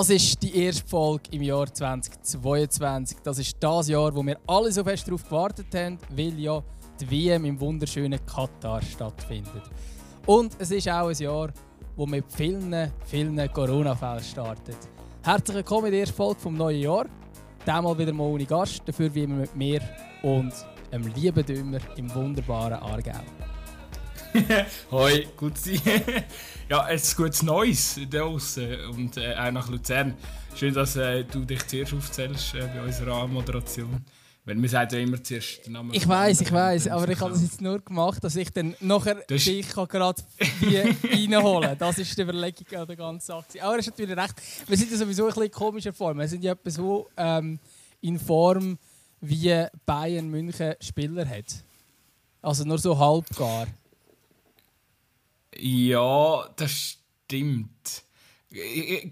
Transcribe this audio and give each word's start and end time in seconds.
Das 0.00 0.08
ist 0.08 0.42
die 0.42 0.64
erste 0.64 0.88
Folge 0.88 1.24
im 1.30 1.42
Jahr 1.42 1.66
2022. 1.70 3.18
Das 3.22 3.38
ist 3.38 3.54
das 3.60 3.86
Jahr, 3.86 4.16
wo 4.16 4.24
wir 4.24 4.38
alle 4.46 4.72
so 4.72 4.82
fest 4.82 5.06
darauf 5.06 5.22
gewartet 5.24 5.66
haben, 5.74 5.98
weil 6.16 6.40
ja 6.40 6.62
die 6.98 7.10
WM 7.10 7.44
im 7.44 7.60
wunderschönen 7.60 8.18
Katar 8.24 8.80
stattfindet. 8.80 9.64
Und 10.24 10.56
es 10.58 10.70
ist 10.70 10.88
auch 10.88 11.08
ein 11.08 11.16
Jahr, 11.16 11.50
wo 11.96 12.06
mit 12.06 12.24
vielen, 12.32 12.90
vielen 13.04 13.52
Corona-Fällen 13.52 14.24
startet. 14.24 14.78
Herzlich 15.22 15.56
willkommen 15.56 15.88
in 15.88 15.92
der 15.92 16.00
ersten 16.00 16.16
Folge 16.16 16.40
vom 16.40 16.54
neuen 16.54 16.80
Jahr. 16.80 17.04
Diesmal 17.66 17.98
wieder 17.98 18.14
mal 18.14 18.24
ohne 18.24 18.46
Gast, 18.46 18.80
dafür 18.86 19.14
wie 19.14 19.24
immer 19.24 19.36
mit 19.36 19.54
mir 19.54 19.82
und 20.22 20.54
einem 20.92 21.12
lieben 21.14 21.44
Dümmer 21.44 21.80
im 21.98 22.14
wunderbaren 22.14 22.72
Aargau. 22.72 23.20
Hoi, 24.90 25.26
gut 25.36 25.58
sein. 25.58 25.80
ja, 26.68 26.88
es 26.88 27.04
ist 27.04 27.16
gutes 27.16 27.42
Neues 27.42 27.98
da 28.10 28.18
draußen 28.18 28.86
und 28.86 29.16
äh, 29.16 29.34
auch 29.34 29.50
nach 29.50 29.68
Luzern. 29.68 30.14
Schön, 30.54 30.74
dass 30.74 30.96
äh, 30.96 31.24
du 31.24 31.44
dich 31.44 31.66
zuerst 31.66 31.94
aufzählst 31.94 32.54
äh, 32.54 32.68
bei 32.74 32.82
unserer 32.82 33.26
Moderation. 33.26 34.04
Weil 34.44 34.60
wir 34.60 34.68
sagen 34.68 34.94
ja 34.94 35.00
immer 35.00 35.22
zuerst 35.22 35.66
den 35.66 35.74
Namen. 35.74 35.92
Ich 35.92 36.08
weiß, 36.08 36.40
ich 36.40 36.50
weiß, 36.50 36.88
aber 36.88 37.08
ich 37.08 37.20
habe 37.20 37.32
das 37.32 37.42
jetzt 37.42 37.60
nur 37.60 37.78
gemacht, 37.80 38.24
dass 38.24 38.36
ich 38.36 38.50
dann 38.50 38.74
nachher 38.80 39.16
das 39.26 39.44
dich 39.44 39.68
gerade 39.68 40.22
reinholen 41.12 41.76
Das 41.78 41.98
ist 41.98 42.16
die 42.16 42.22
Überlegung 42.22 42.66
an 42.78 42.86
der 42.86 42.96
ganzen 42.96 43.26
Sache. 43.26 43.62
Aber 43.62 43.74
er 43.74 43.78
ist 43.78 43.88
natürlich 43.88 44.16
recht. 44.16 44.34
Wir 44.66 44.76
sind 44.76 44.90
ja 44.90 44.96
sowieso 44.96 45.26
ein 45.26 45.34
bisschen 45.34 45.50
komischer 45.50 45.92
Form. 45.92 46.18
Wir 46.18 46.28
sind 46.28 46.42
ja 46.42 46.52
etwa 46.52 46.70
so 46.70 47.08
ähm, 47.16 47.58
in 48.00 48.18
Form, 48.18 48.78
wie 49.20 49.66
Bayern 49.84 50.28
München 50.28 50.74
Spieler 50.80 51.28
hat. 51.28 51.62
Also 52.40 52.64
nur 52.64 52.78
so 52.78 52.98
halbgar. 52.98 53.66
Ja, 55.60 56.48
das 56.56 56.96
stimmt. 57.26 58.04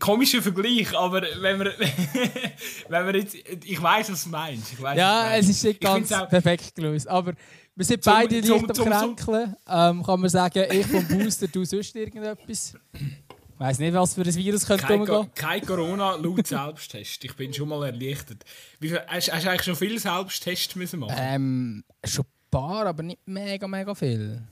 Komischer 0.00 0.42
Vergleich, 0.42 0.96
aber 0.96 1.22
wenn 1.40 1.60
wir, 1.60 1.72
wenn 2.88 3.06
wir 3.06 3.16
jetzt, 3.16 3.36
ich 3.36 3.80
weiß, 3.80 4.10
was 4.10 4.24
du 4.24 4.30
meinst. 4.30 4.72
Ich 4.72 4.82
weiss, 4.82 4.98
ja, 4.98 5.36
es 5.36 5.48
ist 5.48 5.62
nicht 5.62 5.80
ganz 5.80 6.08
perfekt 6.08 6.74
gelöst, 6.74 7.06
aber 7.06 7.34
wir 7.76 7.84
sind 7.84 8.02
zum, 8.02 8.12
beide 8.12 8.42
zum, 8.42 8.66
leicht 8.66 8.80
am 8.80 9.14
Kränkeln. 9.14 9.56
Ähm, 9.68 10.02
kann 10.02 10.20
man 10.20 10.28
sagen, 10.30 10.64
ich 10.72 10.86
vom 10.86 11.06
Booster, 11.06 11.46
du 11.46 11.64
sonst 11.64 11.94
irgendetwas. 11.94 12.74
Ich 12.92 13.60
weiss 13.60 13.78
nicht, 13.78 13.94
was 13.94 14.14
für 14.14 14.22
ein 14.22 14.34
Virus 14.34 14.66
könnte 14.66 14.86
kein, 14.86 15.00
umgehen. 15.00 15.30
Kein 15.34 15.64
Corona 15.64 16.16
laut 16.16 16.46
Selbsttest. 16.46 17.24
Ich 17.24 17.36
bin 17.36 17.52
schon 17.52 17.68
mal 17.68 17.84
erleichtert. 17.84 18.44
Wie 18.80 18.88
viel, 18.88 19.00
hast, 19.06 19.32
hast 19.32 19.44
du 19.44 19.50
eigentlich 19.50 19.62
schon 19.62 19.76
viele 19.76 19.98
Selbsttests 20.00 20.74
müssen 20.74 21.00
machen? 21.00 21.14
Ähm, 21.16 21.84
schon 22.04 22.24
ein 22.24 22.50
paar, 22.50 22.86
aber 22.86 23.04
nicht 23.04 23.20
mega, 23.26 23.68
mega 23.68 23.94
viel. 23.94 24.42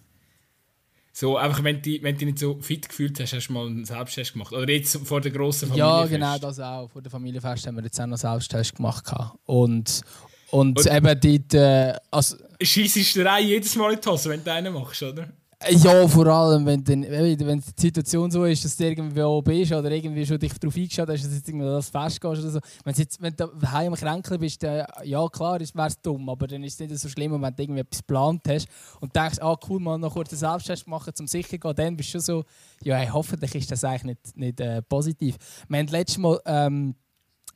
So, 1.18 1.38
einfach 1.38 1.64
wenn 1.64 1.80
du, 1.80 2.02
wenn 2.02 2.18
du 2.18 2.26
nicht 2.26 2.38
so 2.38 2.58
fit 2.60 2.86
gefühlt 2.86 3.18
hast, 3.18 3.32
hast 3.32 3.48
du 3.48 3.54
mal 3.54 3.66
einen 3.66 3.86
Selbsttest 3.86 4.34
gemacht. 4.34 4.52
Oder 4.52 4.70
jetzt 4.70 4.98
vor 4.98 5.18
der 5.18 5.32
grossen 5.32 5.70
Familienfest. 5.70 6.12
Ja, 6.12 6.18
genau, 6.18 6.38
das 6.38 6.60
auch. 6.60 6.90
Vor 6.90 7.00
der 7.00 7.10
Familienfest 7.10 7.66
haben 7.66 7.76
wir 7.76 7.84
jetzt 7.84 7.98
auch 7.98 8.04
noch 8.04 8.22
einen 8.22 8.38
Selbsttest 8.38 8.76
gemacht. 8.76 9.10
Und, 9.46 10.02
und, 10.50 10.76
und 10.76 10.86
eben 10.86 11.18
dort... 11.18 11.54
Äh, 11.54 11.98
also, 12.10 12.36
Scheissest 12.60 13.16
du 13.16 13.24
dir 13.24 13.38
jedes 13.38 13.74
Mal 13.76 13.94
in 13.94 14.00
die 14.02 14.06
Hose, 14.06 14.28
wenn 14.28 14.44
du 14.44 14.52
einen 14.52 14.74
machst, 14.74 15.02
oder? 15.02 15.32
Ja, 15.64 16.06
vor 16.06 16.26
allem, 16.26 16.66
wenn, 16.66 16.84
dann, 16.84 17.02
wenn 17.02 17.60
die 17.60 17.80
Situation 17.80 18.30
so 18.30 18.44
ist, 18.44 18.62
dass 18.62 18.76
du 18.76 18.84
irgendwie 18.84 19.22
oben 19.22 19.58
bist 19.58 19.72
oder 19.72 19.90
irgendwie 19.90 20.26
schon 20.26 20.38
dich 20.38 20.52
darauf 20.58 20.76
eingeschaut 20.76 21.08
hast, 21.08 21.22
dass 21.22 21.30
du 21.30 21.36
jetzt 21.36 21.48
irgendwie 21.48 21.66
das 21.66 21.88
festgehst 21.88 22.42
oder 22.42 22.50
so. 22.50 22.60
Wenn 22.84 22.94
du, 22.94 23.00
jetzt, 23.00 23.22
wenn 23.22 23.34
du 23.34 23.46
daheim 23.46 23.94
am 23.94 23.98
Kränkeln 23.98 24.38
bist, 24.38 24.62
dann, 24.62 24.86
ja 25.04 25.26
klar, 25.28 25.58
wäre 25.58 25.86
es 25.88 26.00
dumm, 26.02 26.28
aber 26.28 26.46
dann 26.46 26.62
ist 26.62 26.78
es 26.78 26.86
nicht 26.86 27.00
so 27.00 27.08
schlimm, 27.08 27.40
wenn 27.40 27.54
du 27.54 27.62
irgendwie 27.62 27.80
etwas 27.80 28.00
geplant 28.00 28.42
hast 28.48 28.68
und 29.00 29.16
denkst, 29.16 29.38
ah 29.40 29.56
cool, 29.68 29.80
mal 29.80 29.96
noch 29.96 30.12
kurz 30.12 30.30
einen 30.30 30.38
Selbsttest 30.38 30.86
machen, 30.86 31.14
um 31.18 31.26
sicher 31.26 31.48
zu 31.48 31.58
gehen, 31.58 31.74
dann 31.74 31.96
bist 31.96 32.10
du 32.10 32.12
schon 32.12 32.20
so, 32.20 32.44
ja 32.84 32.96
hey, 32.96 33.08
hoffentlich 33.10 33.54
ist 33.54 33.70
das 33.70 33.82
eigentlich 33.82 34.04
nicht, 34.04 34.36
nicht 34.36 34.60
äh, 34.60 34.82
positiv. 34.82 35.36
Wir 35.68 35.78
haben 35.78 35.86
letztes 35.86 36.18
Mal, 36.18 36.38
ähm, 36.44 36.94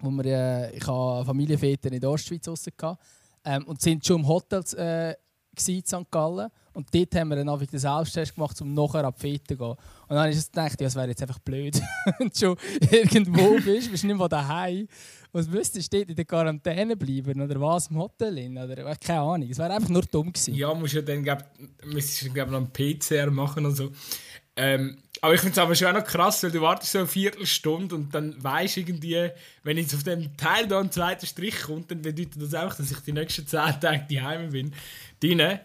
wo 0.00 0.10
wir, 0.10 0.24
äh, 0.24 0.74
ich 0.74 0.86
habe 0.86 1.26
Familienväter 1.26 1.92
in 1.92 2.00
der 2.00 2.10
Ostschweiz 2.10 2.48
rausgehauen, 2.48 2.96
ähm, 3.44 3.64
und 3.66 3.82
sind 3.82 4.06
schon 4.06 4.20
im 4.20 4.26
Hotel 4.26 4.64
äh, 4.78 5.10
in 5.10 5.84
St. 5.84 6.10
Gallen 6.10 6.50
und 6.72 6.94
dort 6.94 7.14
haben 7.14 7.28
wir 7.28 7.36
dann 7.42 7.58
den 7.58 7.78
Selbsttest 7.78 8.34
gemacht, 8.34 8.60
um 8.60 8.72
nachher 8.74 9.04
ab 9.04 9.18
Fete 9.18 9.54
zu 9.54 9.56
gehen. 9.56 9.70
Und 9.70 9.78
dann 10.08 10.18
habe 10.18 10.30
ich 10.30 10.44
gedacht, 10.44 10.80
ja, 10.80 10.86
es 10.86 10.94
wäre 10.94 11.08
jetzt 11.08 11.22
einfach 11.22 11.38
blöd, 11.40 11.80
wenn 12.18 12.28
du 12.28 12.38
schon 12.38 12.56
irgendwo 12.90 13.56
bist, 13.60 13.90
bist 13.90 14.04
nicht 14.04 14.16
mehr 14.16 14.28
daheim. 14.28 14.86
Was 15.32 15.46
müsstest 15.46 15.92
du 15.92 15.98
dort 15.98 16.10
in 16.10 16.16
der 16.16 16.24
Quarantäne 16.24 16.96
bleiben 16.96 17.40
oder 17.40 17.60
was 17.60 17.88
im 17.88 17.98
Hotel? 17.98 18.50
Oder 18.56 18.96
keine 18.96 19.20
Ahnung. 19.20 19.48
Es 19.48 19.58
wäre 19.58 19.72
einfach 19.72 19.88
nur 19.88 20.02
dumm 20.02 20.32
gewesen. 20.32 20.54
Ja, 20.54 20.74
musst 20.74 20.94
ja 20.94 21.02
dann 21.02 21.22
glaub, 21.22 21.44
müsstest 21.84 22.34
du 22.34 22.46
noch 22.46 22.56
einen 22.56 22.72
PCR 22.72 23.30
machen 23.30 23.66
und 23.66 23.76
so. 23.76 23.92
Ähm, 24.56 24.98
aber 25.22 25.34
ich 25.34 25.40
finde 25.40 25.52
es 25.52 25.58
aber 25.58 25.74
schon 25.74 25.88
auch 25.88 26.00
noch 26.00 26.04
krass, 26.04 26.42
weil 26.42 26.50
du 26.50 26.60
wartest 26.60 26.92
so 26.92 26.98
eine 26.98 27.06
Viertelstunde 27.06 27.94
und 27.94 28.14
dann 28.14 28.42
weißt 28.42 28.78
irgendwie, 28.78 29.30
wenn 29.62 29.76
jetzt 29.76 29.94
auf 29.94 30.02
dem 30.02 30.36
Teil 30.36 30.66
da 30.66 30.80
ein 30.80 30.90
zweiter 30.90 31.26
Strich 31.26 31.62
kommt, 31.62 31.90
dann 31.90 32.02
bedeutet 32.02 32.42
das 32.42 32.54
auch, 32.54 32.74
dass 32.74 32.90
ich 32.90 32.98
die 33.00 33.12
nächsten 33.12 33.46
zehn 33.46 33.80
Tage 33.80 34.06
daheim 34.10 34.50
bin. 34.50 34.74
Deine. 35.22 35.60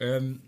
Ähm, 0.00 0.40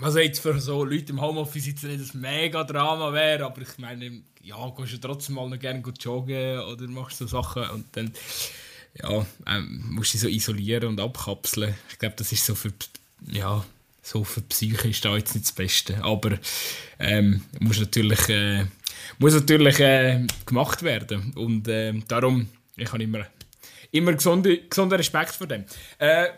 also 0.00 0.18
jetzt 0.18 0.40
für 0.40 0.58
so 0.60 0.84
Leute 0.84 1.12
im 1.12 1.20
Homeoffice 1.20 1.66
jetzt 1.66 1.84
nicht 1.84 2.00
das 2.00 2.14
mega 2.14 2.64
Drama 2.64 3.12
wäre, 3.12 3.44
aber 3.44 3.60
ich 3.60 3.78
meine, 3.78 4.22
ja, 4.42 4.56
gehst 4.76 4.94
du 4.94 4.98
trotzdem 4.98 5.34
mal 5.34 5.48
noch 5.48 5.58
gerne 5.58 5.82
joggen 6.00 6.60
oder 6.60 6.88
machst 6.88 7.18
so 7.18 7.26
Sachen 7.26 7.68
und 7.70 7.84
dann 7.92 8.12
ja, 8.94 9.26
ähm, 9.46 9.84
musst 9.90 10.14
du 10.14 10.18
dich 10.18 10.22
so 10.22 10.28
isolieren 10.28 10.88
und 10.88 11.00
abkapseln. 11.00 11.74
Ich 11.90 11.98
glaube, 11.98 12.16
das 12.16 12.32
ist 12.32 12.46
so 12.46 12.54
für 12.54 12.72
ja, 13.28 13.64
so 14.02 14.24
für 14.24 14.40
die 14.40 14.46
Psyche 14.46 14.88
ist 14.88 15.04
da 15.04 15.16
jetzt 15.16 15.34
nicht 15.34 15.46
das 15.46 15.52
Beste, 15.52 16.02
aber 16.02 16.38
ähm, 16.98 17.42
muss 17.60 17.78
natürlich 17.78 18.28
äh, 18.30 18.64
muss 19.18 19.34
natürlich 19.34 19.78
äh, 19.80 20.26
gemacht 20.46 20.82
werden 20.82 21.32
und 21.34 21.68
äh, 21.68 21.92
darum 22.08 22.48
ich 22.76 22.90
habe 22.90 23.02
immer 23.02 23.26
immer 23.92 24.14
gesunden 24.14 24.58
gesunde 24.68 24.98
Respekt 24.98 25.32
vor 25.32 25.46
dem. 25.46 25.64
Äh, 25.98 26.28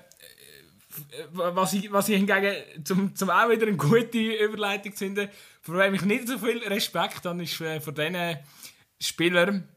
was 1.33 1.73
ich, 1.73 1.91
was 1.93 2.09
ich 2.09 2.17
hingegen 2.17 2.55
zum, 2.85 3.15
zum 3.15 3.31
auch 3.31 3.49
wieder 3.49 3.67
eine 3.67 3.77
gute 3.77 4.19
Überleitung 4.19 4.93
finde, 4.93 5.31
vor 5.61 5.77
wem 5.79 5.95
ich 5.95 6.03
nicht 6.03 6.29
so 6.29 6.39
viel 6.39 6.59
Respekt 6.59 7.25
habe, 7.25 7.43
ist 7.43 7.61
äh, 7.61 7.81
von 7.81 7.95
den 7.95 8.39
Spielern, 9.01 9.69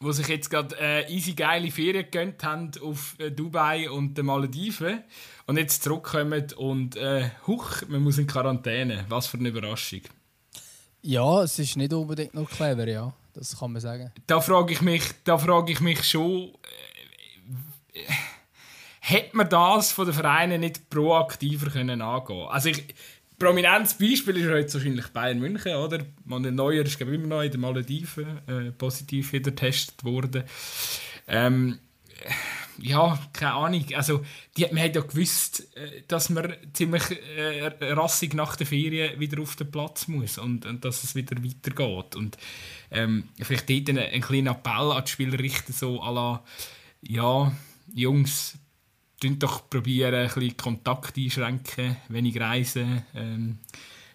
die 0.00 0.12
sich 0.12 0.28
jetzt 0.28 0.50
gerade 0.50 0.76
äh, 0.78 1.12
easy 1.12 1.34
geile 1.34 1.70
Ferien 1.70 2.04
gegönnt 2.04 2.42
haben 2.44 2.70
auf 2.82 3.16
äh, 3.18 3.30
Dubai 3.30 3.90
und 3.90 4.16
den 4.16 4.26
Malediven 4.26 5.02
und 5.46 5.56
jetzt 5.56 5.82
zurückkommen 5.82 6.46
und 6.56 6.96
äh, 6.96 7.30
huch, 7.46 7.82
man 7.88 8.02
muss 8.02 8.18
in 8.18 8.26
Quarantäne. 8.26 9.04
Was 9.08 9.26
für 9.26 9.38
eine 9.38 9.48
Überraschung. 9.48 10.02
Ja, 11.02 11.42
es 11.42 11.58
ist 11.58 11.76
nicht 11.76 11.92
unbedingt 11.92 12.34
nur 12.34 12.46
clever, 12.46 12.86
ja. 12.86 13.12
Das 13.34 13.56
kann 13.56 13.72
man 13.72 13.80
sagen. 13.80 14.12
Da 14.26 14.40
frage 14.40 14.72
ich 14.72 14.82
mich, 14.82 15.02
da 15.24 15.38
frage 15.38 15.72
ich 15.72 15.80
mich 15.80 16.02
schon, 16.04 16.52
äh, 17.92 18.00
hätte 19.08 19.36
man 19.36 19.48
das 19.48 19.92
von 19.92 20.06
den 20.06 20.14
Vereinen 20.14 20.60
nicht 20.60 20.90
proaktiver 20.90 21.70
können 21.70 22.02
angehen 22.02 22.48
Also 22.48 22.68
ich, 22.70 22.94
prominentes 23.38 23.94
Beispiel 23.94 24.36
ist 24.36 24.48
jetzt 24.48 24.74
wahrscheinlich 24.74 25.08
Bayern 25.08 25.38
München, 25.38 25.74
oder? 25.74 26.04
Manuel 26.24 26.52
Neuer 26.52 26.84
ist 26.84 26.96
glaube 26.98 27.12
ich, 27.12 27.18
immer 27.18 27.28
noch 27.28 27.42
in 27.42 27.50
den 27.50 27.60
Malediven 27.60 28.48
äh, 28.48 28.72
positiv 28.72 29.32
wieder 29.32 29.50
getestet 29.50 30.04
worden. 30.04 30.44
Ähm, 31.26 31.78
ja, 32.80 33.18
keine 33.32 33.54
Ahnung. 33.54 33.84
Also, 33.94 34.24
die, 34.56 34.66
man 34.66 34.82
hat 34.82 34.94
ja 34.94 35.02
gewusst, 35.02 35.68
äh, 35.76 36.02
dass 36.08 36.30
man 36.30 36.54
ziemlich 36.72 37.02
äh, 37.36 37.66
rassig 37.92 38.34
nach 38.34 38.56
der 38.56 38.66
Ferien 38.66 39.18
wieder 39.18 39.40
auf 39.40 39.56
den 39.56 39.70
Platz 39.70 40.08
muss 40.08 40.38
und, 40.38 40.66
und 40.66 40.84
dass 40.84 41.04
es 41.04 41.14
wieder 41.14 41.36
weitergeht. 41.42 42.16
Und 42.16 42.38
ähm, 42.90 43.28
vielleicht 43.40 43.68
dort 43.70 43.88
einen, 43.88 43.98
einen 43.98 44.22
kleinen 44.22 44.48
Appell 44.48 44.92
an 44.92 45.04
die 45.04 45.10
Spieler 45.10 45.38
richten, 45.38 45.72
so 45.72 46.02
à 46.02 46.12
la, 46.12 46.44
ja, 47.02 47.52
Jungs, 47.94 48.58
tun 49.20 49.38
doch 49.38 49.68
probieren, 49.68 50.14
ein 50.14 50.28
bisschen 50.28 50.56
Kontakt 50.56 51.16
einschränken, 51.16 51.96
wenig 52.08 52.40
reisen. 52.40 53.04
Ähm, 53.14 53.58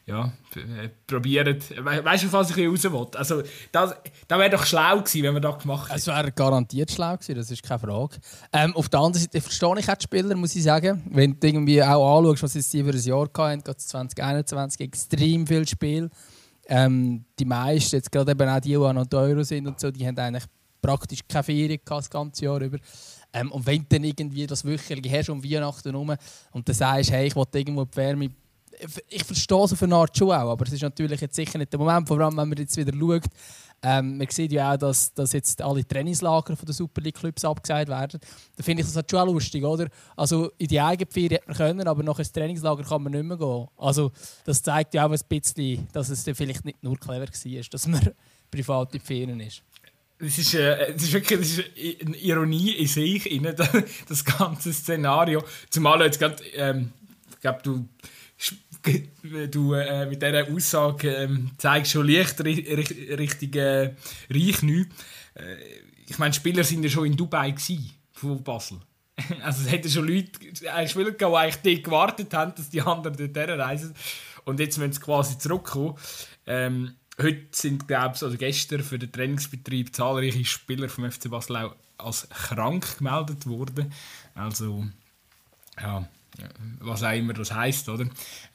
ja, 0.05 0.33
äh, 0.55 0.89
probiert, 1.07 1.71
weißt 1.81 2.25
du, 2.25 2.31
was 2.33 2.55
ich 2.55 2.67
raus 2.67 2.83
will? 2.83 3.07
Also, 3.15 3.41
das, 3.71 3.95
das 4.27 4.39
wäre 4.39 4.49
doch 4.49 4.65
schlau 4.65 4.97
gewesen, 4.97 5.23
wenn 5.23 5.33
wir 5.35 5.39
das 5.39 5.61
gemacht 5.61 5.87
hätten. 5.87 5.97
Es 5.97 6.07
wäre 6.07 6.31
garantiert 6.33 6.91
schlau 6.91 7.15
gewesen, 7.15 7.35
das 7.35 7.49
ist 7.49 7.63
keine 7.63 7.79
Frage. 7.79 8.17
Ähm, 8.51 8.75
auf 8.75 8.89
der 8.89 8.99
anderen 8.99 9.21
Seite 9.23 9.39
verstehe 9.39 9.79
ich 9.79 9.89
auch 9.89 9.95
die 9.95 10.03
Spieler, 10.03 10.35
muss 10.35 10.55
ich 10.55 10.63
sagen. 10.63 11.03
Wenn 11.09 11.39
du 11.39 11.47
irgendwie 11.47 11.81
auch 11.81 12.17
anschaust, 12.17 12.43
was 12.43 12.53
sie 12.53 12.83
für 12.83 12.89
ein 12.89 12.99
Jahr 13.01 13.29
hatten, 13.33 13.63
2021 13.77 14.81
extrem 14.81 15.47
viel 15.47 15.65
Spiel. 15.65 16.09
Ähm, 16.67 17.23
die 17.39 17.45
meisten, 17.45 17.95
jetzt 17.95 18.11
gerade 18.11 18.31
eben 18.31 18.49
auch 18.49 18.59
die, 18.59 18.69
die 18.69 18.75
an 18.75 18.97
Euro 18.97 19.43
sind 19.43 19.67
und 19.67 19.79
so, 19.79 19.89
die 19.89 20.05
haben 20.05 20.17
eigentlich 20.17 20.45
praktisch 20.81 21.21
keine 21.27 21.43
Ferien 21.43 21.79
das 21.85 22.09
ganze 22.09 22.45
Jahr 22.45 22.61
über. 22.61 22.77
Ähm, 23.33 23.51
und 23.51 23.65
wenn 23.65 23.79
du 23.79 23.85
dann 23.89 24.03
irgendwie 24.03 24.47
das 24.47 24.63
Wöchentliche 24.63 25.17
hast 25.17 25.29
um 25.29 25.43
Weihnachten 25.43 25.89
herum 25.89 26.15
und 26.51 26.67
dann 26.67 26.75
sagst, 26.75 27.11
hey, 27.11 27.27
ich 27.27 27.35
will 27.35 27.45
irgendwo 27.53 27.85
die 27.85 27.97
Wärme 27.97 28.29
ich 29.09 29.23
verstehe 29.23 29.67
so 29.67 29.75
für 29.75 29.85
eine 29.85 29.95
Art 29.95 30.17
schon 30.17 30.29
auch, 30.29 30.51
aber 30.51 30.65
es 30.65 30.73
ist 30.73 30.81
natürlich 30.81 31.21
jetzt 31.21 31.35
sicher 31.35 31.57
nicht 31.57 31.71
der 31.71 31.79
Moment, 31.79 32.07
vor 32.07 32.19
allem 32.19 32.35
wenn 32.37 32.49
man 32.49 32.57
jetzt 32.57 32.75
wieder 32.75 32.91
schaut. 32.91 33.23
Ähm, 33.85 34.17
man 34.17 34.27
sieht 34.29 34.53
ja 34.53 34.73
auch, 34.73 34.77
dass, 34.77 35.13
dass 35.13 35.33
jetzt 35.33 35.61
alle 35.61 35.85
Trainingslager 35.85 36.55
den 36.55 36.73
Super 36.73 37.01
League 37.01 37.15
Clubs 37.17 37.43
abgesagt 37.43 37.89
werden. 37.89 38.19
Da 38.55 38.63
finde 38.63 38.81
ich 38.81 38.87
das 38.87 38.95
halt 38.95 39.11
schon 39.11 39.27
lustig, 39.27 39.61
oder? 39.61 39.89
Also 40.15 40.51
in 40.57 40.67
die 40.67 40.79
eigene 40.79 41.09
Ferien 41.11 41.31
hätte 41.31 41.47
man 41.47 41.57
können, 41.57 41.87
aber 41.87 42.01
nach 42.01 42.17
ins 42.17 42.31
Trainingslager 42.31 42.83
kann 42.83 43.03
man 43.03 43.11
nicht 43.11 43.25
mehr 43.25 43.35
gehen. 43.35 43.67
Also 43.75 44.11
das 44.45 44.63
zeigt 44.63 44.93
ja 44.93 45.05
auch 45.05 45.11
ein 45.11 45.19
bisschen, 45.27 45.85
dass 45.91 46.07
es 46.07 46.23
vielleicht 46.23 46.63
nicht 46.63 46.81
nur 46.81 46.97
clever 46.97 47.27
war, 47.27 47.63
dass 47.71 47.87
man 47.87 48.09
privat 48.51 48.95
in 48.95 49.01
Ferien 49.01 49.39
ist. 49.41 49.63
Das 50.19 50.37
ist, 50.37 50.53
äh, 50.53 50.93
das 50.93 51.03
ist 51.03 51.13
wirklich 51.13 51.39
das 51.39 51.57
ist 51.57 52.05
eine 52.05 52.17
Ironie 52.17 52.71
in 52.71 52.87
sich, 52.87 53.29
in, 53.31 53.43
das 54.07 54.25
ganze 54.25 54.71
Szenario. 54.71 55.43
Zumal 55.69 56.01
jetzt 56.01 56.19
gerade, 56.19 56.43
ähm, 56.53 56.93
ich 57.31 57.39
glaube, 57.41 57.59
du, 57.63 57.89
du 59.51 59.73
äh, 59.73 60.05
mit 60.05 60.21
dieser 60.21 60.47
Aussage 60.49 61.09
ähm, 61.09 61.51
zeigst 61.57 61.91
schon 61.91 62.07
leicht 62.07 62.43
Richtung 62.43 63.53
äh, 63.53 63.93
Reich 64.29 64.63
Äh, 64.63 64.85
ich 66.07 66.19
meine, 66.19 66.33
Spieler 66.33 66.63
sind 66.63 66.83
ja 66.83 66.89
schon 66.89 67.05
in 67.05 67.15
Dubai 67.15 67.51
gewesen, 67.51 67.91
von 68.11 68.43
Basel. 68.43 68.79
Also 69.43 69.63
es 69.63 69.71
hätten 69.71 69.89
schon 69.89 70.07
Leute, 70.07 70.31
äh, 70.65 70.87
Spieler 70.87 71.11
gehabt, 71.11 71.21
die 71.21 71.37
eigentlich 71.37 71.75
dort 71.75 71.83
gewartet 71.83 72.33
haben, 72.33 72.53
dass 72.55 72.69
die 72.69 72.81
anderen 72.81 73.15
dorthin 73.15 73.59
reisen. 73.59 73.93
Und 74.45 74.59
jetzt 74.59 74.77
müssen 74.77 74.93
sie 74.93 74.99
quasi 74.99 75.37
zurückkommen. 75.37 75.95
Ähm, 76.45 76.95
heute 77.21 77.45
sind, 77.51 77.87
glaube 77.87 78.13
ich, 78.15 78.23
also 78.23 78.37
gestern 78.37 78.83
für 78.83 78.99
den 78.99 79.11
Trainingsbetrieb 79.11 79.95
zahlreiche 79.95 80.43
Spieler 80.45 80.89
vom 80.89 81.09
FC 81.09 81.29
Basel 81.29 81.57
auch 81.57 81.75
als 81.97 82.27
krank 82.29 82.97
gemeldet 82.97 83.45
worden. 83.45 83.93
Also, 84.35 84.85
ja, 85.79 86.07
was 86.79 87.03
auch 87.03 87.11
immer 87.11 87.33
das 87.33 87.53
heisst, 87.53 87.89
oder? 87.89 88.05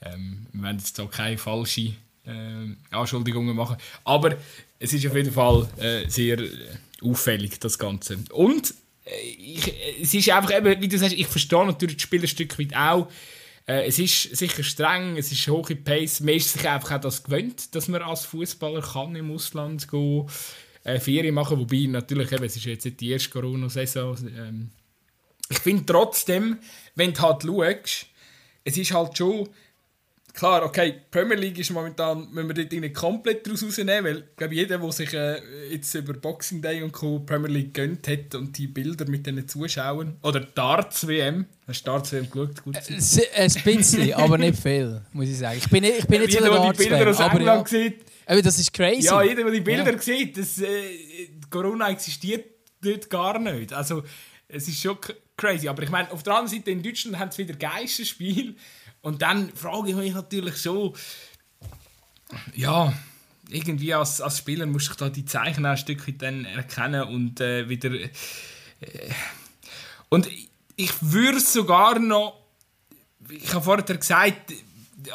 Ähm, 0.01 0.47
wir 0.51 0.63
werden 0.63 0.79
jetzt 0.79 0.99
auch 0.99 1.09
keine 1.09 1.37
falschen 1.37 1.95
äh, 2.25 2.95
Anschuldigungen 2.95 3.55
machen. 3.55 3.77
Aber 4.03 4.35
es 4.79 4.93
ist 4.93 5.05
auf 5.07 5.15
jeden 5.15 5.31
Fall 5.31 5.67
äh, 5.77 6.07
sehr 6.09 6.39
äh, 6.39 6.49
auffällig, 7.01 7.59
das 7.59 7.79
Ganze. 7.79 8.19
Und 8.31 8.73
äh, 9.05 9.29
ich, 9.37 9.73
es 10.01 10.13
ist 10.13 10.29
einfach 10.29 10.55
eben, 10.55 10.81
wie 10.81 10.87
du 10.87 10.97
sagst, 10.97 11.15
ich 11.15 11.27
verstehe 11.27 11.65
natürlich 11.65 11.95
das 11.95 12.03
Spiel 12.03 12.21
ein 12.21 12.27
Stück 12.27 12.59
weit 12.59 12.75
auch. 12.75 13.09
Äh, 13.67 13.87
es 13.87 13.99
ist 13.99 14.35
sicher 14.35 14.63
streng, 14.63 15.17
es 15.17 15.31
ist 15.31 15.47
hohe 15.47 15.75
Pace. 15.75 16.21
Man 16.21 16.35
ist 16.35 16.53
sich 16.53 16.67
einfach 16.67 16.97
auch 16.97 17.01
das 17.01 17.23
gewöhnt, 17.23 17.75
dass 17.75 17.87
man 17.87 18.01
als 18.01 18.25
Fußballer 18.25 18.81
kann 18.81 19.15
im 19.15 19.31
Ausland 19.31 19.89
gehen, 19.89 20.27
äh, 20.83 20.99
Ferien 20.99 21.35
machen, 21.35 21.59
wobei 21.59 21.85
natürlich 21.87 22.31
eben, 22.31 22.43
es 22.43 22.55
ist 22.55 22.65
jetzt 22.65 22.85
nicht 22.85 22.99
die 22.99 23.11
erste 23.11 23.29
Corona-Saison. 23.29 24.17
Ähm, 24.35 24.69
ich 25.49 25.59
finde 25.59 25.85
trotzdem, 25.85 26.59
wenn 26.95 27.13
du 27.13 27.21
halt 27.21 27.43
schaust, 27.43 28.07
es 28.63 28.77
ist 28.77 28.93
halt 28.93 29.17
schon 29.17 29.49
klar, 30.39 30.63
okay, 30.63 30.93
die 30.93 30.99
Premier 31.11 31.35
League 31.35 31.59
ist 31.59 31.69
momentan, 31.71 32.29
müssen 32.31 32.47
wir 32.47 32.55
dort 32.55 32.71
nicht 32.71 32.95
komplett 32.95 33.45
daraus 33.45 33.61
rausnehmen, 33.61 34.05
weil 34.05 34.17
ich 34.19 34.35
glaube, 34.37 34.55
jeder, 34.55 34.77
der 34.77 34.91
sich 34.91 35.13
äh, 35.13 35.41
jetzt 35.69 35.93
über 35.95 36.13
Boxing 36.13 36.61
Day 36.61 36.81
und 36.81 36.93
Co. 36.93 37.19
Premier 37.19 37.49
League 37.49 37.73
gönnt 37.73 38.07
hat 38.07 38.33
und 38.35 38.57
die 38.57 38.67
Bilder 38.67 39.05
mit 39.09 39.27
diesen 39.27 39.47
Zuschauern, 39.47 40.15
oder 40.23 40.39
Darts 40.39 41.05
WM, 41.05 41.45
hast 41.67 41.85
du 41.85 41.91
Darts 41.91 42.13
WM 42.13 42.29
geschaut? 42.29 42.63
Gut 42.63 42.75
äh, 42.75 43.33
ein 43.35 43.53
bisschen, 43.63 44.13
aber 44.13 44.37
nicht 44.37 44.57
viel, 44.57 45.01
muss 45.11 45.27
ich 45.27 45.37
sagen. 45.37 45.57
Ich 45.57 45.69
bin, 45.69 45.83
ich 45.83 46.07
bin 46.07 46.21
nicht 46.21 46.33
so 46.33 46.39
der 46.39 46.49
Darts 46.49 46.77
Bilder 46.77 47.09
aus 47.09 47.19
aber 47.19 47.39
England 47.39 47.71
ja. 47.71 47.79
sieht, 47.79 48.05
aber 48.25 48.41
das 48.41 48.59
ist 48.59 48.73
crazy. 48.73 49.07
Ja, 49.07 49.21
jeder, 49.21 49.43
der 49.43 49.51
die 49.51 49.61
Bilder 49.61 49.91
ja. 49.91 49.99
sieht, 49.99 50.37
das, 50.37 50.59
äh, 50.61 50.67
Corona 51.49 51.89
existiert 51.89 52.45
dort 52.81 53.09
gar 53.09 53.39
nicht. 53.39 53.73
Also, 53.73 54.03
es 54.47 54.67
ist 54.67 54.81
schon 54.81 54.97
crazy. 55.35 55.67
Aber 55.67 55.83
ich 55.83 55.89
meine, 55.89 56.11
auf 56.11 56.23
der 56.23 56.35
anderen 56.35 56.57
Seite 56.57 56.71
in 56.71 56.81
Deutschland 56.81 57.19
haben 57.19 57.31
sie 57.31 57.47
wieder 57.47 57.57
Geisterspiel. 57.57 58.55
Und 59.01 59.21
dann 59.21 59.53
frage 59.55 59.89
ich 59.89 59.95
mich 59.95 60.13
natürlich 60.13 60.55
so, 60.57 60.93
ja, 62.55 62.93
irgendwie 63.49 63.93
als, 63.93 64.21
als 64.21 64.37
Spieler 64.37 64.65
musst 64.65 64.89
du 64.89 64.95
da 64.95 65.09
die 65.09 65.25
Zeichen 65.25 65.65
ein 65.65 65.77
Stückchen 65.77 66.17
dann 66.17 66.45
erkennen 66.45 67.03
und 67.03 67.41
äh, 67.41 67.67
wieder. 67.67 67.91
Äh, 67.91 68.09
und 70.09 70.27
ich 70.75 70.91
würde 71.01 71.39
sogar 71.39 71.99
noch. 71.99 72.39
Ich 73.29 73.53
habe 73.53 73.63
vorher 73.63 73.83
gesagt, 73.83 74.53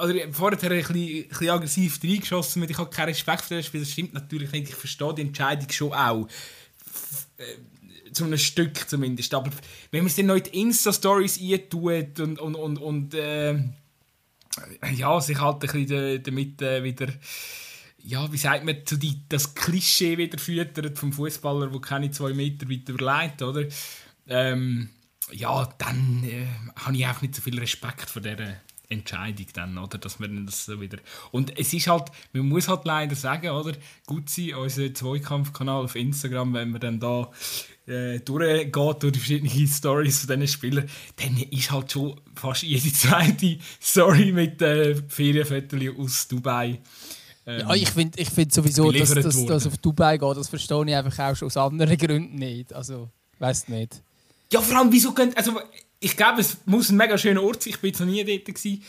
oder 0.00 0.32
vorher 0.32 0.58
ein 0.58 0.78
bisschen, 0.78 0.96
ein 0.96 1.28
bisschen 1.28 1.50
aggressiv 1.50 2.00
reingeschossen, 2.02 2.62
weil 2.62 2.70
ich 2.70 2.78
habe 2.78 2.90
keinen 2.90 3.08
Respekt 3.08 3.42
für 3.42 3.56
das 3.56 3.66
Spiel. 3.66 3.80
Das 3.80 3.90
stimmt 3.90 4.14
natürlich 4.14 4.50
nicht. 4.52 4.68
Ich 4.68 4.74
verstehe 4.74 5.14
die 5.14 5.22
Entscheidung 5.22 5.70
schon 5.70 5.92
auch. 5.92 6.28
Zu 8.12 8.24
einem 8.24 8.38
Stück 8.38 8.88
zumindest. 8.88 9.32
Aber 9.34 9.50
wenn 9.90 10.00
man 10.00 10.06
es 10.08 10.16
dann 10.16 10.26
noch 10.26 10.36
in 10.36 10.44
die 10.44 10.60
Insta-Stories 10.60 11.40
eintut 11.40 12.20
und, 12.20 12.38
und, 12.38 12.54
und, 12.54 12.78
und 12.78 13.14
äh, 13.14 13.58
ja, 14.94 15.20
sich 15.20 15.40
halt 15.40 15.64
ein 15.64 15.86
bisschen 15.86 16.22
damit 16.22 16.62
äh, 16.62 16.84
wieder 16.84 17.08
ja, 18.06 18.30
wie 18.30 18.36
sagt 18.36 18.64
man, 18.64 18.84
zu 18.84 18.96
die, 18.96 19.22
das 19.28 19.54
Klischee 19.54 20.18
wieder 20.18 20.38
füttert 20.38 20.98
vom 20.98 21.12
Fußballer, 21.12 21.68
der 21.68 21.80
keine 21.80 22.10
zwei 22.10 22.34
Meter 22.34 22.68
weit 22.68 22.88
überlegt, 22.88 23.40
oder? 23.40 23.66
Ähm, 24.28 24.90
ja, 25.32 25.66
dann 25.78 26.22
äh, 26.24 26.46
habe 26.76 26.96
ich 26.96 27.06
auch 27.06 27.22
nicht 27.22 27.34
so 27.34 27.40
viel 27.40 27.58
Respekt 27.58 28.10
vor 28.10 28.20
dieser 28.20 28.60
Entscheidung 28.88 29.46
dann, 29.54 29.78
oder? 29.78 29.98
Dass 29.98 30.18
man 30.18 30.46
das 30.46 30.66
so 30.66 30.80
wieder... 30.80 30.98
Und 31.30 31.58
es 31.58 31.72
ist 31.72 31.86
halt, 31.86 32.04
man 32.32 32.48
muss 32.48 32.68
halt 32.68 32.84
leider 32.84 33.14
sagen, 33.14 33.50
oder? 33.50 33.72
Gut 34.06 34.28
sein, 34.28 34.54
unser 34.54 34.92
Zweikampfkanal 34.92 35.84
auf 35.84 35.96
Instagram, 35.96 36.54
wenn 36.54 36.70
man 36.70 36.80
dann 36.80 37.00
da 37.00 37.30
äh, 37.86 38.20
durchgeht 38.20 38.74
durch 38.74 39.12
die 39.12 39.18
verschiedenen 39.18 39.68
Stories 39.68 40.20
von 40.20 40.40
diesen 40.40 40.48
Spielern, 40.48 40.88
dann 41.16 41.36
ist 41.50 41.70
halt 41.70 41.92
schon 41.92 42.20
fast 42.34 42.62
jede 42.62 42.92
zweite 42.92 43.58
Story 43.82 44.32
mit 44.32 44.60
äh, 44.62 44.94
Ferienfotos 45.08 45.98
aus 45.98 46.28
Dubai. 46.28 46.80
Ähm, 47.46 47.60
ja, 47.60 47.74
ich 47.74 47.90
finde 47.90 48.18
ich 48.18 48.30
find 48.30 48.52
sowieso, 48.52 48.90
dass 48.90 49.10
das 49.12 49.66
auf 49.66 49.76
Dubai 49.78 50.16
geht, 50.16 50.36
das 50.36 50.48
verstehe 50.48 50.84
ich 50.86 50.94
einfach 50.94 51.18
auch 51.18 51.36
schon 51.36 51.46
aus 51.46 51.56
anderen 51.56 51.96
Gründen 51.98 52.36
nicht. 52.36 52.72
Also, 52.72 53.10
weiß 53.38 53.68
nicht. 53.68 54.02
Ja, 54.50 54.60
vor 54.60 54.78
allem, 54.78 54.90
wieso 54.90 55.12
könnt. 55.12 55.36
Also, 55.36 55.60
ich 56.04 56.16
glaube, 56.16 56.40
es 56.40 56.58
muss 56.66 56.90
ein 56.90 56.96
mega 56.96 57.16
schöner 57.16 57.42
Ort 57.42 57.62
sein. 57.62 57.72
Ich 57.72 57.80
bin 57.80 57.88
jetzt 57.88 58.00
noch 58.00 58.06
nie 58.06 58.22
dort. 58.24 58.44
Gewesen, 58.44 58.82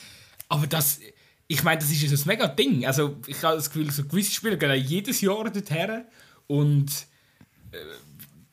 aber 0.50 0.68
das. 0.68 1.00
Ich 1.48 1.64
meine, 1.64 1.80
das 1.80 1.92
ist 1.92 2.12
ein 2.12 2.28
mega 2.28 2.48
Ding. 2.48 2.86
Also, 2.86 3.18
ich 3.28 3.42
habe 3.44 3.56
das 3.56 3.70
Gefühl, 3.70 3.92
so 3.92 4.04
gewisse 4.04 4.32
Spieler 4.32 4.58
gehen 4.58 4.84
jedes 4.84 5.22
Jahr 5.22 5.44
dorthin. 5.44 6.04
Und. 6.48 6.92
Äh, 7.72 7.78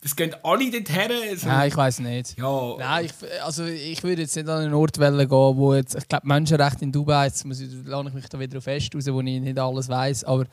es 0.05 0.17
gehen 0.17 0.35
alle 0.43 0.69
dorthin. 0.69 1.37
So. 1.37 1.47
Nein, 1.47 1.69
ich 1.69 1.77
weiß 1.77 1.99
nicht. 1.99 2.37
Ja. 2.37 2.75
Nein, 2.77 3.05
ich, 3.05 3.41
also 3.41 3.63
ich 3.63 4.03
würde 4.03 4.23
jetzt 4.23 4.35
nicht 4.35 4.49
an 4.49 4.65
einen 4.65 4.73
Ort 4.73 4.99
gehen, 4.99 5.29
wo 5.29 5.73
jetzt, 5.73 5.95
ich 5.95 6.07
glaube, 6.09 6.27
Menschenrechte 6.27 6.83
in 6.83 6.91
Dubai, 6.91 7.27
jetzt 7.27 7.45
muss 7.45 7.61
ich, 7.61 7.69
lade 7.85 8.09
ich 8.09 8.13
mich 8.13 8.27
da 8.27 8.37
wieder 8.37 8.61
fest 8.61 8.93
raus, 8.93 9.05
wo 9.07 9.21
ich 9.21 9.39
nicht 9.39 9.57
alles 9.57 9.87
weiß, 9.87 10.25
aber 10.25 10.45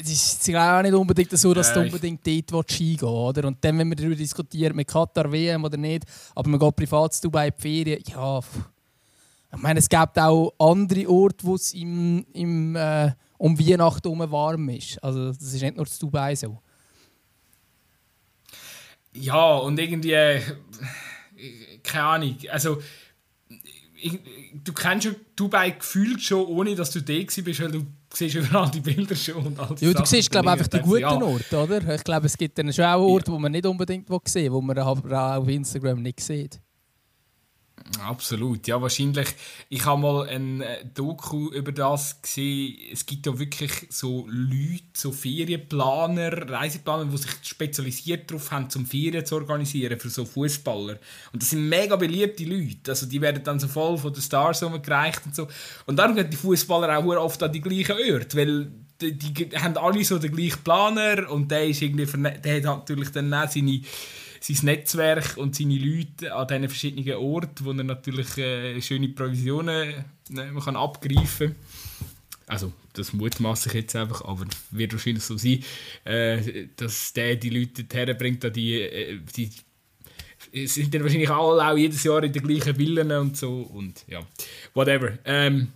es 0.00 0.10
ist 0.10 0.54
auch 0.54 0.82
nicht 0.82 0.94
unbedingt 0.94 1.30
so, 1.36 1.52
dass 1.52 1.72
du 1.72 1.80
unbedingt 1.80 2.26
dort 2.50 2.70
hingehen 2.70 3.08
oder? 3.08 3.48
Und 3.48 3.64
dann, 3.64 3.78
wenn 3.78 3.88
wir 3.88 3.96
darüber 3.96 4.14
diskutieren, 4.14 4.76
mit 4.76 4.88
Katar 4.88 5.30
WM 5.30 5.64
oder 5.64 5.76
nicht, 5.76 6.04
aber 6.34 6.48
man 6.48 6.60
geht 6.60 6.76
privat 6.76 7.14
zu 7.14 7.22
Dubai 7.22 7.48
in 7.48 7.54
die 7.56 7.62
Ferien, 7.62 8.02
ja, 8.06 8.38
ich 8.38 9.62
meine, 9.62 9.78
es 9.78 9.88
gibt 9.88 10.18
auch 10.18 10.52
andere 10.58 11.08
Orte, 11.08 11.46
wo 11.46 11.54
es 11.54 11.72
im, 11.72 12.26
im, 12.32 12.76
äh, 12.76 13.12
um 13.38 13.58
Weihnachten 13.58 14.02
herum 14.02 14.30
warm 14.30 14.68
ist. 14.68 15.02
Also 15.02 15.28
das 15.28 15.40
ist 15.40 15.62
nicht 15.62 15.76
nur 15.76 15.86
zu 15.86 16.00
Dubai 16.00 16.34
so. 16.34 16.60
Ja, 19.14 19.56
und 19.56 19.78
irgendwie, 19.78 20.12
äh, 20.12 20.40
keine 21.82 22.04
Ahnung, 22.04 22.36
also 22.50 22.78
ich, 23.96 24.18
du 24.64 24.72
kennst 24.72 25.06
schon 25.06 25.16
Dubai 25.34 25.70
gefühlt 25.70 26.20
schon, 26.22 26.46
ohne 26.46 26.74
dass 26.74 26.90
du 26.90 27.00
da 27.00 27.12
bist, 27.12 27.60
weil 27.60 27.70
du 27.70 27.86
siehst 28.12 28.34
überall 28.36 28.70
die 28.70 28.80
Bilder 28.80 29.16
schon. 29.16 29.46
Und 29.46 29.60
all 29.60 29.74
ja, 29.78 29.92
du 29.92 30.04
siehst, 30.04 30.30
glaube 30.30 30.50
einfach 30.50 30.66
die 30.68 30.80
guten 30.80 31.00
ja. 31.00 31.10
Orte, 31.10 31.56
oder? 31.56 31.94
Ich 31.94 32.04
glaube, 32.04 32.26
es 32.26 32.36
gibt 32.36 32.58
dann 32.58 32.72
schon 32.72 32.84
auch 32.84 33.00
Orte, 33.00 33.30
ja. 33.30 33.34
wo 33.34 33.38
man 33.38 33.52
nicht 33.52 33.66
unbedingt 33.66 34.08
sehen 34.28 34.44
will, 34.44 34.52
wo 34.52 34.60
man 34.60 34.78
aber 34.78 35.06
auch 35.16 35.38
auf 35.38 35.48
Instagram 35.48 36.02
nicht 36.02 36.20
sieht. 36.20 36.60
Absolut, 38.02 38.66
ja, 38.66 38.80
wahrscheinlich. 38.80 39.28
Ich 39.68 39.84
habe 39.84 40.00
mal 40.00 40.28
ein 40.28 40.60
äh, 40.60 40.84
Doku 40.92 41.50
über 41.50 41.72
das 41.72 42.20
gesehen. 42.20 42.76
Es 42.92 43.06
gibt 43.06 43.26
ja 43.26 43.38
wirklich 43.38 43.70
so 43.90 44.26
Leute, 44.28 44.82
so 44.94 45.12
Ferienplaner, 45.12 46.50
Reiseplaner, 46.50 47.04
die 47.06 47.16
sich 47.16 47.30
spezialisiert 47.42 48.30
darauf 48.30 48.50
haben, 48.50 48.68
zum 48.70 48.86
Ferien 48.86 49.24
zu 49.24 49.36
organisieren 49.36 49.98
für 50.00 50.10
so 50.10 50.24
Fußballer. 50.24 50.98
Und 51.32 51.42
das 51.42 51.50
sind 51.50 51.68
mega 51.68 51.96
beliebte 51.96 52.44
Leute. 52.44 52.90
Also 52.90 53.06
die 53.06 53.20
werden 53.20 53.42
dann 53.44 53.60
so 53.60 53.68
voll 53.68 53.96
von 53.96 54.12
den 54.12 54.22
Stars 54.22 54.62
umgereicht 54.62 55.22
und 55.24 55.34
so. 55.34 55.48
Und 55.86 55.96
darum 55.96 56.16
gehen 56.16 56.30
die 56.30 56.36
Fußballer 56.36 56.98
auch 56.98 57.04
oft 57.04 57.42
an 57.42 57.52
die 57.52 57.60
gleichen 57.60 57.96
Orte, 58.12 58.36
weil 58.36 58.70
die, 59.00 59.12
die, 59.12 59.56
haben 59.56 59.76
alle 59.76 60.04
so 60.04 60.18
den 60.18 60.34
gleichen 60.34 60.62
Planer 60.62 61.30
und 61.30 61.50
der 61.50 61.66
ist 61.66 61.82
irgendwie, 61.82 62.06
der 62.06 62.56
hat 62.56 62.64
natürlich 62.64 63.10
dann 63.10 63.32
auch 63.32 63.48
seine 63.48 63.80
sein 64.40 64.58
Netzwerk 64.62 65.36
und 65.36 65.54
seine 65.54 65.78
Leute 65.78 66.34
an 66.34 66.48
diesen 66.48 66.68
verschiedenen 66.68 67.14
Orten, 67.14 67.64
wo 67.64 67.70
er 67.70 67.84
natürlich 67.84 68.36
äh, 68.38 68.80
schöne 68.80 69.08
Provisionen 69.08 70.04
man 70.30 70.60
kann 70.60 70.76
abgreifen 70.76 71.48
kann. 71.48 71.56
Also, 72.48 72.72
das 72.92 73.12
mutmaße 73.12 73.68
ich 73.68 73.74
jetzt 73.74 73.96
einfach, 73.96 74.24
aber 74.24 74.46
wird 74.70 74.92
wahrscheinlich 74.92 75.24
so 75.24 75.36
sein, 75.36 75.64
äh, 76.04 76.68
dass 76.76 77.12
der 77.12 77.36
die 77.36 77.50
Leute 77.50 77.84
herbringt, 77.92 78.44
die, 78.54 78.80
äh, 78.80 79.18
die 79.36 79.50
sind 80.66 80.94
dann 80.94 81.02
wahrscheinlich 81.02 81.30
alle 81.30 81.66
auch 81.68 81.76
jedes 81.76 82.04
Jahr 82.04 82.22
in 82.22 82.32
den 82.32 82.42
gleichen 82.42 82.76
Villen 82.76 83.10
und 83.10 83.36
so 83.36 83.62
und 83.62 84.04
ja, 84.06 84.20
whatever. 84.74 85.18
Ähm, 85.24 85.68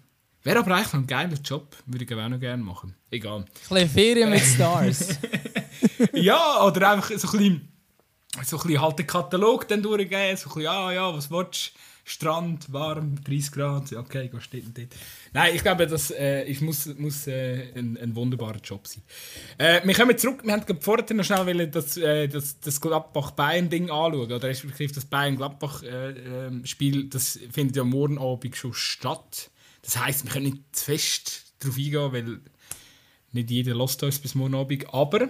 Wäre 0.42 0.60
aber 0.60 0.74
eigentlich 0.74 0.92
noch 0.92 1.00
ein 1.00 1.06
geiler 1.06 1.36
Job, 1.44 1.76
würde 1.84 2.04
ich 2.04 2.14
auch 2.14 2.28
noch 2.28 2.40
gerne 2.40 2.62
machen. 2.62 2.94
Egal. 3.10 3.40
Ein 3.40 3.44
bisschen 3.68 3.90
Ferien 3.90 4.30
mit 4.30 4.40
Stars. 4.40 5.18
ja, 6.14 6.64
oder 6.64 6.92
einfach 6.92 7.10
so 7.18 7.28
ein 7.28 7.38
bisschen 7.38 7.69
so 8.44 8.56
ein 8.56 8.62
bisschen 8.62 8.80
halt 8.80 8.98
den 8.98 9.06
Katalog 9.06 9.66
dann 9.68 9.82
durchgehen, 9.82 10.36
so 10.36 10.50
ein 10.50 10.54
bisschen, 10.54 10.68
ah 10.68 10.92
ja, 10.92 11.14
was 11.14 11.30
willst? 11.30 11.72
Strand, 12.02 12.72
warm, 12.72 13.22
30 13.22 13.52
Grad, 13.52 13.92
okay, 13.92 14.28
geh 14.32 14.40
stehen 14.40 14.72
dort. 14.74 14.88
Nein, 15.32 15.54
ich 15.54 15.62
glaube, 15.62 15.86
das 15.86 16.10
äh, 16.10 16.44
ist, 16.50 16.60
muss, 16.60 16.86
muss 16.96 17.26
äh, 17.26 17.72
ein, 17.76 17.96
ein, 17.98 18.16
wunderbarer 18.16 18.58
Job 18.58 18.86
sein. 18.86 19.02
Äh, 19.58 19.86
wir 19.86 19.94
kommen 19.94 20.18
zurück, 20.18 20.40
wir 20.42 20.52
haben 20.52 20.80
vorher 20.80 21.14
noch 21.14 21.24
schnell 21.24 21.68
das, 21.68 21.96
äh, 21.98 22.26
das, 22.26 22.58
das 22.58 22.80
Gladbach-Bayern-Ding 22.80 23.90
anschauen, 23.90 24.14
oder 24.14 24.42
respektive 24.42 24.92
das 24.92 25.04
Bayern-Gladbach-Spiel, 25.04 26.96
äh, 26.96 27.00
ähm, 27.00 27.10
das 27.10 27.38
findet 27.52 27.76
ja 27.76 27.84
morgen 27.84 28.18
Abend 28.18 28.56
schon 28.56 28.74
statt. 28.74 29.50
Das 29.82 29.98
heisst, 29.98 30.24
wir 30.24 30.32
können 30.32 30.46
nicht 30.46 30.62
zu 30.72 30.86
fest 30.86 31.54
darauf 31.60 31.76
eingehen, 31.76 32.12
weil 32.12 32.40
nicht 33.32 33.50
jeder 33.50 33.76
lässt 33.76 34.02
uns 34.02 34.18
bis 34.18 34.34
morgen 34.34 34.56
Abend, 34.56 34.92
aber 34.92 35.28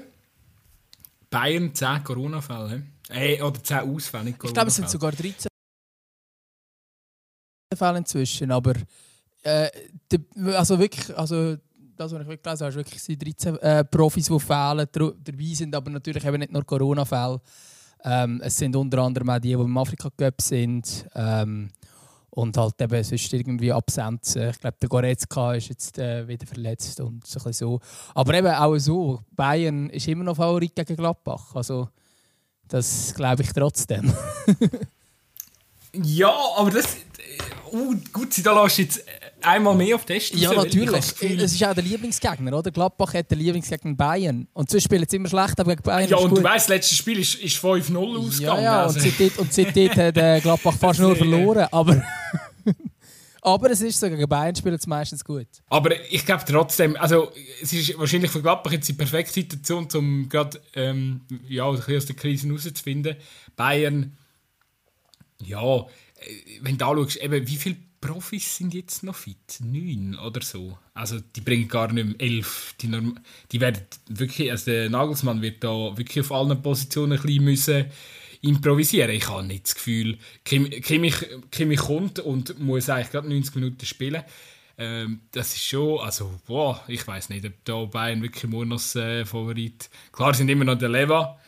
Bayern 1.30 1.72
10 1.74 2.04
Corona-Fälle, 2.04 2.82
äh, 3.08 3.40
oder 3.40 3.62
10 3.62 3.78
Ausfälle, 3.78 4.30
Ich 4.30 4.38
glaube, 4.38 4.66
es 4.66 4.74
sind 4.74 4.90
sogar 4.90 5.12
13 5.12 5.48
Fälle 7.74 7.98
inzwischen, 7.98 8.50
aber 8.50 8.74
äh, 9.42 9.70
die, 10.10 10.18
also 10.54 10.78
wirklich, 10.78 11.16
also 11.16 11.56
das, 11.96 12.12
was 12.12 12.22
ich 12.22 12.28
wirklich 12.28 12.42
gelesen 12.42 12.60
habe, 12.64 12.70
ist 12.70 13.08
wirklich 13.08 13.18
13 13.18 13.56
äh, 13.58 13.84
Profis, 13.84 14.26
die 14.26 14.40
fehlen, 14.40 14.88
dabei 14.92 15.54
sind, 15.54 15.74
aber 15.74 15.90
natürlich 15.90 16.24
eben 16.24 16.38
nicht 16.38 16.52
nur 16.52 16.64
Corona-Fälle. 16.64 17.40
Ähm, 18.02 18.40
es 18.42 18.56
sind 18.56 18.74
unter 18.74 18.98
anderem 18.98 19.30
auch 19.30 19.38
die, 19.38 19.48
die 19.48 19.52
im 19.52 19.76
Afrika-Cup 19.76 20.40
sind. 20.40 21.06
Ähm, 21.14 21.70
und 22.30 22.56
halt 22.56 22.80
eben 22.80 23.02
sonst 23.02 23.32
irgendwie 23.32 23.72
Absenzen. 23.72 24.50
Ich 24.50 24.60
glaube, 24.60 24.76
der 24.80 24.88
Goretzka 24.88 25.54
ist 25.54 25.68
jetzt 25.68 25.98
äh, 25.98 26.26
wieder 26.28 26.46
verletzt 26.46 27.00
und 27.00 27.26
so, 27.26 27.40
ein 27.44 27.52
so. 27.52 27.80
Aber 28.14 28.34
eben 28.34 28.48
auch 28.48 28.76
so, 28.78 29.20
Bayern 29.32 29.90
ist 29.90 30.08
immer 30.08 30.24
noch 30.24 30.36
Favorit 30.36 30.74
gegen 30.74 30.96
Gladbach. 30.96 31.54
Also 31.54 31.88
das 32.68 33.12
glaube 33.14 33.42
ich 33.42 33.52
trotzdem. 33.52 34.12
ja, 35.92 36.34
aber 36.56 36.70
das 36.70 36.96
uh, 37.72 37.94
gut, 38.12 38.34
Sie 38.34 38.42
da 38.42 38.62
lässt 38.62 38.78
jetzt 38.78 39.04
einmal 39.42 39.74
mehr 39.74 39.96
auf 39.96 40.04
Test. 40.04 40.34
Ja, 40.34 40.52
natürlich. 40.52 41.12
Es 41.20 41.52
ist 41.52 41.64
auch 41.64 41.74
der 41.74 41.82
Lieblingsgegner, 41.82 42.56
oder? 42.56 42.70
Gladbach 42.70 43.14
hat 43.14 43.30
den 43.30 43.38
Lieblingsgegner 43.38 43.94
Bayern. 43.94 44.48
Und 44.52 44.70
sonst 44.70 44.84
spielen 44.84 45.06
sie 45.08 45.16
immer 45.16 45.28
schlecht, 45.28 45.58
aber 45.60 45.70
gegen 45.70 45.82
Bayern 45.82 46.08
Ja, 46.08 46.16
und 46.16 46.36
du 46.36 46.42
weißt, 46.42 46.66
das 46.66 46.68
letzte 46.68 46.94
Spiel 46.94 47.18
ist, 47.18 47.36
ist 47.36 47.56
5-0 47.56 48.18
ausgegangen. 48.18 48.62
Ja, 48.62 48.62
ja, 48.62 48.82
also. 48.82 48.98
und, 48.98 49.02
seitdem, 49.02 49.30
und 49.38 49.52
seitdem 49.52 49.90
hat 49.90 50.16
äh, 50.16 50.40
Gladbach 50.40 50.74
fast 50.74 51.00
nur 51.00 51.16
verloren. 51.16 51.66
Aber, 51.70 52.02
aber 53.42 53.70
es 53.70 53.80
ist 53.80 53.98
so, 53.98 54.08
gegen 54.08 54.28
Bayern 54.28 54.54
spielen 54.54 54.78
sie 54.78 54.88
meistens 54.88 55.24
gut. 55.24 55.48
Aber 55.68 55.90
ich 56.10 56.24
glaube 56.24 56.44
trotzdem, 56.46 56.96
also 56.96 57.32
es 57.62 57.72
ist 57.72 57.98
wahrscheinlich 57.98 58.30
für 58.30 58.42
Gladbach 58.42 58.72
jetzt 58.72 58.88
die 58.88 58.94
perfekte 58.94 59.34
Situation, 59.34 59.88
um 59.94 60.28
gerade 60.28 60.60
ähm, 60.74 61.22
ja, 61.48 61.64
aus 61.64 61.86
der 61.86 62.16
Krise 62.16 62.48
herauszufinden. 62.48 63.16
Bayern, 63.56 64.16
ja, 65.42 65.78
äh, 65.78 65.84
wenn 66.62 66.78
du 66.78 66.86
anschaust, 66.86 67.16
eben, 67.16 67.46
wie 67.46 67.56
viele 67.56 67.76
Profis 68.00 68.56
sind 68.56 68.74
jetzt 68.74 69.02
noch 69.02 69.14
fit? 69.14 69.58
Neun 69.60 70.18
oder 70.18 70.40
so. 70.42 70.78
Also 70.94 71.20
die 71.20 71.40
bringen 71.40 71.68
gar 71.68 71.92
nicht 71.92 72.06
mehr 72.06 72.14
elf. 72.18 72.74
Die, 72.80 72.88
Norm 72.88 73.18
die 73.52 73.60
werden 73.60 73.82
wirklich, 74.08 74.50
also 74.50 74.70
der 74.70 74.88
Nagelsmann 74.88 75.42
wird 75.42 75.62
da 75.62 75.96
wirklich 75.96 76.24
auf 76.24 76.32
allen 76.32 76.62
Positionen 76.62 77.18
ein 77.18 77.22
bisschen 77.22 77.44
müssen 77.44 77.84
improvisieren. 78.42 79.10
Ich 79.10 79.28
habe 79.28 79.44
nicht 79.44 79.64
das 79.64 79.74
Gefühl, 79.74 80.18
Kimmich, 80.44 81.26
Kimmich 81.50 81.80
kommt 81.80 82.20
und 82.20 82.58
muss 82.58 82.88
eigentlich 82.88 83.10
gerade 83.10 83.28
90 83.28 83.54
Minuten 83.56 83.84
spielen. 83.84 84.22
Ähm, 84.78 85.20
das 85.32 85.54
ist 85.54 85.66
schon, 85.66 86.00
also 86.00 86.40
boah, 86.46 86.82
ich 86.88 87.06
weiß 87.06 87.28
nicht, 87.28 87.44
ob 87.44 87.52
da 87.64 87.84
Bayern 87.84 88.22
wirklich 88.22 88.50
nur 88.50 88.64
noch 88.64 88.94
äh, 88.94 89.26
Favorit. 89.26 89.90
Klar 90.10 90.32
sind 90.32 90.48
immer 90.48 90.64
noch 90.64 90.78
der 90.78 90.88
Leva 90.88 91.38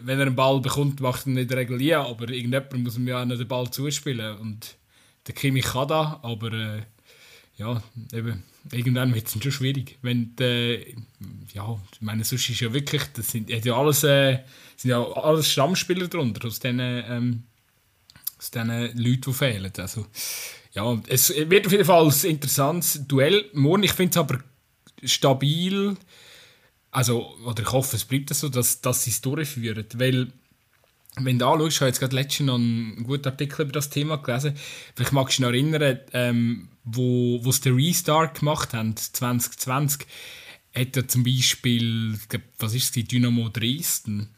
wenn 0.00 0.18
er 0.18 0.26
einen 0.26 0.36
Ball 0.36 0.60
bekommt, 0.60 1.00
macht 1.00 1.26
er 1.26 1.32
nicht 1.32 1.52
regulieren, 1.52 2.06
aber 2.06 2.28
irgendjemand 2.28 2.78
muss 2.78 2.96
ihm 2.96 3.08
ja 3.08 3.22
auch 3.22 3.28
den 3.28 3.48
Ball 3.48 3.70
zuspielen. 3.70 4.36
Und 4.38 4.76
der 5.26 5.34
Kimi 5.34 5.60
kann 5.60 5.88
da, 5.88 6.20
aber 6.22 6.52
äh, 6.52 6.82
ja, 7.56 7.82
eben, 8.12 8.42
irgendwann 8.72 9.14
wird 9.14 9.26
es 9.26 9.42
schon 9.42 9.52
schwierig. 9.52 9.98
Wenn 10.02 10.36
die, 10.36 10.94
ja, 11.54 11.78
meine, 12.00 12.24
sonst 12.24 12.48
ist 12.48 12.60
ja 12.60 12.72
wirklich, 12.72 13.02
das 13.14 13.28
sind, 13.28 13.48
ja 13.50 13.76
alles, 13.76 14.04
äh, 14.04 14.40
sind 14.76 14.90
ja 14.90 15.02
alles 15.02 15.50
Stammspieler 15.50 16.08
darunter, 16.08 16.46
aus 16.46 16.60
diesen, 16.60 16.80
ähm, 16.80 17.42
aus 18.38 18.50
diesen 18.50 18.68
Leuten, 18.68 19.20
die 19.22 19.32
fehlen. 19.32 19.72
Also, 19.78 20.06
ja, 20.72 21.00
es 21.08 21.34
wird 21.34 21.66
auf 21.66 21.72
jeden 21.72 21.84
Fall 21.84 22.06
ein 22.06 22.30
interessantes 22.30 23.06
Duell. 23.06 23.46
Morgen, 23.54 23.82
ich 23.82 23.92
finde 23.92 24.10
es 24.10 24.16
aber 24.18 24.40
stabil 25.02 25.96
also, 26.96 27.36
oder 27.44 27.62
ich 27.62 27.72
hoffe, 27.72 27.94
es 27.94 28.06
bleibt 28.06 28.32
so, 28.32 28.48
dass, 28.48 28.80
dass 28.80 29.04
sie 29.04 29.10
es 29.10 29.20
durchführen. 29.20 29.84
Weil, 29.96 30.32
wenn 31.16 31.38
du 31.38 31.46
anschaust, 31.46 31.72
ich 31.76 31.80
habe 31.82 31.88
jetzt 31.88 32.00
gerade 32.00 32.14
letztens 32.14 32.46
noch 32.46 32.54
einen 32.54 33.04
guten 33.04 33.28
Artikel 33.28 33.66
über 33.66 33.72
das 33.72 33.90
Thema 33.90 34.16
gelesen. 34.16 34.54
Vielleicht 34.94 35.12
magst 35.12 35.38
du 35.38 35.42
dich 35.42 35.46
noch 35.46 35.52
erinnern, 35.52 36.00
ähm, 36.14 36.68
wo, 36.84 37.38
wo 37.44 37.52
sie 37.52 37.60
den 37.60 37.74
Restart 37.74 38.38
gemacht 38.38 38.72
haben, 38.72 38.96
2020, 38.96 40.06
hat 40.74 40.96
er 40.96 41.06
zum 41.06 41.22
Beispiel, 41.22 42.18
was 42.58 42.72
ist 42.72 42.96
es, 42.96 43.06
Dynamo 43.06 43.50
Dresden, 43.50 44.34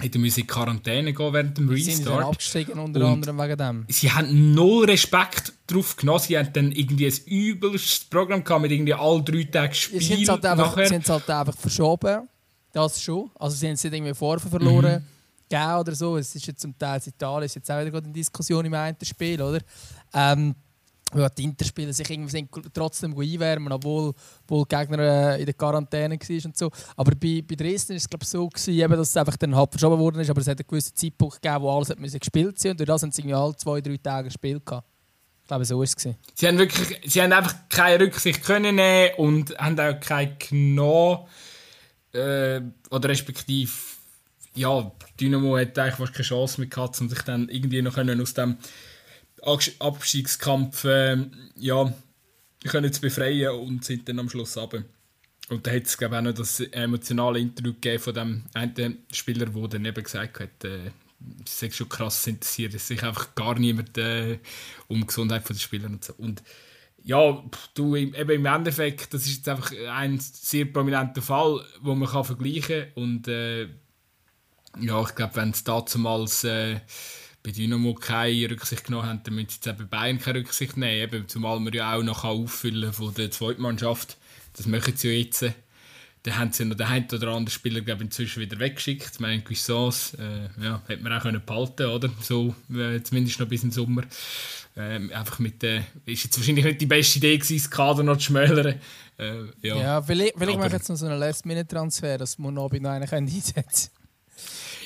hätte 0.00 0.18
müssen 0.18 0.40
in 0.40 0.46
Quarantäne 0.46 1.12
gehen 1.12 1.32
während 1.32 1.58
dem 1.58 1.68
Restart. 1.68 1.96
Sie 1.96 2.02
sind 2.02 2.08
abgestiegen 2.08 2.78
unter 2.78 3.00
und 3.00 3.06
anderem 3.06 3.38
wegen 3.38 3.56
dem. 3.56 3.86
Sie 3.88 4.10
haben 4.10 4.54
null 4.54 4.86
Respekt 4.86 5.52
drauf 5.66 5.96
genommen. 5.96 6.20
Sie 6.20 6.38
haben 6.38 6.52
dann 6.52 6.72
irgendwie 6.72 7.06
ein 7.06 7.16
übelstes 7.26 8.04
Programm 8.04 8.44
gehabt 8.44 8.62
mit 8.62 8.70
irgendwie 8.70 8.94
all 8.94 9.22
drei 9.22 9.44
Tagen 9.44 9.74
Spiel. 9.74 10.00
Sie 10.00 10.14
haben 10.14 10.22
es 10.22 10.28
halt, 10.28 10.46
einfach, 10.46 10.76
halt 10.76 11.30
einfach 11.30 11.56
verschoben. 11.56 12.28
Das 12.72 13.02
schon. 13.02 13.30
Also 13.38 13.56
sie 13.56 13.66
haben 13.66 13.74
es 13.74 13.84
irgendwie 13.84 14.14
vorher 14.14 14.48
verloren. 14.48 15.04
Mhm. 15.50 15.80
oder 15.80 15.94
so. 15.94 16.16
Es 16.16 16.34
ist 16.34 16.46
jetzt 16.46 16.60
zum 16.60 16.78
Teil 16.78 17.00
in 17.04 17.12
Italien, 17.12 17.46
ist 17.46 17.54
jetzt 17.54 17.70
auch 17.70 17.84
wieder 17.84 17.98
eine 17.98 18.12
Diskussion 18.12 18.64
im 18.64 18.74
einen 18.74 18.96
Spiel, 19.02 19.40
oder? 19.40 19.60
Ähm, 20.12 20.54
weil 21.12 21.30
die 21.30 21.44
Interspieler 21.44 21.92
sich 21.92 22.08
irgendwie 22.10 22.46
trotzdem 22.72 23.18
einwärmen, 23.18 23.72
obwohl, 23.72 24.12
obwohl 24.42 24.64
der 24.66 24.80
Gegner 24.80 24.98
äh, 24.98 25.40
in 25.40 25.46
der 25.46 25.54
Quarantäne 25.54 26.18
war 26.18 26.44
und 26.44 26.56
so. 26.56 26.70
Aber 26.96 27.12
bei, 27.14 27.42
bei 27.46 27.54
Dresden 27.54 27.90
war 27.90 27.96
es 27.96 28.08
glaube 28.08 28.26
so, 28.26 28.48
gewesen, 28.48 28.90
dass 28.90 29.08
es 29.08 29.16
einfach 29.16 29.36
dann 29.36 29.54
halb 29.54 29.72
verschoben 29.72 30.20
ist, 30.20 30.30
aber 30.30 30.40
es 30.40 30.48
hat 30.48 30.58
einen 30.58 30.66
gewissen 30.68 30.94
Zeitpunkt 30.94 31.40
gegeben, 31.40 31.62
wo 31.62 31.70
alles 31.70 31.90
hat 31.90 31.98
gespielt 31.98 32.58
sein 32.58 32.72
und 32.72 32.80
durch 32.80 32.86
das 32.86 33.02
haben 33.02 33.12
sie 33.12 33.22
irgendwie 33.22 33.34
alle 33.34 33.56
zwei, 33.56 33.80
drei 33.80 33.96
Tage 33.96 34.28
gespielt. 34.28 34.64
Gehabt. 34.66 34.86
Ich 35.42 35.48
glaube, 35.48 35.64
so 35.64 35.78
war 35.78 35.84
es. 35.84 35.94
Sie 36.34 36.46
haben, 36.46 36.58
wirklich, 36.58 37.00
sie 37.06 37.22
haben 37.22 37.32
einfach 37.32 37.54
keine 37.70 38.04
Rücksicht 38.04 38.44
können 38.44 38.76
nehmen 38.76 39.14
und 39.16 39.56
haben 39.58 39.80
auch 39.80 39.98
keine 39.98 40.36
genommen. 40.36 41.20
Äh, 42.12 42.60
oder 42.90 43.08
respektive, 43.08 43.70
ja, 44.54 44.92
Dynamo 45.18 45.56
hat 45.56 45.78
eigentlich 45.78 45.94
fast 45.94 46.12
keine 46.12 46.24
Chance 46.24 46.60
mehr 46.60 46.68
gehabt, 46.68 47.00
um 47.00 47.08
sich 47.08 47.22
dann 47.22 47.48
irgendwie 47.48 47.80
noch 47.80 47.96
aus 47.96 48.34
dem 48.34 48.58
Abstiegskampf 49.42 50.84
äh, 50.84 51.16
ja, 51.56 51.92
können 52.66 52.92
zu 52.92 53.00
befreien 53.00 53.52
und 53.52 53.84
sind 53.84 54.08
dann 54.08 54.18
am 54.18 54.28
Schluss 54.28 54.56
runter. 54.56 54.84
Und 55.48 55.66
da 55.66 55.70
hat 55.70 55.84
es 55.84 55.96
glaube 55.96 56.18
auch 56.18 56.22
noch 56.22 56.34
das 56.34 56.60
emotionale 56.60 57.38
Interview 57.38 57.72
gegeben 57.72 58.02
von 58.02 58.14
dem 58.14 58.44
einen 58.54 58.98
Spieler, 59.12 59.46
der 59.46 59.68
dann 59.68 59.84
eben 59.84 60.04
gesagt 60.04 60.40
hat, 60.40 60.64
äh, 60.64 60.90
es 61.44 61.62
ist 61.62 61.76
schon 61.76 61.88
krass 61.88 62.26
interessiert 62.26 62.78
sich 62.78 63.02
einfach 63.02 63.34
gar 63.34 63.58
niemand 63.58 63.96
äh, 63.98 64.38
um 64.86 65.00
die 65.00 65.06
Gesundheit 65.06 65.48
der 65.48 65.54
Spieler 65.54 65.86
und 65.86 66.04
so. 66.04 66.14
Und 66.18 66.42
ja, 67.02 67.42
du, 67.74 67.96
eben 67.96 68.30
im 68.30 68.46
Endeffekt, 68.46 69.14
das 69.14 69.22
ist 69.26 69.36
jetzt 69.38 69.48
einfach 69.48 69.72
ein 69.90 70.18
sehr 70.20 70.66
prominenter 70.66 71.22
Fall, 71.22 71.64
wo 71.80 71.94
man 71.94 72.08
kann 72.08 72.24
vergleichen 72.24 72.86
kann. 72.94 73.02
Und 73.02 73.28
äh, 73.28 73.68
ja, 74.80 75.02
ich 75.02 75.14
glaube, 75.14 75.36
wenn 75.36 75.50
es 75.50 75.64
damals 75.64 76.44
äh, 76.44 76.80
bei 77.42 77.50
Dynamo 77.50 77.94
keine 77.94 78.50
Rücksicht 78.50 78.84
genommen 78.84 79.06
haben, 79.06 79.20
dann 79.24 79.34
müssen 79.34 79.48
sie 79.48 79.70
jetzt 79.70 79.78
bei 79.78 79.84
Bayern 79.84 80.18
keine 80.18 80.40
Rücksicht 80.40 80.76
nehmen. 80.76 81.02
Eben, 81.02 81.28
zumal 81.28 81.60
man 81.60 81.72
ja 81.72 81.94
auch 81.94 82.02
noch 82.02 82.24
auffüllen 82.24 82.92
von 82.92 83.14
der 83.14 83.30
zweiten 83.30 83.62
Mannschaft. 83.62 84.16
Das 84.56 84.66
machen 84.66 84.96
sie 84.96 85.08
ja 85.08 85.18
jetzt. 85.18 85.44
Dann 86.24 86.36
haben 86.36 86.52
sie 86.52 86.64
noch 86.64 86.76
den 86.76 86.86
einen 86.86 87.06
oder 87.06 87.28
anderen 87.28 87.48
Spieler 87.48 87.80
glaube 87.80 88.04
inzwischen 88.04 88.40
wieder 88.40 88.58
weggeschickt. 88.58 89.10
Ich 89.14 89.20
meine, 89.20 89.40
Guissons 89.40 90.14
äh, 90.14 90.48
ja, 90.62 90.82
hätte 90.88 91.02
man 91.02 91.12
auch 91.12 91.22
können 91.22 91.42
behalten 91.44 91.86
oder? 91.86 92.10
So, 92.20 92.54
äh, 92.74 93.00
zumindest 93.02 93.38
noch 93.38 93.48
bis 93.48 93.62
im 93.62 93.70
Sommer. 93.70 94.02
Ähm, 94.76 95.12
einfach 95.12 95.38
mit 95.38 95.62
der, 95.62 95.84
äh, 96.06 96.12
ist 96.12 96.24
jetzt 96.24 96.36
wahrscheinlich 96.36 96.64
nicht 96.64 96.80
die 96.80 96.86
beste 96.86 97.18
Idee 97.18 97.38
gewesen, 97.38 97.56
das 97.56 97.70
Kader 97.70 98.02
noch 98.02 98.16
zu 98.16 98.24
schmälern. 98.24 98.80
Äh, 99.16 99.44
ja, 99.62 99.76
ja 99.76 100.02
vielleicht, 100.02 100.34
vielleicht 100.36 100.58
mache 100.58 100.68
ich 100.68 100.72
jetzt 100.72 100.88
noch 100.88 100.96
so 100.96 101.06
einen 101.06 101.18
Last-Minute-Transfer, 101.18 102.18
dass 102.18 102.38
man 102.38 102.54
noch 102.54 102.70
einen 102.70 102.84
einsetzen 102.84 103.90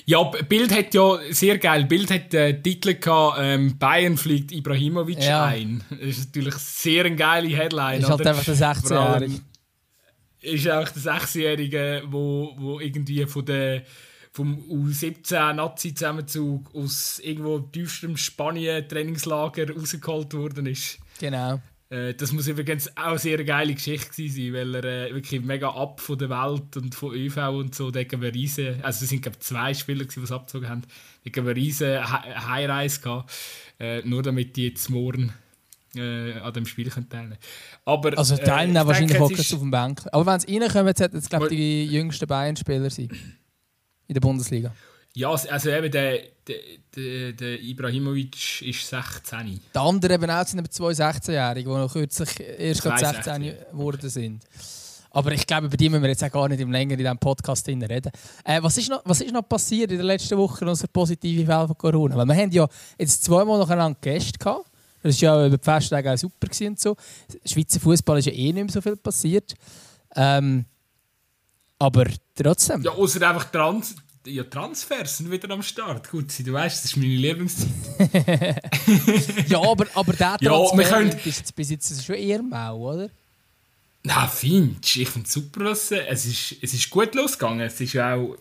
ja, 0.04 0.22
Bild 0.22 0.72
hat 0.72 0.94
ja 0.94 1.18
sehr 1.30 1.58
geil. 1.58 1.84
Bild 1.84 2.10
hat 2.10 2.32
den 2.32 2.62
Titel 2.62 2.94
gehabt, 2.94 3.38
ähm, 3.40 3.78
Bayern 3.78 4.16
fliegt 4.16 4.52
Ibrahimovic 4.52 5.22
ja. 5.22 5.44
ein. 5.44 5.84
Das 5.90 6.00
ist 6.00 6.26
natürlich 6.26 6.54
sehr 6.54 7.04
eine 7.04 7.16
geile 7.16 7.48
Headline. 7.48 8.00
Ist 8.00 8.10
halt 8.10 8.26
einfach 8.26 8.44
der 8.44 8.56
16-Jährige. 8.56 9.40
Ist 10.40 10.68
auch 10.68 10.88
der 10.88 11.02
16-Jährige, 11.02 12.02
wo, 12.06 12.54
wo 12.56 12.80
irgendwie 12.80 13.24
von 13.26 13.44
der 13.44 13.82
vom 14.32 14.58
U17-Nazi-Zusammenzug 14.68 16.74
aus 16.74 17.20
irgendwo 17.22 17.58
tiefstem 17.58 18.16
Spanien-Trainingslager 18.16 19.74
rausgeholt 19.74 20.32
worden 20.32 20.64
ist. 20.66 20.98
Genau. 21.20 21.60
Äh, 21.92 22.14
das 22.14 22.32
muss 22.32 22.48
übrigens 22.48 22.96
auch 22.96 23.02
eine 23.02 23.18
sehr 23.18 23.44
geile 23.44 23.74
Geschichte 23.74 24.26
sein, 24.28 24.54
weil 24.54 24.74
er 24.76 24.84
äh, 24.84 25.14
wirklich 25.14 25.42
mega 25.42 25.68
ab 25.68 26.00
von 26.00 26.16
der 26.18 26.30
Welt 26.30 26.74
und 26.76 26.94
von 26.94 27.14
ÖV 27.14 27.36
und 27.50 27.74
so, 27.74 27.90
da 27.90 28.00
wir 28.00 28.32
riesen, 28.32 28.82
also 28.82 29.04
es 29.04 29.10
sind 29.10 29.20
glaube 29.20 29.38
zwei 29.40 29.74
Spieler, 29.74 30.06
die 30.06 30.20
es 30.20 30.32
abgezogen 30.32 30.68
haben, 30.70 30.82
da 31.24 31.30
haben 31.36 31.46
wir 31.46 31.54
riesen 31.54 32.00
Highreise 32.02 33.00
gehabt, 33.00 33.30
äh, 33.78 34.00
nur 34.08 34.22
damit 34.22 34.56
die 34.56 34.68
jetzt 34.68 34.88
morgen 34.88 35.34
äh, 35.94 36.32
an 36.38 36.54
dem 36.54 36.64
Spiel 36.64 36.88
können 36.88 37.10
teilnehmen 37.10 37.36
Aber, 37.84 38.16
Also 38.16 38.36
äh, 38.36 38.42
teilnehmen 38.42 38.76
äh, 38.76 38.86
wahrscheinlich 38.86 39.18
hocken 39.18 39.36
sie 39.36 39.54
auf 39.54 39.60
dem 39.60 39.70
Bank. 39.70 40.02
Aber 40.12 40.24
wenn 40.24 40.40
sie 40.40 40.56
reinkommen, 40.56 40.94
sollten 40.96 41.18
es 41.18 41.28
glaube 41.28 41.50
die 41.50 41.84
jüngsten 41.84 42.26
Bayern-Spieler 42.26 42.88
sein 42.88 43.10
in 44.08 44.14
der 44.14 44.20
Bundesliga. 44.20 44.74
Ja, 45.14 45.30
also 45.30 45.70
eben 45.70 45.90
der, 45.90 46.20
der, 46.46 46.56
der, 46.96 47.32
der 47.32 47.60
Ibrahimovic 47.60 48.62
ist 48.62 48.88
16. 48.88 49.60
Der 49.74 49.82
andere 49.82 50.14
eben 50.14 50.30
auch 50.30 50.46
sind 50.46 50.72
zwei 50.72 50.92
16-Jährige, 50.92 51.68
die 51.68 51.76
noch 51.76 51.92
kürzlich 51.92 52.40
erst 52.40 52.82
gerade 52.82 52.98
16 52.98 53.54
geworden 53.72 54.08
sind. 54.08 54.44
Aber 55.10 55.32
ich 55.32 55.46
glaube, 55.46 55.66
über 55.66 55.76
die 55.76 55.90
müssen 55.90 56.02
wir 56.02 56.08
jetzt 56.08 56.24
auch 56.24 56.30
gar 56.30 56.48
nicht 56.48 56.60
im 56.60 56.72
länger 56.72 56.92
in 56.92 56.98
diesem 56.98 57.18
Podcast 57.18 57.68
reden. 57.68 58.10
Äh, 58.44 58.62
was, 58.62 58.78
ist 58.78 58.88
noch, 58.88 59.02
was 59.04 59.20
ist 59.20 59.32
noch 59.32 59.46
passiert 59.46 59.92
in 59.92 59.98
den 59.98 60.06
letzten 60.06 60.38
Wochen 60.38 60.66
unser 60.66 60.86
positive 60.86 61.44
Fälle 61.44 61.66
von 61.66 61.76
Corona? 61.76 62.16
Weil 62.16 62.26
wir 62.26 62.34
haben 62.34 62.50
ja 62.50 62.66
jetzt 62.98 63.22
zweimal 63.22 63.58
nacheinander 63.58 63.98
Gäste 64.00 64.38
gehabt. 64.38 64.70
Das 65.02 65.20
war 65.20 65.40
ja 65.40 65.46
über 65.46 65.58
die 65.58 65.64
Festtage 65.64 66.12
auch 66.12 66.16
super. 66.16 66.48
Und 66.66 66.80
so. 66.80 66.96
Schweizer 67.44 67.80
Fußball 67.80 68.20
ist 68.20 68.26
ja 68.26 68.32
eh 68.32 68.52
nicht 68.52 68.64
mehr 68.64 68.72
so 68.72 68.80
viel 68.80 68.96
passiert. 68.96 69.54
Ähm, 70.16 70.64
aber 71.78 72.06
trotzdem. 72.34 72.82
Ja, 72.82 72.92
außer 72.92 73.28
einfach 73.28 73.50
Trans 73.50 73.96
ja, 74.26 74.44
Transfers 74.44 75.18
sind 75.18 75.30
wieder 75.30 75.50
am 75.50 75.62
Start. 75.62 76.10
Gut, 76.10 76.26
du 76.38 76.52
weißt, 76.52 76.76
das 76.76 76.84
ist 76.92 76.96
meine 76.96 77.14
Lieblingszeit. 77.14 77.68
ja, 79.48 79.58
aber, 79.60 79.86
aber 79.94 80.12
der 80.12 80.38
Transfer 80.40 80.82
ja, 80.82 80.88
können... 80.88 81.18
ist 81.24 81.54
bis 81.54 81.70
jetzt 81.70 82.04
schon 82.04 82.14
eher 82.14 82.42
mau, 82.42 82.92
oder? 82.92 83.10
Na, 84.04 84.26
findest 84.26 84.96
Ich 84.96 85.08
finde 85.08 85.26
es 85.26 85.32
super, 85.32 85.64
dass 85.64 85.90
es 85.90 86.26
ist, 86.26 86.56
es 86.60 86.74
ist 86.74 86.90
gut 86.90 87.14
losgegangen. 87.14 87.60
Es 87.60 87.80
ist 87.80 87.96
auch... 87.96 88.36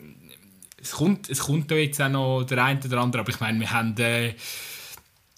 Es 0.77 0.91
kommt, 0.91 1.29
es 1.29 1.39
kommt 1.39 1.69
da 1.69 1.75
jetzt 1.75 2.01
auch 2.01 2.09
noch 2.09 2.43
der 2.43 2.63
eine 2.63 2.79
oder 2.83 2.97
andere, 2.99 3.21
aber 3.21 3.29
ich 3.31 3.39
meine, 3.39 3.59
wir 3.59 3.71
haben... 3.71 3.95
Äh, 3.97 4.33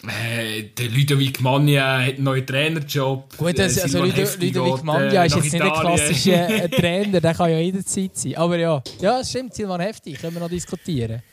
äh, 0.07 0.63
der 0.63 0.89
Ludovic 0.89 1.39
Magna 1.39 2.01
hat 2.01 2.15
einen 2.15 2.23
neuen 2.23 2.45
Trainerjob. 2.45 3.37
Gut, 3.37 3.59
also, 3.59 3.81
also 3.81 4.03
Ludovic 4.03 4.83
Magna 4.83 5.25
ist 5.25 5.35
jetzt 5.35 5.53
nicht 5.53 5.61
ein 5.61 5.71
klassischer 5.71 6.49
äh, 6.49 6.69
Trainer, 6.69 7.21
der 7.21 7.33
kann 7.33 7.49
ja 7.49 7.59
jederzeit 7.59 8.15
sein. 8.17 8.35
Aber 8.35 8.57
ja, 8.57 8.83
ja 8.99 9.19
das 9.19 9.29
stimmt, 9.29 9.53
Silvan 9.53 9.79
Heftig, 9.79 10.19
können 10.19 10.33
wir 10.33 10.41
noch 10.41 10.49
diskutieren. 10.49 11.23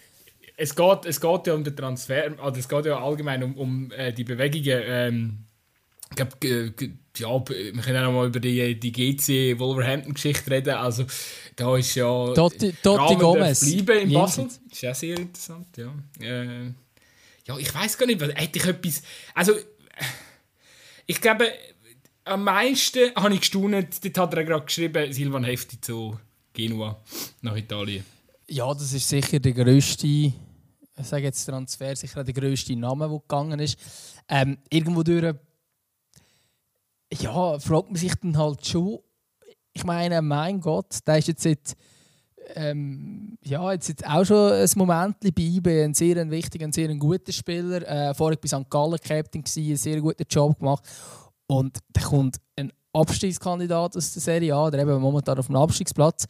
Es 0.57 0.77
geht, 0.77 1.07
es 1.07 1.21
geht 1.21 1.47
ja 1.47 1.55
um 1.55 1.65
den 1.65 1.75
Transfer, 1.75 2.33
also 2.41 2.61
es 2.61 2.69
geht 2.69 2.87
ja 2.87 3.03
allgemein 3.03 3.43
um, 3.43 3.57
um 3.57 3.93
äh, 3.93 4.12
die 4.12 4.25
Bewegungen. 4.25 4.83
Ähm, 4.87 5.39
ich 6.11 6.17
glaube, 6.17 6.77
ja, 7.17 7.29
wir 7.49 7.83
können 7.83 7.97
auch 7.99 8.07
noch 8.07 8.12
mal 8.12 8.27
über 8.27 8.41
die, 8.41 8.79
die 8.79 8.93
GC 8.93 9.59
Wolverhampton-Geschichte 9.59 10.50
reden. 10.50 10.75
Also, 10.75 11.05
da 11.57 11.77
ist 11.77 11.95
ja. 11.95 12.33
Totti, 12.35 12.73
Totti 12.83 13.15
Gomez. 13.17 13.61
bleiben 13.61 14.09
in 14.09 14.15
Basel. 14.15 14.45
Das 14.45 14.61
ist 14.73 14.83
ja 14.83 14.95
sehr 14.95 15.19
interessant, 15.19 15.67
ja. 15.77 15.93
Äh, 16.21 16.73
ja, 17.50 17.59
ich 17.59 17.75
weiß 17.75 17.99
gar 17.99 18.07
nicht, 18.07 18.21
hätte 18.21 18.59
ich 18.59 18.64
etwas. 18.64 19.02
Also, 19.35 19.52
ich 21.07 21.21
glaube, 21.21 21.52
am 22.25 22.45
meisten 22.45 23.12
habe 23.16 23.35
ich 23.35 23.40
gestaunt, 23.40 24.04
dort 24.04 24.19
hat 24.19 24.35
er 24.35 24.45
gerade 24.45 24.64
geschrieben, 24.64 25.12
Silvan 25.12 25.45
Hefti 25.45 25.80
zu 25.80 26.19
Genua 26.52 27.02
nach 27.42 27.57
Italien. 27.57 28.04
Ja, 28.49 28.73
das 28.73 28.92
ist 28.92 29.09
sicher 29.09 29.40
der 29.40 29.52
grösste, 29.52 30.07
ich 30.07 30.35
sage 31.02 31.25
jetzt 31.25 31.45
Transfer, 31.45 31.97
sicher 31.97 32.23
der 32.23 32.35
grösste 32.35 32.76
Name, 32.76 33.09
der 33.09 33.19
gegangen 33.19 33.59
ist. 33.59 33.78
Ähm, 34.28 34.59
irgendwo 34.69 35.02
durch, 35.02 35.35
ja, 37.12 37.59
fragt 37.59 37.88
man 37.88 37.97
sich 37.97 38.14
dann 38.23 38.38
halt 38.38 38.64
schon, 38.64 39.00
ich 39.73 39.85
meine, 39.85 40.23
mein 40.23 40.61
Gott, 40.61 40.99
der 41.07 41.19
ist 41.19 41.28
jetzt 41.28 41.42
seit 41.42 41.76
ähm, 42.54 43.38
ja, 43.45 43.73
jetzt, 43.73 44.07
auch 44.07 44.25
schon 44.25 44.52
ein 44.52 44.71
Moment 44.76 45.21
bei 45.21 45.42
IB, 45.42 45.85
ein 45.85 45.95
sehr 45.95 46.30
wichtiger, 46.30 46.66
ein 46.66 46.73
sehr 46.73 46.95
guter 46.97 47.33
Spieler. 47.33 47.87
Äh, 47.87 48.14
vorher 48.14 48.38
bei 48.38 48.49
St. 48.49 48.69
Gallen 48.69 48.99
Captain 48.99 49.42
gewesen, 49.42 49.66
einen 49.66 49.76
sehr 49.76 50.00
guten 50.00 50.25
Job 50.28 50.58
gemacht. 50.58 50.84
Und 51.47 51.78
da 51.93 52.02
kommt 52.02 52.36
ein 52.56 52.73
Abstiegskandidat 52.93 53.97
aus 53.97 54.13
der 54.13 54.23
Serie 54.23 54.54
A, 54.54 54.71
der 54.71 54.80
eben 54.80 55.00
momentan 55.00 55.39
auf 55.39 55.47
dem 55.47 55.56
Abstiegsplatz, 55.56 56.26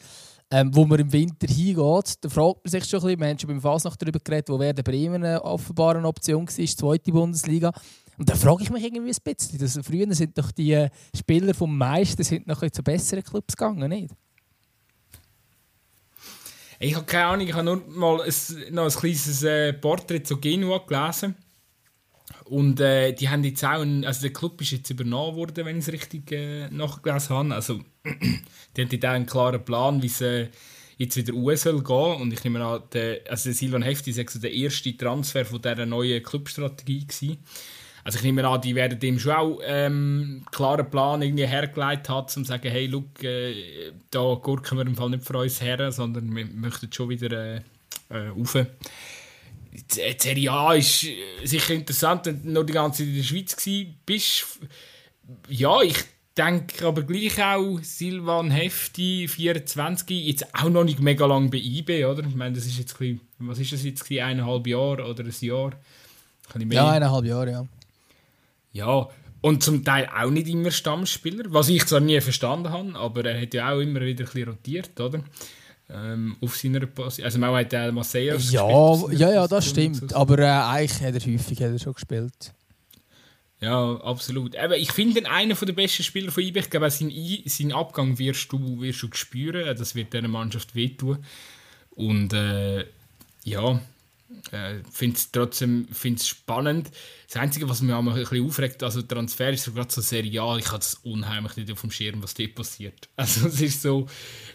ähm, 0.51 0.75
wo 0.75 0.85
man 0.85 1.01
im 1.01 1.13
Winter 1.13 1.47
hingeht. 1.47 2.15
Da 2.21 2.29
fragt 2.29 2.65
man 2.65 2.71
sich 2.71 2.85
schon 2.85 3.01
ein 3.01 3.07
bisschen, 3.07 3.21
wir 3.21 3.29
haben 3.29 3.39
schon 3.39 3.49
beim 3.49 3.61
Fasnacht 3.61 4.01
darüber 4.01 4.19
geredet, 4.19 4.49
wo 4.49 4.59
Werder 4.59 4.83
Bremen 4.83 5.25
eine 5.25 5.43
offenbare 5.43 6.03
Option 6.05 6.47
war, 6.47 6.67
zweite 6.67 7.13
Bundesliga. 7.13 7.73
Und 8.19 8.29
da 8.29 8.35
frage 8.35 8.63
ich 8.63 8.71
mich 8.71 8.85
irgendwie 8.85 9.13
ein 9.13 9.35
bisschen. 9.35 9.59
Das, 9.59 9.79
früher 9.83 10.15
sind 10.15 10.37
doch 10.37 10.51
die 10.53 10.87
Spieler 11.17 11.55
vom 11.55 11.77
Meister 11.77 12.23
sind 12.23 12.47
noch 12.47 12.63
zu 12.69 12.83
besseren 12.83 13.25
Clubs 13.25 13.57
gegangen, 13.57 13.89
nicht? 13.89 14.15
Ich 16.83 16.95
habe 16.95 17.05
keine 17.05 17.27
Ahnung, 17.27 17.47
ich 17.47 17.53
habe 17.53 17.65
nur 17.65 17.83
mal 17.89 18.23
ein, 18.23 18.75
noch 18.75 18.85
ein 18.85 18.91
kleines 18.91 19.43
äh, 19.43 19.75
Porträt 19.75 20.23
zu 20.23 20.39
Genua 20.39 20.79
gelesen. 20.79 21.35
Und 22.47 22.81
äh, 22.81 23.13
die 23.13 23.29
haben 23.29 23.45
jetzt 23.45 23.63
auch, 23.63 23.83
ein, 23.83 24.07
also 24.07 24.23
der 24.23 24.33
Club 24.33 24.59
ist 24.63 24.71
jetzt 24.73 24.89
übernommen 24.89 25.37
worden, 25.37 25.67
wenn 25.67 25.77
ich 25.77 25.87
es 25.87 25.93
richtig 25.93 26.33
äh, 26.33 26.71
nachgelesen 26.71 27.37
habe. 27.37 27.55
Also, 27.55 27.81
die 28.05 28.83
haben 28.83 28.89
jetzt 28.91 29.05
auch 29.05 29.11
einen 29.11 29.27
klaren 29.27 29.63
Plan, 29.63 30.03
wie 30.03 30.07
es 30.07 30.23
äh, 30.23 30.49
jetzt 30.97 31.17
wieder 31.17 31.35
US 31.35 31.63
soll 31.63 31.85
gehen. 31.85 32.21
Und 32.21 32.33
ich 32.33 32.43
nehme 32.45 32.65
an, 32.65 32.83
der, 32.95 33.21
also 33.29 33.53
Silvan 33.53 33.83
Hefti 33.83 34.17
war 34.17 34.41
der 34.41 34.53
erste 34.53 34.97
Transfer 34.97 35.45
von 35.45 35.61
dieser 35.61 35.85
neuen 35.85 36.23
Clubstrategie 36.23 37.07
gewesen. 37.07 37.39
Also 38.11 38.19
ich 38.19 38.25
nehme 38.25 38.45
an, 38.45 38.61
die 38.61 38.75
werden 38.75 38.99
dem 38.99 39.21
schon 39.21 39.33
auch 39.33 39.61
ähm, 39.65 40.45
klaren 40.51 40.91
Plan 40.91 41.23
irgendwie 41.23 41.47
hergeleitet 41.47 42.09
haben, 42.09 42.25
um 42.25 42.29
zu 42.29 42.43
sagen, 42.43 42.69
hey, 42.69 42.87
look, 42.87 43.23
äh, 43.23 43.93
da 44.11 44.35
gurken 44.35 44.79
wir 44.79 44.85
im 44.85 44.97
Fall 44.97 45.11
nicht 45.11 45.25
für 45.25 45.39
uns 45.39 45.61
her, 45.61 45.93
sondern 45.93 46.35
wir 46.35 46.45
möchten 46.45 46.93
schon 46.93 47.09
wieder 47.09 47.31
äh, 47.31 47.61
äh, 48.09 48.27
rauf. 48.37 48.55
Die 49.73 50.17
Serie 50.19 50.51
A 50.51 50.75
ist 50.75 51.05
äh, 51.05 51.15
sicher 51.45 51.73
interessant, 51.73 52.27
wenn 52.27 52.43
du 52.43 52.51
noch 52.51 52.65
die 52.65 52.73
ganze 52.73 53.05
Zeit 53.05 53.11
in 53.11 53.15
der 53.15 53.23
Schweiz 53.23 53.95
bist. 54.05 54.59
Ja, 55.49 55.81
ich 55.81 55.99
denke 56.37 56.89
aber 56.89 57.05
gleich 57.05 57.41
auch, 57.41 57.79
Silvan 57.81 58.51
Hefti, 58.51 59.29
24, 59.29 60.27
jetzt 60.27 60.53
auch 60.53 60.69
noch 60.69 60.83
nicht 60.83 60.99
mega 60.99 61.27
lang 61.27 61.49
bei 61.49 61.59
IB, 61.59 62.07
oder? 62.07 62.27
Ich 62.27 62.35
meine, 62.35 62.57
das 62.57 62.67
ist 62.67 62.77
jetzt 62.77 62.95
ein 62.95 62.99
bisschen, 62.99 63.21
was 63.39 63.61
ist 63.61 63.71
das 63.71 63.85
jetzt, 63.85 64.11
eineinhalb 64.11 64.67
Jahre 64.67 65.05
oder 65.05 65.23
ein 65.23 65.35
Jahr? 65.39 65.75
Ja, 66.73 66.91
eineinhalb 66.91 67.25
Jahre, 67.25 67.51
ja. 67.53 67.69
Ja, 68.73 69.09
und 69.41 69.63
zum 69.63 69.85
Teil 69.85 70.09
auch 70.15 70.31
nicht 70.31 70.49
immer 70.49 70.71
Stammspieler, 70.71 71.45
was 71.49 71.69
ich 71.69 71.87
zwar 71.87 72.01
nie 72.01 72.21
verstanden 72.21 72.71
habe, 72.71 72.95
aber 72.95 73.25
er 73.25 73.41
hat 73.41 73.55
ja 73.55 73.73
auch 73.73 73.81
immer 73.81 74.01
wieder 74.01 74.25
ein 74.25 74.27
bisschen 74.27 74.49
rotiert, 74.49 75.01
oder? 75.01 75.23
Ähm, 75.93 76.37
auf 76.41 76.57
seiner 76.57 76.87
Position. 76.87 77.25
Also 77.25 77.39
man 77.39 77.55
hat 77.55 77.73
ja 77.73 77.91
Marseille 77.91 78.37
ja, 78.39 79.11
ja, 79.11 79.33
ja, 79.33 79.49
das 79.49 79.69
stimmt. 79.69 80.11
So. 80.11 80.17
Aber 80.17 80.39
äh, 80.39 80.47
eigentlich 80.47 81.01
hat 81.03 81.15
er 81.15 81.33
häufig 81.33 81.61
hat 81.61 81.73
er 81.73 81.79
schon 81.79 81.95
gespielt. 81.95 82.53
Ja, 83.61 83.97
absolut. 83.97 84.57
Aber 84.57 84.79
ich 84.79 84.93
finde 84.93 85.21
ihn 85.21 85.27
einer 85.27 85.55
der 85.55 85.73
besten 85.73 86.03
Spieler 86.03 86.31
von 86.31 86.43
IB. 86.43 86.61
Ich 86.61 86.71
glaube, 86.71 86.91
seinen, 86.91 87.13
seinen 87.45 87.73
Abgang 87.73 88.19
wirst 88.19 88.51
du, 88.53 88.81
wirst 88.81 89.03
du 89.03 89.09
spüren. 89.13 89.77
Das 89.77 89.95
wird 89.95 90.13
dieser 90.13 90.29
Mannschaft 90.29 90.75
wehtun. 90.75 91.19
Und 91.91 92.33
äh, 92.33 92.87
ja, 93.45 93.81
äh, 94.53 94.77
finde 94.91 95.17
es 95.17 95.31
trotzdem 95.31 95.89
find's 95.93 96.29
spannend. 96.29 96.91
Das 97.27 97.37
Einzige, 97.37 97.69
was 97.69 97.83
mich 97.83 97.95
ein 97.95 98.05
bisschen 98.05 98.47
aufregt, 98.47 98.83
also 98.83 99.03
Transfer 99.03 99.51
ist 99.51 99.65
so 99.65 99.73
gerade 99.73 99.93
so 99.93 100.01
serial, 100.01 100.59
ich 100.59 100.69
habe 100.69 100.79
es 100.79 100.95
unheimlich 101.03 101.57
nicht 101.57 101.73
auf 101.73 101.81
dem 101.81 101.91
Schirm, 101.91 102.23
was 102.23 102.35
dort 102.35 102.55
passiert. 102.55 103.09
Also 103.17 103.49
es 103.49 103.61
ist 103.61 103.83
so, 103.83 104.07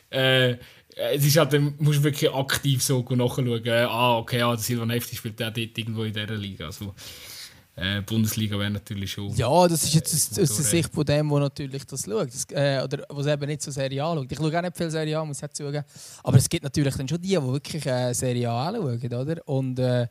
äh, 0.09 0.57
es 0.95 1.25
ist 1.25 1.37
halt, 1.37 1.53
du 1.53 1.59
musst 1.79 2.03
wirklich 2.03 2.31
aktiv 2.31 2.81
so 2.81 3.01
nachschauen, 3.01 3.67
ah, 3.67 4.17
okay, 4.17 4.41
ah, 4.41 4.55
der 4.55 4.63
Silvan 4.63 4.89
Hefti 4.89 5.15
spielt 5.15 5.41
auch 5.41 5.51
dort 5.51 5.77
irgendwo 5.77 6.03
in 6.03 6.13
dieser 6.13 6.35
Liga. 6.35 6.65
Also, 6.67 6.95
äh, 7.77 8.01
Bundesliga 8.01 8.57
wäre 8.57 8.71
natürlich 8.71 9.11
schon. 9.11 9.35
Ja, 9.35 9.67
das 9.67 9.83
ist 9.83 9.93
jetzt 9.93 10.13
aus, 10.13 10.39
aus 10.39 10.55
der 10.55 10.65
Sicht 10.65 10.93
von 10.93 11.03
dem, 11.03 11.29
der 11.29 11.39
natürlich 11.39 11.85
das 11.85 12.05
schaut. 12.05 12.33
Das, 12.33 12.45
äh, 12.51 12.81
oder 12.81 13.05
was 13.09 13.27
eben 13.27 13.45
nicht 13.47 13.61
so 13.61 13.71
Serie 13.71 14.03
A 14.03 14.15
schaut. 14.15 14.31
Ich 14.31 14.37
schaue 14.37 14.57
auch 14.57 14.61
nicht 14.61 14.77
viel 14.77 14.89
Serie 14.89 15.19
A, 15.19 15.25
muss 15.25 15.43
ich 15.43 15.49
zugeben. 15.51 15.83
Aber 16.23 16.37
es 16.37 16.47
gibt 16.47 16.63
natürlich 16.63 16.95
dann 16.95 17.07
schon 17.07 17.21
die, 17.21 17.29
die 17.29 17.43
wirklich 17.43 17.85
äh, 17.85 18.13
Serie 18.13 18.49
A 18.49 18.71
schauen, 18.73 19.13
oder? 19.13 19.47
Und 19.47 19.79
äh, 19.79 20.07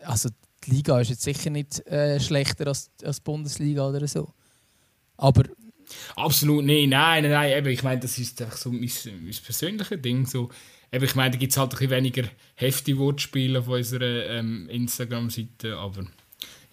also 0.00 0.28
die 0.64 0.70
Liga 0.70 1.00
ist 1.00 1.10
jetzt 1.10 1.22
sicher 1.22 1.48
nicht 1.48 1.86
äh, 1.86 2.20
schlechter 2.20 2.66
als, 2.66 2.90
als 3.02 3.16
die 3.16 3.22
Bundesliga 3.22 3.88
oder 3.88 4.06
so. 4.06 4.32
Aber. 5.16 5.44
Absolut, 6.14 6.64
nein, 6.64 6.90
nein, 6.90 7.28
nein. 7.28 7.56
Eben, 7.56 7.68
ich 7.68 7.82
meine, 7.82 8.00
das 8.00 8.18
ist 8.18 8.40
einfach 8.42 8.58
so 8.58 8.70
mein, 8.70 8.90
mein 9.22 9.34
persönliches 9.44 10.02
Ding. 10.02 10.26
So. 10.26 10.50
Eben, 10.92 11.04
ich 11.04 11.14
meine, 11.14 11.30
da 11.30 11.38
gibt 11.38 11.52
es 11.52 11.58
halt 11.58 11.72
ein 11.72 11.78
bisschen 11.78 11.90
weniger 11.90 12.24
heftige 12.54 12.98
Wortspiele 12.98 13.60
auf 13.60 13.68
unserer 13.68 14.26
ähm, 14.26 14.68
Instagram-Seite, 14.68 15.76
aber 15.76 16.04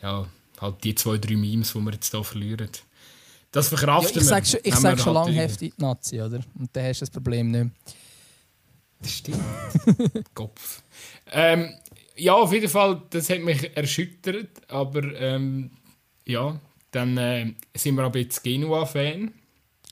ja, 0.02 0.28
halt 0.60 0.84
die 0.84 0.96
zwei, 0.96 1.18
drei 1.18 1.36
Memes, 1.36 1.74
die 1.74 1.80
wir 1.80 1.94
jetzt 1.94 2.12
hier 2.12 2.24
verlieren. 2.24 2.70
Das 3.52 3.70
verkraften 3.70 4.16
ja, 4.16 4.22
ich 4.22 4.28
sag 4.28 4.46
schon, 4.46 4.60
ich 4.64 4.76
sag 4.76 5.00
schon 5.00 5.14
lange 5.14 5.32
heftig 5.32 5.74
Nazi, 5.78 6.22
oder? 6.22 6.40
Und 6.60 6.70
dann 6.74 6.86
hast 6.86 7.02
du 7.02 7.06
das 7.06 7.10
Problem 7.10 7.52
nicht 7.52 7.64
mehr. 7.64 7.72
Das 9.00 9.12
stimmt. 9.12 9.40
Kopf. 10.34 10.84
Ähm, 11.32 11.74
ja, 12.16 12.34
auf 12.34 12.52
jeden 12.52 12.70
Fall, 12.70 13.02
das 13.10 13.30
hat 13.30 13.42
mich 13.42 13.76
erschüttert, 13.76 14.70
aber 14.70 15.04
ähm, 15.20 15.72
ja, 16.26 16.60
dann 16.92 17.18
äh, 17.18 17.54
sind 17.76 17.96
wir 17.96 18.04
aber 18.04 18.20
jetzt 18.20 18.44
Genua-Fan. 18.44 19.32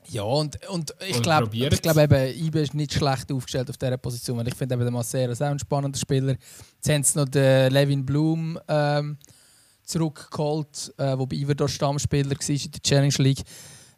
Ja, 0.07 0.23
und, 0.23 0.63
und 0.67 0.93
ich 1.07 1.21
glaube, 1.21 1.49
ich 1.55 1.81
glaub 1.81 1.97
eben, 1.97 2.45
Ibe 2.45 2.59
ist 2.59 2.73
nicht 2.73 2.93
schlecht 2.93 3.31
aufgestellt 3.31 3.69
auf 3.69 3.77
dieser 3.77 3.97
Position. 3.97 4.37
Weil 4.37 4.47
ich 4.47 4.55
finde, 4.55 4.77
der 4.77 4.91
Massera 4.91 5.31
ist 5.31 5.41
auch 5.41 5.47
ein 5.47 5.57
spannender 5.59 5.97
Spieler. 5.97 6.35
Jetzt 6.75 6.89
haben 6.89 7.03
sie 7.03 7.17
noch 7.17 7.27
den 7.27 7.71
Levin 7.71 8.05
Blum 8.05 8.59
ähm, 8.67 9.17
zurückgeholt, 9.85 10.93
äh, 10.97 11.17
wo 11.17 11.25
bei 11.25 11.35
Iver 11.37 11.55
dort 11.55 11.71
Stammspieler 11.71 12.31
war 12.31 12.49
in 12.49 12.71
der 12.71 12.81
Challenge 12.81 13.15
League. 13.19 13.43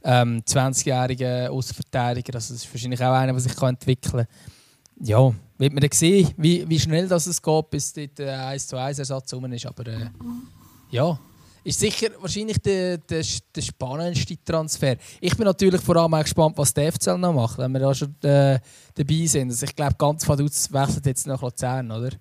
Ähm, 0.04 0.42
20-jähriger 0.46 1.50
Außenverteidiger. 1.50 2.36
Also 2.36 2.54
das 2.54 2.64
ist 2.64 2.74
wahrscheinlich 2.74 3.04
auch 3.04 3.14
einer, 3.14 3.34
der 3.34 3.42
sich 3.42 3.62
entwickeln 3.62 4.26
kann. 4.26 4.28
Ja, 5.00 5.34
wird 5.58 5.74
man 5.74 5.82
dann 5.82 5.92
sehen, 5.92 6.34
wie, 6.38 6.68
wie 6.68 6.80
schnell 6.80 7.08
das 7.08 7.28
es 7.28 7.42
geht, 7.42 7.70
bis 7.70 7.94
dort 7.94 8.20
äh, 8.20 8.30
1 8.30 8.68
zu 8.68 8.78
1 8.78 9.00
Ersatz 9.00 9.34
rum 9.34 9.52
ist. 9.52 9.66
Aber 9.66 9.86
äh, 9.88 10.10
ja, 10.90 11.20
ist 11.64 11.80
sicher 11.80 12.10
wahrscheinlich 12.20 12.60
der, 12.60 12.98
der, 12.98 13.24
der 13.54 13.62
spannendste 13.62 14.42
Transfer. 14.44 14.96
Ich 15.20 15.36
bin 15.36 15.46
natürlich 15.46 15.82
vor 15.82 15.98
allem 15.98 16.14
auch 16.14 16.22
gespannt, 16.24 16.58
was 16.58 16.74
der 16.74 16.94
FCL 16.94 17.18
noch 17.18 17.34
macht, 17.34 17.58
wenn 17.58 17.72
wir 17.74 17.80
da 17.80 17.94
schon 17.94 18.16
äh, 18.24 18.60
dabei 18.96 19.26
sind. 19.26 19.50
Also 19.50 19.66
ich 19.66 19.76
glaube, 19.76 19.96
ganz 19.98 20.28
Vaduz 20.28 20.72
wechselt 20.72 21.06
jetzt 21.06 21.28
nach 21.28 21.42
Luzern, 21.42 21.92
oder? 21.92 22.12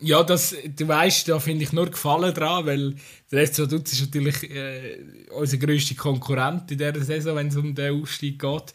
Ja, 0.00 0.22
das, 0.22 0.54
du 0.76 0.86
weißt, 0.86 1.28
da 1.28 1.40
finde 1.40 1.64
ich 1.64 1.72
nur 1.72 1.86
Gefallen 1.86 2.34
dran, 2.34 2.66
weil 2.66 2.94
der 3.32 3.46
FC 3.46 3.60
Vaduz 3.60 3.92
ist 3.92 4.02
natürlich 4.02 4.50
äh, 4.50 4.98
unser 5.34 5.56
grösster 5.56 5.94
Konkurrent 5.94 6.70
in 6.70 6.78
dieser 6.78 7.02
Saison, 7.02 7.36
wenn 7.36 7.48
es 7.48 7.56
um 7.56 7.74
den 7.74 8.02
Aufstieg 8.02 8.38
geht. 8.38 8.74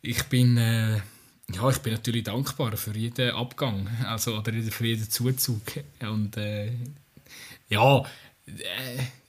Ich 0.00 0.22
bin, 0.24 0.56
äh, 0.56 0.96
ja, 1.54 1.68
ich 1.68 1.78
bin 1.78 1.92
natürlich 1.92 2.24
dankbar 2.24 2.76
für 2.78 2.96
jeden 2.96 3.32
Abgang, 3.32 3.86
also 4.06 4.38
oder 4.38 4.52
für 4.52 4.86
jeden 4.86 5.10
Zuzug 5.10 5.62
und 6.00 6.36
äh, 6.38 6.70
ja, 7.68 8.02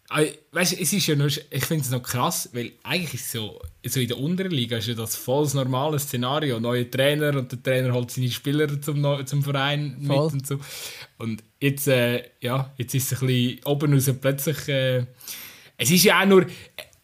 weißt, 0.10 0.80
es 0.80 0.92
ist 0.92 1.06
ja 1.06 1.16
nur, 1.16 1.28
ich 1.28 1.66
finde 1.66 1.84
es 1.84 1.92
noch 1.92 2.02
krass, 2.02 2.50
weil 2.54 2.72
eigentlich 2.84 3.14
ist 3.14 3.32
so, 3.32 3.62
so 3.86 4.00
in 4.00 4.08
der 4.08 4.18
unteren 4.18 4.52
Liga 4.52 4.78
ist 4.78 4.88
ja 4.88 4.96
das 4.96 5.16
voll 5.16 5.48
normale 5.54 6.00
Szenario. 6.00 6.60
Neuer 6.60 6.90
Trainer 6.90 7.38
und 7.38 7.52
der 7.52 7.62
Trainer 7.62 7.94
holt 7.94 8.10
seine 8.10 8.32
Spieler 8.32 8.82
zum, 8.82 9.26
zum 9.26 9.44
Verein 9.44 10.02
voll. 10.06 10.26
mit 10.26 10.34
und 10.34 10.48
so. 10.48 10.60
Und 11.20 11.44
jetzt, 11.60 11.88
äh, 11.88 12.24
ja, 12.42 12.74
jetzt 12.78 12.96
ist 12.96 13.12
es 13.12 13.22
ein 13.22 13.28
bisschen 13.28 13.64
oben 13.66 13.94
raus 13.94 14.12
plötzlich. 14.20 14.68
Äh, 14.68 15.06
es 15.78 15.92
ist 15.92 16.04
ja 16.04 16.22
auch 16.22 16.26
nur. 16.26 16.46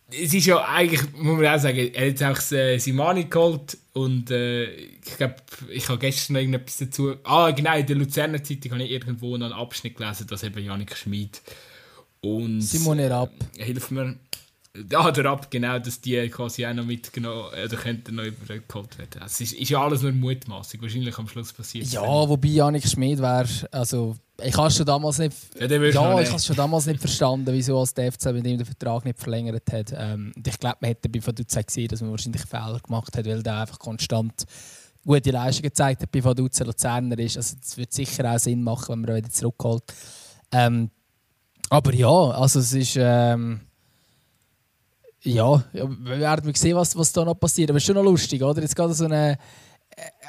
Es 0.09 0.33
ist 0.33 0.45
ja 0.45 0.63
eigentlich, 0.63 1.01
muss 1.13 1.37
man 1.37 1.47
auch 1.47 1.59
sagen, 1.59 1.77
er 1.77 2.07
hat 2.07 2.19
jetzt 2.19 2.23
auch 2.23 2.51
äh, 2.55 2.77
Simani 2.77 3.25
geholt 3.25 3.77
und 3.93 4.29
äh, 4.29 4.65
ich 4.65 5.17
glaube, 5.17 5.35
ich 5.69 5.89
habe 5.89 5.97
gestern 5.99 6.33
noch 6.33 6.39
irgendetwas 6.41 6.77
dazu. 6.77 7.15
Ah, 7.23 7.51
genau, 7.51 7.75
in 7.75 7.85
der 7.85 7.95
Luzerner 7.95 8.43
Zeitung 8.43 8.73
habe 8.73 8.83
ich 8.83 8.91
irgendwo 8.91 9.35
noch 9.35 9.47
einen 9.47 9.55
Abschnitt 9.55 9.97
gelesen, 9.97 10.27
dass 10.27 10.43
eben 10.43 10.63
Janik 10.63 10.95
Schmid 10.95 11.41
und. 12.25 12.61
Simone 12.61 13.09
Rapp. 13.09 13.33
Hilf 13.57 13.91
mir. 13.91 14.15
Ja, 14.91 15.09
der 15.09 15.23
Rapp, 15.23 15.49
genau, 15.49 15.79
dass 15.79 16.01
die 16.01 16.27
quasi 16.27 16.65
auch 16.65 16.73
noch 16.73 16.85
mitgenommen 16.85 17.45
oder 17.47 17.77
könnten 17.77 18.15
noch 18.15 18.25
übergeholt 18.25 18.97
werden. 18.97 19.21
Es 19.25 19.39
ist, 19.39 19.53
ist 19.53 19.69
ja 19.69 19.81
alles 19.81 20.01
nur 20.01 20.11
Mutmaßung, 20.11 20.81
wahrscheinlich 20.81 21.17
am 21.17 21.29
Schluss 21.29 21.53
passiert. 21.53 21.87
Ja, 21.87 22.01
wobei 22.01 22.49
Janik 22.49 22.85
Schmid 22.85 23.19
wäre, 23.19 23.47
also 23.71 24.17
ich 24.43 24.57
habe 24.57 24.69
schon 24.69 24.85
damals 24.85 25.17
nicht, 25.19 25.33
ja, 25.57 25.67
ja 25.67 26.19
ich 26.19 26.29
habe 26.29 26.39
schon 26.41 26.55
damals 26.57 26.87
nicht 26.87 26.99
verstanden, 26.99 27.53
wieso 27.53 27.79
als 27.79 27.93
der 27.93 28.11
FC 28.11 28.25
mit 28.33 28.45
ihm 28.45 28.57
den 28.57 28.65
Vertrag 28.65 29.05
nicht 29.05 29.17
verlängert 29.17 29.71
hat. 29.71 29.93
Ähm, 29.95 30.33
und 30.35 30.45
ich 30.45 30.59
glaube, 30.59 30.77
man 30.81 30.89
hätte 30.89 31.07
bei 31.07 31.25
Vaduz 31.25 31.55
gesehen, 31.55 31.87
dass 31.87 32.01
man 32.01 32.11
wahrscheinlich 32.11 32.41
Fehler 32.41 32.79
gemacht 32.83 33.15
hat, 33.15 33.25
weil 33.25 33.41
der 33.41 33.61
einfach 33.61 33.79
konstant 33.79 34.43
gute 35.05 35.31
Leistungen 35.31 35.69
gezeigt 35.69 36.01
hat 36.01 36.11
bei 36.11 36.23
Vaduz 36.23 36.59
Luzerner 36.59 37.17
ist. 37.19 37.37
Also 37.37 37.55
es 37.61 37.77
wird 37.77 37.93
sicher 37.93 38.29
auch 38.29 38.39
Sinn 38.39 38.61
machen, 38.61 38.89
wenn 38.89 39.01
man 39.01 39.09
ihn 39.11 39.17
wieder 39.17 39.29
zurückholt. 39.29 39.83
Ähm, 40.51 40.89
aber 41.69 41.93
ja, 41.93 42.09
also 42.09 42.59
es 42.59 42.73
ist 42.73 42.97
ähm, 42.99 43.61
ja, 45.21 45.63
wir 45.73 46.19
werden 46.19 46.53
sehen, 46.53 46.75
was, 46.75 46.95
was 46.95 47.11
da 47.11 47.25
noch 47.25 47.33
passiert. 47.33 47.69
Aber 47.71 47.77
es 47.77 47.83
ist 47.83 47.87
schon 47.87 47.95
noch 47.95 48.03
lustig, 48.03 48.43
oder? 48.43 48.61
Jetzt 48.61 48.75
gerade 48.75 48.93
so 48.93 49.05
eine 49.05 49.37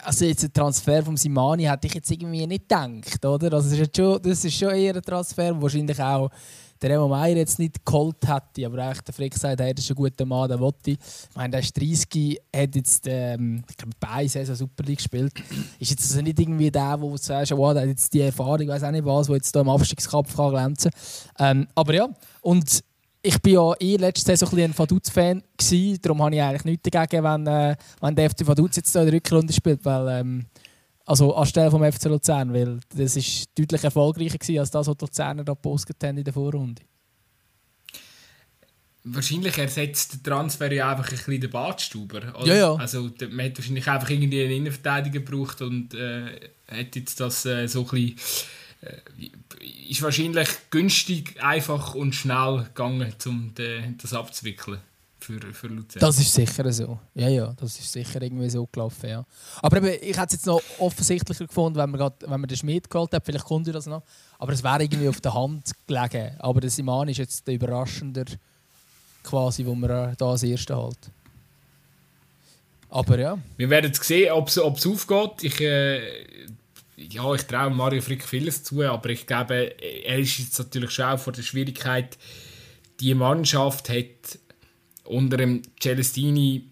also 0.04 0.24
jetzt 0.24 0.44
ein 0.44 0.52
Transfer 0.52 1.02
von 1.02 1.16
Simani 1.16 1.64
hätte 1.64 1.86
ich 1.86 1.94
jetzt 1.94 2.10
irgendwie 2.10 2.46
nicht 2.46 2.68
gedacht, 2.68 3.24
oder? 3.24 3.52
Also 3.54 3.70
das 3.70 3.78
ist, 3.78 3.96
schon, 3.96 4.22
das 4.22 4.44
ist 4.44 4.54
schon 4.54 4.70
eher 4.70 4.94
ein 4.94 5.02
Transfer, 5.02 5.60
wahrscheinlich 5.60 6.00
auch 6.00 6.30
der 6.80 6.90
Remo 6.90 7.08
Meier 7.08 7.36
jetzt 7.36 7.58
nicht 7.58 7.84
geholt 7.84 8.16
hätte, 8.26 8.66
aber 8.66 8.90
echt 8.90 9.06
der 9.06 9.14
Frick 9.14 9.34
sagt, 9.34 9.60
hey, 9.60 9.74
das 9.74 9.84
ist 9.84 9.90
ein 9.90 9.96
guter 9.96 10.24
Mann, 10.24 10.48
der 10.48 10.60
wollte. 10.60 10.92
Ich 10.92 10.98
meine, 11.34 11.50
der 11.50 11.60
ist 11.60 11.76
30, 11.76 12.40
hat 12.54 12.74
jetzt 12.74 13.06
ähm, 13.06 13.62
beide 13.98 14.28
Saison 14.28 14.56
Super 14.56 14.84
League 14.84 14.98
gespielt. 14.98 15.32
Ist 15.78 15.90
jetzt 15.90 16.04
also 16.10 16.22
nicht 16.22 16.38
irgendwie 16.38 16.70
der, 16.70 17.00
wo 17.00 17.10
du 17.10 17.16
sagst, 17.16 17.52
oh, 17.52 17.72
der 17.72 17.82
hat 17.82 17.88
jetzt 17.88 18.12
die 18.12 18.20
Erfahrung, 18.20 18.60
ich 18.60 18.68
weiß 18.68 18.84
auch 18.84 18.90
nicht 18.90 19.04
was, 19.04 19.28
wo 19.28 19.34
jetzt 19.34 19.54
da 19.54 19.60
im 19.60 19.68
Abstiegskampf 19.68 20.36
kann 20.36 20.50
glänzen 20.50 20.90
kann. 21.36 21.58
Ähm, 21.58 21.68
aber 21.74 21.94
ja, 21.94 22.08
und 22.42 22.82
ich 23.22 23.42
bin 23.42 23.54
ja 23.54 23.72
eh 23.80 23.96
letzte 23.96 24.36
Saison 24.36 24.58
ein, 24.58 24.64
ein 24.64 24.78
Vaduz-Fan 24.78 25.42
darum 26.00 26.22
habe 26.22 26.34
ich 26.34 26.42
eigentlich 26.42 26.64
nichts 26.64 26.90
dagegen, 26.90 27.24
wenn, 27.24 27.46
äh, 27.46 27.76
wenn 28.00 28.14
der 28.14 28.30
FC 28.30 28.46
Vaduz 28.46 28.76
jetzt 28.76 28.94
in 28.94 29.04
der 29.04 29.14
Rückrunde 29.14 29.52
spielt, 29.52 29.84
weil 29.84 30.20
ähm, 30.20 30.46
also 31.06 31.34
anstelle 31.36 31.70
vom 31.70 31.90
FC 31.90 32.06
Luzern, 32.06 32.52
weil 32.52 32.80
das 32.94 33.16
ist 33.16 33.48
deutlich 33.56 33.84
erfolgreicher 33.84 34.38
gewesen, 34.38 34.58
als 34.58 34.70
das, 34.72 34.88
was 34.88 34.96
die 34.96 35.04
Luzerner 35.04 35.44
da 35.44 35.52
gepostet 35.52 35.96
haben 36.02 36.18
in 36.18 36.24
der 36.24 36.34
Vorrunde. 36.34 36.82
Wahrscheinlich 39.04 39.56
ersetzt 39.56 40.14
der 40.14 40.32
Transfer 40.32 40.72
ja 40.72 40.90
einfach 40.90 41.04
ein 41.04 41.16
bisschen 41.16 41.40
den 41.40 41.50
Badstuber. 41.50 42.34
Ja, 42.44 42.54
ja. 42.54 42.74
Also 42.74 43.08
man 43.30 43.46
hat 43.46 43.56
wahrscheinlich 43.56 43.86
einfach 43.86 44.10
irgendwie 44.10 44.42
einen 44.42 44.50
Innenverteidiger 44.50 45.20
gebraucht 45.20 45.62
und 45.62 45.94
äh, 45.94 46.50
hat 46.66 46.96
jetzt 46.96 47.20
das 47.20 47.46
äh, 47.46 47.68
so 47.68 47.82
ein 47.82 47.86
bisschen 47.86 48.16
äh, 48.80 49.88
ist 49.88 50.02
wahrscheinlich 50.02 50.48
günstig, 50.70 51.40
einfach 51.40 51.94
und 51.94 52.16
schnell 52.16 52.64
gegangen, 52.74 53.14
um 53.26 53.52
das 54.02 54.12
abzuwickeln 54.12 54.80
für, 55.26 55.40
für 55.52 55.66
Luzern. 55.66 56.00
Das 56.00 56.18
ist 56.18 56.32
sicher 56.32 56.72
so. 56.72 56.98
Ja, 57.14 57.28
ja, 57.28 57.52
das 57.58 57.78
ist 57.78 57.92
sicher 57.92 58.22
irgendwie 58.22 58.48
so 58.48 58.66
gelaufen, 58.66 59.10
ja. 59.10 59.26
Aber 59.60 59.78
eben, 59.78 59.98
ich 60.00 60.16
hätte 60.16 60.26
es 60.26 60.32
jetzt 60.34 60.46
noch 60.46 60.62
offensichtlicher 60.78 61.46
gefunden, 61.46 61.78
wenn 61.78 61.90
man, 61.90 61.98
grad, 61.98 62.22
wenn 62.22 62.40
man 62.40 62.46
den 62.48 62.56
Schmied 62.56 62.88
geholt 62.88 63.12
hat, 63.12 63.24
vielleicht 63.24 63.44
kommt 63.44 63.66
das 63.66 63.86
noch. 63.86 64.02
Aber 64.38 64.52
es 64.52 64.62
wäre 64.62 64.82
irgendwie 64.82 65.08
auf 65.08 65.20
der 65.20 65.34
Hand 65.34 65.72
gelegen. 65.86 66.36
Aber 66.38 66.60
der 66.60 66.70
Simon 66.70 67.08
ist 67.08 67.18
jetzt 67.18 67.46
der 67.46 67.54
Überraschender, 67.54 68.24
quasi, 69.24 69.66
wo 69.66 69.74
man 69.74 70.14
da 70.16 70.30
als 70.30 70.44
Erster 70.44 70.76
halt. 70.76 71.10
Aber 72.88 73.18
ja. 73.18 73.38
Wir 73.56 73.68
werden 73.68 73.92
sehen, 73.92 74.30
ob 74.32 74.48
es 74.48 74.58
aufgeht. 74.58 75.42
Ich, 75.42 75.60
äh, 75.60 76.00
ja, 76.96 77.34
ich 77.34 77.42
traue 77.42 77.70
Mario 77.70 78.00
Frick 78.00 78.24
vieles 78.24 78.62
zu, 78.62 78.82
aber 78.82 79.10
ich 79.10 79.26
glaube, 79.26 79.74
er 80.04 80.18
ist 80.18 80.38
jetzt 80.38 80.58
natürlich 80.58 80.92
schon 80.92 81.06
auch 81.06 81.18
vor 81.18 81.32
der 81.32 81.42
Schwierigkeit, 81.42 82.16
die 83.00 83.14
Mannschaft 83.14 83.88
hat 83.88 84.38
unter 85.06 85.36
dem 85.36 85.62
Celestini 85.80 86.70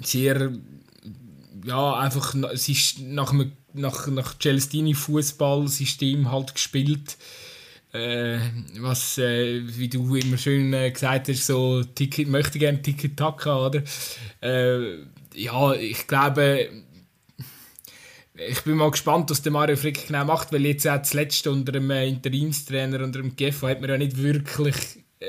sehr, 0.00 0.52
ja, 1.64 1.94
einfach, 1.94 2.34
es 2.52 2.68
ist 2.68 3.00
nach, 3.00 3.32
einem, 3.32 3.52
nach, 3.72 4.06
nach 4.08 4.38
Celestini 4.38 4.94
Fußballsystem 4.94 6.30
halt 6.30 6.54
gespielt. 6.54 7.16
Äh, 7.92 8.38
was, 8.80 9.16
äh, 9.16 9.62
wie 9.64 9.88
du 9.88 10.14
immer 10.14 10.36
schön 10.36 10.72
äh, 10.74 10.90
gesagt 10.90 11.28
hast, 11.28 11.46
so 11.46 11.82
Ticket, 11.82 12.28
möchte 12.28 12.58
gerne 12.58 12.82
Ticket-Taka, 12.82 13.66
oder? 13.66 13.82
Äh, 14.42 14.98
ja, 15.34 15.72
ich 15.72 16.06
glaube, 16.06 16.68
ich 18.34 18.62
bin 18.62 18.76
mal 18.76 18.90
gespannt, 18.90 19.30
was 19.30 19.42
der 19.42 19.52
Mario 19.52 19.76
Frick 19.76 20.06
genau 20.06 20.24
macht, 20.26 20.52
weil 20.52 20.66
jetzt 20.66 20.86
auch 20.86 21.02
zuletzt 21.02 21.46
unter 21.46 21.72
dem 21.72 21.90
äh, 21.90 22.06
Interimstrainer, 22.08 23.02
unter 23.02 23.20
dem 23.20 23.34
GFO, 23.34 23.68
hat 23.68 23.80
man 23.80 23.90
ja 23.90 23.98
nicht 23.98 24.18
wirklich 24.18 24.76
äh, 25.20 25.26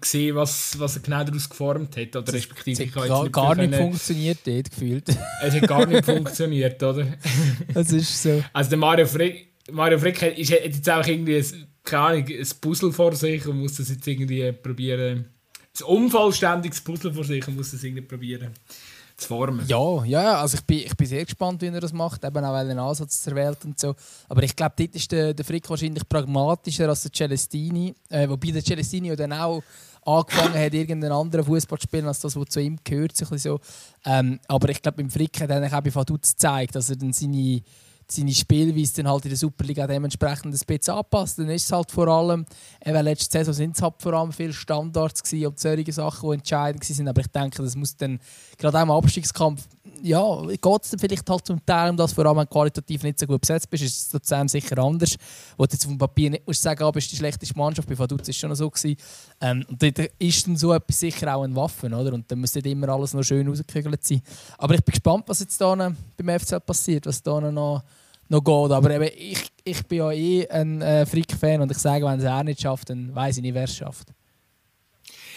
gesehen, 0.00 0.36
was, 0.36 0.78
was 0.78 0.96
er 0.96 1.02
genau 1.02 1.24
daraus 1.24 1.48
geformt 1.48 1.96
hat. 1.96 2.16
Oder 2.16 2.32
respektive, 2.32 2.82
es 2.82 2.88
hat 2.88 3.08
gar, 3.08 3.22
nicht, 3.22 3.32
gar 3.32 3.54
nicht 3.54 3.74
funktioniert 3.74 4.38
dort, 4.44 4.70
gefühlt. 4.70 5.08
es 5.42 5.54
hat 5.54 5.68
gar 5.68 5.86
nicht 5.86 6.04
funktioniert, 6.04 6.82
oder? 6.82 7.06
das 7.74 7.92
ist 7.92 8.22
so. 8.22 8.42
Also 8.52 8.70
der 8.70 8.78
Mario 8.78 9.06
Frick, 9.06 9.48
Mario 9.70 9.98
Frick 9.98 10.20
hat, 10.22 10.38
ist, 10.38 10.52
hat 10.52 10.64
jetzt 10.64 10.90
auch 10.90 11.06
irgendwie 11.06 11.36
ein, 11.36 11.66
keine 11.84 12.02
Ahnung, 12.02 12.26
ein 12.28 12.48
Puzzle 12.60 12.92
vor 12.92 13.14
sich 13.14 13.46
und 13.46 13.58
muss 13.58 13.76
das 13.76 13.88
jetzt 13.88 14.06
irgendwie 14.06 14.52
probieren. 14.52 15.26
Ein 15.78 15.84
unvollständiges 15.84 16.80
Puzzle 16.80 17.12
vor 17.12 17.24
sich 17.24 17.46
und 17.46 17.56
muss 17.56 17.70
das 17.70 17.82
irgendwie 17.84 18.02
probieren 18.02 18.50
zu 19.20 19.28
formen. 19.28 19.64
Ja, 19.66 20.04
ja 20.04 20.40
also 20.40 20.56
ich 20.56 20.64
bin, 20.64 20.78
ich 20.78 20.96
bin 20.96 21.06
sehr 21.06 21.24
gespannt, 21.24 21.60
wie 21.62 21.66
er 21.66 21.80
das 21.80 21.92
macht, 21.92 22.24
eben 22.24 22.44
auch 22.44 22.54
er 22.54 22.60
einen 22.60 22.78
Ansatz 22.78 23.26
erwählt 23.26 23.58
und 23.64 23.78
so. 23.78 23.94
Aber 24.28 24.42
ich 24.42 24.56
glaube, 24.56 24.74
dort 24.76 24.94
ist 24.94 25.10
der, 25.12 25.34
der 25.34 25.44
Frick 25.44 25.68
wahrscheinlich 25.68 26.08
pragmatischer 26.08 26.88
als 26.88 27.02
der 27.02 27.12
Celestini, 27.12 27.94
äh, 28.08 28.28
wobei 28.28 28.50
der 28.50 28.64
Celestini 28.64 29.14
dann 29.14 29.32
auch 29.32 29.62
angefangen 30.04 30.54
hat, 30.54 30.72
irgendeinen 30.72 31.12
anderen 31.12 31.44
Fußball 31.44 31.78
zu 31.78 31.84
spielen, 31.84 32.06
als 32.06 32.20
das, 32.20 32.34
was 32.36 32.48
zu 32.48 32.60
ihm 32.60 32.78
gehört. 32.82 33.16
So. 33.16 33.60
Ähm, 34.04 34.40
aber 34.48 34.68
ich 34.70 34.80
glaube, 34.80 34.98
beim 34.98 35.10
Frick 35.10 35.40
hat 35.40 35.50
er 35.50 35.66
auch 35.66 35.82
bei 35.82 35.94
Vaduz 35.94 36.32
gezeigt, 36.32 36.74
dass 36.74 36.90
er 36.90 36.96
dann 36.96 37.12
seine 37.12 37.62
seine 38.12 38.34
Spielweise 38.34 38.94
dann 38.96 39.08
halt 39.08 39.24
in 39.24 39.30
der 39.30 39.38
Superliga 39.38 39.86
dementsprechend 39.86 40.54
ein 40.54 40.60
bisschen 40.66 40.94
anpasst. 40.94 41.38
Dann 41.38 41.48
ist 41.48 41.64
es 41.64 41.72
halt 41.72 41.90
vor 41.90 42.08
allem, 42.08 42.44
eben 42.84 43.04
letzte 43.04 43.38
Saison 43.38 43.54
sind 43.54 43.76
es 43.76 43.82
halt 43.82 43.94
vor 43.98 44.12
allem 44.14 44.32
viele 44.32 44.52
Standards 44.52 45.22
gewesen 45.22 45.46
und 45.46 45.58
solche 45.58 45.92
Sachen, 45.92 46.30
die 46.30 46.36
entscheidend 46.36 46.88
waren. 46.88 47.08
Aber 47.08 47.20
ich 47.20 47.26
denke, 47.28 47.62
das 47.62 47.76
muss 47.76 47.96
dann 47.96 48.18
gerade 48.58 48.78
auch 48.78 48.82
im 48.82 48.90
Abstiegskampf, 48.90 49.66
ja, 50.02 50.40
geht 50.46 50.82
es 50.82 50.90
dann 50.90 51.00
vielleicht 51.00 51.28
halt 51.28 51.46
zum 51.46 51.64
Teil 51.64 51.90
um 51.90 51.96
das, 51.96 52.12
vor 52.12 52.24
allem 52.26 52.38
wenn 52.38 52.44
du 52.44 52.50
qualitativ 52.50 53.02
nicht 53.02 53.18
so 53.18 53.26
gut 53.26 53.40
besetzt 53.40 53.68
bist, 53.68 53.84
ist 53.84 54.06
es 54.06 54.12
Luzern 54.12 54.48
sicher 54.48 54.78
anders. 54.78 55.16
Wo 55.56 55.66
du 55.66 55.72
jetzt 55.72 55.84
auf 55.84 55.90
dem 55.90 55.98
Papier 55.98 56.30
nicht 56.30 56.46
musst 56.46 56.62
sagen, 56.62 56.82
aber 56.82 56.96
ah, 56.96 56.98
ist 56.98 57.10
die 57.12 57.16
schlechteste 57.16 57.56
Mannschaft, 57.56 57.88
bei 57.88 57.98
Vaduz 57.98 58.28
ist 58.28 58.38
schon 58.38 58.54
so 58.54 58.70
gewesen. 58.70 58.96
Ähm, 59.40 59.64
und 59.68 59.82
dort 59.82 59.98
ist 60.18 60.46
dann 60.46 60.56
so 60.56 60.72
etwas 60.72 61.00
sicher 61.00 61.34
auch 61.34 61.42
ein 61.42 61.54
Waffen, 61.54 61.92
oder? 61.92 62.12
Und 62.12 62.30
dann 62.30 62.40
muss 62.40 62.54
nicht 62.54 62.66
immer 62.66 62.88
alles 62.88 63.14
noch 63.14 63.22
schön 63.22 63.46
rausgekügelt 63.48 64.04
sein. 64.04 64.22
Aber 64.58 64.74
ich 64.74 64.82
bin 64.82 64.92
gespannt, 64.92 65.24
was 65.26 65.40
jetzt 65.40 65.60
da 65.60 65.74
beim 65.74 66.40
FCL 66.40 66.60
passiert, 66.60 67.06
was 67.06 67.22
da 67.22 67.40
noch 67.40 67.82
noch 68.30 68.42
geht. 68.42 68.72
Aber 68.72 68.90
eben, 68.90 69.10
ich, 69.16 69.50
ich 69.64 69.86
bin 69.86 69.98
ja 69.98 70.12
eh 70.12 70.48
ein 70.48 70.80
äh, 70.80 71.04
Frick-Fan 71.04 71.60
und 71.60 71.70
ich 71.70 71.78
sage, 71.78 72.04
wenn 72.06 72.18
es 72.18 72.24
er 72.24 72.44
nicht 72.44 72.60
schafft, 72.60 72.90
dann 72.90 73.14
weiß 73.14 73.36
ich 73.36 73.42
nicht, 73.42 73.54
wer 73.54 73.64
es 73.64 73.76
schafft. 73.76 74.08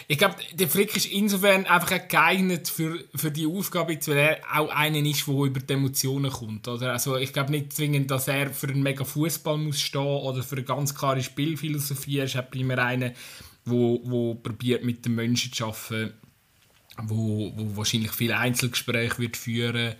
Ich 0.06 0.18
glaube, 0.18 0.36
der 0.52 0.68
Frick 0.68 0.94
ist 0.96 1.06
insofern 1.06 1.64
einfach 1.64 2.08
geeignet 2.08 2.68
für, 2.68 3.02
für 3.14 3.30
die 3.30 3.46
Aufgabe, 3.46 3.98
weil 4.06 4.16
er 4.16 4.38
auch 4.52 4.68
einer 4.68 4.98
ist, 4.98 5.26
der 5.26 5.34
über 5.34 5.60
die 5.60 5.72
Emotionen 5.72 6.30
kommt. 6.30 6.68
Oder? 6.68 6.92
Also 6.92 7.16
ich 7.16 7.32
glaube 7.32 7.52
nicht 7.52 7.72
zwingend, 7.72 8.10
dass 8.10 8.28
er 8.28 8.52
für 8.52 8.68
einen 8.68 8.82
mega 8.82 9.04
Fußball 9.04 9.56
muss 9.56 9.80
stehen 9.80 10.02
oder 10.02 10.42
für 10.42 10.56
eine 10.56 10.64
ganz 10.64 10.94
klare 10.94 11.22
Spielphilosophie. 11.22 12.18
Er 12.18 12.24
ist 12.26 12.34
halt 12.34 12.54
immer 12.54 12.78
einer, 12.78 13.12
wo, 13.64 14.00
wo 14.04 14.34
probiert 14.34 14.84
mit 14.84 15.06
den 15.06 15.14
Menschen 15.14 15.52
zu 15.52 15.64
arbeiten, 15.64 16.12
wo, 17.02 17.52
wo 17.56 17.76
wahrscheinlich 17.78 18.12
viele 18.12 18.36
Einzelgespräche 18.36 19.18
wird 19.18 19.38
führen 19.38 19.94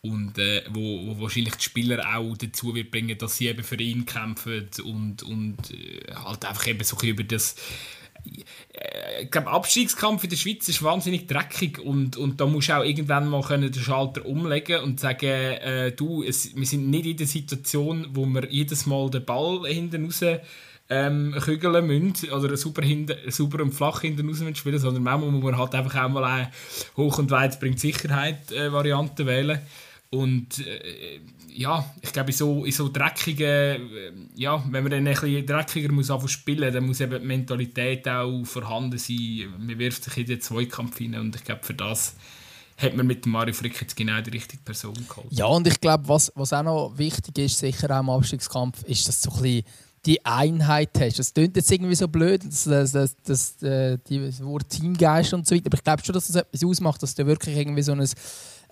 und 0.00 0.38
äh, 0.38 0.62
wo, 0.70 1.06
wo 1.06 1.22
wahrscheinlich 1.22 1.56
die 1.56 1.64
Spieler 1.64 2.16
auch 2.16 2.36
dazu 2.36 2.74
wird 2.74 2.90
bringen, 2.90 3.18
dass 3.18 3.36
sie 3.36 3.48
eben 3.48 3.64
für 3.64 3.80
ihn 3.80 4.06
kämpfen 4.06 4.68
und, 4.84 5.22
und 5.22 5.56
äh, 5.72 6.14
halt 6.14 6.44
einfach 6.44 6.66
eben 6.66 6.84
so 6.84 6.96
über 7.02 7.24
das 7.24 7.56
äh, 8.24 9.22
ich 9.22 9.30
glaube, 9.30 9.50
Abstiegskampf 9.50 10.22
in 10.24 10.30
der 10.30 10.36
Schweiz 10.36 10.68
ist 10.68 10.82
wahnsinnig 10.82 11.26
dreckig 11.26 11.80
und, 11.80 12.16
und 12.16 12.40
da 12.40 12.46
musst 12.46 12.68
du 12.68 12.74
auch 12.74 12.84
irgendwann 12.84 13.28
mal 13.28 13.42
können 13.42 13.72
den 13.72 13.82
Schalter 13.82 14.24
umlegen 14.24 14.82
und 14.82 15.00
sagen, 15.00 15.26
äh, 15.26 15.92
du, 15.92 16.22
es, 16.22 16.54
wir 16.54 16.66
sind 16.66 16.88
nicht 16.88 17.06
in 17.06 17.16
der 17.16 17.26
Situation, 17.26 18.06
wo 18.12 18.24
wir 18.26 18.48
jedes 18.50 18.86
Mal 18.86 19.10
den 19.10 19.24
Ball 19.24 19.66
hinten 19.66 20.04
raus 20.04 20.22
ähm, 20.90 21.34
kügeln 21.38 21.86
müssen 21.86 22.30
oder 22.30 22.56
super, 22.56 22.82
hinten, 22.82 23.16
super 23.30 23.62
und 23.62 23.72
flach 23.72 24.00
hinten 24.00 24.28
raus 24.28 24.42
spielen, 24.56 24.78
sondern 24.78 25.02
manchmal 25.02 25.30
muss 25.30 25.42
man 25.42 25.58
halt 25.58 25.74
einfach 25.74 26.04
auch 26.04 26.08
mal 26.08 26.24
eine 26.24 26.50
hoch 26.96 27.18
und 27.18 27.30
weit 27.30 27.58
bringt 27.60 27.80
Sicherheit 27.80 28.50
äh, 28.52 28.72
wählen. 28.72 29.60
Und 30.10 30.66
äh, 30.66 31.20
ja, 31.54 31.84
ich 32.00 32.12
glaube, 32.12 32.30
in 32.30 32.36
so, 32.36 32.64
in 32.64 32.72
so 32.72 32.88
dreckigen, 32.88 33.46
äh, 33.46 34.12
ja, 34.36 34.62
wenn 34.70 34.82
man 34.82 34.90
dann 34.90 35.06
ein 35.06 35.12
bisschen 35.12 35.44
dreckiger 35.44 35.92
muss 35.92 36.10
spielen 36.30 36.72
dann 36.72 36.86
muss 36.86 37.00
eben 37.00 37.20
die 37.20 37.26
Mentalität 37.26 38.08
auch 38.08 38.44
vorhanden 38.44 38.96
sein. 38.96 39.52
Man 39.58 39.78
wirft 39.78 40.04
sich 40.04 40.16
in 40.16 40.26
den 40.26 40.40
Zweikampf 40.40 40.96
hinein 40.96 41.20
und 41.20 41.36
ich 41.36 41.44
glaube, 41.44 41.62
für 41.62 41.74
das 41.74 42.14
hat 42.78 42.96
man 42.96 43.06
mit 43.06 43.26
Mario 43.26 43.52
Frick 43.52 43.80
jetzt 43.80 43.96
genau 43.96 44.20
die 44.20 44.30
richtige 44.30 44.62
Person 44.62 44.94
geholt. 44.94 45.26
Ja, 45.30 45.46
und 45.46 45.66
ich 45.66 45.80
glaube, 45.80 46.08
was, 46.08 46.32
was 46.34 46.52
auch 46.52 46.62
noch 46.62 46.96
wichtig 46.96 47.36
ist, 47.38 47.58
sicher 47.58 47.90
auch 47.94 48.00
im 48.00 48.08
Abstiegskampf, 48.08 48.84
ist, 48.84 49.08
dass 49.08 49.20
du 49.20 49.30
so 49.30 49.36
ein 49.36 49.42
bisschen 49.42 49.64
die 50.06 50.24
Einheit 50.24 50.90
hast. 51.00 51.18
Das 51.18 51.34
klingt 51.34 51.56
jetzt 51.56 51.70
irgendwie 51.70 51.96
so 51.96 52.06
blöd, 52.06 52.44
das, 52.44 52.64
das, 52.64 52.92
das, 52.92 53.16
das, 53.24 53.62
äh, 53.62 53.98
das 54.08 54.42
Wort 54.44 54.68
Teamgeist 54.70 55.34
und 55.34 55.46
so 55.46 55.54
weiter, 55.54 55.66
aber 55.66 55.76
ich 55.76 55.84
glaube 55.84 56.04
schon, 56.04 56.12
dass 56.14 56.28
das 56.28 56.36
etwas 56.36 56.64
ausmacht, 56.64 57.02
dass 57.02 57.14
du 57.14 57.26
wirklich 57.26 57.56
irgendwie 57.56 57.82
so 57.82 57.92
ein 57.92 58.08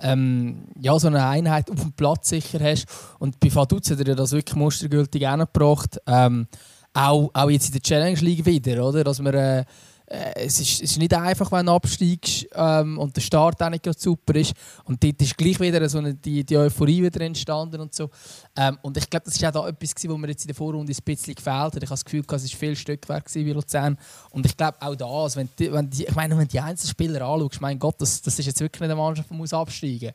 ähm, 0.00 0.68
ja, 0.78 0.98
so 0.98 1.08
eine 1.08 1.26
Einheit 1.26 1.70
auf 1.70 1.80
dem 1.80 1.92
Platz 1.92 2.28
sicher 2.28 2.58
hast. 2.60 2.86
Und 3.18 3.40
bei 3.40 3.54
Vaduz 3.54 3.90
hat 3.90 4.06
er 4.06 4.14
das 4.14 4.32
wirklich 4.32 4.56
mustergültig 4.56 5.26
angebracht. 5.26 6.00
Ähm, 6.06 6.46
auch, 6.92 7.30
auch 7.34 7.50
jetzt 7.50 7.66
in 7.66 7.72
der 7.72 7.82
Challenge 7.82 8.20
League 8.20 8.46
wieder, 8.46 8.84
oder? 8.84 9.04
Dass 9.04 9.20
äh, 9.20 9.60
äh, 9.60 9.64
es, 10.08 10.60
ist, 10.60 10.82
es 10.82 10.92
ist 10.92 10.98
nicht 10.98 11.12
einfach, 11.12 11.50
wenn 11.50 11.66
du 11.66 11.72
absteigst 11.72 12.46
ähm, 12.54 12.96
und 12.98 13.16
der 13.16 13.20
Start 13.20 13.60
auch 13.60 13.70
nicht 13.70 13.84
super 13.98 14.36
ist. 14.36 14.54
Und 14.84 15.02
dort 15.02 15.20
ist 15.20 15.36
gleich 15.36 15.58
wieder 15.58 15.88
so 15.88 15.98
eine, 15.98 16.14
die, 16.14 16.44
die 16.44 16.56
Euphorie 16.56 17.02
wieder 17.02 17.20
entstanden 17.22 17.80
und 17.80 17.92
so. 17.92 18.08
Ähm, 18.56 18.78
und 18.82 18.96
ich 18.96 19.10
glaube, 19.10 19.24
das 19.24 19.40
war 19.42 19.48
auch 19.48 19.64
da 19.64 19.68
etwas, 19.68 19.94
was 19.96 20.16
mir 20.16 20.28
jetzt 20.28 20.44
in 20.44 20.48
der 20.48 20.54
Vorrunde 20.54 20.92
ein 20.92 21.04
bisschen 21.04 21.34
gefehlt 21.34 21.56
hat. 21.56 21.76
Ich 21.76 21.82
habe 21.82 21.88
das 21.88 22.04
Gefühl, 22.04 22.22
es 22.26 22.52
war 22.52 22.58
viel 22.58 22.76
Stückwerk 22.76 23.24
bei 23.32 23.40
Luzern. 23.40 23.98
Und 24.30 24.46
ich 24.46 24.56
glaube 24.56 24.78
auch 24.80 24.94
das, 24.94 25.36
wenn, 25.36 25.48
die, 25.58 25.72
wenn 25.72 25.90
die, 25.90 26.04
ich 26.04 26.14
meine, 26.14 26.38
wenn 26.38 26.48
die 26.48 26.60
Einzelspieler 26.60 27.22
anschaust, 27.22 27.60
mein 27.60 27.78
Gott, 27.78 27.96
das, 27.98 28.22
das 28.22 28.38
ist 28.38 28.46
jetzt 28.46 28.60
wirklich 28.60 28.80
nicht 28.80 28.90
eine 28.90 29.00
Mannschaft, 29.00 29.28
die 29.30 29.34
muss 29.34 29.52
absteigen 29.52 30.12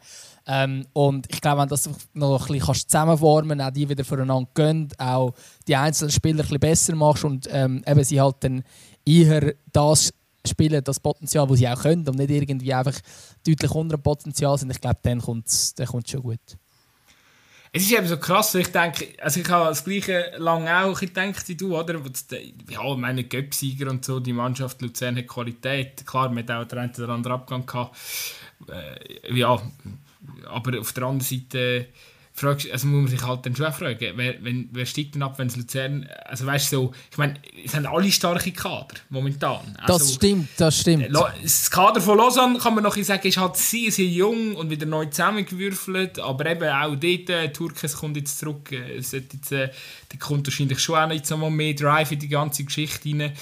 ähm, 0.48 0.86
Und 0.94 1.28
ich 1.30 1.42
glaube, 1.42 1.62
wenn 1.62 1.68
du 1.68 1.74
das 1.74 1.90
noch 2.14 2.50
ein 2.50 2.60
bisschen 2.60 2.90
zusammenformen 2.90 3.58
kannst, 3.58 3.72
auch 3.72 3.74
die 3.74 3.90
wieder 3.90 4.06
voneinander 4.06 4.50
gehen, 4.54 4.88
auch 4.98 5.34
die 5.68 5.76
einzelnen 5.76 6.12
Spieler 6.12 6.40
ein 6.40 6.42
bisschen 6.42 6.60
besser 6.60 6.96
machst 6.96 7.26
und 7.26 7.48
ähm, 7.52 7.84
eben 7.86 8.04
sie 8.04 8.22
halt 8.22 8.38
dann 8.40 8.64
eher 9.06 9.54
das 9.72 10.14
spielen, 10.48 10.84
das 10.84 11.00
Potenzial, 11.00 11.48
das 11.48 11.58
sie 11.58 11.68
auch 11.68 11.82
können 11.82 12.08
und 12.08 12.18
nicht 12.18 12.32
irgendwie 12.32 12.74
einfach 12.74 13.00
deutlich 13.46 13.72
unter 13.72 13.98
dem 13.98 14.04
Potenzial 14.04 14.58
sind. 14.58 14.72
Ich 14.72 14.82
glaube, 14.82 15.00
dann 15.04 15.22
kommt 15.22 15.48
es 15.48 15.74
schon 16.08 16.22
gut. 16.22 16.40
Es 17.74 17.84
ist 17.84 17.94
eben 17.94 18.08
so 18.08 18.18
krass, 18.18 18.54
ich 18.56 18.68
denke, 18.68 19.08
also 19.22 19.40
ich 19.40 19.50
habe 19.50 19.70
das 19.70 19.86
gleiche 19.86 20.34
lange 20.38 20.76
auch 20.84 21.00
gedacht 21.00 21.48
wie 21.48 21.56
du, 21.56 21.78
oder? 21.78 22.02
Ja, 22.70 22.96
meine 22.98 23.24
Göpsieger 23.24 23.90
und 23.90 24.04
so, 24.04 24.20
die 24.20 24.34
Mannschaft 24.34 24.82
Luzern 24.82 25.16
hat 25.16 25.28
Qualität. 25.28 26.06
Klar, 26.06 26.28
man 26.30 26.44
hat 26.44 26.52
auch 26.52 26.68
den 26.68 26.80
einen 26.80 26.96
oder 26.96 27.10
anderen 27.10 27.34
Abgang 27.34 27.66
gehabt. 27.66 27.98
Äh, 28.68 29.34
ja, 29.34 29.62
aber 30.48 30.80
auf 30.82 30.92
der 30.92 31.04
anderen 31.04 31.22
Seite 31.22 31.88
fragst, 32.42 32.70
also 32.72 32.88
muss 32.88 33.02
man 33.04 33.08
sich 33.08 33.26
halt 33.26 33.46
dann 33.46 33.56
schon 33.56 33.72
fragen, 33.72 34.14
wer, 34.16 34.44
wenn, 34.44 34.68
wer 34.72 34.86
steigt 34.86 35.16
denn 35.16 35.24
ab, 35.24 35.38
wenn 35.38 35.48
es 35.48 35.56
Luzern, 35.56 36.08
also 36.26 36.46
weißt 36.46 36.72
du 36.72 36.76
so, 36.76 36.94
ich 37.12 37.18
meine, 37.18 37.36
es 37.64 37.74
haben 37.74 37.86
alle 37.86 38.12
starke 38.12 38.52
Kader 38.52 38.96
momentan. 39.10 39.78
Also, 39.78 40.00
das 40.00 40.14
stimmt, 40.16 40.50
das 40.58 40.80
stimmt. 40.80 41.08
Das 41.12 41.72
Kader 41.72 42.02
von 42.02 42.18
Lausanne 42.18 42.60
kann 42.60 42.76
man 42.76 42.84
noch 42.84 42.98
sagen, 42.98 43.28
ist 43.28 43.38
halt 43.38 43.56
sehr, 43.58 43.92
sehr 43.92 44.06
jung 44.06 44.56
und 44.56 44.70
wieder 44.70 44.86
neu 44.86 45.06
zusammengewürfelt, 45.06 46.20
aber 46.20 46.46
eben 46.48 46.68
auch 46.68 46.96
dort, 46.96 47.30
äh, 47.30 47.54
Türkes 47.54 47.96
kommt 47.96 48.18
jetzt 48.18 48.40
zurück, 48.40 48.72
äh, 48.72 48.98
es 48.98 49.12
jetzt, 49.12 49.52
äh, 49.52 49.70
die 50.12 50.18
kommt 50.18 50.48
wahrscheinlich 50.48 50.80
schon 50.80 50.96
auch 50.96 51.12
jetzt 51.12 51.30
noch 51.30 51.50
mehr 51.50 51.74
Drive 51.74 52.12
in 52.12 52.20
die 52.20 52.28
ganze 52.28 52.64
Geschichte 52.64 53.10
rein. 53.10 53.34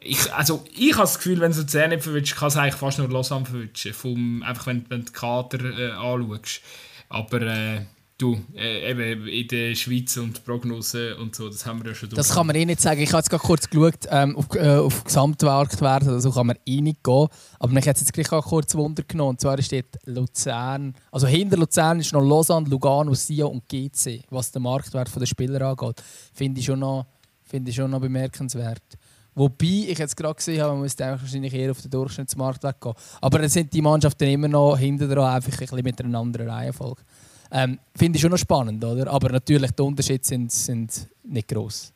Ich, 0.00 0.32
also 0.32 0.64
ich 0.76 0.92
habe 0.92 1.02
das 1.02 1.16
Gefühl, 1.16 1.40
wenn 1.40 1.52
du 1.52 1.58
Luzern 1.58 1.90
nicht 1.90 2.04
verwünschst, 2.04 2.36
kann 2.36 2.48
es 2.48 2.56
eigentlich 2.56 2.74
fast 2.74 2.98
nur 2.98 3.08
Lausanne 3.08 3.46
verwünschen, 3.46 3.92
vom, 3.92 4.42
einfach 4.42 4.66
wenn, 4.66 4.84
wenn 4.88 5.00
du 5.00 5.06
die 5.06 5.12
Kader 5.12 5.78
äh, 5.78 5.90
anschaust. 5.92 6.60
Aber 7.08 7.42
äh, 7.42 7.80
Du, 8.18 8.40
äh, 8.54 8.90
eben 8.90 9.28
in 9.28 9.46
der 9.48 9.74
Schweiz 9.74 10.16
und 10.16 10.42
Prognosen 10.42 11.12
und 11.18 11.36
so, 11.36 11.50
das 11.50 11.66
haben 11.66 11.82
wir 11.82 11.90
ja 11.90 11.94
schon 11.94 12.08
durch. 12.08 12.16
Das 12.16 12.32
kann 12.32 12.46
man 12.46 12.56
eh 12.56 12.64
nicht 12.64 12.80
sagen. 12.80 12.98
Ich 13.02 13.10
habe 13.10 13.18
jetzt 13.18 13.28
gerade 13.28 13.42
kurz 13.42 13.68
geschaut, 13.68 14.08
ähm, 14.08 14.34
auf, 14.36 14.46
äh, 14.54 14.76
auf 14.76 15.04
Gesamtmarktwert, 15.04 16.08
also 16.08 16.30
kann 16.30 16.46
man 16.46 16.56
eh 16.64 16.80
nicht 16.80 17.04
gehen. 17.04 17.28
Aber 17.58 17.72
mich 17.74 17.86
hat 17.86 17.98
jetzt 17.98 18.10
gleich 18.14 18.32
auch 18.32 18.42
kurz 18.42 18.74
Wunder 18.74 19.02
genommen. 19.02 19.30
Und 19.30 19.40
zwar 19.42 19.60
steht 19.60 19.98
Luzern, 20.06 20.94
also 21.12 21.26
hinter 21.26 21.58
Luzern 21.58 22.00
ist 22.00 22.14
noch 22.14 22.22
Lausanne, 22.22 22.66
Lugano, 22.70 23.12
Sion 23.12 23.52
und 23.52 23.68
GC, 23.68 24.24
was 24.30 24.50
den 24.50 24.62
Marktwert 24.62 25.14
der 25.14 25.26
Spieler 25.26 25.60
angeht. 25.60 26.02
Finde 26.32 26.60
ich, 26.60 26.64
schon 26.64 26.78
noch, 26.78 27.04
find 27.42 27.68
ich 27.68 27.74
schon 27.74 27.90
noch 27.90 28.00
bemerkenswert. 28.00 28.96
Wobei 29.34 29.84
ich 29.88 29.98
jetzt 29.98 30.16
gerade 30.16 30.36
gesehen 30.36 30.62
habe, 30.62 30.72
man 30.72 30.80
müsste 30.80 31.04
wahrscheinlich 31.04 31.52
eher 31.52 31.70
auf 31.70 31.82
den 31.82 31.90
Durchschnittsmarktwert 31.90 32.80
gehen. 32.80 32.94
Aber 33.20 33.38
dann 33.40 33.50
sind 33.50 33.74
die 33.74 33.82
Mannschaften 33.82 34.26
immer 34.26 34.48
noch 34.48 34.78
hinter 34.78 35.06
dran, 35.06 35.34
einfach 35.34 35.52
ein 35.52 35.58
bisschen 35.58 35.82
mit 35.82 36.00
einer 36.00 36.18
anderen 36.18 36.48
Reihenfolge. 36.48 37.02
Ähm, 37.50 37.78
Finde 37.94 38.16
ich 38.16 38.22
schon 38.22 38.30
noch 38.30 38.38
spannend, 38.38 38.84
oder? 38.84 39.10
Aber 39.10 39.30
natürlich, 39.30 39.70
die 39.70 39.82
Unterschiede 39.82 40.24
sind, 40.24 40.50
sind 40.52 41.08
nicht 41.24 41.48
groß. 41.48 41.92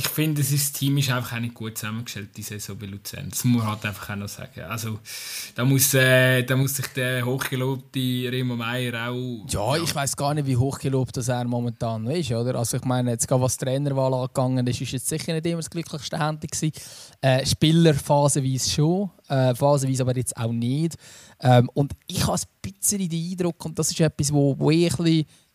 Ich 0.00 0.08
finde, 0.08 0.42
das 0.42 0.72
Team 0.72 0.96
ist 0.96 1.10
einfach 1.10 1.36
auch 1.36 1.40
nicht 1.40 1.52
gut 1.52 1.76
zusammengestellt, 1.76 2.30
die 2.34 2.40
Saison 2.40 2.78
bei 2.78 2.86
Luzern. 2.86 3.28
Das 3.28 3.44
muss 3.44 3.62
man 3.62 3.70
halt 3.70 3.84
einfach 3.84 4.08
auch 4.08 4.16
noch 4.16 4.28
sagen. 4.28 4.62
Also, 4.62 4.98
da 5.54 5.62
muss, 5.62 5.92
äh, 5.92 6.42
da 6.42 6.56
muss 6.56 6.76
sich 6.76 6.86
der 6.86 7.26
hochgelobte 7.26 7.98
Remo 7.98 8.56
Meier 8.56 9.10
auch... 9.10 9.44
Ja, 9.46 9.76
ja. 9.76 9.82
ich 9.82 9.94
weiß 9.94 10.16
gar 10.16 10.32
nicht, 10.32 10.46
wie 10.46 10.56
hochgelobt 10.56 11.18
das 11.18 11.28
er 11.28 11.44
momentan 11.44 12.06
ist, 12.06 12.32
oder? 12.32 12.54
Also 12.54 12.78
ich 12.78 12.84
meine, 12.84 13.10
jetzt 13.10 13.30
was 13.30 13.58
die 13.58 13.66
Trainerwahl 13.66 14.14
angegangen 14.14 14.66
ist, 14.68 14.80
ist 14.80 14.92
jetzt 14.92 15.06
sicher 15.06 15.34
nicht 15.34 15.44
immer 15.44 15.58
das 15.58 15.68
glücklichste 15.68 16.18
Handy 16.18 16.46
gewesen. 16.46 16.72
Äh, 17.20 17.44
Spieler 17.44 17.92
phasenweise 17.92 18.70
schon, 18.70 19.10
äh, 19.28 19.54
phasenweise 19.54 20.02
aber 20.02 20.16
jetzt 20.16 20.34
auch 20.34 20.50
nicht. 20.50 20.96
Ähm, 21.42 21.68
und 21.74 21.92
ich 22.06 22.26
habe 22.26 22.38
ein 22.38 22.72
bisschen 22.72 23.06
den 23.06 23.32
Eindruck, 23.32 23.62
und 23.66 23.78
das 23.78 23.90
ist 23.90 24.00
etwas, 24.00 24.32
wo, 24.32 24.58
wo 24.58 24.70
eh 24.70 24.88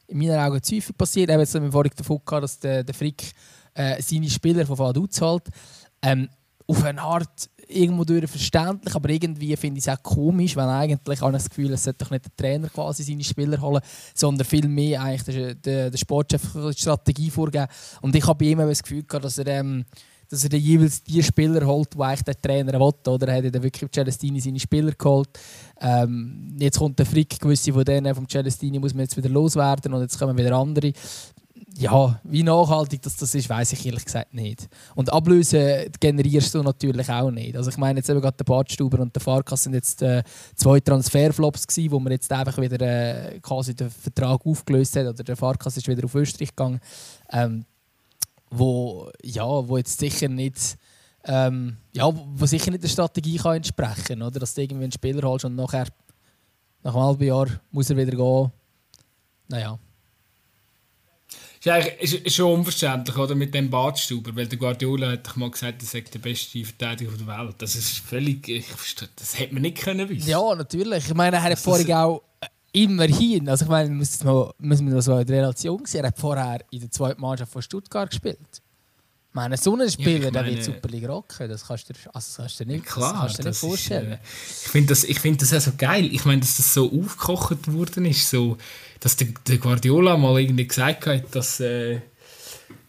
in 0.07 0.17
meinen 0.19 0.37
Augen 0.37 0.61
zu 0.61 0.75
häufig 0.75 0.95
passiert, 0.95 1.31
eben 1.31 1.39
jetzt 1.39 1.55
haben 1.55 1.63
wir 1.63 1.71
vorhin 1.71 1.91
davon 1.95 2.21
gehabt, 2.23 2.43
dass 2.43 2.59
der, 2.59 2.83
der 2.83 2.93
Frick 2.93 3.33
äh, 3.75 4.01
seine 4.01 4.29
Spieler 4.29 4.65
von 4.65 4.79
Vaduz 4.79 5.21
halt 5.21 5.43
ähm, 6.01 6.29
auf 6.67 6.83
eine 6.83 7.01
Art 7.01 7.49
irgendwo 7.67 8.03
durch 8.03 8.29
verständlich, 8.29 8.93
aber 8.93 9.09
irgendwie 9.09 9.55
finde 9.55 9.79
ich 9.79 9.87
es 9.87 9.93
auch 9.93 10.01
komisch, 10.01 10.55
wenn 10.55 10.65
eigentlich 10.65 11.19
ich 11.19 11.31
das 11.31 11.49
Gefühl, 11.49 11.73
es 11.73 11.83
sollte 11.83 12.05
doch 12.05 12.11
nicht 12.11 12.25
der 12.25 12.35
Trainer 12.35 12.69
quasi 12.69 13.03
seine 13.03 13.23
Spieler 13.23 13.59
holen, 13.59 13.81
sondern 14.13 14.45
viel 14.45 14.67
mehr 14.67 15.01
eigentlich 15.01 15.35
der, 15.35 15.55
der, 15.55 15.89
der 15.89 15.97
Sportchef 15.97 16.41
die 16.53 16.79
Strategie 16.79 17.29
vorgeben. 17.29 17.67
Und 18.01 18.15
ich 18.15 18.25
habe 18.25 18.37
bei 18.37 18.51
ihm 18.51 18.59
das 18.59 18.83
Gefühl 18.83 19.03
gehabt, 19.03 19.25
dass 19.25 19.37
er 19.37 19.47
ähm, 19.47 19.85
dass 20.29 20.43
er 20.43 20.57
jeweils 20.57 21.03
die 21.03 21.21
Spieler 21.21 21.65
holt, 21.65 21.93
die 21.93 22.01
eigentlich 22.01 22.23
der 22.23 22.41
Trainer 22.41 22.79
will. 22.79 22.93
Oder 23.13 23.27
er 23.27 23.37
hat 23.37 23.55
dann 23.55 23.63
wirklich 23.63 23.91
Celestini 23.91 24.39
seine 24.39 24.59
Spieler 24.59 24.91
geholt. 24.91 25.29
Ähm, 25.79 26.55
jetzt 26.59 26.79
kommt 26.79 26.97
der 26.97 27.05
Frick, 27.05 27.39
gewisse 27.39 27.73
von 27.73 27.83
denen 27.83 28.13
vom 28.15 28.27
Celestini 28.27 28.79
muss 28.79 28.93
man 28.93 29.03
jetzt 29.03 29.17
wieder 29.17 29.29
loswerden 29.29 29.93
und 29.93 30.01
jetzt 30.01 30.17
kommen 30.17 30.37
wieder 30.37 30.55
andere. 30.55 30.93
Ja, 31.77 32.21
wie 32.23 32.43
nachhaltig 32.43 33.01
das, 33.01 33.17
das 33.17 33.35
ist, 33.35 33.49
weiß 33.49 33.73
ich 33.73 33.85
ehrlich 33.85 34.05
gesagt 34.05 34.33
nicht. 34.33 34.69
Und 34.95 35.11
Ablöse 35.11 35.91
generierst 35.99 36.55
du 36.55 36.63
natürlich 36.63 37.09
auch 37.09 37.31
nicht. 37.31 37.57
Also 37.57 37.69
ich 37.69 37.77
meine 37.77 37.99
jetzt 37.99 38.09
eben 38.09 38.21
gerade 38.21 38.37
der 38.37 38.45
Badstuber 38.45 38.99
und 38.99 39.13
der 39.13 39.21
Farkas 39.21 39.63
sind 39.63 39.73
jetzt 39.73 40.01
äh, 40.01 40.23
zwei 40.55 40.79
Transferflops 40.79 41.67
gewesen, 41.67 41.91
wo 41.91 41.99
man 41.99 42.13
jetzt 42.13 42.31
einfach 42.31 42.57
wieder 42.59 42.79
äh, 42.79 43.39
quasi 43.41 43.75
den 43.75 43.89
Vertrag 43.89 44.45
aufgelöst 44.45 44.95
hat 44.95 45.07
oder 45.07 45.23
der 45.23 45.35
Farkas 45.35 45.75
ist 45.75 45.87
wieder 45.87 46.05
auf 46.05 46.15
Österreich 46.15 46.49
gegangen. 46.49 46.79
Ähm, 47.29 47.65
wo, 48.49 49.11
ja, 49.21 49.45
wo 49.45 49.75
jetzt 49.75 49.99
sicher 49.99 50.29
nicht 50.29 50.77
ähm, 51.27 51.77
ja, 51.91 52.09
wo 52.13 52.45
sicher 52.45 52.71
nicht 52.71 52.83
der 52.83 52.89
Strategie 52.89 53.37
kann 53.37 53.57
entsprechen 53.57 54.19
kann. 54.19 54.31
Dass 54.31 54.53
du 54.53 54.61
irgendwie 54.61 54.83
einen 54.83 54.91
Spieler 54.91 55.27
holst 55.27 55.45
und 55.45 55.55
nachher 55.55 55.87
nach 56.83 56.93
einem 56.93 57.03
halben 57.03 57.23
Jahr 57.23 57.47
muss 57.71 57.89
er 57.89 57.97
wieder 57.97 58.15
gehen. 58.15 58.51
Naja. 59.47 59.79
Ist 61.65 61.71
eigentlich 61.71 62.25
ist 62.25 62.35
schon 62.35 62.59
unverständlich, 62.59 63.17
oder, 63.17 63.33
mit 63.33 63.51
dem 63.51 63.71
Badstuber, 63.71 64.35
weil 64.35 64.45
der 64.45 64.59
Guardiola 64.59 65.13
hat 65.13 65.25
doch 65.25 65.35
mal 65.35 65.49
gesagt, 65.49 65.81
er 65.81 65.87
sei 65.87 66.01
der 66.01 66.19
beste 66.19 66.63
Verteidiger 66.63 67.11
der 67.17 67.25
Welt. 67.25 67.55
Das 67.57 67.75
ist 67.75 67.97
völlig, 67.97 68.47
ich, 68.47 68.65
das 69.15 69.39
hätte 69.39 69.55
man 69.55 69.63
nicht 69.63 69.79
können 69.79 70.07
wissen. 70.07 70.29
Ja, 70.29 70.53
natürlich. 70.53 71.07
Ich 71.07 71.13
meine, 71.15 71.37
er 71.37 71.41
hat 71.41 71.57
vorher 71.57 72.05
auch 72.05 72.21
immerhin, 72.71 73.49
also 73.49 73.65
ich 73.65 73.71
meine, 73.71 73.89
müssen 73.89 74.27
wir 74.27 74.93
das 74.93 75.07
mal 75.07 75.21
in 75.21 75.27
Relation 75.27 75.83
sehen, 75.85 76.03
er 76.03 76.07
hat 76.09 76.19
vorher 76.19 76.59
in 76.69 76.81
der 76.81 76.91
zweiten 76.91 77.19
Mannschaft 77.19 77.51
von 77.51 77.63
Stuttgart 77.63 78.11
gespielt. 78.11 78.61
Meine, 79.35 79.57
so 79.57 79.75
ein 79.75 79.91
Spieler, 79.91 80.23
ja, 80.23 80.31
der 80.31 80.45
wird 80.45 80.63
Superliga 80.63 81.09
rocken, 81.09 81.49
das 81.49 81.67
kannst 81.67 81.89
du 81.89 81.93
dir, 81.93 81.99
also 82.13 82.25
das 82.25 82.37
kannst 82.37 82.57
du 82.57 82.63
dir 82.63 82.71
nicht, 82.71 82.85
klar, 82.85 83.19
kannst 83.19 83.37
du 83.37 83.43
dir 83.43 83.49
nicht 83.49 83.59
vorstellen. 83.59 84.13
Ist, 84.13 84.21
äh, 84.21 84.63
ich 84.63 84.69
finde 84.69 84.87
das, 84.87 85.03
find 85.03 85.41
das 85.41 85.53
auch 85.53 85.59
so 85.59 85.71
geil. 85.77 86.05
Ich 86.05 86.23
meine, 86.23 86.39
dass 86.39 86.55
das 86.55 86.73
so 86.73 86.89
aufgekocht 86.89 87.69
worden 87.69 88.05
ist, 88.05 88.29
so, 88.29 88.57
dass 89.01 89.17
der, 89.17 89.27
der 89.45 89.57
Guardiola 89.57 90.15
mal 90.15 90.39
irgendwie 90.39 90.65
gesagt 90.65 91.05
hat, 91.07 91.35
dass, 91.35 91.59
äh, 91.59 91.99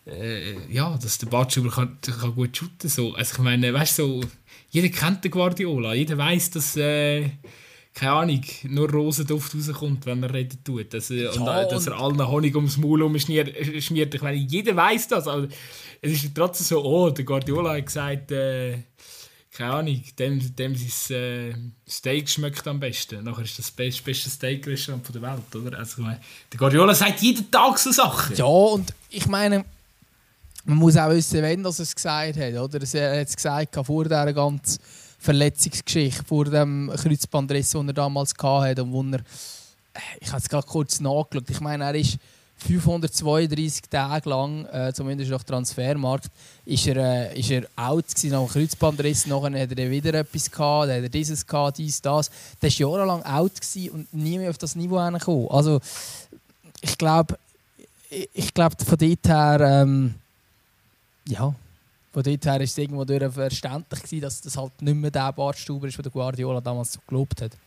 äh, 0.06 0.72
ja, 0.72 0.96
dass 0.96 1.18
der 1.18 1.26
Bartschuber 1.26 1.70
kann, 1.70 1.98
kann 2.00 2.32
gut 2.36 2.56
shooten 2.56 2.88
so. 2.88 3.12
Also 3.14 3.32
ich 3.32 3.38
meine, 3.40 3.74
weißt 3.74 3.98
du, 3.98 4.22
so, 4.22 4.28
jeder 4.70 4.88
kennt 4.90 5.24
den 5.24 5.32
Guardiola, 5.32 5.94
jeder 5.94 6.16
weiß, 6.16 6.50
dass 6.52 6.76
äh, 6.76 7.28
keine 7.96 8.12
Ahnung, 8.12 8.42
nur 8.64 8.90
Rosenduft 8.90 9.54
rauskommt, 9.54 10.04
wenn 10.04 10.20
man 10.20 10.28
reden 10.28 10.58
tut. 10.62 10.92
Dass, 10.92 11.08
ja, 11.08 11.30
und, 11.30 11.48
äh, 11.48 11.66
dass 11.66 11.86
er 11.86 11.98
allen 11.98 12.28
Honig 12.28 12.54
ums 12.54 12.76
Maul 12.76 13.02
umschmiert. 13.02 13.56
Ich 13.56 13.90
meine, 13.90 14.36
jeder 14.36 14.76
weiß 14.76 15.08
das. 15.08 15.26
Aber 15.26 15.48
es 16.02 16.12
ist 16.12 16.34
trotzdem 16.34 16.66
so, 16.66 16.84
oh, 16.84 17.08
der 17.08 17.24
Guardiola 17.24 17.74
hat 17.74 17.86
gesagt, 17.86 18.32
äh, 18.32 18.80
keine 19.50 19.72
Ahnung, 19.72 20.02
dem, 20.18 20.54
dem 20.56 20.76
sein 20.76 21.16
äh, 21.16 21.54
Steak 21.88 22.28
schmeckt 22.28 22.68
am 22.68 22.78
besten. 22.78 23.24
Nachher 23.24 23.44
ist 23.44 23.58
das 23.58 23.74
das 23.74 24.02
beste 24.02 24.28
Steak-Restaurant 24.28 25.14
der 25.14 25.22
Welt, 25.22 25.56
oder? 25.56 25.78
Also, 25.78 26.02
der 26.02 26.58
Guardiola 26.58 26.94
sagt 26.94 27.22
jeden 27.22 27.50
Tag 27.50 27.78
so 27.78 27.92
Sachen. 27.92 28.36
Ja, 28.36 28.44
und 28.44 28.92
ich 29.08 29.26
meine, 29.26 29.64
man 30.66 30.76
muss 30.76 30.98
auch 30.98 31.08
wissen, 31.08 31.40
wenn 31.40 31.64
er 31.64 31.70
es 31.70 31.94
gesagt 31.94 32.36
hat, 32.36 32.54
oder? 32.54 32.78
Er 32.92 33.20
hat 33.20 33.28
es 33.28 33.36
gesagt 33.36 33.74
vor 33.86 34.04
dieser 34.04 34.34
ganzen 34.34 34.80
Verletzungsgeschichte, 35.18 36.24
vor 36.24 36.44
dem 36.44 36.90
Kreuzbandriss, 36.94 37.70
den 37.70 37.88
er 37.88 37.94
damals 37.94 38.34
hatte 38.40 38.82
und 38.82 38.92
wo 38.92 39.02
er, 39.02 39.20
ich 40.20 40.28
habe 40.28 40.38
es 40.38 40.48
gerade 40.48 40.66
kurz 40.66 41.00
nachgeschaut, 41.00 41.50
ich 41.50 41.60
meine, 41.60 41.84
er 41.84 41.94
ist 41.94 42.18
532 42.58 43.82
Tage 43.90 44.28
lang, 44.30 44.64
äh, 44.66 44.92
zumindest 44.94 45.30
nach 45.30 45.42
Transfermarkt, 45.42 46.28
ist 46.64 46.86
er, 46.86 46.96
äh, 46.96 47.38
ist 47.38 47.50
er 47.50 47.66
out 47.76 48.08
gewesen, 48.08 48.30
nach 48.30 48.44
dem 48.44 48.48
Kreuzbandriss. 48.48 49.26
Nachher 49.26 49.60
hat 49.60 49.78
er 49.78 49.90
wieder 49.90 50.14
etwas 50.14 50.50
gehabt, 50.50 50.88
dann 50.88 50.96
hat 50.96 51.02
er 51.02 51.08
dieses 51.08 51.46
gehabt, 51.46 51.78
dies, 51.78 52.00
das. 52.00 52.30
Der 52.62 52.70
war 52.70 52.78
jahrelang 52.78 53.22
out 53.24 53.52
und 53.92 54.12
nie 54.12 54.38
mehr 54.38 54.50
auf 54.50 54.58
das 54.58 54.74
Niveau 54.74 54.96
gekommen. 55.10 55.48
Also, 55.50 55.80
ich 56.80 56.96
glaube, 56.96 57.38
ich 58.08 58.54
glaube, 58.54 58.76
von 58.84 58.98
dort 58.98 59.28
her, 59.28 59.60
ähm, 59.60 60.14
ja, 61.28 61.54
von 62.16 62.22
dort 62.22 62.46
her 62.46 62.60
ist 62.62 62.70
es 62.70 62.78
irgendwo 62.78 63.04
verständlich 63.04 64.02
gewesen, 64.02 64.22
dass 64.22 64.40
das 64.40 64.56
halt 64.56 64.80
nicht 64.80 64.96
mehr 64.96 65.10
der 65.10 65.34
Bartstuber 65.34 65.86
ist, 65.86 65.98
den 65.98 66.10
Guardiola 66.10 66.62
damals 66.62 66.94
so 66.94 67.00
gelobt 67.06 67.42
hat. 67.42 67.58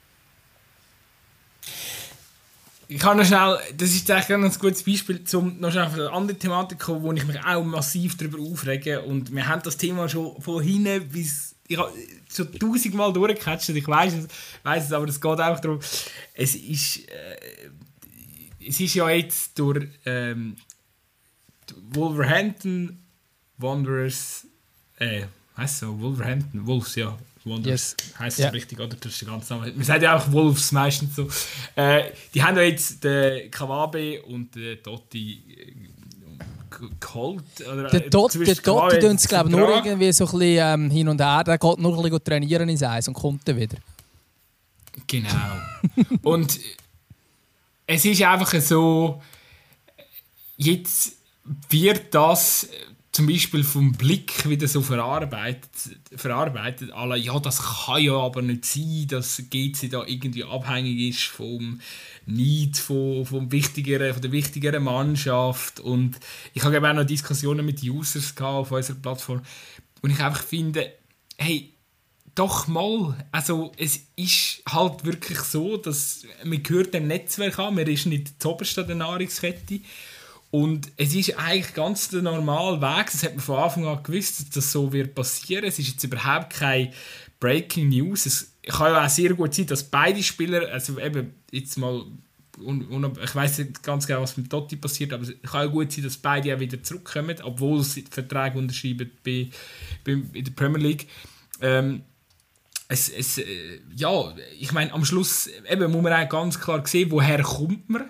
Ich 2.87 2.97
kann 2.97 3.17
noch 3.17 3.25
schnell, 3.25 3.59
das 3.77 3.91
ist 3.91 4.09
ein 4.09 4.41
gutes 4.57 4.81
Beispiel, 4.81 5.23
um 5.33 5.59
noch 5.59 5.69
schnell 5.69 5.85
auf 5.85 5.93
eine 5.93 6.11
andere 6.11 6.35
Thematik 6.35 6.79
zu 6.79 6.85
kommen, 6.87 7.03
wo 7.03 7.11
ich 7.11 7.27
mich 7.27 7.39
auch 7.45 7.63
massiv 7.63 8.17
darüber 8.17 8.39
aufrege. 8.39 9.03
Und 9.03 9.31
wir 9.35 9.47
haben 9.47 9.61
das 9.61 9.77
Thema 9.77 10.09
schon 10.09 10.41
von 10.41 10.63
hinten 10.63 11.07
bis. 11.09 11.55
Ich 11.67 11.77
habe 11.77 11.93
schon 12.33 12.51
tausendmal 12.51 13.13
durchgecatcht, 13.13 13.69
ich 13.69 13.87
weiß 13.87 14.13
es, 14.13 14.27
weiss 14.63 14.85
es, 14.85 14.93
aber 14.93 15.07
es 15.07 15.21
geht 15.21 15.39
einfach 15.39 15.59
darum. 15.59 15.79
Es 16.33 16.55
ist. 16.55 17.07
Äh, 17.07 17.69
es 18.67 18.79
ist 18.79 18.95
ja 18.95 19.09
jetzt 19.11 19.59
durch 19.59 19.87
ähm, 20.05 20.55
Wolverhampton 21.91 22.97
Wanderers. 23.59 24.45
Äh, 24.97 25.23
heißt 25.55 25.79
so, 25.79 25.99
Wolverhampton, 25.99 26.65
Wolves, 26.65 26.95
ja. 26.95 27.17
Wonders 27.45 27.95
yes. 27.97 28.19
heisst 28.19 28.39
es 28.39 28.43
yeah. 28.43 28.51
richtig, 28.51 28.79
oder? 28.79 28.95
Das 28.99 29.13
ist 29.13 29.21
der 29.21 29.29
ganze 29.29 29.53
Name. 29.53 29.71
Man 29.71 29.83
sagt 29.83 30.03
ja 30.03 30.17
auch 30.17 30.31
Wolves 30.31 30.71
meistens 30.71 31.15
so. 31.15 31.27
Äh, 31.75 32.11
die 32.33 32.43
haben 32.43 32.57
ja 32.57 32.63
jetzt 32.63 33.03
den 33.03 33.49
Kawabe 33.49 34.21
und 34.23 34.53
den 34.55 34.81
Totti 34.83 35.41
äh, 35.49 35.73
geholt. 36.99 37.43
Oder, 37.61 37.89
der 37.89 38.09
Totti, 38.09 38.43
der 38.43 38.55
Totti 38.55 38.99
tun 38.99 39.15
es, 39.15 39.27
glaube 39.27 39.49
ich, 39.49 39.55
nur 39.55 39.69
irgendwie 39.69 40.11
so 40.11 40.25
ein 40.25 40.31
bisschen 40.31 40.57
ähm, 40.59 40.91
hin 40.91 41.07
und 41.07 41.21
her. 41.21 41.43
Der 41.43 41.57
geht 41.57 41.79
nur 41.79 41.95
ein 41.95 42.03
bisschen 42.03 42.23
trainieren 42.23 42.69
ins 42.69 42.83
Eis 42.83 43.07
und 43.07 43.13
kommt 43.13 43.47
dann 43.47 43.57
wieder. 43.57 43.77
Genau. 45.07 45.29
und 46.23 46.59
es 47.87 48.05
ist 48.05 48.21
einfach 48.21 48.53
so, 48.61 49.21
jetzt 50.57 51.13
wird 51.69 52.13
das 52.13 52.67
zum 53.19 53.27
Beispiel 53.27 53.65
vom 53.65 53.91
Blick 53.91 54.47
wieder 54.47 54.65
so 54.69 54.81
verarbeitet, 54.81 55.69
verarbeitet 56.15 56.91
alle, 56.93 57.17
ja, 57.17 57.37
das 57.37 57.61
kann 57.61 58.01
ja 58.01 58.13
aber 58.13 58.41
nicht 58.41 58.63
sein, 58.63 59.07
dass 59.09 59.43
GC 59.49 59.89
da 59.89 60.05
irgendwie 60.07 60.45
abhängig 60.45 61.09
ist 61.09 61.23
vom 61.23 61.81
Need 62.25 62.77
von, 62.77 63.25
vom 63.25 63.51
wichtigeren, 63.51 64.13
von 64.13 64.21
der 64.21 64.31
wichtigeren 64.31 64.83
Mannschaft. 64.83 65.81
Und 65.81 66.17
ich 66.53 66.63
habe 66.63 66.77
auch 66.77 66.93
noch 66.93 67.03
Diskussionen 67.03 67.65
mit 67.65 67.83
Users 67.83 68.33
auf 68.39 68.71
unserer 68.71 68.95
Plattform. 68.95 69.41
Und 70.01 70.11
ich 70.11 70.19
einfach 70.21 70.43
finde, 70.43 70.89
hey, 71.37 71.73
doch 72.35 72.67
mal, 72.67 73.17
also 73.33 73.73
es 73.75 73.99
ist 74.15 74.63
halt 74.65 75.03
wirklich 75.03 75.39
so, 75.39 75.75
dass 75.75 76.23
man 76.45 76.63
gehört 76.63 76.93
dem 76.93 77.07
Netzwerk 77.07 77.59
an, 77.59 77.75
man 77.75 77.85
ist 77.85 78.05
nicht 78.05 78.41
zuoberst 78.41 78.79
an 78.79 78.87
der 78.87 78.95
Nahrungskette 78.95 79.81
und 80.51 80.91
es 80.97 81.13
ist 81.13 81.37
eigentlich 81.37 81.73
ganz 81.75 82.09
der 82.09 82.23
normale 82.23 82.81
Weg. 82.81 83.05
Das 83.11 83.23
hat 83.23 83.35
man 83.35 83.43
von 83.43 83.59
Anfang 83.59 83.85
an 83.85 84.01
gewusst, 84.01 84.39
dass 84.39 84.49
das 84.49 84.71
so 84.71 84.91
wird 84.91 85.13
passieren. 85.13 85.65
Es 85.65 85.77
ist 85.77 85.89
jetzt 85.89 86.03
überhaupt 86.03 86.51
kein 86.51 86.91
Breaking 87.39 87.89
News. 87.89 88.25
Es 88.25 88.53
kann 88.67 88.93
ja 88.93 89.05
auch 89.05 89.09
sehr 89.09 89.33
gut 89.35 89.53
sein, 89.53 89.67
dass 89.67 89.83
beide 89.83 90.23
Spieler, 90.23 90.71
also 90.71 90.99
eben 90.99 91.35
jetzt 91.51 91.77
mal, 91.77 92.03
ich 92.59 93.35
weiß 93.35 93.59
nicht 93.59 93.83
ganz 93.83 94.07
genau, 94.07 94.21
was 94.21 94.37
mit 94.37 94.49
Totti 94.49 94.75
passiert, 94.75 95.13
aber 95.13 95.23
es 95.23 95.33
kann 95.43 95.61
ja 95.61 95.65
gut 95.67 95.91
sein, 95.91 96.03
dass 96.03 96.17
beide 96.17 96.55
auch 96.55 96.59
wieder 96.59 96.81
zurückkommen, 96.81 97.35
obwohl 97.43 97.83
sie 97.83 98.05
Verträge 98.09 98.57
unterschreiben 98.57 99.11
bei, 99.23 99.49
bei, 100.03 100.13
in 100.33 100.43
der 100.43 100.51
Premier 100.51 100.81
League. 100.81 101.07
Ähm, 101.61 102.01
es, 102.87 103.07
es, 103.07 103.37
äh, 103.37 103.81
ja, 103.95 104.33
ich 104.59 104.71
meine, 104.71 104.91
am 104.93 105.05
Schluss 105.05 105.47
eben, 105.69 105.91
muss 105.91 106.01
man 106.01 106.13
auch 106.13 106.27
ganz 106.27 106.59
klar 106.59 106.85
sehen, 106.87 107.11
woher 107.11 107.43
kommt 107.43 107.87
man 107.87 108.09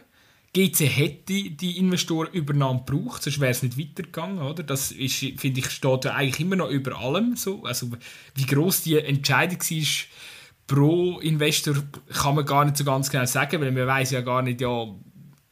GC 0.53 0.79
hätte 0.87 1.33
die 1.51 1.77
Investorenübernahme 1.77 2.83
gebraucht, 2.85 3.23
sonst 3.23 3.39
wäre 3.39 3.51
es 3.51 3.61
nicht 3.61 3.77
weitergegangen. 3.77 4.39
Oder? 4.39 4.63
Das 4.63 4.87
finde 4.89 5.59
ich, 5.59 5.69
steht 5.69 6.05
eigentlich 6.07 6.39
immer 6.39 6.55
noch 6.55 6.69
über 6.69 6.97
allem. 6.97 7.35
So. 7.35 7.63
Also, 7.63 7.91
wie 8.35 8.45
groß 8.45 8.83
die 8.83 8.97
Entscheidung 8.97 9.59
war 9.59 9.87
pro 10.69 11.19
Investor, 11.19 11.75
kann 12.13 12.35
man 12.35 12.45
gar 12.45 12.63
nicht 12.63 12.77
so 12.77 12.83
ganz 12.83 13.09
genau 13.09 13.25
sagen, 13.25 13.59
weil 13.59 13.71
man 13.71 13.87
weiß 13.87 14.11
ja 14.11 14.21
gar 14.21 14.43
nicht, 14.43 14.61
ja, 14.61 14.87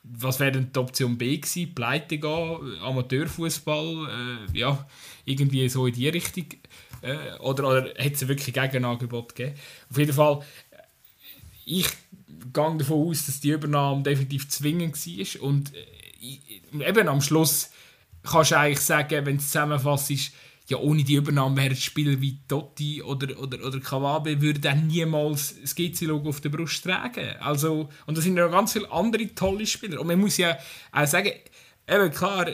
was 0.04 0.40
wäre 0.40 0.52
denn 0.52 0.72
die 0.72 0.80
Option 0.80 1.18
B 1.18 1.38
gewesen? 1.38 1.74
Pleite 1.74 2.20
gehen, 2.20 2.78
Amateurfußball, 2.82 4.48
äh, 4.54 4.58
ja, 4.58 4.88
irgendwie 5.26 5.68
so 5.70 5.88
in 5.88 5.94
die 5.94 6.08
Richtung. 6.08 6.46
Äh, 7.02 7.38
oder, 7.40 7.68
oder 7.68 7.90
hätte 7.96 8.14
es 8.14 8.28
wirklich 8.28 8.54
Gegenangebot 8.54 9.36
gegeben? 9.36 9.58
Auf 9.90 9.98
jeden 9.98 10.14
Fall, 10.14 10.42
ich 11.66 11.88
gehe 12.54 12.78
davon 12.78 13.10
aus, 13.10 13.26
dass 13.26 13.40
die 13.40 13.52
Übernahme 13.52 14.04
definitiv 14.04 14.50
zwingend 14.50 14.96
war. 14.96 15.44
Und 15.44 15.72
äh, 15.74 16.88
eben 16.88 17.08
am 17.08 17.22
Schluss 17.22 17.72
kannst 18.24 18.52
du 18.52 18.58
eigentlich 18.58 18.80
sagen, 18.80 19.26
wenn 19.26 19.38
du 19.38 19.42
es 19.42 19.48
zusammenfasst, 19.48 20.32
ja, 20.70 20.78
ohne 20.78 21.04
die 21.04 21.16
Übernahme 21.16 21.56
wären 21.56 21.76
Spieler 21.76 22.20
wie 22.20 22.40
Totti 22.46 23.02
oder, 23.02 23.40
oder, 23.40 23.66
oder 23.66 23.80
Kawabe 23.80 24.42
würde 24.42 24.60
dann 24.60 24.88
niemals 24.88 25.56
das 25.62 25.74
GC-Logo 25.74 26.30
auf 26.30 26.41
der 26.41 26.50
Brust 26.50 26.84
tragen. 26.84 27.38
Also, 27.39 27.89
und 28.06 28.18
da 28.18 28.22
sind 28.22 28.36
ja 28.36 28.48
ganz 28.50 28.74
viele 28.74 28.91
andere 28.91 29.34
tolle 29.34 29.66
Spieler. 29.66 30.02
Und 30.02 30.08
man 30.08 30.20
muss 30.20 30.36
ja 30.38 30.58
auch 30.91 31.08
sagen, 31.08 31.32
eben 31.88 32.12
klar, 32.12 32.48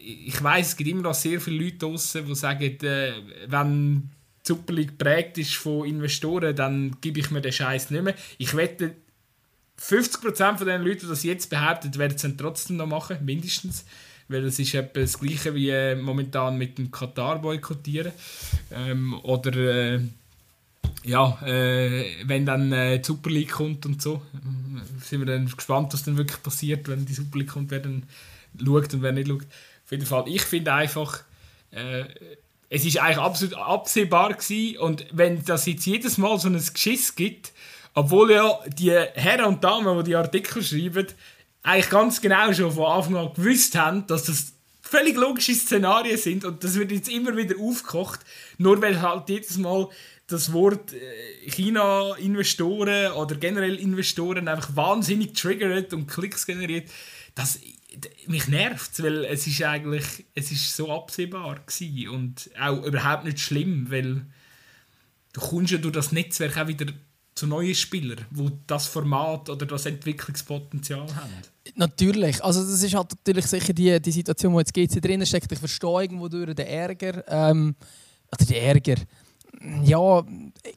ich 0.00 0.40
weiß, 0.40 0.68
es 0.68 0.76
gibt 0.76 0.90
immer 0.90 1.02
noch 1.02 1.14
sehr 1.14 1.40
viele 1.40 1.64
Leute 1.64 1.78
draußen, 1.78 2.24
die 2.24 2.34
sagen, 2.36 2.78
äh, 2.82 3.12
wenn 3.48 4.10
die 4.46 4.46
Super 4.46 4.72
League 4.72 4.96
prägt 4.96 5.38
ist 5.38 5.54
von 5.54 5.88
Investoren, 5.88 6.54
dann 6.54 6.96
gebe 7.00 7.18
ich 7.18 7.32
mir 7.32 7.40
den 7.40 7.52
Scheiß 7.52 7.90
nicht 7.90 8.04
mehr. 8.04 8.14
Ich 8.38 8.54
wette, 8.56 8.94
50% 9.80 10.58
von 10.58 10.66
den 10.66 10.82
Leuten, 10.82 11.00
die 11.00 11.06
das 11.08 11.22
jetzt 11.22 11.50
behaupten, 11.50 11.94
werden 11.96 12.16
es 12.16 12.22
dann 12.22 12.38
trotzdem 12.38 12.76
noch 12.76 12.86
machen, 12.86 13.24
mindestens. 13.24 13.84
Weil 14.28 14.44
es 14.44 14.58
ist 14.58 14.74
etwa 14.74 15.00
das 15.00 15.18
Gleiche 15.18 15.54
wie 15.54 15.70
äh, 15.70 15.94
momentan 15.94 16.58
mit 16.58 16.78
dem 16.78 16.90
Katar 16.90 17.40
boykottieren. 17.40 18.12
Ähm, 18.72 19.14
oder 19.22 19.54
äh, 19.54 20.00
ja, 21.04 21.38
äh, 21.46 22.04
wenn 22.24 22.44
dann 22.44 22.72
äh, 22.72 22.98
die 22.98 23.04
Super 23.04 23.30
League 23.30 23.52
kommt 23.52 23.86
und 23.86 24.02
so, 24.02 24.22
sind 25.02 25.20
wir 25.20 25.26
dann 25.26 25.46
gespannt, 25.46 25.92
was 25.92 26.02
dann 26.02 26.16
wirklich 26.16 26.42
passiert, 26.42 26.88
wenn 26.88 27.06
die 27.06 27.14
Super 27.14 27.38
League 27.38 27.50
kommt, 27.50 27.70
wer 27.70 27.80
dann 27.80 28.02
schaut 28.58 28.92
und 28.92 29.02
wer 29.02 29.12
nicht 29.12 29.28
schaut. 29.28 29.42
Auf 29.84 29.92
jeden 29.92 30.06
Fall, 30.06 30.24
ich 30.26 30.42
finde 30.42 30.72
einfach, 30.72 31.22
äh, 31.70 32.04
es 32.68 32.84
ist 32.84 32.98
eigentlich 32.98 33.18
absolut 33.18 33.54
absehbar 33.54 34.34
gewesen 34.34 34.78
und 34.78 35.06
wenn 35.12 35.44
das 35.44 35.66
jetzt 35.66 35.86
jedes 35.86 36.18
Mal 36.18 36.38
so 36.40 36.48
ein 36.48 36.60
Geschiss 36.60 37.14
gibt, 37.14 37.52
obwohl 37.96 38.30
ja 38.30 38.60
die 38.68 38.90
Herren 38.90 39.46
und 39.46 39.64
Damen, 39.64 39.98
die 39.98 40.10
die 40.10 40.16
Artikel 40.16 40.62
schreiben, 40.62 41.06
eigentlich 41.62 41.90
ganz 41.90 42.20
genau 42.20 42.52
schon 42.52 42.70
von 42.70 42.84
Anfang 42.84 43.16
an 43.16 43.32
gewusst 43.34 43.74
haben, 43.74 44.06
dass 44.06 44.24
das 44.24 44.52
völlig 44.82 45.16
logische 45.16 45.54
Szenarien 45.54 46.18
sind 46.18 46.44
und 46.44 46.62
das 46.62 46.78
wird 46.78 46.92
jetzt 46.92 47.08
immer 47.08 47.36
wieder 47.36 47.56
aufgekocht, 47.58 48.20
nur 48.58 48.80
weil 48.82 49.00
halt 49.00 49.30
jedes 49.30 49.56
Mal 49.56 49.88
das 50.26 50.52
Wort 50.52 50.92
äh, 50.92 51.50
China-Investoren 51.50 53.12
oder 53.12 53.34
generell 53.36 53.76
Investoren 53.76 54.46
einfach 54.46 54.76
wahnsinnig 54.76 55.32
triggert 55.32 55.94
und 55.94 56.06
Klicks 56.06 56.44
generiert, 56.44 56.90
das 57.34 57.58
mich 58.26 58.46
nervt, 58.46 59.02
weil 59.02 59.24
es 59.24 59.46
ist 59.46 59.62
eigentlich 59.62 60.26
es 60.34 60.52
ist 60.52 60.76
so 60.76 60.92
absehbar 60.92 61.62
und 62.10 62.50
auch 62.60 62.84
überhaupt 62.84 63.24
nicht 63.24 63.40
schlimm, 63.40 63.90
weil 63.90 64.26
du 65.32 65.40
kommst 65.40 65.72
ja 65.72 65.78
durch 65.78 65.94
das 65.94 66.12
Netzwerk 66.12 66.58
auch 66.58 66.68
wieder 66.68 66.92
zu 67.36 67.46
neuen 67.46 67.74
Spielern, 67.74 68.24
wo 68.30 68.50
das 68.66 68.86
Format 68.86 69.48
oder 69.50 69.66
das 69.66 69.86
Entwicklungspotenzial 69.86 71.06
haben. 71.14 71.30
Natürlich, 71.74 72.42
also 72.42 72.62
das 72.62 72.82
ist 72.82 72.94
halt 72.94 73.12
natürlich 73.12 73.46
sicher 73.46 73.72
die, 73.72 74.00
die 74.00 74.12
Situation, 74.12 74.54
wo 74.54 74.58
jetzt 74.58 74.72
GC 74.72 75.00
drin 75.00 75.24
steckt. 75.24 75.52
Ich 75.52 75.58
verstehe 75.58 76.02
irgendwo 76.02 76.28
durch 76.28 76.54
den 76.54 76.66
Ärger, 76.66 77.22
ähm, 77.28 77.76
oder 78.32 78.44
den 78.46 78.56
Ärger, 78.56 78.96
ja, 79.84 80.24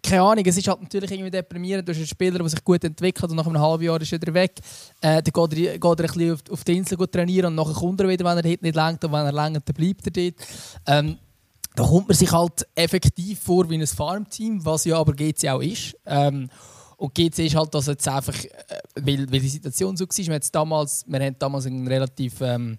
keine 0.04 0.22
Ahnung, 0.22 0.46
es 0.46 0.58
ist 0.58 0.68
halt 0.68 0.82
natürlich 0.82 1.12
irgendwie 1.12 1.32
deprimierend. 1.32 1.88
Du 1.88 1.92
hast 1.92 1.98
einen 1.98 2.08
Spieler, 2.08 2.40
der 2.40 2.50
sich 2.50 2.64
gut 2.64 2.84
entwickelt 2.84 3.30
und 3.30 3.38
nach 3.38 3.46
einem 3.46 3.60
halben 3.60 3.84
Jahr 3.84 4.02
ist 4.02 4.12
er 4.12 4.22
wieder 4.22 4.34
weg. 4.34 4.54
Äh, 5.02 5.22
dann 5.22 5.24
geht 5.24 5.60
er, 5.60 5.80
geht 5.80 5.84
er 5.84 5.90
ein 5.90 5.96
bisschen 5.96 6.34
auf, 6.34 6.40
auf 6.50 6.64
die 6.64 6.78
Insel 6.78 6.98
trainieren 7.08 7.48
und 7.48 7.56
nachher 7.56 7.74
kommt 7.74 8.00
er 8.02 8.08
wieder, 8.08 8.26
wenn 8.26 8.38
er 8.38 8.44
nicht 8.44 8.76
lenkt 8.76 9.04
und 9.04 9.12
wenn 9.12 9.26
er 9.26 9.34
lenkt, 9.34 9.68
dann 9.68 9.76
bleibt 9.76 10.06
er 10.06 10.12
dort. 10.12 10.48
Ähm, 10.88 11.18
da 11.76 11.84
kommt 11.84 12.08
man 12.08 12.18
sich 12.18 12.32
halt 12.32 12.68
effektiv 12.76 13.40
vor 13.40 13.70
wie 13.70 13.76
ein 13.76 13.88
Farmteam, 13.88 14.64
was 14.66 14.86
ja 14.86 14.98
aber 14.98 15.14
GC 15.14 15.50
auch 15.50 15.62
ist. 15.62 15.96
Ähm, 16.06 16.50
und 16.98 17.16
GC 17.16 17.40
ist 17.40 17.56
halt, 17.56 17.74
dass 17.74 17.88
jetzt 17.88 18.08
einfach, 18.08 18.36
äh, 18.44 18.50
weil, 18.96 19.32
weil 19.32 19.40
die 19.40 19.48
Situation 19.48 19.96
so 19.96 20.06
war, 20.06 20.18
wir, 20.18 20.34
jetzt 20.34 20.54
damals, 20.54 21.06
wir 21.08 21.20
haben 21.20 21.36
damals 21.40 21.66
einen 21.66 21.88
relativ, 21.88 22.42
ähm, 22.42 22.78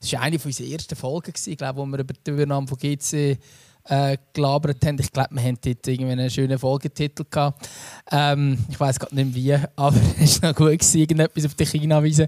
das 0.00 0.12
war 0.12 0.22
eine 0.22 0.38
unserer 0.38 0.66
ersten 0.66 0.96
Folgen, 0.96 1.32
gewesen, 1.32 1.56
glaube, 1.56 1.78
wo 1.78 1.86
wir 1.86 2.00
über 2.00 2.14
die 2.14 2.30
Übernahme 2.30 2.66
von 2.66 2.76
GC 2.76 3.38
äh, 3.84 4.16
gelabert 4.32 4.84
haben. 4.84 4.98
Ich 4.98 5.12
glaube, 5.12 5.34
wir 5.34 5.42
haben 5.42 5.58
dort 5.60 5.86
irgendwie 5.86 6.12
einen 6.12 6.30
schönen 6.30 6.58
Folgetitel 6.58 7.24
gehabt. 7.30 7.68
Ähm, 8.10 8.58
ich 8.68 8.78
weiß 8.78 8.98
gerade 8.98 9.14
nicht 9.14 9.34
wie, 9.34 9.56
aber 9.76 9.96
es 10.20 10.42
war 10.42 10.50
noch 10.50 10.56
gut, 10.56 10.72
gewesen, 10.72 10.98
irgendetwas 10.98 11.46
auf 11.46 11.54
die 11.54 11.66
China-Wiese 11.66 12.26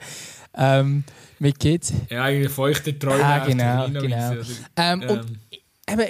ähm, 0.56 1.02
mit 1.38 1.58
Kids. 1.58 1.92
Ja, 2.10 2.24
eigentlich 2.24 2.52
feuchte 2.52 2.96
Träume 2.96 3.18
ja, 3.18 3.44
genau, 3.44 3.88
genau. 3.88 4.32
Ähm, 4.76 5.02
ähm. 5.02 5.10
Und 5.10 5.38
eben, 5.90 6.08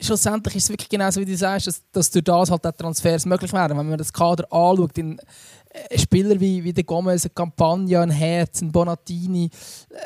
schlussendlich 0.00 0.56
ist 0.56 0.64
es 0.64 0.70
wirklich 0.70 0.88
genau 0.88 1.10
so, 1.10 1.20
wie 1.20 1.24
du 1.24 1.36
sagst, 1.36 1.66
dass, 1.66 1.82
dass 1.92 2.10
durch 2.10 2.24
das 2.24 2.50
halt 2.50 2.66
auch 2.66 2.72
Transfers 2.72 3.26
möglich 3.26 3.52
werden. 3.52 3.76
Wenn 3.76 3.88
man 3.88 3.98
das 3.98 4.12
Kader 4.12 4.44
anschaut, 4.52 4.96
in, 4.98 5.18
äh, 5.70 5.98
Spieler 5.98 6.38
wie, 6.38 6.62
wie 6.62 6.72
der 6.72 6.84
Gomez, 6.84 7.28
Campagna, 7.34 8.02
ein 8.02 8.10
Herz, 8.10 8.62
ein 8.62 8.70
Bonatini, 8.70 9.50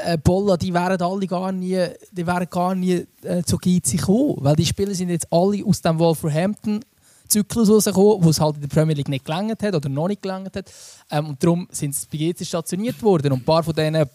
äh, 0.04 0.16
Bolla, 0.18 0.56
die 0.56 0.72
wären 0.72 1.00
alle 1.00 1.26
gar 1.26 1.52
nie, 1.52 1.86
die 2.10 2.26
wären 2.26 2.48
gar 2.50 2.74
nie 2.74 3.06
äh, 3.22 3.42
zu 3.42 3.58
Gizzi 3.58 3.96
gekommen. 3.96 4.36
Weil 4.38 4.56
die 4.56 4.66
Spieler 4.66 4.94
sind 4.94 5.10
jetzt 5.10 5.30
alle 5.30 5.64
aus 5.64 5.80
dem 5.80 5.98
Wolverhampton 5.98 6.80
Zyklus 7.28 7.68
rausgekommen, 7.68 8.24
wo 8.24 8.30
es 8.30 8.40
halt 8.40 8.56
in 8.56 8.62
der 8.62 8.68
Premier 8.68 8.94
League 8.94 9.08
nicht 9.08 9.24
gelangt 9.24 9.62
hat 9.62 9.74
oder 9.74 9.88
noch 9.88 10.08
nicht 10.08 10.22
gelangt 10.22 10.56
hat. 10.56 10.72
Ähm, 11.10 11.28
und 11.28 11.42
darum 11.42 11.68
sind 11.70 11.94
sie 11.94 12.06
bei 12.10 12.32
GC 12.32 12.46
stationiert 12.46 13.02
worden. 13.02 13.32
Und 13.32 13.40
ein 13.40 13.44
paar 13.44 13.62
von 13.62 13.74
denen 13.74 14.08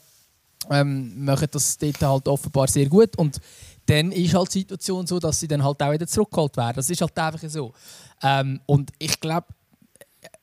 ähm, 0.72 1.24
machen 1.24 1.48
das 1.52 1.78
dort 1.78 2.02
halt 2.02 2.28
offenbar 2.28 2.68
sehr 2.68 2.88
gut. 2.88 3.16
Und 3.18 3.40
dann 3.86 4.12
ist 4.12 4.34
halt 4.34 4.54
die 4.54 4.60
Situation 4.60 5.06
so, 5.08 5.20
dass 5.20 5.40
sie 5.40 5.48
dann 5.48 5.64
halt 5.64 5.82
auch 5.82 5.92
wieder 5.92 6.08
zurückgeholt 6.08 6.56
werden. 6.58 6.76
Das 6.76 6.90
ist 6.90 7.02
halt 7.02 7.18
einfach 7.18 7.50
so. 7.50 7.74
Ähm, 8.22 8.62
und 8.66 8.92
ich 9.00 9.20
glaube, 9.20 9.48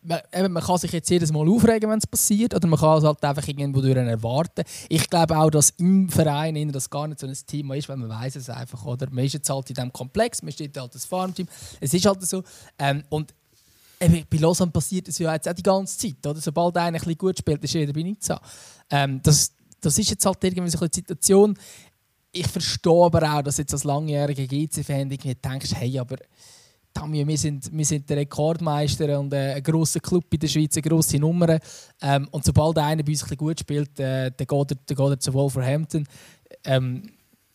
man, 0.03 0.53
man 0.53 0.63
kann 0.63 0.79
sich 0.79 0.93
jetzt 0.93 1.11
jedes 1.11 1.33
Mal 1.33 1.49
aufregen, 1.49 1.91
wenn 1.91 1.99
es 1.99 2.07
passiert, 2.07 2.55
oder 2.55 2.67
man 2.67 2.79
kann 2.79 2.99
es 2.99 3.05
halt 3.05 3.23
einfach 3.23 3.47
irgendwo 3.47 3.81
durch 3.81 3.97
erwarten. 3.97 4.63
Ich 4.89 5.09
glaube 5.09 5.37
auch, 5.37 5.51
dass 5.51 5.71
im 5.71 6.09
Verein 6.09 6.71
das 6.73 6.89
gar 6.89 7.07
nicht 7.07 7.21
so 7.21 7.27
ein 7.27 7.37
Thema 7.47 7.75
ist, 7.77 7.89
weil 7.89 7.97
man 7.97 8.09
weiß 8.09 8.37
es 8.37 8.49
einfach, 8.51 8.85
oder? 8.85 9.09
Man 9.11 9.25
ist 9.25 9.35
jetzt 9.35 9.51
halt 9.51 9.69
in 9.71 9.75
diesem 9.75 9.93
Komplex, 9.93 10.43
man 10.43 10.53
steht 10.53 10.77
halt 10.79 10.95
das 10.95 11.05
Farmteam, 11.05 11.49
es 11.81 11.93
ist 11.93 12.07
halt 12.07 12.23
so. 12.27 12.43
Ähm, 12.79 13.05
und 13.11 13.35
eben, 14.01 14.25
bei 14.31 14.39
Lausanne 14.39 14.71
passiert 14.71 15.09
es 15.09 15.19
ja 15.19 15.33
jetzt 15.35 15.49
auch 15.49 15.55
die 15.55 15.63
ganze 15.63 15.99
Zeit, 15.99 16.27
oder? 16.27 16.41
Sobald 16.41 16.77
einer 16.77 16.87
ein 16.87 16.93
bisschen 16.95 17.19
gut 17.19 17.39
spielt, 17.39 17.63
ist 17.63 17.75
jeder 17.75 17.93
bei 17.93 18.03
Nizza. 18.03 18.41
Ähm, 18.89 19.21
das, 19.23 19.53
das 19.81 19.99
ist 19.99 20.11
jetzt 20.11 20.25
halt 20.25 20.43
irgendwie 20.43 20.71
so 20.71 20.79
eine 20.79 20.91
Situation. 20.93 21.59
Ich 22.33 22.47
verstehe 22.47 23.05
aber 23.05 23.35
auch, 23.35 23.43
dass 23.43 23.59
jetzt 23.59 23.73
als 23.73 23.85
langjähriger 23.85 24.47
GC-Fan 24.47 25.09
denkst, 25.09 25.75
hey, 25.75 25.99
aber 25.99 26.17
Tamio, 26.93 27.27
wir 27.27 27.39
sind, 27.39 27.71
wir 27.77 27.85
sind 27.85 28.09
der 28.09 28.19
Rekordmeister 28.19 29.19
und 29.19 29.33
äh, 29.33 29.55
ein 29.55 29.63
grosser 29.63 30.01
Club 30.01 30.25
in 30.33 30.41
der 30.41 30.49
Schweiz, 30.49 30.77
eine 30.77 30.83
grosse 30.83 31.19
Nummer. 31.19 31.59
Ähm, 32.03 32.29
und 32.31 32.45
sobald 32.45 32.79
einer 32.79 33.03
bei 33.03 33.13
uns 33.13 33.31
ein 33.31 33.37
gut 33.37 33.61
spielt, 33.61 33.99
äh, 34.01 34.31
dann, 34.37 34.47
geht 34.47 34.71
er, 34.71 34.95
geht 34.95 34.99
er 34.99 35.21
zu 35.21 35.33
Wolverhampton. 35.33 36.07
Ähm, 36.65 37.03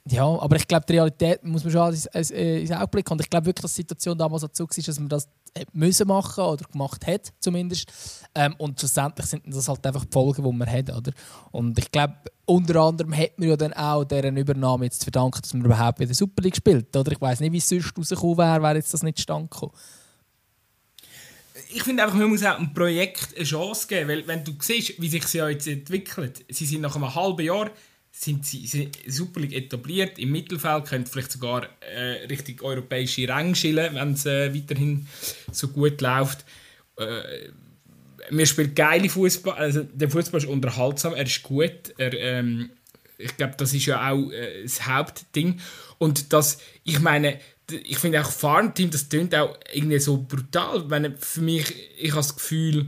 ja, 0.08 0.24
aber 0.24 0.56
ich 0.58 0.68
glaube, 0.68 0.86
die 0.88 0.94
Realität 0.94 1.44
muss 1.44 1.64
man 1.64 1.74
schon 1.74 1.90
ins, 1.90 2.06
ins, 2.06 2.30
ins 2.30 2.72
Auge 2.72 2.88
blicken. 2.88 3.14
Und 3.14 3.22
ich 3.22 3.30
glaube 3.30 3.48
wirklich, 3.48 3.64
dass 3.64 3.74
die 3.74 3.82
Situation 3.82 4.16
damals 4.16 4.44
so 4.54 4.64
war, 4.64 4.68
dass 4.68 5.00
man 5.00 5.10
das 5.10 5.28
müssen 5.74 6.08
machen 6.08 6.44
oder 6.44 6.64
gemacht 6.72 7.08
hat 7.08 7.34
zumindest. 7.40 7.92
Ähm, 8.36 8.54
und 8.60 8.80
schlussendlich 8.80 9.26
sind 9.26 9.44
das 9.48 9.68
halt 9.68 9.86
einfach 9.86 10.06
die 10.06 10.12
Folgen, 10.12 10.44
die 10.44 10.52
man 10.52 10.72
hat. 10.72 10.92
Oder? 10.92 11.12
Und 11.52 11.80
ich 11.80 11.90
glaube, 11.92 12.16
unter 12.46 12.82
anderem 12.82 13.18
hat 13.18 13.40
man 13.40 13.50
ja 13.50 13.58
dann 13.58 13.74
auch 13.74 14.04
deren 14.04 14.38
Übernahme 14.38 14.86
jetzt 14.86 15.00
zu 15.00 15.06
verdanken, 15.06 15.42
dass 15.42 15.54
man 15.56 15.66
überhaupt 15.66 16.00
wieder 16.00 16.14
Super 16.14 16.44
League 16.44 16.58
spielt. 16.58 16.96
Oder? 16.96 17.12
Ich 17.12 17.22
weiß 17.22 17.40
nicht, 17.40 17.52
wie 17.52 17.58
es 17.58 17.68
sonst 17.68 17.98
rausgekommen 17.98 18.38
wäre, 18.38 18.62
wäre 18.62 18.76
jetzt 18.76 18.94
das 18.94 19.02
nicht 19.02 19.20
stand 19.20 19.50
gekommen. 19.50 19.74
Ich 21.70 21.82
finde 21.82 22.04
einfach, 22.04 22.18
man 22.18 22.30
muss 22.30 22.44
auch 22.44 22.60
einem 22.60 22.74
Projekt 22.74 23.36
eine 23.36 23.44
Chance 23.44 23.88
geben, 23.88 24.10
weil 24.10 24.28
wenn 24.28 24.44
du 24.44 24.54
siehst, 24.60 25.02
wie 25.02 25.10
sich 25.10 25.26
sie 25.26 25.40
jetzt 25.40 25.68
entwickelt, 25.68 26.46
sie 26.50 26.66
sind 26.66 26.82
nach 26.82 26.96
einem 26.96 27.16
halben 27.16 27.44
Jahr 27.44 27.72
sind 28.18 28.46
sie, 28.46 28.66
sind 28.66 28.98
Super 29.08 29.42
etabliert. 29.42 30.18
Im 30.18 30.32
Mittelfeld 30.32 30.86
könnte 30.86 31.12
vielleicht 31.12 31.34
sogar 31.34 31.68
äh, 31.82 32.26
richtig 32.28 32.64
europäische 32.64 33.28
Ränge 33.28 33.56
schillen, 33.56 33.94
wenn 33.96 34.14
es 34.14 34.26
äh, 34.26 34.54
weiterhin 34.56 35.06
so 35.52 35.68
gut 35.68 36.00
läuft. 36.02 36.46
Äh, 36.98 37.50
wir 38.30 38.46
spielen 38.46 38.74
geile 38.74 39.10
Fußball. 39.10 39.56
Also 39.56 39.84
der 39.84 40.10
Fußball 40.10 40.40
ist 40.40 40.48
unterhaltsam, 40.48 41.14
er 41.14 41.26
ist 41.26 41.44
gut. 41.44 41.94
Er, 41.98 42.14
ähm, 42.14 42.72
ich 43.18 43.36
glaube, 43.36 43.56
das 43.58 43.74
ist 43.74 43.86
ja 43.86 44.10
auch 44.10 44.32
äh, 44.32 44.64
das 44.64 44.88
Hauptding. 44.88 45.60
Und 45.98 46.32
das, 46.32 46.60
ich 46.84 47.00
meine, 47.02 47.40
ich 47.70 47.98
finde 47.98 48.22
auch 48.22 48.32
Farmteam, 48.32 48.92
das 48.92 49.10
klingt 49.10 49.36
auch 49.36 49.58
irgendwie 49.74 50.00
so 50.00 50.24
brutal. 50.24 50.90
Wenn 50.90 51.18
für 51.18 51.42
mich, 51.42 51.66
ich 51.98 52.12
habe 52.12 52.22
das 52.22 52.36
Gefühl, 52.36 52.88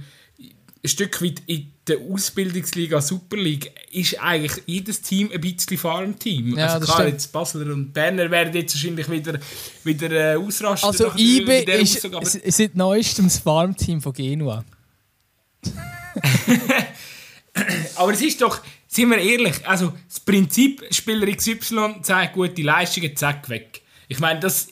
ein 0.87 0.89
Stück 0.89 1.21
weit 1.21 1.41
in 1.47 1.71
der 1.85 1.97
Ausbildungsliga 1.99 3.01
Super 3.01 3.35
League 3.37 3.71
ist 3.91 4.19
eigentlich 4.21 4.63
jedes 4.65 5.01
Team 5.01 5.29
ein 5.33 5.41
bisschen 5.41 5.77
Farmteam. 5.77 6.57
Ja, 6.57 6.67
also 6.67 6.85
klar, 6.85 6.97
stimmt. 6.99 7.11
jetzt 7.11 7.31
Basler 7.33 7.73
und 7.73 7.91
Berner 7.93 8.31
werden 8.31 8.53
jetzt 8.53 8.73
wahrscheinlich 8.75 9.09
wieder, 9.09 9.39
wieder 9.83 10.11
äh, 10.11 10.35
ausrasten. 10.37 10.89
Also 10.89 11.11
IBE 11.17 11.63
ist, 11.73 12.05
Aussage, 12.13 12.51
seit 12.51 12.75
neuestem 12.75 13.25
das 13.25 13.39
Farmteam 13.39 14.01
von 14.01 14.13
Genua. 14.13 14.63
aber 17.95 18.13
es 18.13 18.21
ist 18.21 18.41
doch, 18.41 18.61
sind 18.87 19.09
wir 19.09 19.17
ehrlich, 19.17 19.67
also 19.67 19.93
das 20.07 20.21
Prinzip 20.21 20.85
Spieler 20.91 21.27
XY 21.35 21.97
zeigt 22.01 22.33
gute 22.33 22.61
Leistungen, 22.61 23.13
zack, 23.15 23.49
weg. 23.49 23.81
Ich 24.07 24.19
meine, 24.19 24.39
das 24.39 24.67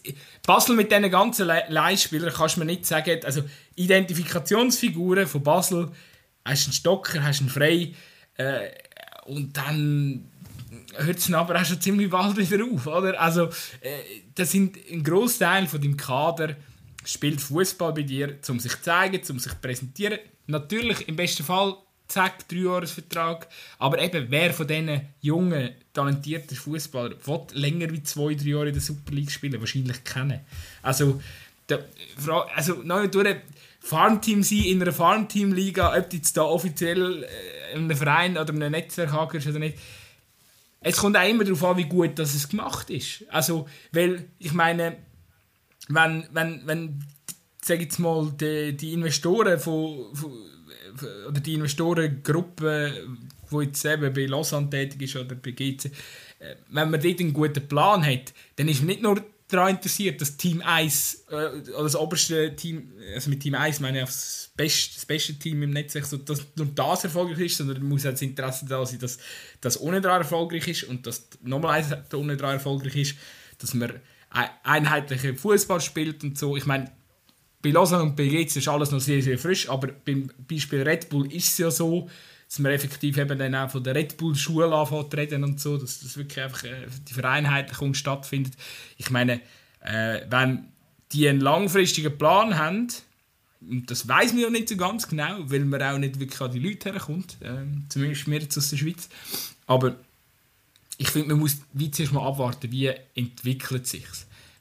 Basel 0.45 0.75
mit 0.75 0.91
diesen 0.91 1.09
ganzen 1.09 1.47
Le 1.47 1.63
Leihspielern 1.67 2.33
kannst 2.33 2.55
du 2.55 2.59
mir 2.61 2.65
nicht 2.65 2.85
sagen, 2.85 3.19
also 3.25 3.43
Identifikationsfiguren 3.75 5.27
von 5.27 5.43
Basel, 5.43 5.91
hast 6.43 6.65
einen 6.65 6.73
Stocker, 6.73 7.23
hast 7.23 7.41
einen 7.41 7.49
Frei 7.49 7.93
äh, 8.37 8.69
und 9.25 9.55
dann 9.57 10.29
hört 10.95 11.17
es 11.17 11.31
aber 11.33 11.59
auch 11.59 11.65
schon 11.65 11.81
ziemlich 11.81 12.09
bald 12.09 12.37
wieder 12.37 12.63
auf, 12.63 12.87
oder? 12.87 13.19
Also, 13.19 13.45
äh, 13.81 13.99
das 14.33 14.51
sind 14.51 14.77
ein 14.91 15.03
Großteil 15.03 15.67
von 15.67 15.81
deinem 15.81 15.97
Kader 15.97 16.55
spielt 17.05 17.41
Fußball 17.41 17.93
bei 17.93 18.01
dir, 18.01 18.37
um 18.49 18.59
sich 18.59 18.73
zu 18.73 18.81
zeigen, 18.81 19.21
um 19.29 19.39
sich 19.39 19.51
zu 19.51 19.59
präsentieren. 19.59 20.19
Natürlich, 20.47 21.07
im 21.07 21.15
besten 21.15 21.43
Fall 21.43 21.75
zack, 22.07 22.47
Dreijahresvertrag. 22.47 23.47
Aber 23.79 23.99
eben, 23.99 24.27
wer 24.29 24.53
von 24.53 24.67
diesen 24.67 25.01
jungen, 25.21 25.71
talentierten 25.93 26.57
Fußballern 26.57 27.15
länger 27.53 27.91
wie 27.91 28.03
zwei, 28.03 28.35
drei 28.35 28.49
Jahre 28.49 28.67
in 28.67 28.73
der 28.73 28.81
Super 28.81 29.13
League 29.13 29.31
spielen? 29.31 29.59
Wahrscheinlich 29.59 30.03
kennen. 30.03 30.41
Also, 30.81 31.21
der, 31.69 31.85
also 32.55 32.75
noch 32.83 33.05
durch 33.07 33.35
Farmteam 33.79 34.43
sein 34.43 34.63
in 34.63 34.81
einer 34.81 34.91
Farmteam-Liga, 34.91 35.95
ob 35.95 36.09
du 36.09 36.17
jetzt 36.17 36.35
da 36.37 36.43
offiziell 36.43 37.23
äh, 37.23 37.73
in 37.75 37.83
einem 37.83 37.97
Verein 37.97 38.37
oder 38.37 38.53
in 38.53 38.61
einem 38.61 38.71
Netzwerk 38.71 39.11
hagerst 39.11 39.47
oder 39.47 39.59
nicht, 39.59 39.77
es 40.81 40.97
kommt 40.97 41.17
auch 41.17 41.27
immer 41.27 41.43
darauf 41.43 41.63
an, 41.63 41.77
wie 41.77 41.85
gut 41.85 42.17
das 42.19 42.35
es 42.35 42.47
gemacht 42.47 42.89
ist. 42.89 43.23
Also, 43.29 43.67
weil, 43.91 44.29
ich 44.37 44.53
meine, 44.53 44.97
wenn, 45.87 46.27
wenn, 46.31 46.61
wenn 46.65 47.03
sag 47.63 47.81
jetzt 47.81 47.97
mal, 47.99 48.31
die, 48.39 48.77
die 48.77 48.93
Investoren 48.93 49.59
von, 49.59 50.15
von, 50.15 50.31
oder 51.27 51.39
die 51.39 51.55
Investorengruppe, 51.55 53.07
die 53.51 53.57
jetzt 53.57 53.85
eben 53.85 54.13
bei 54.13 54.25
Lausanne 54.25 54.69
tätig 54.69 55.01
ist 55.01 55.15
oder 55.15 55.35
bei 55.35 55.51
GC, 55.51 55.85
äh, 55.85 56.55
wenn 56.69 56.91
man 56.91 57.01
dort 57.01 57.19
einen 57.19 57.33
guten 57.33 57.67
Plan 57.67 58.05
hat, 58.05 58.33
dann 58.55 58.67
ist 58.67 58.79
man 58.79 58.87
nicht 58.87 59.01
nur 59.01 59.23
daran 59.47 59.75
interessiert, 59.75 60.19
dass 60.21 60.37
Team 60.37 60.61
1, 60.61 61.25
äh, 61.29 61.61
das 61.77 61.95
oberste 61.95 62.55
Team, 62.55 62.93
also 63.13 63.29
mit 63.29 63.41
Team 63.41 63.55
1 63.55 63.79
meine 63.79 63.99
ich 63.99 64.05
das 64.05 64.51
beste, 64.55 64.95
das 64.95 65.05
beste 65.05 65.33
Team 65.35 65.63
im 65.63 65.71
Netz, 65.71 65.93
so, 65.93 66.17
dass 66.17 66.45
nur 66.55 66.67
das 66.67 67.03
erfolgreich 67.03 67.39
ist, 67.39 67.57
sondern 67.57 67.83
muss 67.83 68.05
auch 68.05 68.11
das 68.11 68.21
Interesse 68.21 68.65
da 68.65 68.85
sein, 68.85 68.99
dass 68.99 69.17
das 69.61 69.79
ohne 69.79 70.01
dran 70.01 70.21
erfolgreich 70.21 70.67
ist 70.67 70.83
und 70.85 71.05
dass 71.05 71.27
nochmal 71.43 71.79
eins 71.79 72.13
ohne 72.13 72.37
dran 72.37 72.53
erfolgreich 72.53 72.95
ist, 72.95 73.15
dass 73.59 73.73
man 73.73 74.01
einheitlichen 74.63 75.37
Fußball 75.37 75.79
spielt 75.79 76.23
und 76.23 76.37
so. 76.37 76.57
Ich 76.57 76.65
meine, 76.65 76.91
bei 77.61 77.69
Lausanne 77.69 78.03
und 78.03 78.15
bei 78.15 78.27
GC 78.27 78.57
ist 78.57 78.67
alles 78.67 78.91
noch 78.91 78.99
sehr, 78.99 79.21
sehr 79.21 79.37
frisch, 79.37 79.69
aber 79.69 79.87
beim 79.87 80.29
Beispiel 80.37 80.81
Red 80.81 81.09
Bull 81.09 81.31
ist 81.31 81.49
es 81.49 81.57
ja 81.57 81.71
so, 81.71 82.09
dass 82.55 82.61
man 82.61 82.71
effektiv 82.71 83.17
eben 83.17 83.37
dann 83.37 83.53
auch 83.53 83.69
von 83.69 83.83
der 83.83 83.95
Red 83.95 84.15
Bull 84.15 84.33
Schule 84.33 84.73
anfängt 84.73 85.13
reden 85.13 85.43
und 85.43 85.59
so, 85.59 85.77
dass 85.77 85.99
das 85.99 86.15
wirklich 86.15 86.41
einfach 86.41 86.63
äh, 86.63 86.87
die 87.05 87.13
Vereinheitlichung 87.13 87.93
stattfindet. 87.93 88.53
Ich 88.95 89.09
meine, 89.09 89.41
äh, 89.81 90.21
wenn 90.29 90.69
die 91.11 91.27
einen 91.27 91.41
langfristigen 91.41 92.17
Plan 92.17 92.57
haben, 92.57 92.87
und 93.59 93.91
das 93.91 94.07
weiß 94.07 94.31
man 94.31 94.43
ja 94.43 94.49
nicht 94.49 94.69
so 94.69 94.77
ganz 94.77 95.05
genau, 95.05 95.39
weil 95.39 95.65
man 95.65 95.81
auch 95.81 95.97
nicht 95.97 96.17
wirklich 96.17 96.39
an 96.39 96.53
die 96.53 96.59
Leute 96.59 96.93
herkommt, 96.93 97.35
äh, 97.41 97.65
zumindest 97.89 98.25
wir 98.27 98.39
jetzt 98.39 98.57
aus 98.57 98.69
der 98.69 98.77
Schweiz, 98.77 99.09
aber 99.67 99.97
ich 100.97 101.09
finde, 101.09 101.29
man 101.31 101.39
muss 101.39 101.57
wie 101.73 101.91
zuerst 101.91 102.13
mal 102.13 102.25
abwarten, 102.25 102.71
wie 102.71 102.89
entwickelt 103.15 103.85
sich 103.85 104.05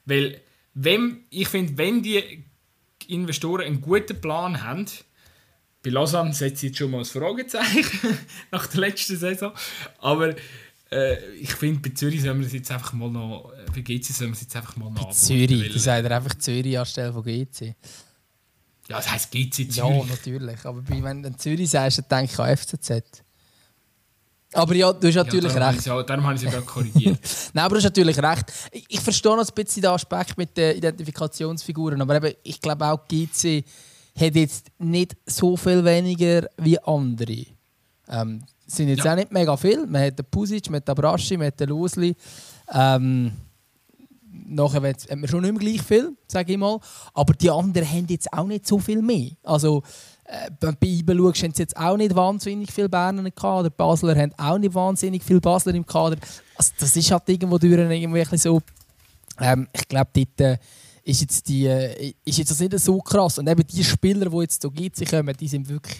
Weil, 0.05 0.41
wenn, 0.73 1.19
ich 1.29 1.47
finde, 1.47 1.77
wenn 1.77 2.03
die 2.03 2.43
Investoren 3.07 3.65
einen 3.65 3.79
guten 3.79 4.19
Plan 4.19 4.63
haben, 4.63 4.85
bei 5.85 5.91
Lausanne 5.91 6.33
setze 6.33 6.65
ich 6.65 6.71
jetzt 6.71 6.79
schon 6.79 6.89
mal 6.89 6.99
ein 6.99 7.05
Fragezeichen 7.05 8.17
nach 8.51 8.65
der 8.65 8.79
letzten 8.79 9.17
Saison. 9.17 9.51
Aber 9.99 10.33
äh, 10.91 11.35
ich 11.35 11.53
finde, 11.53 11.87
bei 11.87 11.93
Zürich 11.93 12.23
sollen 12.23 12.39
wir 12.39 12.47
es 12.47 12.53
jetzt 12.53 12.71
einfach 12.71 12.93
mal 12.93 13.09
noch. 13.09 13.53
Äh, 13.53 13.71
bei 13.71 13.81
GC 13.81 14.03
sollen 14.05 14.31
wir 14.31 14.35
es 14.35 14.41
jetzt 14.41 14.55
einfach 14.55 14.75
mal 14.77 14.89
noch. 14.89 15.05
Bei 15.05 15.11
Zürich, 15.11 15.71
du 15.71 15.77
sagst 15.77 16.11
einfach 16.11 16.35
Zürich 16.39 16.79
anstelle 16.79 17.13
von 17.13 17.23
GC. 17.23 17.75
Ja, 18.87 18.97
das 18.97 19.11
heisst 19.11 19.31
GC 19.31 19.53
Zürich. 19.53 19.77
Ja, 19.77 20.05
natürlich. 20.05 20.65
Aber 20.65 20.81
wenn 20.87 21.21
du 21.21 21.37
Zürich 21.37 21.69
sagst, 21.69 21.99
dann 21.99 22.21
denke 22.21 22.33
ich 22.33 22.39
an 22.39 22.57
FCZ. 22.57 23.23
Aber 24.53 24.73
ja, 24.73 24.91
du 24.91 25.07
hast 25.07 25.15
natürlich 25.15 25.53
ja, 25.53 25.69
recht. 25.69 25.85
Ja, 25.85 26.01
darum 26.01 26.23
habe 26.23 26.35
ich 26.35 26.43
es 26.43 26.51
ja 26.51 26.61
korrigiert. 26.61 27.19
Nein, 27.53 27.65
aber 27.65 27.75
du 27.75 27.77
hast 27.77 27.83
natürlich 27.83 28.17
recht. 28.17 28.45
Ich, 28.71 28.85
ich 28.87 28.99
verstehe 29.01 29.35
noch 29.35 29.47
ein 29.47 29.53
bisschen 29.53 29.83
den 29.83 29.91
Aspekt 29.91 30.35
mit 30.35 30.55
den 30.57 30.77
Identifikationsfiguren, 30.77 32.01
aber 32.01 32.15
eben, 32.15 32.33
ich 32.41 32.59
glaube 32.59 32.85
auch 32.85 33.05
GC 33.07 33.63
hat 34.17 34.35
jetzt 34.35 34.67
nicht 34.79 35.15
so 35.25 35.57
viel 35.57 35.83
weniger 35.83 36.47
wie 36.57 36.79
andere. 36.79 37.45
Ähm, 38.07 38.43
sind 38.65 38.89
jetzt 38.89 39.03
ja. 39.03 39.11
auch 39.11 39.15
nicht 39.15 39.31
mega 39.31 39.55
viel. 39.57 39.85
Man 39.85 40.03
hat 40.03 40.17
den 40.17 40.25
Pusic, 40.25 40.69
man 40.69 40.77
hat 40.77 40.87
den 40.87 40.95
Braschi, 40.95 41.37
man 41.37 41.47
hat 41.47 41.59
den 41.59 41.69
Lusli. 41.69 42.15
Ähm, 42.73 43.31
nachher 44.47 44.81
hat 44.81 45.15
man 45.15 45.27
schon 45.27 45.41
nicht 45.41 45.51
mehr 45.51 45.59
gleich 45.59 45.81
viel, 45.81 46.15
sage 46.27 46.53
ich 46.53 46.57
mal. 46.57 46.79
Aber 47.13 47.33
die 47.33 47.49
anderen 47.49 47.89
haben 47.89 48.07
jetzt 48.09 48.31
auch 48.33 48.47
nicht 48.47 48.67
so 48.67 48.79
viel 48.79 49.01
mehr. 49.01 49.31
Also, 49.43 49.83
äh, 50.25 50.49
bei 50.59 50.87
IBE 50.87 51.15
schaust, 51.15 51.43
haben 51.43 51.53
sie 51.53 51.61
jetzt 51.61 51.77
auch 51.77 51.97
nicht 51.97 52.15
wahnsinnig 52.15 52.71
viele 52.71 52.89
Berner 52.89 53.25
im 53.25 53.35
Kader. 53.35 53.69
Die 53.69 53.75
Basler 53.75 54.15
haben 54.15 54.33
auch 54.37 54.57
nicht 54.57 54.73
wahnsinnig 54.73 55.23
viele 55.23 55.41
Basler 55.41 55.75
im 55.75 55.85
Kader. 55.85 56.17
Also, 56.55 56.71
das 56.79 56.95
ist 56.95 57.11
halt 57.11 57.23
irgendwo 57.27 57.57
durch 57.57 57.73
irgendwie 57.73 58.37
so. 58.37 58.61
Ähm, 59.39 59.67
ich 59.73 59.87
glaube, 59.87 60.09
dort 60.13 60.41
äh, 60.41 60.57
ist, 61.05 61.21
jetzt 61.21 61.47
die, 61.47 61.67
äh, 61.67 62.13
ist 62.25 62.39
jetzt 62.39 62.51
das 62.51 62.59
nicht 62.59 62.77
so 62.79 62.99
krass. 62.99 63.37
Und 63.37 63.47
eben 63.47 63.65
die 63.65 63.83
Spieler, 63.83 64.29
die 64.29 64.37
jetzt 64.37 64.61
hier 64.61 64.71
gibt, 64.71 65.09
kommen, 65.09 65.37
die 65.37 65.47
sind 65.47 65.69
wirklich. 65.69 65.97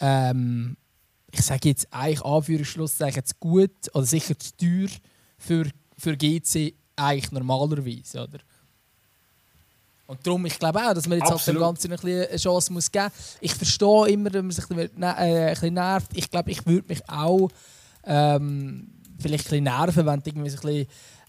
Ähm, 0.00 0.76
ich 1.30 1.40
sage 1.40 1.70
jetzt 1.70 1.86
eigentlich 1.90 2.22
Anführungsschlusszeichen 2.22 3.24
zu 3.24 3.34
gut 3.40 3.70
oder 3.94 4.04
sicher 4.04 4.38
zu 4.38 4.54
teuer 4.56 4.88
für, 5.38 5.66
für 5.96 6.16
GC 6.16 6.74
eigentlich 6.96 7.32
normalerweise. 7.32 8.24
Oder? 8.24 8.38
Und 10.06 10.26
darum, 10.26 10.44
ich 10.44 10.58
glaube 10.58 10.78
auch, 10.80 10.92
dass 10.92 11.08
man 11.08 11.18
jetzt 11.18 11.30
halt 11.30 11.46
dem 11.46 11.58
Ganzen 11.58 11.90
eine 11.90 12.36
Chance 12.36 12.72
muss 12.72 12.90
geben 12.90 13.06
muss. 13.06 13.36
Ich 13.40 13.54
verstehe 13.54 14.08
immer, 14.08 14.32
wenn 14.32 14.46
man 14.46 14.50
sich 14.50 14.68
ein 14.68 14.76
bisschen, 14.76 15.02
äh, 15.02 15.06
ein 15.06 15.54
bisschen 15.54 15.74
nervt. 15.74 16.10
Ich 16.14 16.30
glaube, 16.30 16.50
ich 16.50 16.66
würde 16.66 16.88
mich 16.88 17.08
auch 17.08 17.48
ähm, 18.04 18.88
vielleicht 19.18 19.46
ein 19.46 19.50
bisschen 19.50 19.64
nerven, 19.64 20.04
wenn 20.04 20.20
du 20.20 20.30
irgendwie 20.30 20.50
ein 20.50 20.54
bisschen 20.54 20.86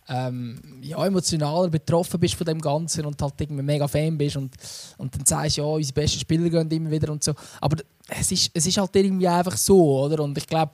ähm, 0.10 0.60
ja, 0.82 1.06
emotionaler 1.06 1.70
betroffen 1.70 2.20
bist 2.20 2.36
von 2.36 2.46
dem 2.46 2.60
Ganzen 2.60 3.06
und 3.06 3.22
halt 3.22 3.34
irgendwie 3.40 3.64
mega 3.64 3.88
Fan 3.88 4.18
bist 4.18 4.38
und, 4.38 4.54
und 4.98 5.16
dann 5.16 5.26
sagst 5.26 5.58
ja, 5.58 5.64
unsere 5.64 5.94
besten 5.94 6.20
Spieler 6.20 6.50
gehen 6.50 6.70
immer 6.70 6.92
wieder 6.92 7.12
und 7.12 7.24
so. 7.24 7.34
Aber 7.62 7.78
es 8.10 8.32
ist, 8.32 8.52
es 8.54 8.66
ist 8.66 8.78
halt 8.78 8.96
irgendwie 8.96 9.28
einfach 9.28 9.58
so, 9.58 10.02
oder? 10.02 10.24
Und 10.24 10.38
ich 10.38 10.48
glaube, 10.48 10.74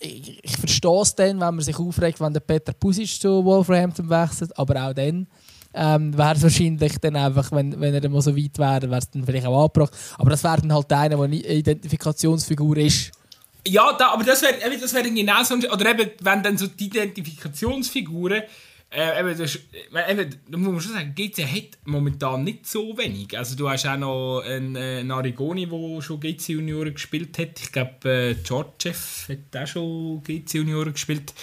ich, 0.00 0.42
ich 0.42 0.56
verstehe 0.56 1.00
es 1.00 1.14
dann, 1.14 1.40
wenn 1.40 1.54
man 1.54 1.60
sich 1.60 1.78
aufregt, 1.78 2.20
wenn 2.20 2.32
der 2.32 2.40
Peter 2.40 2.72
Pusic 2.72 3.20
zu 3.20 3.44
Wolverhampton 3.44 4.08
wechselt, 4.08 4.56
aber 4.58 4.88
auch 4.88 4.92
dann 4.92 5.26
ähm, 5.74 6.16
wäre 6.16 6.34
es 6.34 6.42
wahrscheinlich 6.42 6.98
dann 6.98 7.16
einfach, 7.16 7.52
wenn, 7.52 7.78
wenn 7.80 7.94
er 7.94 8.08
mal 8.08 8.22
so 8.22 8.36
weit 8.36 8.58
wäre, 8.58 8.90
wäre 8.90 8.98
es 8.98 9.10
dann 9.10 9.24
vielleicht 9.24 9.46
auch 9.46 9.64
angebracht. 9.64 9.92
Aber 10.16 10.30
das 10.30 10.42
wäre 10.42 10.60
dann 10.60 10.72
halt 10.72 10.92
einer, 10.92 11.16
der 11.16 11.24
eine 11.24 11.36
Identifikationsfigur 11.36 12.76
ist. 12.78 13.12
Ja, 13.68 13.92
da, 13.92 14.12
aber 14.12 14.24
das 14.24 14.42
wäre 14.42 14.78
das 14.78 14.94
wär 14.94 15.02
genau 15.02 15.42
so, 15.42 15.54
oder 15.54 15.90
eben, 15.90 16.10
wenn 16.20 16.42
dann 16.42 16.56
so 16.56 16.66
die 16.66 16.86
Identifikationsfiguren 16.86 18.42
äh, 18.90 19.20
eben, 19.20 19.36
das, 19.36 19.58
eben, 20.08 20.36
da 20.48 20.56
muss 20.56 20.72
man 20.72 20.80
schon 20.80 20.92
sagen, 20.92 21.14
GC 21.14 21.44
hat 21.44 21.78
momentan 21.84 22.42
nicht 22.42 22.66
so 22.66 22.96
wenig. 22.96 23.36
Also 23.36 23.54
du 23.54 23.68
hast 23.68 23.86
auch 23.86 23.98
noch 23.98 24.40
einen, 24.40 24.76
äh, 24.76 25.04
Arigoni, 25.12 25.66
der 25.66 26.00
schon 26.00 26.20
GC 26.20 26.48
Junioren 26.48 26.94
gespielt 26.94 27.36
hat. 27.38 27.60
Ich 27.60 27.70
glaube, 27.70 28.08
äh, 28.08 28.34
Georgiev 28.42 29.28
hat 29.28 29.62
auch 29.62 29.66
schon 29.66 30.22
GC 30.22 30.54
Junioren 30.54 30.94
gespielt. 30.94 31.34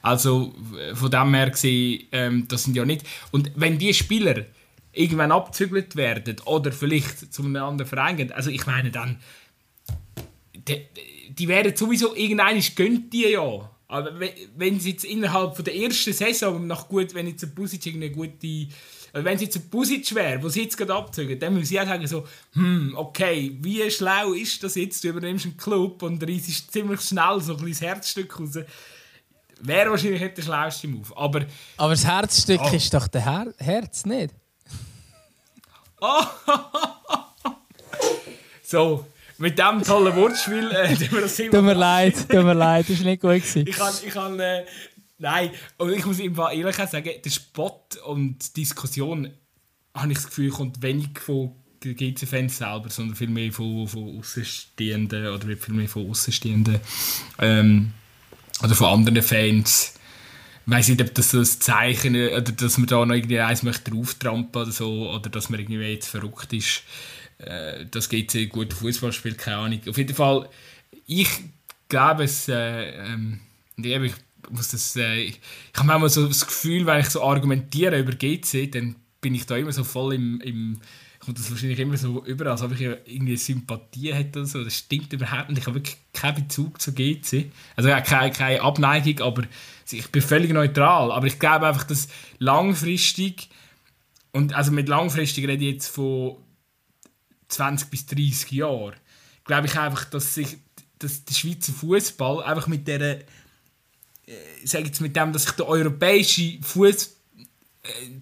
Also 0.00 0.54
von 0.94 1.10
dem 1.10 1.34
her 1.34 1.50
gesehen, 1.50 2.04
ähm, 2.12 2.48
das 2.48 2.64
sind 2.64 2.74
ja 2.74 2.86
nicht... 2.86 3.04
Und 3.30 3.52
wenn 3.56 3.78
die 3.78 3.92
Spieler 3.92 4.46
irgendwann 4.92 5.32
abzügelt 5.32 5.96
werden 5.96 6.36
oder 6.46 6.72
vielleicht 6.72 7.30
zu 7.30 7.42
einem 7.42 7.56
anderen 7.56 7.88
Verein 7.90 8.16
gehen, 8.16 8.32
also 8.32 8.48
ich 8.48 8.66
meine 8.66 8.90
dann, 8.90 9.20
die, 10.54 10.80
die 10.96 11.15
werden 11.38 11.76
sowieso, 11.76 12.14
irgendeiner 12.14 12.60
gönnt 12.74 13.12
die 13.12 13.28
ja. 13.28 13.70
Aber 13.88 14.12
wenn 14.56 14.80
sie 14.80 14.90
jetzt 14.90 15.04
innerhalb 15.04 15.54
von 15.54 15.64
der 15.64 15.76
ersten 15.76 16.12
Saison 16.12 16.66
nach 16.66 16.88
gut, 16.88 17.14
wenn 17.14 17.28
jetzt 17.28 17.44
ein 17.44 17.54
Busic 17.54 17.94
eine 17.94 18.10
gute, 18.10 18.68
also 19.12 19.24
wenn 19.24 19.38
sie 19.38 19.44
jetzt 19.44 19.56
ein 19.56 19.70
Busic 19.70 20.12
wäre, 20.14 20.42
wo 20.42 20.48
sie 20.48 20.64
jetzt 20.64 20.76
gerade 20.76 20.94
abzügen, 20.94 21.38
dann 21.38 21.54
muss 21.54 21.70
ich 21.70 21.80
auch 21.80 21.86
sagen 21.86 22.06
so, 22.06 22.26
hm, 22.52 22.94
okay, 22.96 23.56
wie 23.60 23.88
schlau 23.90 24.32
ist 24.32 24.62
das 24.64 24.74
jetzt? 24.74 25.04
Du 25.04 25.08
übernimmst 25.08 25.46
einen 25.46 25.56
Club 25.56 26.02
und 26.02 26.22
reißt 26.22 26.72
ziemlich 26.72 27.00
schnell 27.00 27.40
so 27.40 27.52
ein 27.52 27.58
kleines 27.58 27.80
Herzstück 27.80 28.40
raus. 28.40 28.58
Wäre 29.60 29.90
wahrscheinlich 29.90 30.20
nicht 30.20 30.36
der 30.36 30.42
schlauste 30.42 30.88
Move. 30.88 31.16
Aber, 31.16 31.46
Aber 31.76 31.90
das 31.90 32.04
Herzstück 32.04 32.60
oh. 32.62 32.74
ist 32.74 32.92
doch 32.92 33.08
der 33.08 33.24
Her 33.24 33.54
Herz, 33.58 34.04
nicht? 34.04 34.34
Oh. 36.00 36.24
so, 38.62 39.06
mit 39.38 39.58
diesem 39.58 39.82
tollen 39.82 40.16
Wortspiel 40.16 40.70
äh, 40.70 40.98
wir 40.98 41.20
das 41.20 41.36
Tut 41.36 41.52
mir 41.52 41.74
leid, 41.74 42.14
tut 42.28 42.44
mir 42.44 42.54
leid, 42.54 42.86
das 42.88 42.98
war 42.98 43.06
nicht 43.06 43.22
gut. 43.22 43.34
Gewesen. 43.34 43.66
Ich 43.66 43.76
kann, 43.76 43.94
ich 44.06 44.12
kann 44.12 44.40
äh, 44.40 44.64
nein, 45.18 45.50
und 45.78 45.92
ich 45.92 46.04
muss 46.04 46.20
einfach 46.20 46.54
ehrlich 46.54 46.76
sagen, 46.76 47.10
der 47.24 47.30
Spott 47.30 47.96
und 48.04 48.56
die 48.56 48.60
Diskussion, 48.60 49.30
habe 49.94 50.12
ich 50.12 50.18
das 50.18 50.26
Gefühl, 50.26 50.50
kommt 50.50 50.82
wenig 50.82 51.18
von 51.18 51.52
GC-Fans 51.80 52.58
selber, 52.58 52.90
sondern 52.90 53.16
viel 53.16 53.28
mehr 53.28 53.52
von, 53.52 53.86
von 53.86 54.18
Außenstehenden 54.18 55.28
oder 55.28 55.46
viel 55.56 55.74
mehr 55.74 55.88
von 55.88 56.10
Außenstehenden 56.10 56.80
ähm, 57.38 57.92
oder 58.62 58.74
von 58.74 58.88
anderen 58.88 59.22
Fans. 59.22 59.94
Ich 60.66 60.72
weiß 60.72 60.88
nicht, 60.88 61.00
ob 61.00 61.14
das 61.14 61.30
so 61.30 61.38
ein 61.38 61.44
Zeichen 61.44 62.16
oder 62.16 62.40
dass 62.40 62.78
man 62.78 62.88
da 62.88 63.06
noch 63.06 63.14
irgendwie 63.14 63.38
eins 63.38 63.62
möchte 63.62 63.92
drauftrampeln 63.92 64.64
oder 64.64 64.72
so, 64.72 65.10
oder 65.10 65.30
dass 65.30 65.48
man 65.48 65.60
irgendwie 65.60 65.80
jetzt 65.80 66.08
verrückt 66.08 66.52
ist 66.52 66.82
äh, 67.38 67.86
das 67.90 68.08
geht 68.08 68.30
sehr 68.30 68.46
gut 68.46 68.72
Fußball 68.72 69.12
spielt, 69.12 69.38
keine 69.38 69.58
Ahnung. 69.58 69.80
Auf 69.88 69.98
jeden 69.98 70.14
Fall, 70.14 70.48
ich 71.06 71.28
glaube 71.88 72.24
es, 72.24 72.48
äh, 72.48 72.90
ähm, 72.90 73.40
ich 73.76 74.12
muss 74.50 74.68
das, 74.68 74.96
äh, 74.96 75.16
ich 75.22 75.40
habe 75.76 75.86
manchmal 75.88 76.10
so 76.10 76.26
das 76.26 76.46
Gefühl, 76.46 76.86
wenn 76.86 77.00
ich 77.00 77.10
so 77.10 77.22
argumentiere 77.22 77.98
über 77.98 78.12
GC, 78.12 78.70
dann 78.70 78.96
bin 79.20 79.34
ich 79.34 79.46
da 79.46 79.56
immer 79.56 79.72
so 79.72 79.84
voll 79.84 80.14
im, 80.14 80.40
im 80.40 80.80
kommt 81.26 81.40
das 81.40 81.50
wahrscheinlich 81.50 81.80
immer 81.80 81.96
so 81.96 82.24
über, 82.24 82.50
als 82.52 82.62
ob 82.62 82.72
ich 82.72 82.80
irgendwie 82.80 83.36
Sympathie 83.36 84.14
hätte 84.14 84.38
oder 84.38 84.46
so. 84.46 84.62
Das 84.62 84.78
stimmt 84.78 85.12
überhaupt 85.12 85.48
nicht. 85.48 85.58
Ich 85.58 85.66
habe 85.66 85.76
wirklich 85.76 85.96
keinen 86.12 86.36
Bezug 86.36 86.80
zu 86.80 86.92
GC. 86.94 87.50
Also 87.74 87.88
ja, 87.88 88.00
keine, 88.00 88.30
keine 88.30 88.62
Abneigung, 88.62 89.26
aber 89.26 89.42
ich 89.90 90.08
bin 90.12 90.22
völlig 90.22 90.52
neutral. 90.52 91.10
Aber 91.10 91.26
ich 91.26 91.40
glaube 91.40 91.66
einfach, 91.66 91.82
dass 91.82 92.06
langfristig, 92.38 93.48
und 94.30 94.54
also 94.54 94.70
mit 94.70 94.88
langfristig 94.88 95.48
rede 95.48 95.64
ich 95.64 95.74
jetzt 95.74 95.88
von 95.88 96.36
20 97.48 97.90
bis 97.90 98.06
30 98.06 98.52
Jahren, 98.52 98.94
glaube 99.44 99.66
ich 99.66 99.78
einfach, 99.78 100.04
dass 100.04 100.34
sich 100.34 100.58
dass 100.98 101.24
der 101.26 101.34
Schweizer 101.34 101.74
Fußball 101.74 102.42
einfach 102.42 102.68
mit 102.68 102.88
der, 102.88 103.00
äh, 103.00 103.24
sage 104.64 104.86
jetzt 104.86 105.02
mit 105.02 105.14
dem, 105.14 105.32
dass 105.32 105.42
sich 105.42 105.52
der 105.52 105.68
europäische 105.68 106.58
Fußball 106.62 107.16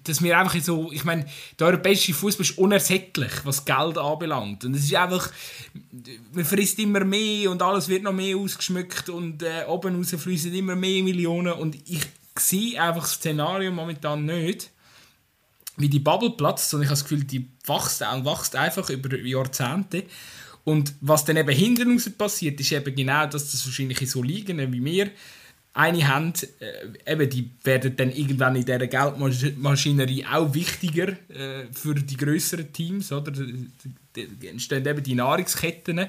dass 0.05 0.23
wir 0.23 0.39
einfach 0.39 0.61
so, 0.61 0.91
ich 0.93 1.05
meine, 1.05 1.27
der 1.59 1.69
europäische 1.69 2.15
Fußball 2.15 2.45
ist 2.45 2.59
unersättlich, 2.59 3.33
was 3.45 3.65
Geld 3.65 3.99
anbelangt. 3.99 4.65
Und 4.65 4.75
es 4.75 4.85
ist 4.85 4.95
einfach, 4.95 5.31
man 6.33 6.45
frisst 6.45 6.79
immer 6.79 7.05
mehr 7.05 7.51
und 7.51 7.63
alles 7.63 7.89
wird 7.89 8.03
noch 8.03 8.13
mehr 8.13 8.37
ausgeschmückt 8.37 9.09
und 9.09 9.43
äh, 9.43 9.65
oben 9.67 9.97
raus 9.97 10.15
fließen 10.17 10.55
immer 10.55 10.77
mehr 10.77 11.03
Millionen. 11.03 11.53
Und 11.53 11.77
ich 11.89 12.03
sehe 12.39 12.81
einfach 12.81 13.03
das 13.03 13.15
Szenario 13.15 13.71
momentan 13.71 14.25
nicht, 14.25 14.71
wie 15.77 15.89
die 15.89 16.01
Bubble 16.01 16.31
platzt, 16.31 16.71
sondern 16.71 16.85
ich 16.85 16.91
habe 16.91 17.01
das 17.01 17.09
Gefühl, 17.09 17.25
die 17.25 17.49
wächst 17.67 18.03
und 18.03 18.25
wächst 18.25 18.57
einfach 18.57 18.89
über 18.91 19.17
Jahrzehnte. 19.19 20.05
Und 20.65 20.95
was 21.01 21.25
dann 21.25 21.37
eben 21.37 21.55
hinten 21.55 21.93
raus 21.93 22.09
passiert, 22.17 22.59
ist 22.61 22.73
eben 22.73 22.95
genau, 22.95 23.27
dass 23.27 23.51
das 23.51 23.67
wahrscheinlich 23.67 24.11
so 24.11 24.23
liegen 24.23 24.73
wie 24.73 24.85
wir 24.85 25.11
eine 25.75 26.07
Hand, 26.07 26.49
äh, 26.61 27.13
eben, 27.13 27.29
die 27.29 27.51
werden 27.65 27.97
dann 27.97 28.13
irgendwann 28.13 28.55
in 28.55 28.65
dieser 28.65 28.87
Geldmaschinerie 28.87 30.25
auch 30.25 30.55
wichtiger 30.55 31.09
äh, 31.29 31.67
für 31.73 31.97
die 31.97 32.17
größeren 32.17 32.73
Teams, 32.73 33.11
oder? 33.11 33.33
Da 33.33 34.21
entstehen 34.49 34.87
eben 34.87 35.03
die 35.03 35.17
Nahrungsketten 35.17 36.09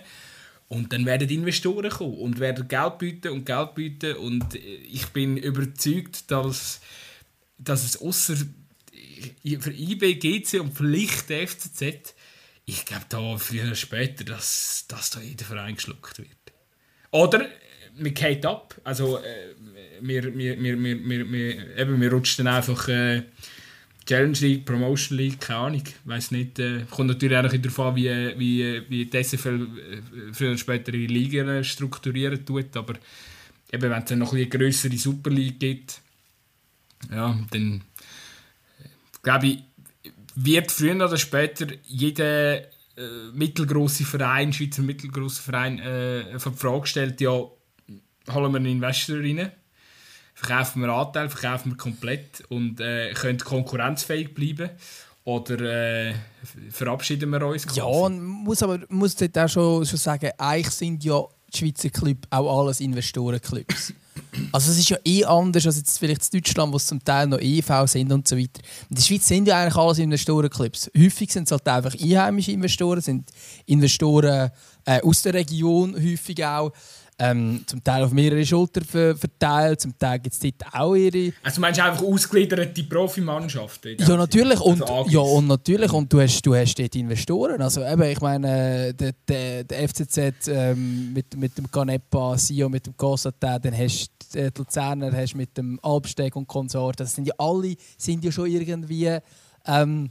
und 0.68 0.94
dann 0.94 1.06
werden 1.08 1.28
Investoren 1.30 1.90
kommen 1.90 2.14
und 2.14 2.40
werden 2.40 2.68
Geld 2.68 3.00
bieten 3.00 3.30
und 3.30 3.46
Geld 3.46 3.74
bieten 3.74 4.16
und 4.18 4.54
äh, 4.54 4.60
ich 4.60 5.08
bin 5.08 5.36
überzeugt, 5.36 6.30
dass, 6.30 6.80
dass 7.58 7.84
es 7.84 8.00
außer 8.00 8.36
für 9.60 9.72
IB, 9.72 10.16
GC 10.16 10.60
und 10.60 10.74
vielleicht 10.76 11.30
der 11.30 11.48
FCZ, 11.48 12.14
ich 12.66 12.86
glaube 12.86 13.06
da 13.10 13.38
früher 13.38 13.66
oder 13.66 13.76
später, 13.76 14.24
dass, 14.24 14.86
dass 14.88 15.12
da 15.12 15.22
jeder 15.22 15.46
Verein 15.46 15.76
geschluckt 15.76 16.18
wird. 16.18 16.30
Oder 17.12 17.48
wir 17.98 18.12
geht 18.12 18.46
ab. 18.46 18.76
Also, 18.84 19.20
äh, 19.20 19.54
wir, 20.02 20.24
rutschen 22.12 22.46
dann 22.46 22.56
einfach 22.56 22.88
äh, 22.90 23.24
Challenge 24.06 24.38
League, 24.40 24.66
Promotion 24.66 25.18
League, 25.18 25.40
keine 25.40 25.60
Ahnung. 25.60 25.84
weiß 26.04 26.32
nicht. 26.32 26.60
Äh, 26.60 26.86
kommt 26.90 27.08
natürlich 27.08 27.38
auch 27.38 27.42
darauf 27.44 27.80
an, 27.80 27.96
wie, 27.96 28.10
wie, 28.38 28.84
wie 28.90 29.06
die 29.06 29.24
SFL 29.24 29.62
äh, 29.64 30.34
früher 30.34 30.50
oder 30.50 30.58
später 30.58 30.94
ihre 30.94 31.12
Liga 31.12 31.64
strukturieren 31.64 32.46
tut. 32.46 32.76
Aber 32.78 32.94
eben, 33.72 33.90
wenn 33.90 34.04
es 34.04 34.06
dann 34.06 34.20
noch 34.20 34.34
eine 34.34 34.48
größere 34.48 34.98
Super 34.98 35.32
League 35.32 35.60
gibt, 35.60 36.02
ja, 37.12 37.38
dann 37.52 37.82
äh, 37.82 37.95
glaube 39.26 39.48
ich, 39.48 39.64
wird 40.36 40.72
früher 40.72 40.96
oder 40.96 41.18
später 41.18 41.66
jeder 41.84 42.60
äh, 42.60 42.68
mittelgroße 43.34 44.06
Verein, 44.06 44.54
Schweizer 44.54 44.84
mittelgroße 44.84 45.42
Verein, 45.42 45.80
äh, 45.80 46.40
vor 46.40 46.52
die 46.52 46.58
Frage 46.60 46.82
gestellt, 46.82 47.22
ja, 47.22 47.32
holen 47.32 48.52
wir 48.52 48.58
einen 48.58 48.68
Investor 48.68 49.18
rein, 49.18 49.52
verkaufen 50.36 50.84
wir 50.84 50.90
Anteil, 50.90 51.30
verkaufen 51.30 51.72
wir 51.72 51.78
komplett 51.78 52.44
und 52.50 52.80
äh, 52.80 53.14
können 53.14 53.40
konkurrenzfähig 53.40 54.34
bleiben. 54.34 54.70
Oder 55.24 56.10
äh, 56.10 56.14
verabschieden 56.70 57.32
wir 57.32 57.44
uns? 57.48 57.66
Quasi? 57.66 57.80
Ja, 57.80 57.86
und 57.86 58.24
muss 58.24 58.62
aber 58.62 58.80
muss 58.90 59.16
dort 59.16 59.36
auch 59.40 59.50
schon, 59.50 59.86
schon 59.88 59.98
sagen, 59.98 60.30
eigentlich 60.38 60.70
sind 60.70 61.04
ja 61.04 61.20
die 61.52 61.58
Schweizer 61.58 61.90
Clubs 61.90 62.28
auch 62.30 62.62
alles 62.62 62.80
Investorenclubs. 62.80 63.92
also 64.52 64.72
es 64.72 64.80
ist 64.80 64.90
ja 64.90 64.98
eh 65.06 65.24
anders 65.26 65.66
als 65.66 65.78
jetzt 65.78 65.98
vielleicht 65.98 66.34
in 66.34 66.40
Deutschland, 66.40 66.72
wo 66.72 66.78
es 66.78 66.88
zum 66.88 67.04
Teil 67.04 67.28
noch 67.28 67.40
EV 67.40 67.88
sind 67.88 68.12
und 68.12 68.28
so 68.28 68.38
weiter. 68.38 68.62
In 68.90 68.96
der 68.96 69.04
Schweiz 69.04 69.28
sind 69.28 69.48
ja 69.48 69.62
eigentlich 69.62 69.76
alles 69.76 70.00
Investorenclubs. 70.00 70.92
Häufig 70.98 71.32
sind 71.32 71.44
es 71.44 71.52
halt 71.52 71.68
einfach 71.68 71.94
einheimische 72.00 72.52
Investoren, 72.52 73.02
sind 73.02 73.32
Investoren 73.66 74.52
äh, 74.86 75.02
aus 75.02 75.22
der 75.22 75.34
Region 75.34 75.96
häufig 75.96 76.44
auch 76.46 76.72
ähm, 77.18 77.64
zum 77.66 77.84
Teil 77.84 78.04
auf 78.04 78.12
mehrere 78.12 78.46
Schultern 78.46 78.84
verteilt, 78.84 79.80
zum 79.80 79.98
Teil 79.98 80.20
gibt 80.20 80.34
es 80.34 80.40
dort 80.40 80.74
auch 80.74 80.96
ihre... 80.96 81.34
Also 81.44 81.62
meinst 81.62 81.80
du 81.80 81.84
einfach 81.84 82.04
ausgegliederte 82.04 82.84
Profimannschaften? 82.84 83.96
Ja, 83.98 84.18
natürlich. 84.18 84.60
Und, 84.60 84.82
also 84.82 85.10
ja, 85.10 85.20
und 85.20 85.48
natürlich. 85.48 85.92
Und 85.94 86.12
du 86.12 86.20
hast, 86.20 86.42
du 86.42 86.54
hast 86.56 86.76
dort 86.76 86.96
Investoren. 86.96 87.62
Also 87.62 87.86
eben, 87.86 88.04
ich 88.04 88.20
meine, 88.20 88.94
der, 88.94 89.14
der, 89.28 89.64
der 89.64 89.90
FCZ 89.90 90.48
ähm, 90.48 91.14
mit, 91.14 91.36
mit 91.38 91.58
dem 91.58 91.72
Canepa, 91.72 92.38
Sio 92.38 92.68
mit 92.68 92.86
dem 92.86 92.98
Cossata, 92.98 93.60
dann 93.60 93.78
hast 93.78 94.12
du 94.34 94.52
die 94.52 94.58
Luzerner 94.58 95.12
hast 95.14 95.36
mit 95.36 95.58
dem 95.58 95.80
Alpsteg 95.82 96.36
und 96.36 96.48
Konsort. 96.48 97.00
Das 97.00 97.16
sind 97.16 97.28
ja 97.28 97.34
alle 97.38 97.76
sind 97.98 98.24
ja 98.26 98.32
schon 98.32 98.48
irgendwie... 98.48 99.18
Ähm, 99.66 100.10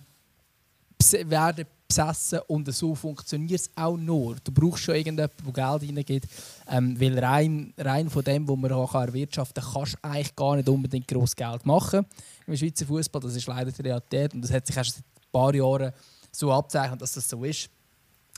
werden 1.26 1.66
besessen 1.94 2.40
und 2.48 2.72
so 2.74 2.94
funktioniert 2.94 3.60
es 3.60 3.70
auch 3.76 3.96
nur. 3.96 4.36
Du 4.42 4.52
brauchst 4.52 4.84
schon 4.84 4.94
irgendjemanden, 4.94 5.52
der 5.52 5.52
Geld 5.52 5.82
reingibt, 5.82 6.28
ähm, 6.68 7.00
weil 7.00 7.18
rein, 7.18 7.72
rein 7.78 8.10
von 8.10 8.24
dem, 8.24 8.48
was 8.48 8.56
man 8.56 8.72
auch 8.72 8.94
erwirtschaften 8.94 9.62
kann, 9.62 9.72
kannst 9.72 9.94
du 9.94 9.98
eigentlich 10.02 10.36
gar 10.36 10.56
nicht 10.56 10.68
unbedingt 10.68 11.08
groß 11.08 11.36
Geld 11.36 11.64
machen 11.66 12.06
im 12.46 12.56
Schweizer 12.56 12.86
Fußball. 12.86 13.22
Das 13.22 13.36
ist 13.36 13.46
leider 13.46 13.70
die 13.70 13.82
Realität 13.82 14.34
und 14.34 14.42
das 14.42 14.52
hat 14.52 14.66
sich 14.66 14.76
erst 14.76 14.96
seit 14.96 15.04
ein 15.04 15.32
paar 15.32 15.54
Jahren 15.54 15.92
so 16.30 16.52
abzeichnet, 16.52 17.00
dass 17.00 17.12
das 17.12 17.28
so 17.28 17.44
ist. 17.44 17.70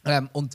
Ähm, 0.05 0.29
und 0.33 0.55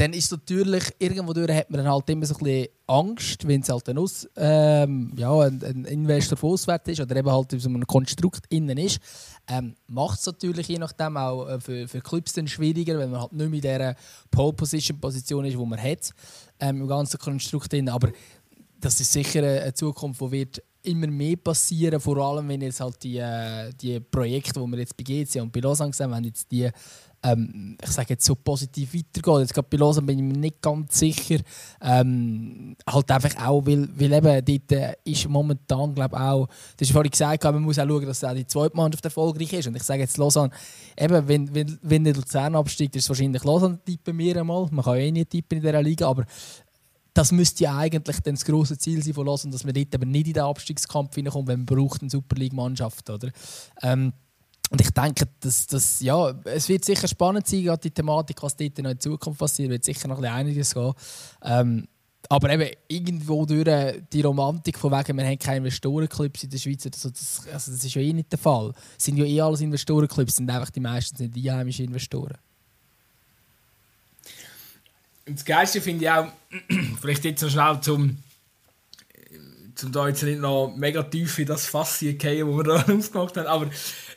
dann 0.00 0.14
ist 0.14 0.30
natürlich, 0.32 0.84
irgendwo 0.98 1.34
durch 1.34 1.52
hat 1.52 1.68
man 1.68 1.86
halt 1.86 2.08
immer 2.08 2.24
so 2.24 2.34
ein 2.36 2.42
bisschen 2.42 2.68
Angst, 2.86 3.46
wenn 3.46 3.60
es 3.60 3.68
halt 3.68 3.86
ein, 3.86 3.98
Aus, 3.98 4.26
ähm, 4.34 5.12
ja, 5.14 5.38
ein, 5.40 5.62
ein 5.62 5.84
Investor 5.84 6.38
von 6.38 6.52
auswärts 6.52 6.88
ist 6.88 7.00
oder 7.00 7.16
eben 7.16 7.30
halt 7.30 7.52
in 7.52 7.60
so 7.60 7.68
einem 7.68 7.86
Konstrukt 7.86 8.46
innen 8.48 8.78
ist, 8.78 8.98
ähm, 9.46 9.74
macht 9.88 10.20
es 10.20 10.24
natürlich 10.24 10.68
je 10.68 10.78
nachdem 10.78 11.18
auch 11.18 11.46
äh, 11.46 11.60
für, 11.60 11.86
für 11.86 12.00
Clubs 12.00 12.32
dann 12.32 12.48
schwieriger, 12.48 12.98
wenn 12.98 13.10
man 13.10 13.20
halt 13.20 13.32
nicht 13.34 13.50
mehr 13.50 13.56
in 13.56 13.60
dieser 13.60 13.94
Pole-Position-Position 14.30 15.44
ist, 15.44 15.58
die 15.58 15.66
man 15.66 15.82
hat, 15.82 16.12
ähm, 16.60 16.80
im 16.80 16.88
ganzen 16.88 17.18
Konstrukt 17.18 17.70
innen. 17.74 17.90
Aber 17.90 18.08
das 18.78 18.98
ist 19.00 19.12
sicher 19.12 19.40
eine 19.42 19.74
Zukunft, 19.74 20.22
die 20.22 20.30
wird 20.30 20.62
immer 20.82 21.08
mehr 21.08 21.36
passieren, 21.36 22.00
vor 22.00 22.16
allem 22.16 22.48
wenn 22.48 22.62
jetzt 22.62 22.80
halt 22.80 23.02
die, 23.02 23.18
äh, 23.18 23.70
die 23.78 24.00
Projekte, 24.00 24.60
die 24.60 24.66
wir 24.66 24.78
jetzt 24.78 24.96
bei 24.96 25.04
GC 25.04 25.42
und 25.42 25.52
bei 25.52 25.60
Lausanne 25.60 25.92
sehen, 25.92 26.10
wenn 26.10 26.24
jetzt 26.24 26.50
die 26.50 26.70
ähm, 27.22 27.76
ich 27.82 27.90
sage 27.90 28.10
jetzt 28.10 28.24
so 28.24 28.34
positiv 28.34 28.94
weitergeht. 28.94 29.40
Jetzt 29.40 29.54
gerade 29.54 29.68
bei 29.70 29.76
Lausanne 29.76 30.06
bin 30.06 30.18
ich 30.18 30.24
mir 30.24 30.38
nicht 30.38 30.62
ganz 30.62 30.98
sicher. 30.98 31.38
Ähm, 31.80 32.76
halt 32.88 33.10
einfach 33.10 33.46
auch, 33.46 33.66
weil, 33.66 33.88
weil 33.94 34.12
eben 34.12 34.44
dort 34.44 34.72
äh, 34.72 34.94
ist 35.04 35.28
momentan, 35.28 35.94
glaube 35.94 36.18
auch, 36.18 36.46
das 36.76 36.88
ist 36.88 36.92
vorhin 36.92 37.10
gesagt, 37.10 37.44
man 37.44 37.62
muss 37.62 37.78
auch 37.78 37.86
schauen, 37.86 38.06
dass 38.06 38.24
auch 38.24 38.34
die 38.34 38.46
zweite 38.46 38.76
Mannschaft 38.76 39.04
erfolgreich 39.04 39.52
ist. 39.52 39.68
Und 39.68 39.76
ich 39.76 39.82
sage 39.82 40.00
jetzt 40.00 40.16
Lausanne, 40.16 40.50
eben, 40.96 41.28
wenn, 41.28 41.54
wenn, 41.54 41.78
wenn 41.82 42.04
der 42.04 42.14
Luzern 42.14 42.56
absteigt, 42.56 42.96
ist 42.96 43.04
es 43.04 43.08
wahrscheinlich 43.08 43.44
Lausanne 43.44 43.78
tippen 43.84 44.16
wir 44.16 44.36
einmal. 44.38 44.68
Man 44.70 44.84
kann 44.84 44.96
ja 44.96 45.02
eh 45.02 45.12
nicht 45.12 45.30
tippen 45.30 45.58
in 45.58 45.62
dieser 45.62 45.82
Liga, 45.82 46.08
aber 46.08 46.24
das 47.12 47.32
müsste 47.32 47.64
ja 47.64 47.76
eigentlich 47.76 48.20
dann 48.20 48.34
das 48.34 48.44
große 48.44 48.78
Ziel 48.78 49.02
sein 49.02 49.14
von 49.14 49.26
Lausanne, 49.26 49.52
dass 49.52 49.64
man 49.64 49.74
dort 49.74 49.94
aber 49.94 50.06
nicht 50.06 50.28
in 50.28 50.34
den 50.34 50.42
Abstiegskampf 50.44 51.14
hineinkommt, 51.14 51.48
wenn 51.48 51.64
man 51.64 51.66
braucht 51.66 52.00
eine 52.00 52.10
Super 52.10 52.36
League-Mannschaft, 52.36 53.10
oder? 53.10 53.30
Ähm, 53.82 54.12
und 54.70 54.80
ich 54.80 54.90
denke, 54.90 55.26
dass, 55.40 55.66
dass, 55.66 56.00
ja, 56.00 56.32
es 56.44 56.68
wird 56.68 56.84
sicher 56.84 57.08
spannend 57.08 57.46
sein, 57.46 57.64
gerade 57.64 57.82
die 57.82 57.90
Thematik, 57.90 58.40
was 58.40 58.56
dort 58.56 58.78
noch 58.78 58.90
in 58.90 59.00
Zukunft 59.00 59.40
passiert, 59.40 59.68
wird 59.68 59.84
sicher 59.84 60.06
noch 60.06 60.18
ein 60.18 60.24
einiges 60.24 60.72
gehen. 60.72 60.92
Ähm, 61.42 61.88
aber 62.28 62.50
eben 62.50 62.70
irgendwo 62.86 63.44
durch 63.44 64.00
die 64.12 64.20
Romantik 64.20 64.78
von 64.78 64.92
wegen, 64.92 65.18
wir 65.18 65.26
haben 65.26 65.38
keine 65.40 65.56
Investorenclubs 65.56 66.44
in 66.44 66.50
der 66.50 66.58
Schweiz, 66.58 66.86
also 66.86 67.10
das, 67.10 67.42
also 67.52 67.72
das 67.72 67.84
ist 67.84 67.94
ja 67.94 68.00
eh 68.00 68.12
nicht 68.12 68.30
der 68.30 68.38
Fall. 68.38 68.72
Es 68.96 69.04
sind 69.04 69.16
ja 69.16 69.24
eh 69.24 69.40
alles 69.40 69.60
Investorenclubs, 69.60 70.36
sind 70.36 70.48
einfach 70.48 70.70
die 70.70 70.78
meisten 70.78 71.16
sind 71.16 71.36
einheimische 71.36 71.82
Investoren. 71.82 72.38
Und 75.26 75.36
das 75.36 75.44
Geilste 75.44 75.80
finde 75.80 76.04
ich 76.04 76.10
auch, 76.10 76.28
vielleicht 77.00 77.24
jetzt 77.24 77.42
noch 77.42 77.50
schnell 77.50 77.80
zum 77.80 78.18
zum 79.80 79.92
da 79.92 80.08
jetzt 80.08 80.22
nicht 80.22 80.40
noch 80.40 80.74
mega 80.76 81.02
tief 81.02 81.38
in 81.38 81.46
das 81.46 81.66
Fass 81.66 82.00
gehen, 82.00 82.18
das 82.18 82.56
wir 82.56 82.62
da 82.62 82.74
aufgemacht 82.94 83.36
haben, 83.36 83.46
aber 83.46 83.70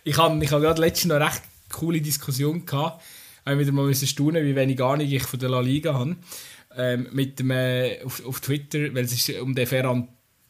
ich 0.04 0.18
habe 0.18 0.43
ich 0.43 0.51
hab 0.51 0.62
gerade 0.62 0.82
letztens 0.82 1.10
noch 1.10 1.16
eine 1.16 1.26
recht 1.26 1.41
coole 1.72 2.01
Diskussion 2.01 2.66
gehabt. 2.66 3.04
Ich 3.45 3.58
wieder 3.58 3.72
mal 3.72 3.86
müssen 3.86 4.08
staunen, 4.08 4.45
wie 4.45 4.56
wenig 4.56 4.82
Ahnung 4.82 5.06
ich 5.06 5.24
von 5.24 5.39
der 5.39 5.49
La 5.49 5.60
Liga 5.60 5.93
habe. 5.93 6.16
Ähm, 6.76 7.08
mit 7.12 7.39
dem, 7.39 7.51
äh, 7.51 8.01
auf, 8.04 8.26
auf 8.26 8.39
Twitter, 8.39 8.93
weil 8.93 9.04
es 9.04 9.14
ist 9.14 9.39
um 9.39 9.54
den 9.54 9.68
Ferran, 9.68 10.08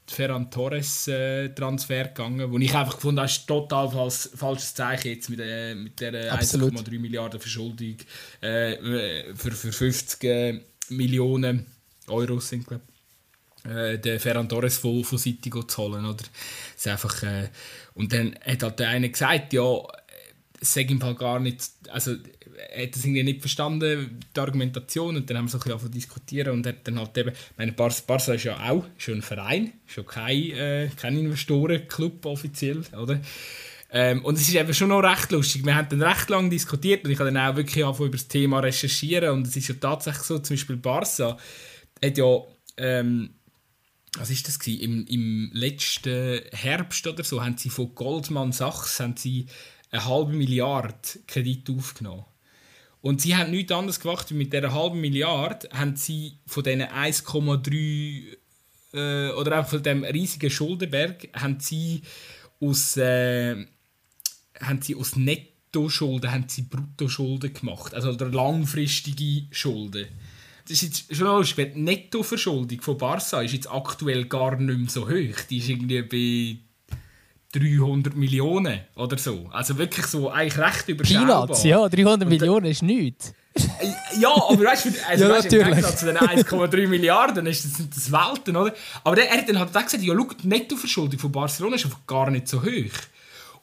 Ferran 0.08 0.51
Torres 0.51 1.08
äh, 1.08 1.49
gegangen, 1.49 2.51
wo 2.51 2.58
ich 2.60 2.74
einfach 2.76 2.95
gefunden 2.95 3.20
habe, 3.20 3.28
das 3.28 3.38
ist 3.38 3.47
total 3.47 3.89
falsch, 3.89 4.30
falsches 4.36 4.74
Zeichen 4.74 5.10
jetzt 5.10 5.30
mit, 5.30 5.39
äh, 5.41 5.76
mit 5.76 5.99
der 5.99 6.34
1,3 6.34 6.99
Milliarden 6.99 7.39
Verschuldung 7.39 7.97
äh, 8.41 8.76
für, 9.36 9.51
für 9.51 9.72
50 9.72 10.24
äh, 10.24 10.62
Millionen 10.89 11.66
Euro 12.08 12.39
sind, 12.39 12.68
glaube 12.68 12.84
äh, 13.64 13.97
den 13.97 14.20
Ferran 14.20 14.49
Torres 14.49 14.78
von, 14.78 15.03
von 15.03 15.18
City 15.18 15.49
zu 15.49 15.78
holen. 15.78 16.05
Oder? 16.05 16.24
Das 16.76 16.88
einfach, 16.88 17.24
äh, 17.24 17.49
und 17.93 18.11
dann 18.14 18.36
hat 18.45 18.64
halt 18.64 18.80
der 18.80 18.89
eine 18.89 19.09
gesagt, 19.09 19.53
ja, 19.53 19.82
sage 20.61 20.93
im 20.93 21.01
Fall 21.01 21.16
gar 21.16 21.39
nicht, 21.39 21.72
also 21.89 22.16
er 22.70 22.84
hat 22.84 22.95
das 22.95 23.03
irgendwie 23.03 23.24
nicht 23.24 23.41
verstanden, 23.41 24.20
die 24.36 24.39
Argumentation, 24.39 25.16
und 25.16 25.30
dann 25.30 25.38
haben 25.38 25.45
wir 25.45 25.49
so 25.49 25.59
ein 25.59 25.64
bisschen 25.64 25.91
diskutieren 25.91 26.53
und 26.53 26.68
hat 26.68 26.88
dann 26.88 26.99
halt 26.99 27.18
eben, 27.18 27.32
meine 27.57 27.72
Barca, 27.72 28.01
Barca 28.07 28.34
ist 28.34 28.43
ja 28.43 28.57
auch 28.70 28.86
schon 28.97 29.16
ein 29.16 29.22
Verein, 29.22 29.74
schon 29.86 30.05
kein, 30.05 30.51
äh, 30.51 30.89
kein 30.95 31.18
Investorenclub 31.18 32.26
offiziell, 32.26 32.84
oder? 32.99 33.20
Ähm, 33.91 34.26
und 34.26 34.36
es 34.36 34.47
ist 34.47 34.55
eben 34.55 34.74
schon 34.74 34.89
noch 34.89 35.03
recht 35.03 35.32
lustig. 35.32 35.64
Wir 35.64 35.76
haben 35.76 35.88
dann 35.88 36.01
recht 36.01 36.28
lange 36.28 36.49
diskutiert 36.49 37.05
und 37.05 37.11
ich 37.11 37.20
habe 37.20 37.32
dann 37.32 37.51
auch 37.51 37.55
wirklich 37.55 37.86
über 37.86 38.09
das 38.09 38.28
Thema 38.28 38.59
recherchieren 38.59 39.30
und 39.30 39.45
es 39.45 39.55
ist 39.55 39.68
ja 39.68 39.76
tatsächlich 39.80 40.24
so, 40.24 40.39
zum 40.39 40.55
Beispiel 40.55 40.78
Barca 40.78 41.38
hat 42.03 42.18
ja, 42.18 42.38
ähm, 42.78 43.30
was 44.18 44.30
ist 44.30 44.47
das? 44.47 44.57
Im, 44.68 45.05
Im 45.07 45.51
letzten 45.53 46.41
Herbst 46.51 47.07
oder 47.07 47.24
so 47.24 47.43
haben 47.43 47.57
sie 47.57 47.70
von 47.70 47.93
Goldman 47.95 48.51
Sachs 48.51 48.99
haben 48.99 49.18
sie 49.18 49.47
eine 49.91 50.05
halbe 50.05 50.34
Milliarde 50.34 50.97
Kredit 51.28 51.70
aufgenommen. 51.70 52.26
Und 53.01 53.22
sie 53.22 53.36
haben 53.36 53.51
nichts 53.51 53.72
anderes 53.72 53.99
gemacht, 53.99 54.32
wie 54.32 54.36
mit 54.36 54.53
dieser 54.53 54.74
halben 54.74 55.01
Milliarde 55.01 55.68
haben 55.74 55.95
sie 55.95 56.38
von 56.45 56.64
diesen 56.64 56.84
1,3 56.84 58.38
äh, 58.93 59.30
oder 59.32 59.59
auch 59.59 59.68
von 59.68 59.84
dem 59.84 60.03
riesigen 60.03 60.49
Schuldenberg 60.49 61.28
haben 61.34 61.59
sie 61.59 62.03
aus, 62.61 62.95
äh, 62.97 63.66
haben 64.61 64.82
sie 64.82 64.95
aus 64.95 65.16
Nettoschulden 65.16 66.32
haben 66.32 66.47
sie 66.47 66.61
Bruttoschulden 66.61 67.53
gemacht, 67.53 67.93
also 67.93 68.11
langfristige 68.11 69.47
Schulden. 69.51 70.07
Das 70.68 70.82
ist 70.82 71.09
jetzt 71.09 71.16
schon 71.16 71.28
lustig, 71.28 71.74
die 71.74 71.82
Nettoverschuldung 71.82 72.82
von 72.82 72.97
Barca 72.97 73.41
ist 73.41 73.53
jetzt 73.53 73.70
aktuell 73.70 74.26
gar 74.26 74.55
nicht 74.55 74.80
mehr 74.80 74.89
so 74.89 75.09
hoch. 75.09 75.41
Die 75.49 75.57
ist 75.57 75.70
irgendwie 75.70 76.01
bei 76.01 77.59
300 77.59 78.16
Millionen 78.16 78.82
oder 78.95 79.18
so. 79.18 79.49
Also 79.51 79.78
wirklich 79.78 80.05
so 80.07 80.30
eigentlich 80.30 80.57
recht 80.57 80.89
überschaubar. 80.89 81.45
Peanuts, 81.47 81.64
ja, 81.64 81.88
300 81.88 82.28
Millionen 82.28 82.66
ist 82.66 82.82
nichts. 82.82 83.34
Äh, 83.55 84.20
ja, 84.20 84.30
aber 84.34 84.64
weißt 84.64 84.86
du, 84.86 84.89
also, 85.07 85.24
ja, 85.28 85.30
weißt, 85.30 85.53
im 85.53 85.64
Gegensatz 85.64 85.99
zu 85.99 86.05
den 86.05 86.18
1,3 86.18 86.88
Milliarden 86.88 87.45
ist 87.45 87.66
das, 87.66 87.89
das 87.89 88.11
Welten, 88.11 88.55
oder? 88.55 88.74
Aber 89.03 89.16
der, 89.16 89.30
er 89.30 89.38
hat 89.38 89.49
dann 89.49 89.59
halt 89.59 89.72
gesagt, 89.72 90.01
ja, 90.01 90.16
schau, 90.16 90.28
die 90.41 90.47
Nettoverschuldung 90.47 91.20
von 91.20 91.32
Barcelona 91.32 91.76
ist 91.76 91.86
einfach 91.86 92.05
gar 92.07 92.32
nicht 92.32 92.47
so 92.47 92.64
hoch. 92.64 92.68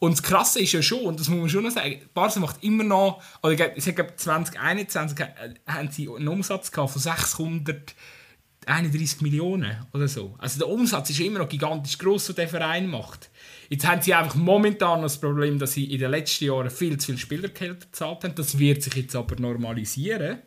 Und 0.00 0.12
das 0.12 0.22
Krasse 0.22 0.60
ist 0.60 0.72
ja 0.72 0.82
schon, 0.82 1.02
und 1.02 1.20
das 1.20 1.28
muss 1.28 1.38
man 1.38 1.50
schon 1.50 1.62
noch 1.62 1.70
sagen, 1.70 2.00
Barca 2.14 2.40
macht 2.40 2.64
immer 2.64 2.84
noch, 2.84 3.22
oder 3.42 3.76
ich 3.76 3.84
glaube 3.94 4.16
2021 4.16 5.20
äh, 5.20 5.26
haben 5.66 5.90
sie 5.90 6.08
einen 6.08 6.26
Umsatz 6.26 6.70
von 6.70 6.88
631 6.88 9.20
Millionen 9.20 9.76
oder 9.92 10.08
so. 10.08 10.34
Also 10.38 10.58
der 10.58 10.68
Umsatz 10.68 11.10
ist 11.10 11.18
ja 11.18 11.26
immer 11.26 11.40
noch 11.40 11.50
gigantisch 11.50 11.98
groß, 11.98 12.28
den 12.28 12.36
der 12.36 12.48
Verein 12.48 12.88
macht. 12.88 13.28
Jetzt 13.68 13.86
haben 13.86 14.00
sie 14.00 14.14
einfach 14.14 14.36
momentan 14.36 15.02
das 15.02 15.20
Problem, 15.20 15.58
dass 15.58 15.72
sie 15.72 15.84
in 15.84 15.98
den 15.98 16.10
letzten 16.10 16.46
Jahren 16.46 16.70
viel 16.70 16.96
zu 16.96 17.08
viel 17.08 17.18
Spielergeld 17.18 17.80
bezahlt 17.80 18.24
haben. 18.24 18.34
Das 18.34 18.58
wird 18.58 18.82
sich 18.82 18.94
jetzt 18.94 19.14
aber 19.14 19.36
normalisieren. 19.36 20.38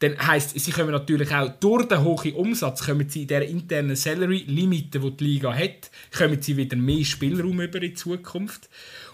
Dann 0.00 0.16
heisst, 0.26 0.58
sie 0.58 0.70
können 0.70 0.92
natürlich 0.92 1.34
auch 1.34 1.48
durch 1.58 1.86
den 1.88 2.04
hohen 2.04 2.32
Umsatz, 2.34 2.86
kommen 2.86 3.08
sie 3.08 3.22
in 3.22 3.28
der 3.28 3.48
internen 3.48 3.96
Salary-Limite, 3.96 5.00
die 5.00 5.16
die 5.16 5.24
Liga 5.24 5.52
hat, 5.52 5.90
kommen 6.16 6.40
sie 6.40 6.56
wieder 6.56 6.76
mehr 6.76 7.04
Spielraum 7.04 7.60
über 7.60 7.82
in 7.82 7.96
Zukunft. 7.96 8.68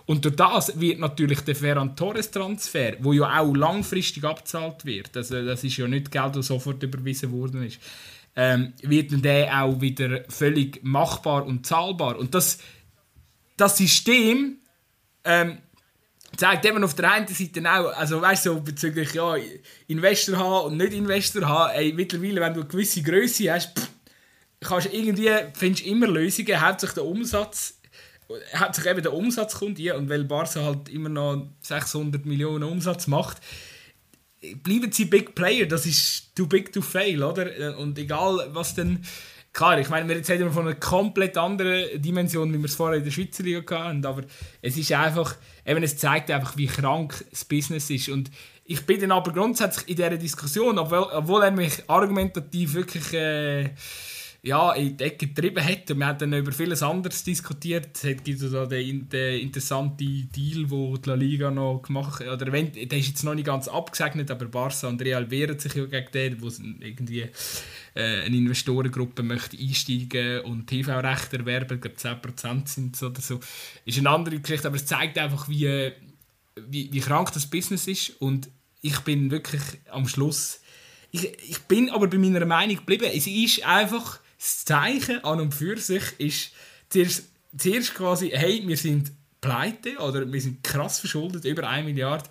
Und 0.07 0.27
durch 0.27 0.37
das 0.37 0.79
wird 0.79 0.99
natürlich 0.99 1.41
der 1.41 1.57
Ferran 1.57 1.97
Torres 1.97 2.31
Transfer, 2.31 2.97
wo 3.01 3.15
ja 3.15 3.41
auch 3.41 3.55
langfristig 3.55 4.25
abzahlt 4.25 4.85
wird, 4.85 5.17
also 5.17 5.43
das 5.43 5.65
ist 5.65 5.79
ja 5.79 5.89
nicht 5.89 6.11
Geld, 6.11 6.37
das 6.37 6.49
sofort 6.49 6.83
überwiesen 6.83 7.33
worden 7.33 7.63
ist, 7.63 7.81
ähm, 8.37 8.75
wird 8.83 9.13
dann 9.13 9.23
der 9.23 9.63
auch 9.63 9.81
wieder 9.81 10.25
völlig 10.29 10.85
machbar 10.85 11.47
und 11.47 11.65
zahlbar. 11.65 12.19
Und 12.19 12.35
das 12.35 12.59
das 13.57 13.77
System 13.77 14.59
ähm, 15.25 15.59
zeigt 16.37 16.65
eben 16.65 16.83
auf 16.85 16.95
der 16.95 17.13
einen 17.13 17.27
Seite 17.27 17.61
auch, 17.63 17.97
also 17.97 18.21
weißt 18.21 18.47
du, 18.47 18.55
so 18.55 18.61
bezüglich 18.61 19.15
ja, 19.15 19.37
Investor 19.87 20.37
haben 20.37 20.67
und 20.67 20.77
nicht 20.77 20.93
Investor 20.93 21.47
haben, 21.47 21.75
ey, 21.75 21.93
mittlerweile, 21.93 22.41
wenn 22.41 22.55
du 22.55 22.61
eine 22.61 22.69
gewisse 22.69 23.03
Größe 23.03 23.53
hast, 23.53 23.79
pff, 23.79 23.89
kannst 24.61 24.93
irgendwie, 24.93 25.31
findest 25.55 25.87
immer 25.87 26.07
Lösungen, 26.07 26.61
hauptsächlich 26.61 26.95
der 26.95 27.05
Umsatz, 27.05 27.81
hauptsächlich 28.57 28.93
eben 28.93 29.03
der 29.03 29.13
Umsatz 29.13 29.55
kommt 29.55 29.79
hier 29.79 29.97
und 29.97 30.09
weil 30.09 30.25
Barca 30.25 30.63
halt 30.63 30.89
immer 30.89 31.09
noch 31.09 31.47
600 31.61 32.25
Millionen 32.27 32.65
Umsatz 32.65 33.07
macht, 33.07 33.39
bleiben 34.63 34.93
sie 34.93 35.07
Big 35.07 35.35
Player, 35.35 35.67
das 35.67 35.87
ist 35.87 36.35
too 36.35 36.47
big 36.47 36.73
to 36.73 36.83
fail, 36.83 37.23
oder? 37.23 37.79
Und 37.79 37.99
egal 37.99 38.49
was 38.53 38.75
denn 38.75 39.05
Klar, 39.55 39.79
ich 39.79 39.89
meine, 39.89 40.09
wir 40.09 40.17
reden 40.17 40.51
von 40.51 40.67
einer 40.67 40.75
komplett 40.75 41.39
anderen 41.39 42.03
Dimension, 42.03 42.53
wie 42.53 42.59
wir 42.59 42.65
es 42.65 42.75
vorher 42.75 42.99
in 42.99 43.05
der 43.05 43.13
Schweizer 43.13 43.45
Liga 43.45 43.85
hatten, 43.85 44.05
aber 44.05 44.23
es 44.61 44.77
ist 44.77 44.91
einfach, 44.91 45.37
eben, 45.65 45.81
es 45.85 45.97
zeigt 45.97 46.29
einfach, 46.33 46.57
wie 46.57 46.67
krank 46.67 47.25
das 47.31 47.45
Business 47.45 47.89
ist. 47.89 48.09
Und 48.09 48.33
ich 48.65 48.85
bin 48.85 49.01
dann 49.01 49.13
aber 49.13 49.33
grundsätzlich 49.33 49.89
in 49.89 49.95
dieser 49.95 50.17
Diskussion, 50.17 50.77
obwohl, 50.77 51.05
obwohl 51.13 51.45
er 51.45 51.53
mich 51.53 51.89
argumentativ 51.89 52.75
wirklich 52.75 53.15
äh, 53.15 53.71
ja, 54.45 54.73
in 54.73 54.95
die 54.95 55.05
Ecke 55.05 55.29
getrieben 55.29 55.65
hat. 55.65 55.91
Und 55.91 55.99
wir 55.99 56.07
haben 56.07 56.19
dann 56.19 56.35
über 56.35 56.53
vieles 56.53 56.83
anderes 56.83 57.25
diskutiert. 57.25 57.89
Es 57.95 58.03
gibt 58.23 58.43
da 58.43 58.67
den, 58.67 59.09
den 59.09 59.41
interessanten 59.41 60.29
Deal, 60.31 60.67
den 60.67 61.03
die 61.03 61.09
La 61.09 61.15
Liga 61.15 61.51
noch 61.51 61.81
gemacht 61.81 62.21
hat. 62.21 62.29
Oder 62.29 62.53
wenn, 62.53 62.71
der 62.71 62.99
ist 62.99 63.09
jetzt 63.09 63.25
noch 63.25 63.35
nicht 63.35 63.47
ganz 63.47 63.69
abgesegnet, 63.69 64.31
aber 64.31 64.45
Barca 64.45 64.89
und 64.89 65.01
Real 65.01 65.31
wehren 65.31 65.59
sich 65.59 65.75
ja 65.75 65.87
gegen 65.87 66.11
den, 66.13 66.43
wo 66.43 66.49
irgendwie 66.81 67.23
äh, 67.23 67.31
eine 67.95 68.37
Investorengruppe 68.37 69.23
möchte 69.23 69.57
einsteigen 69.57 70.41
und 70.41 70.67
TV-Rechte 70.67 71.39
erwerben. 71.39 71.81
Ich 71.83 71.97
glaube 71.99 72.21
10% 72.37 72.69
sind 72.69 72.97
es 72.97 73.03
oder 73.03 73.23
so. 73.23 73.41
Ist 73.87 73.99
eine 73.99 74.11
andere 74.11 74.39
Geschichte, 74.39 74.69
aber 74.69 74.77
es 74.77 74.85
zeigt 74.85 75.17
einfach, 75.17 75.49
wie, 75.49 75.91
wie, 76.69 76.93
wie 76.93 77.01
krank 77.01 77.33
das 77.33 77.47
Business 77.47 77.87
ist. 77.87 78.21
Und 78.21 78.51
ich 78.83 79.01
bin 79.01 79.31
wirklich 79.31 79.63
am 79.91 80.07
Schluss... 80.07 80.61
Ich, 81.13 81.25
ich 81.49 81.61
bin 81.61 81.91
aber 81.91 82.09
bei 82.09 82.19
meiner 82.19 82.45
Meinung 82.45 82.77
geblieben. 82.77 83.07
Es 83.15 83.29
ist 83.29 83.65
einfach 83.65 84.19
das 84.45 84.65
Zeichen 84.67 85.25
an 85.25 85.41
und 85.41 85.55
für 85.55 85.79
sich 85.79 86.03
ist 86.19 86.53
zuerst, 86.91 87.25
zuerst 87.57 87.95
quasi, 87.95 88.31
hey, 88.31 88.63
wir 88.67 88.77
sind 88.77 89.11
pleite 89.41 89.97
oder 89.99 90.31
wir 90.31 90.41
sind 90.41 90.63
krass 90.63 91.01
verschuldet, 91.01 91.47
über 91.47 91.67
1 91.67 91.87
Milliarde. 91.87 92.25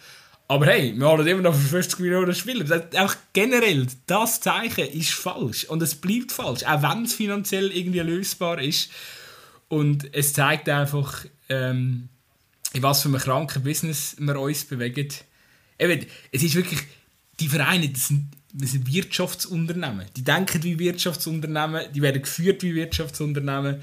Aber 0.48 0.68
hey, 0.68 0.94
wir 0.96 1.08
haben 1.08 1.26
immer 1.26 1.42
noch 1.42 1.56
für 1.56 1.70
50 1.70 2.00
Millionen 2.00 2.36
Spieler. 2.36 2.66
Das, 2.66 2.94
einfach 2.94 3.18
generell, 3.32 3.88
das 4.06 4.42
Zeichen 4.42 4.88
ist 4.90 5.12
falsch. 5.12 5.66
Und 5.66 5.82
es 5.82 5.96
bleibt 5.96 6.32
falsch, 6.32 6.64
auch 6.64 6.84
wenn 6.84 7.06
es 7.06 7.16
finanziell 7.16 7.72
irgendwie 7.72 8.02
lösbar 8.02 8.62
ist. 8.62 8.92
Und 9.68 10.14
es 10.14 10.34
zeigt 10.34 10.70
einfach, 10.70 11.26
ähm, 11.50 12.10
in 12.74 12.84
was 12.84 13.02
für 13.02 13.08
einem 13.08 13.20
kranken 13.20 13.64
Business 13.64 14.16
wir 14.20 14.40
uns 14.40 14.66
bewegen. 14.66 15.08
Eben, 15.80 16.06
es 16.32 16.44
ist 16.44 16.54
wirklich, 16.54 16.82
die 17.40 17.48
Vereine, 17.48 17.90
das 17.90 18.10
sind 18.10 18.30
wir 18.54 18.68
sind 18.68 18.92
Wirtschaftsunternehmen. 18.92 20.06
Die 20.16 20.24
denken 20.24 20.62
wie 20.64 20.78
Wirtschaftsunternehmen, 20.78 21.82
die 21.94 22.02
werden 22.02 22.22
geführt 22.22 22.62
wie 22.62 22.76
Wirtschaftsunternehmen. 22.76 23.82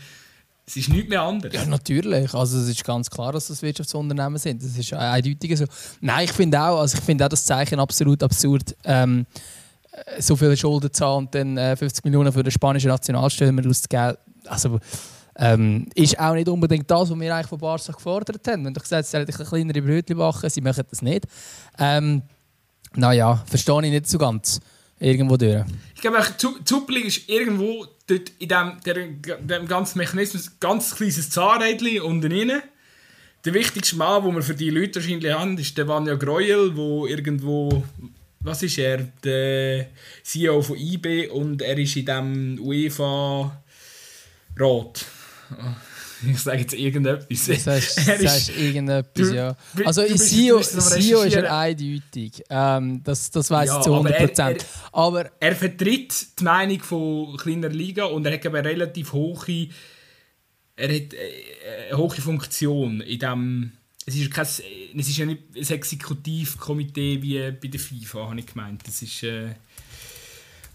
Es 0.66 0.76
ist 0.76 0.88
nichts 0.88 1.08
mehr 1.08 1.22
anders. 1.22 1.52
Ja, 1.52 1.66
natürlich. 1.66 2.32
Also 2.32 2.58
es 2.58 2.68
ist 2.68 2.84
ganz 2.84 3.10
klar, 3.10 3.32
dass 3.32 3.48
das 3.48 3.60
Wirtschaftsunternehmen 3.60 4.38
sind. 4.38 4.62
Das 4.62 4.78
ist 4.78 4.92
eindeutig 4.92 5.58
so. 5.58 5.64
Nein, 6.00 6.26
ich 6.26 6.32
finde 6.32 6.60
auch, 6.60 6.80
also 6.80 6.96
ich 6.96 7.22
auch 7.22 7.28
das 7.28 7.44
Zeichen 7.44 7.80
absolut 7.80 8.22
absurd. 8.22 8.76
Ähm, 8.84 9.26
so 10.20 10.36
viele 10.36 10.56
Schulden 10.56 10.92
zahlen 10.92 11.26
und 11.26 11.34
dann 11.34 11.56
äh, 11.56 11.74
50 11.74 12.04
Millionen 12.04 12.32
für 12.32 12.44
den 12.44 12.52
spanischen 12.52 12.88
Nationalstürmer 12.88 13.68
auszugeben. 13.68 14.16
Also, 14.46 14.78
ähm, 15.36 15.88
ist 15.94 16.18
auch 16.18 16.34
nicht 16.34 16.48
unbedingt 16.48 16.88
das, 16.88 17.10
was 17.10 17.18
wir 17.18 17.34
eigentlich 17.34 17.48
von 17.48 17.58
Barca 17.58 17.92
gefordert 17.92 18.46
haben. 18.46 18.64
Wenn 18.64 18.74
du 18.74 18.80
gesagt 18.80 19.04
hast, 19.04 19.10
sie 19.10 19.16
sollen 19.16 19.48
kleinere 19.48 19.82
Brötchen 19.82 20.16
backen, 20.16 20.50
sie 20.50 20.60
machen 20.60 20.84
das 20.88 21.02
nicht. 21.02 21.24
Ähm, 21.78 22.22
naja, 22.96 23.44
verstehe 23.46 23.84
ich 23.84 23.90
nicht 23.90 24.08
so 24.08 24.18
ganz. 24.18 24.60
Irgendwo 24.98 25.38
durch. 25.38 25.64
Ich 25.94 26.02
glaube, 26.02 26.18
Zuppling 26.64 27.06
ist 27.06 27.26
irgendwo 27.28 27.86
dort 28.06 28.32
in 28.38 28.48
dem, 28.48 28.80
der, 28.84 29.06
dem 29.38 29.66
ganzen 29.66 29.98
Mechanismus 29.98 30.48
ein 30.48 30.56
ganz 30.60 30.94
kleines 30.94 31.30
Zahnrädchen 31.30 32.02
unten 32.02 32.30
rein. 32.30 32.62
Der 33.46 33.54
wichtigste 33.54 33.96
Mann, 33.96 34.22
den 34.22 34.34
wir 34.34 34.42
für 34.42 34.54
die 34.54 34.68
Leute 34.68 34.96
wahrscheinlich 35.00 35.32
haben, 35.32 35.56
ist 35.56 35.78
der 35.78 35.88
Vanya 35.88 36.16
Greuel, 36.16 36.76
wo 36.76 37.06
irgendwo, 37.06 37.82
was 38.40 38.62
ist 38.62 38.76
er, 38.76 39.08
der 39.24 39.86
CEO 40.22 40.60
von 40.60 40.76
IB 40.76 41.28
und 41.28 41.62
er 41.62 41.78
ist 41.78 41.96
in 41.96 42.04
dem 42.04 42.58
UEFA 42.60 43.62
Rat. 44.58 45.06
Ich 46.26 46.38
sage 46.40 46.60
jetzt 46.60 46.74
irgendetwas. 46.74 47.46
Das 47.46 47.66
heißt, 47.66 48.08
er 48.08 48.20
ist, 48.20 48.22
sagst 48.22 48.58
irgendetwas, 48.58 49.28
du, 49.28 49.34
ja. 49.34 49.56
Also 49.84 50.02
du 50.02 50.16
SEO, 50.16 50.60
SEO 50.62 51.22
ist 51.22 51.34
er 51.34 51.56
eindeutig. 51.56 52.42
Ähm, 52.50 53.02
das 53.02 53.30
das 53.30 53.50
weiß 53.50 53.68
ja, 53.68 53.78
ich 53.78 53.84
zu 53.84 53.94
100%. 53.94 54.00
Aber 54.00 54.10
er, 54.10 54.38
er, 54.38 54.56
aber 54.92 55.30
er, 55.40 55.56
vertritt 55.56 56.38
die 56.38 56.44
Meinung 56.44 56.80
von 56.80 57.36
kleiner 57.36 57.68
Liga 57.68 58.04
und 58.04 58.26
er 58.26 58.34
hat 58.34 58.46
eine 58.46 58.64
relativ 58.64 59.12
hohe, 59.12 59.68
er 60.76 60.88
hat 60.88 61.14
äh, 61.14 61.88
eine 61.88 61.98
hohe 61.98 62.10
Funktion 62.10 63.00
in 63.00 63.18
dem 63.18 63.72
es 64.06 64.16
ist, 64.16 64.30
kein, 64.30 64.44
es 64.44 64.64
ist 65.08 65.18
ja 65.18 65.26
nicht 65.26 65.42
ein 65.54 65.76
Exekutivkomitee 65.76 67.22
wie 67.22 67.50
bei 67.52 67.68
der 67.68 67.78
FIFA, 67.78 68.28
habe 68.28 68.40
ich 68.40 68.46
gemeint. 68.46 68.86
Das 68.86 69.02
ist... 69.02 69.22
Äh, 69.22 69.50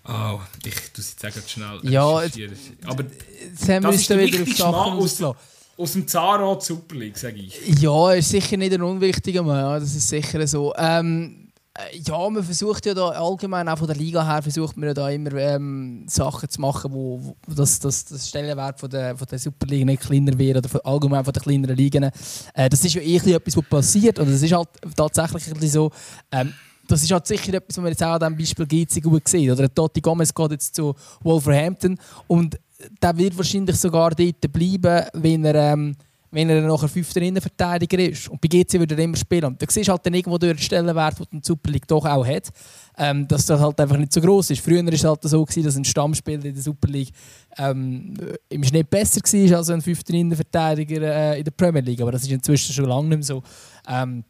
Oh, 0.08 0.40
ich 0.64 0.76
tue 0.94 1.04
es 1.04 1.16
jetzt 1.22 1.52
schnell. 1.52 1.80
Ja, 1.84 2.22
jetzt, 2.22 2.40
aber 2.86 3.04
jetzt 3.04 3.70
haben 3.70 3.84
wir 3.84 4.20
wieder 4.20 4.44
auf 4.44 4.56
Sachen 4.56 4.94
auslassen. 4.94 5.38
aus 5.78 5.94
dem 5.94 6.08
Zahnrad 6.08 6.64
Super 6.64 6.96
League, 6.96 7.18
sage 7.18 7.38
ich. 7.38 7.80
Ja, 7.80 8.12
ist 8.12 8.30
sicher 8.30 8.58
nicht 8.58 8.74
ein 8.74 8.84
unwichtiger 8.84 9.42
Mann, 9.42 9.80
das 9.80 9.96
ist 9.96 10.08
sicher 10.08 10.46
so. 10.46 10.74
Ähm, 10.78 11.46
äh, 11.78 11.98
ja, 11.98 12.30
man 12.30 12.44
versucht 12.44 12.86
ja 12.86 12.94
da 12.94 13.10
allgemein, 13.10 13.68
auch 13.68 13.80
von 13.80 13.88
der 13.88 13.96
Liga 13.96 14.26
her, 14.26 14.44
versucht 14.44 14.78
man 14.78 14.90
ja 14.90 14.94
da 14.94 15.10
immer 15.10 15.34
ähm, 15.34 16.06
Sachen 16.08 16.50
zu 16.50 16.62
machen, 16.62 16.94
wo, 16.94 17.36
wo 17.48 17.54
das, 17.54 17.80
das, 17.80 18.06
das 18.06 18.30
Stellenwert 18.30 18.80
von 18.80 18.90
der, 18.90 19.18
von 19.18 19.28
der 19.28 19.40
Superliga 19.40 19.86
nicht 19.86 20.04
kleiner 20.04 20.38
wird 20.38 20.58
oder 20.58 20.70
von, 20.70 20.82
allgemein 20.82 21.26
von 21.26 21.34
den 21.34 21.44
kleineren 21.44 21.76
Ligen. 21.76 22.12
Äh, 22.54 22.70
das 22.70 22.86
ist 22.86 22.94
ja 22.94 23.02
eh 23.02 23.16
etwas, 23.16 23.58
was 23.58 23.66
passiert 23.66 24.20
und 24.20 24.30
es 24.30 24.44
ist 24.44 24.54
halt 24.54 24.70
tatsächlich 24.96 25.72
so, 25.72 25.92
ähm, 26.32 26.54
das 26.88 27.04
ist 27.04 27.12
halt 27.12 27.28
sicher 27.28 27.54
etwas, 27.54 27.78
was 27.78 27.84
man 27.84 27.92
jetzt 27.92 28.04
auch 28.04 28.20
an 28.20 28.36
diesem 28.36 28.38
Beispiel 28.38 28.66
Gizzi 28.66 29.02
gut 29.02 29.28
sieht. 29.28 29.52
Oder 29.52 29.74
Totti 29.74 30.02
Gomez 30.02 30.34
geht 30.34 30.52
jetzt 30.52 30.76
zu 30.76 30.94
Wolverhampton 31.22 31.98
und 32.28 32.58
der 33.02 33.18
wird 33.18 33.38
wahrscheinlich 33.38 33.78
sogar 33.78 34.12
dort 34.12 34.52
bleiben, 34.52 35.06
wenn 35.14 35.46
er, 35.46 35.74
ähm, 35.74 35.96
wenn 36.32 36.50
er 36.50 36.62
nachher 36.62 36.90
fünfter 36.90 37.22
Innenverteidiger 37.22 37.98
ist. 38.00 38.28
Und 38.28 38.42
bei 38.42 38.48
GC 38.48 38.74
würde 38.74 38.96
er 38.96 39.04
immer 39.04 39.16
spielen. 39.16 39.46
Und 39.46 39.62
da 39.62 39.66
siehst 39.70 39.88
du 39.88 39.94
halt 39.94 40.06
dann 40.06 40.14
irgendwo 40.14 40.38
durch 40.38 40.54
den 40.54 40.62
Stellenwert, 40.62 41.20
den 41.20 41.40
die 41.40 41.48
Super 41.48 41.72
League 41.72 41.88
doch 41.88 42.06
auch 42.06 42.26
hat, 42.26 42.50
ähm, 42.98 43.28
dass 43.28 43.46
das 43.46 43.60
halt 43.60 43.80
einfach 43.80 43.98
nicht 43.98 44.12
so 44.12 44.20
groß 44.20 44.50
ist. 44.52 44.62
Früher 44.62 44.86
war 44.86 44.94
es 44.94 45.04
halt 45.04 45.24
so, 45.24 45.46
gewesen, 45.46 45.64
dass 45.64 45.78
ein 45.78 45.86
Stammspieler 45.86 46.44
in 46.44 46.54
der 46.54 46.64
Super 46.64 46.90
League 46.90 47.12
ähm, 47.58 48.14
im 48.50 48.64
Schnitt 48.64 48.90
besser 48.90 49.22
war 49.22 49.58
als 49.58 49.70
ein 49.70 49.82
fünfter 49.82 50.14
Innenverteidiger 50.14 51.02
äh, 51.02 51.38
in 51.38 51.46
der 51.46 51.52
Premier 51.52 51.82
League. 51.82 52.02
Aber 52.02 52.12
das 52.12 52.24
ist 52.24 52.32
inzwischen 52.32 52.74
schon 52.74 52.86
lange 52.86 53.08
nicht 53.10 53.18
mehr 53.18 53.24
so. 53.24 53.44
Ähm, 53.88 54.26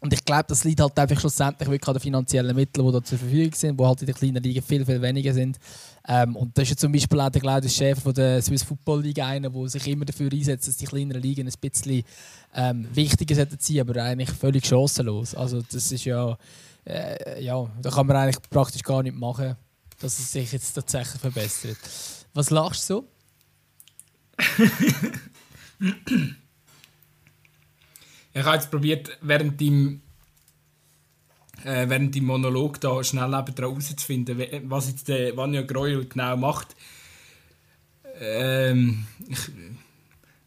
und 0.00 0.12
ich 0.12 0.24
glaube, 0.24 0.44
das 0.48 0.64
liegt 0.64 0.80
halt 0.80 0.98
einfach 0.98 1.18
schlussendlich 1.18 1.68
wirklich 1.68 1.88
an 1.88 1.94
den 1.94 2.00
finanziellen 2.00 2.54
Mitteln, 2.54 2.86
die 2.86 2.92
da 2.92 3.02
zur 3.02 3.18
Verfügung 3.18 3.54
sind, 3.54 3.80
die 3.80 3.84
halt 3.84 4.00
in 4.02 4.06
den 4.06 4.14
kleinen 4.14 4.42
Ligen 4.42 4.62
viel, 4.62 4.84
viel 4.84 5.00
weniger 5.00 5.32
sind. 5.32 5.58
Ähm, 6.06 6.36
und 6.36 6.58
das 6.58 6.64
ist 6.64 6.70
ja 6.70 6.76
zum 6.76 6.92
Beispiel 6.92 7.20
auch 7.20 7.30
der 7.30 7.40
Claudius 7.40 7.74
Schäfer 7.74 8.02
von 8.02 8.12
der 8.12 8.42
Swiss 8.42 8.62
Football 8.62 9.02
League 9.02 9.20
einer, 9.20 9.48
der 9.48 9.68
sich 9.68 9.88
immer 9.88 10.04
dafür 10.04 10.30
einsetzt, 10.30 10.68
dass 10.68 10.76
die 10.76 10.84
kleineren 10.84 11.22
Ligen 11.22 11.48
ein 11.48 11.54
bisschen 11.58 12.02
ähm, 12.54 12.86
wichtiger 12.92 13.34
sein 13.34 13.48
sollten, 13.58 13.80
aber 13.80 14.02
eigentlich 14.02 14.30
völlig 14.30 14.66
chancenlos. 14.66 15.34
Also 15.34 15.62
das 15.62 15.90
ist 15.90 16.04
ja, 16.04 16.36
äh, 16.84 17.42
ja, 17.42 17.66
da 17.80 17.90
kann 17.90 18.06
man 18.06 18.16
eigentlich 18.16 18.42
praktisch 18.50 18.82
gar 18.82 19.02
nicht 19.02 19.16
machen, 19.16 19.56
dass 20.00 20.18
es 20.18 20.32
sich 20.32 20.52
jetzt 20.52 20.74
tatsächlich 20.74 21.20
verbessert. 21.20 21.78
Was 22.34 22.50
lachst 22.50 22.90
du 22.90 22.94
so? 22.94 23.08
Ich 28.36 28.44
habe 28.44 28.56
jetzt 28.56 28.70
probiert, 28.70 29.16
während 29.22 29.60
dem, 29.60 30.02
äh, 31.62 31.88
während 31.88 32.14
dem 32.16 32.24
Monolog 32.24 32.80
da 32.80 33.02
schnell 33.04 33.30
herauszufinden, 33.30 34.36
was 34.68 34.88
jetzt 34.88 35.06
der 35.06 35.36
Vanya 35.36 35.62
Greuel 35.62 36.06
genau 36.06 36.36
macht. 36.36 36.74
Ähm, 38.20 39.06
ich, 39.28 39.50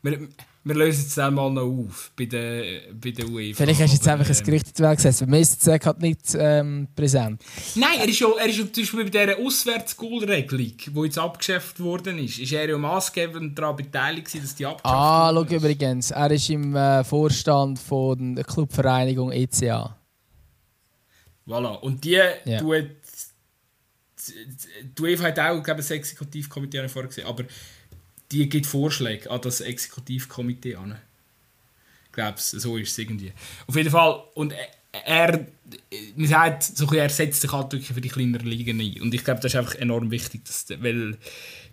wir, 0.01 0.27
wir 0.67 0.75
lösen 0.75 1.05
es 1.07 1.15
dann 1.15 1.33
mal 1.33 1.49
noch 1.49 1.63
auf 1.63 2.11
bei 2.15 2.25
der, 2.25 2.81
bei 2.93 3.11
der 3.11 3.27
UEFA. 3.27 3.63
Vielleicht 3.63 3.81
hast 3.81 3.91
du 3.91 3.95
jetzt 3.95 4.07
einfach 4.07 4.29
ähm, 4.29 4.35
ein 4.37 4.43
Gericht 4.43 4.79
weggesetzt. 4.79 5.19
Bei 5.21 5.25
mir 5.25 5.39
ist 5.39 5.61
es 5.61 5.85
halt 5.85 6.01
nicht 6.01 6.19
ähm, 6.37 6.87
präsent. 6.95 7.41
Nein, 7.75 7.99
er 7.99 8.07
ist 8.07 8.19
ja, 8.19 8.27
er 8.37 8.47
ist 8.47 8.57
ja 8.57 8.63
zum 8.71 8.83
Beispiel 8.83 9.03
bei 9.05 9.09
dieser 9.09 9.39
Auswärtsgoal-Regelung, 9.39 10.73
die 10.77 11.01
jetzt 11.03 11.17
abgeschafft 11.17 11.79
worden 11.79 12.19
ist, 12.19 12.39
ist 12.39 12.51
er 12.51 12.67
ja 12.67 12.77
maßgebend 12.77 13.57
daran 13.57 13.75
beteiligt, 13.75 14.27
dass 14.27 14.55
die 14.55 14.65
abgeschafft 14.65 14.85
Ah, 14.85 15.31
schau 15.33 15.55
übrigens, 15.55 16.11
er 16.11 16.31
ist 16.31 16.49
im 16.49 16.75
äh, 16.75 17.03
Vorstand 17.03 17.79
von 17.79 18.35
der 18.35 18.43
Clubvereinigung 18.43 19.31
ECA. 19.31 19.97
Voilà, 21.47 21.79
und 21.79 22.03
die 22.03 22.19
ja. 22.45 22.59
tut... 22.59 22.89
Die 24.97 25.01
UEFA 25.01 25.23
hat 25.23 25.39
auch, 25.39 25.63
glaube 25.63 25.79
ich, 25.79 25.89
ein 25.89 25.97
Exekutivkomitee 25.99 26.85
vorgesehen, 26.89 27.25
aber 27.25 27.45
die 28.31 28.49
gibt 28.49 28.65
Vorschläge 28.65 29.29
an 29.31 29.41
das 29.41 29.61
Exekutivkomitee 29.61 30.75
an. 30.75 30.97
Ich 32.05 32.11
glaube, 32.11 32.37
so 32.37 32.77
ist 32.77 32.91
es 32.91 32.97
irgendwie. 32.97 33.31
Auf 33.67 33.75
jeden 33.75 33.91
Fall, 33.91 34.23
und 34.33 34.53
er, 35.05 35.45
man 36.15 36.27
sagt, 36.27 36.63
so 36.63 36.91
er 36.93 37.09
setzt 37.09 37.41
sich 37.41 37.51
halt 37.51 37.71
wirklich 37.71 37.93
für 37.93 38.01
die 38.01 38.09
kleineren 38.09 38.47
Ligen 38.47 38.79
ein. 38.79 39.01
Und 39.01 39.13
ich 39.13 39.23
glaube, 39.23 39.39
das 39.39 39.53
ist 39.53 39.59
einfach 39.59 39.75
enorm 39.75 40.11
wichtig, 40.11 40.45
dass, 40.45 40.65
weil 40.81 41.17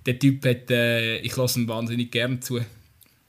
der 0.06 0.18
Typ 0.18 0.44
hat, 0.44 0.70
äh, 0.70 1.18
ich 1.18 1.34
lasse 1.36 1.60
ihn 1.60 1.68
wahnsinnig 1.68 2.10
gerne 2.10 2.40
zu. 2.40 2.60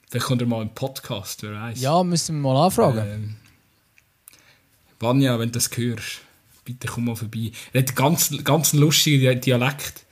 Vielleicht 0.09 0.26
kommt 0.26 0.41
er 0.41 0.47
mal 0.47 0.61
im 0.61 0.73
Podcast, 0.73 1.43
wer 1.43 1.53
weiß. 1.53 1.82
Ja, 1.82 2.03
müssen 2.03 2.41
wir 2.41 2.53
mal 2.53 2.65
anfragen. 2.65 3.05
Ähm, 3.07 3.36
Vanja, 4.99 5.39
wenn 5.39 5.49
du 5.49 5.53
das 5.53 5.69
hörst, 5.76 6.21
bitte 6.63 6.88
komm 6.88 7.05
mal 7.05 7.15
vorbei. 7.15 7.51
Er 7.73 7.82
hat 7.82 7.89
einen 7.89 7.95
ganz, 7.95 8.43
ganz 8.43 8.73
lustigen 8.73 9.39
Dialekt 9.41 10.05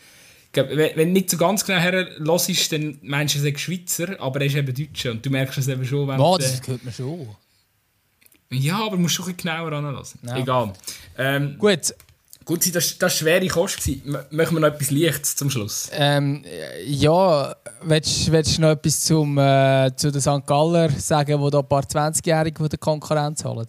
wenn 0.53 1.07
du 1.07 1.13
nicht 1.13 1.29
so 1.29 1.37
ganz 1.37 1.65
genau 1.65 1.79
her 1.79 2.07
hörst, 2.19 2.71
dann 2.71 2.97
meinst 3.01 3.35
du, 3.35 3.39
er 3.39 3.53
ist 3.53 3.59
Schweizer, 3.59 4.19
aber 4.19 4.41
er 4.41 4.47
ist 4.47 4.55
eben 4.55 4.73
Deutscher. 4.73 5.11
Und 5.11 5.25
du 5.25 5.29
merkst 5.29 5.57
es 5.57 5.67
eben 5.67 5.85
schon, 5.85 6.07
wenn 6.07 6.19
oh, 6.19 6.37
das 6.37 6.61
hört 6.67 6.83
man 6.83 6.93
schon. 6.93 7.27
Ja, 8.51 8.85
aber 8.85 8.97
du 8.97 9.01
musst 9.01 9.15
schon 9.15 9.25
ein 9.25 9.35
bisschen 9.35 9.51
genauer 9.51 9.71
anlassen. 9.71 10.19
Ja. 10.23 10.37
Egal. 10.37 10.73
Ähm, 11.17 11.57
Gut. 11.57 11.93
Gut, 12.45 12.75
das, 12.75 12.99
war 12.99 13.09
schwere 13.09 13.47
Kost. 13.47 13.89
Machen 14.05 14.55
wir 14.55 14.59
noch 14.59 14.67
etwas 14.67 14.91
Lichtes 14.91 15.35
zum 15.35 15.49
Schluss? 15.49 15.89
Ähm, 15.93 16.43
ja, 16.85 17.55
willst, 17.83 18.31
willst 18.31 18.57
du 18.57 18.61
noch 18.61 18.71
etwas 18.71 18.99
zum, 18.99 19.37
äh, 19.37 19.91
zu 19.95 20.11
den 20.11 20.19
St. 20.19 20.45
Galler 20.45 20.89
sagen, 20.89 21.41
die 21.41 21.51
da 21.51 21.59
ein 21.59 21.67
paar 21.69 21.83
20-Jährige 21.83 22.57
von 22.57 22.67
der 22.67 22.79
Konkurrenz 22.79 23.45
holen? 23.45 23.67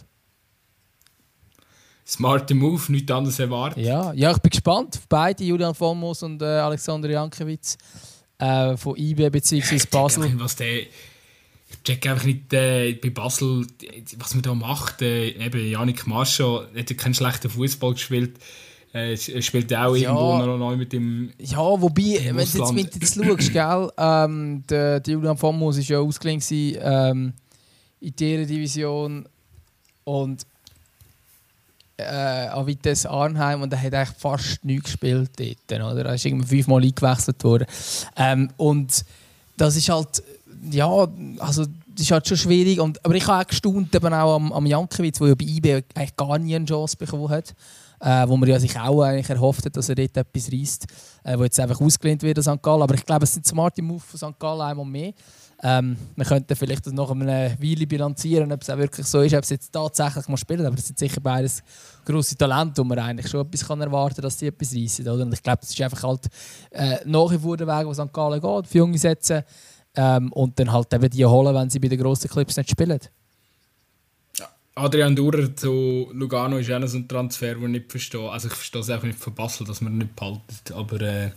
Smarter 2.07 2.55
Move, 2.55 2.83
nichts 2.93 3.11
anderes 3.11 3.39
erwartet. 3.39 3.85
Ja, 3.85 4.13
ja, 4.13 4.31
ich 4.31 4.39
bin 4.39 4.51
gespannt 4.51 4.97
auf 4.97 5.09
beide, 5.09 5.45
Julian 5.45 5.75
Vollmoos 5.75 6.23
und 6.23 6.43
äh, 6.43 6.45
Alexander 6.45 7.09
Jankiewicz 7.11 7.79
äh, 8.39 8.77
von 8.77 8.97
IB 8.97 9.31
bzw. 9.31 9.81
Basel. 9.91 10.25
Nicht, 10.25 10.39
was 10.39 10.57
der, 10.57 10.81
ich 10.81 10.89
check 11.83 12.07
einfach 12.07 12.25
nicht 12.25 12.53
äh, 12.53 12.93
bei 12.95 13.11
Basel, 13.11 13.67
was 14.19 14.35
man 14.35 14.43
da 14.43 14.55
macht. 14.55 15.03
Äh, 15.03 15.31
eben 15.45 15.71
Janik 15.71 16.07
Mascho 16.07 16.65
hat 16.77 16.99
keinen 16.99 17.15
schlechten 17.15 17.49
Fußball 17.49 17.95
gespielt. 17.95 18.39
Äh, 18.93 19.17
spielt 19.17 19.75
auch 19.75 19.97
ja, 19.97 20.11
irgendwo 20.11 20.47
noch 20.47 20.57
neu 20.57 20.77
mit 20.77 20.93
dem. 20.93 21.33
Ja, 21.39 21.59
wobei, 21.59 22.21
wenn 22.23 22.37
du 22.37 22.43
jetzt 22.43 22.73
mit 22.73 22.95
jetzt 22.95 23.17
schaust, 23.17 23.53
gell, 23.53 23.91
ähm, 23.99 24.63
der, 24.69 25.01
der 25.01 25.15
Julian 25.15 25.37
Vollmoos 25.37 25.79
war 25.79 25.85
ja 25.85 25.99
ausgeliehen 25.99 26.43
ähm, 26.81 27.33
in 27.99 28.15
dieser 28.15 28.47
Division 28.47 29.29
und 30.05 30.47
äh, 31.97 32.49
an 32.49 32.67
Vitesse 32.67 33.09
Arnheim 33.11 33.63
und 33.63 33.73
er 33.73 33.83
hat 33.83 33.95
eigentlich 33.95 34.19
fast 34.19 34.65
nichts 34.65 34.85
gespielt 34.85 35.31
dort. 35.39 35.93
Oder? 35.93 36.07
Er 36.07 36.15
ist 36.15 36.25
irgendwie 36.25 36.47
fünfmal 36.47 36.83
eingewechselt 36.83 37.43
worden. 37.45 37.67
Ähm, 38.17 38.51
und 38.57 39.05
das 39.57 39.77
ist 39.77 39.89
halt, 39.89 40.23
ja, 40.71 40.89
also 41.39 41.65
das 41.65 42.01
ist 42.01 42.11
halt 42.11 42.27
schon 42.27 42.37
schwierig. 42.37 42.81
Und, 42.81 43.05
aber 43.05 43.15
ich 43.15 43.27
habe 43.27 43.43
auch 43.43 43.47
gestaunt 43.47 43.95
eben 43.95 44.15
auch 44.15 44.37
am, 44.37 44.53
am 44.53 44.67
Jankiewicz, 44.67 45.19
der 45.19 45.29
ja 45.29 45.35
bei 45.35 45.45
IB 45.45 45.85
eigentlich 45.95 46.17
gar 46.17 46.39
nie 46.39 46.57
eine 46.57 46.65
Chance 46.65 46.97
bekommen 46.97 47.29
hat. 47.29 47.55
Äh, 48.01 48.29
wo 48.29 48.37
man 48.37 48.49
ja 48.49 48.59
sich 48.59 48.79
auch 48.79 49.01
eigentlich 49.03 49.31
erhofft 49.31 49.65
hat, 49.65 49.77
dass 49.77 49.89
er 49.89 49.95
dort 49.95 50.15
etwas 50.15 50.53
reißt, 50.53 50.87
äh, 51.23 51.39
wo 51.39 51.45
jetzt 51.45 51.59
einfach 51.59 51.81
ausgelehnt 51.81 52.23
wird 52.23 52.37
an 52.37 52.57
St. 52.57 52.63
Gallen. 52.63 52.83
Aber 52.83 52.95
ich 52.95 53.07
glaube, 53.07 53.25
es 53.25 53.33
sind 53.33 53.47
smarte 53.47 53.81
Move 53.81 54.01
von 54.01 54.19
St. 54.19 54.39
Gallen 54.39 54.61
einmal 54.61 54.85
mehr. 54.85 55.13
Ähm, 55.67 55.97
wir 56.15 56.27
könnten 56.27 56.55
vielleicht 56.55 56.85
das 56.85 56.93
nach 56.93 57.11
einer 57.11 57.51
Weile 57.59 57.87
bilanzieren, 57.87 58.53
ob 58.53 58.61
es 58.61 58.69
auch 58.69 58.77
wirklich 58.77 59.07
so 59.07 59.23
ist, 59.23 59.35
ob 59.35 59.45
es 59.45 59.49
jetzt 59.49 59.73
tatsächlich 59.73 60.29
mal 60.29 60.37
spielen 60.37 60.67
aber 60.67 60.77
es 60.77 60.87
sind 60.87 60.99
sicher 60.99 61.23
beides 61.23 61.63
grosse 62.05 62.37
Talente, 62.37 62.83
wo 62.83 62.85
man 62.85 62.99
eigentlich 62.99 63.31
schon 63.31 63.47
etwas 63.47 63.67
kann 63.67 63.81
erwarten 63.81 64.17
kann, 64.17 64.25
dass 64.25 64.39
sie 64.39 64.49
etwas 64.49 64.75
reissen. 64.75 65.09
Und 65.09 65.33
ich 65.33 65.43
glaube, 65.43 65.61
es 65.63 65.71
ist 65.71 65.81
einfach 65.81 66.03
halt 66.03 66.27
äh, 66.71 66.99
nach 67.07 67.31
wie 67.31 67.39
vor 67.39 67.57
der 67.57 67.67
Weg, 67.67 67.87
wo 67.87 67.95
St. 67.95 68.13
Gallen 68.13 68.43
geht, 68.43 68.67
für 68.67 68.77
Junge 68.77 68.99
setzen 68.99 69.43
ähm, 69.97 70.31
und 70.33 70.59
dann 70.59 70.71
halt 70.71 70.93
eben 70.93 71.09
die 71.09 71.25
holen, 71.25 71.55
wenn 71.55 71.71
sie 71.71 71.79
bei 71.79 71.89
den 71.89 71.99
grossen 71.99 72.29
Clips 72.29 72.59
nicht 72.59 72.69
spielen. 72.69 73.01
Adrian 74.75 75.17
Durer 75.17 75.57
zu 75.57 76.11
Lugano 76.13 76.59
ist 76.59 76.71
auch 76.71 76.87
so 76.87 76.99
ein 76.99 77.09
Transfer, 77.09 77.55
den 77.55 77.63
ich 77.63 77.71
nicht 77.71 77.91
verstehe. 77.91 78.29
Also 78.29 78.49
ich 78.49 78.55
verstehe 78.55 78.83
es 78.83 78.91
einfach 78.91 79.07
nicht 79.07 79.19
von 79.19 79.35
Basel, 79.35 79.67
dass 79.67 79.81
man 79.81 79.95
ihn 79.95 79.99
nicht 79.99 80.15
behaltet, 80.15 80.73
aber... 80.75 81.01
Äh 81.01 81.31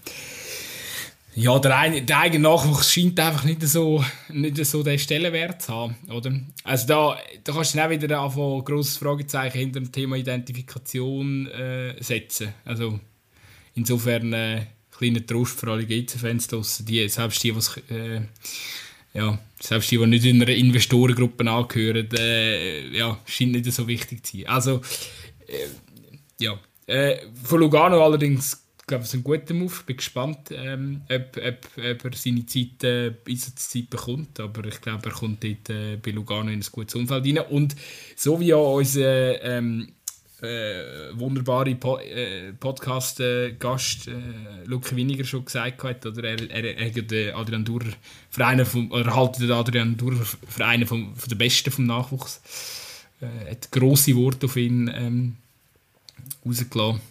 ja, 1.37 1.59
der, 1.59 1.77
ein, 1.77 2.03
der 2.03 2.19
eigene 2.19 2.49
Nachwuchs 2.49 2.91
scheint 2.91 3.19
einfach 3.19 3.43
nicht 3.43 3.61
so, 3.61 4.03
nicht 4.29 4.57
so 4.65 4.81
den 4.81 4.97
Stellenwert 4.97 5.61
zu 5.61 5.71
haben, 5.71 5.95
oder? 6.09 6.31
Also 6.63 6.87
da, 6.87 7.17
da 7.43 7.53
kannst 7.53 7.75
du 7.75 7.77
dann 7.77 7.85
auch 7.85 7.91
wieder 7.91 8.21
ein 8.23 8.65
grosses 8.65 8.97
Fragezeichen 8.97 9.59
hinter 9.59 9.79
dem 9.79 9.91
Thema 9.91 10.15
Identifikation 10.15 11.45
äh, 11.45 12.01
setzen. 12.01 12.55
Also 12.65 12.99
insofern 13.75 14.33
äh, 14.33 14.65
kleiner 14.89 15.23
Trost 15.23 15.59
für 15.59 15.71
alle 15.71 15.85
GC-Fans 15.85 16.47
die, 16.79 17.07
selbst 17.07 17.43
die, 17.43 17.55
was, 17.55 17.77
äh, 17.91 18.21
ja, 19.13 19.37
selbst 19.59 19.91
die, 19.91 19.99
die 19.99 20.07
nicht 20.07 20.25
in 20.25 20.41
einer 20.41 20.51
Investorengruppe 20.51 21.47
angehören, 21.47 22.09
äh, 22.17 22.87
ja, 22.97 23.19
scheint 23.27 23.51
nicht 23.51 23.71
so 23.71 23.87
wichtig 23.87 24.25
zu 24.25 24.37
sein. 24.37 24.47
Also, 24.47 24.81
äh, 25.45 25.67
ja. 26.39 26.59
Äh, 26.87 27.17
von 27.43 27.59
Lugano 27.59 28.03
allerdings 28.03 28.66
glaube, 28.87 29.03
es 29.03 29.09
ist 29.09 29.19
ein 29.19 29.23
guter 29.23 29.53
Move. 29.53 29.73
Ich 29.79 29.85
bin 29.85 29.97
gespannt, 29.97 30.49
ähm, 30.51 31.01
ob, 31.09 31.37
ob, 31.37 31.67
ob, 31.77 32.05
er 32.05 32.11
seine 32.15 32.45
Zeit, 32.45 32.83
äh, 32.83 33.13
Einsatzzeit 33.27 33.89
bekommt. 33.89 34.39
Aber 34.39 34.65
ich 34.65 34.81
glaube, 34.81 35.09
er 35.09 35.11
kommt 35.11 35.43
dort 35.43 35.69
äh, 35.69 35.97
bei 35.97 36.11
Lugano 36.11 36.49
in 36.49 36.59
ein 36.59 36.65
gutes 36.71 36.95
Umfeld 36.95 37.25
rein. 37.25 37.39
Und 37.49 37.75
so 38.15 38.39
wie 38.39 38.47
ja 38.47 38.55
unser 38.55 39.43
ähm, 39.43 39.89
äh, 40.41 41.11
wunderbare 41.13 41.75
po 41.75 41.97
äh, 41.97 42.53
Podcast-Gast 42.53 44.07
äh, 44.07 44.13
Luke 44.65 44.95
Winiger 44.95 45.25
schon 45.25 45.45
gesagt 45.45 45.83
hat, 45.83 46.05
oder 46.05 46.23
er, 46.23 46.49
er, 46.49 46.77
er 46.77 46.89
den 46.89 47.35
Adrian 47.35 47.65
Durer 47.65 47.91
für 48.29 48.45
einen 48.45 48.65
vom, 48.65 48.91
oder 48.91 49.15
haltet 49.15 49.43
den 49.43 49.51
Adrian 49.51 49.97
Durer 49.97 50.23
für 50.23 50.65
einen 50.65 50.87
vom, 50.87 51.15
von 51.15 51.29
der 51.29 51.35
Besten 51.35 51.71
vom 51.71 51.85
Nachwuchs. 51.85 52.41
Äh, 53.19 53.51
hat 53.51 53.71
grosse 53.71 54.15
Worte 54.15 54.45
auf 54.45 54.55
ihn 54.55 54.89
ähm, 54.95 55.35
rausgelassen. 56.45 57.01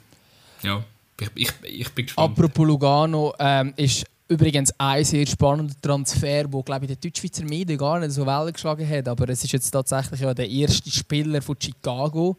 Ja, 0.62 0.84
ich, 1.20 1.30
ich, 1.34 1.52
ich 1.62 1.92
bin 1.92 2.06
gespannt. 2.06 2.38
Apropos 2.38 2.66
Lugano, 2.66 3.34
ähm, 3.38 3.72
ist 3.76 4.04
übrigens 4.28 4.72
ein 4.78 5.04
sehr 5.04 5.26
spannender 5.26 5.74
Transfer, 5.80 6.44
wo 6.50 6.62
glaube 6.62 6.84
ich 6.84 6.88
der 6.88 6.96
Deutschschweizer 6.96 7.44
Medien 7.44 7.78
gar 7.78 8.00
nicht 8.00 8.12
so 8.12 8.26
Wellen 8.26 8.52
geschlagen 8.52 8.88
hat, 8.88 9.08
aber 9.08 9.28
es 9.28 9.44
ist 9.44 9.52
jetzt 9.52 9.70
tatsächlich 9.70 10.20
ja 10.20 10.34
der 10.34 10.48
erste 10.48 10.90
Spieler 10.90 11.40
von 11.40 11.56
Chicago 11.58 12.36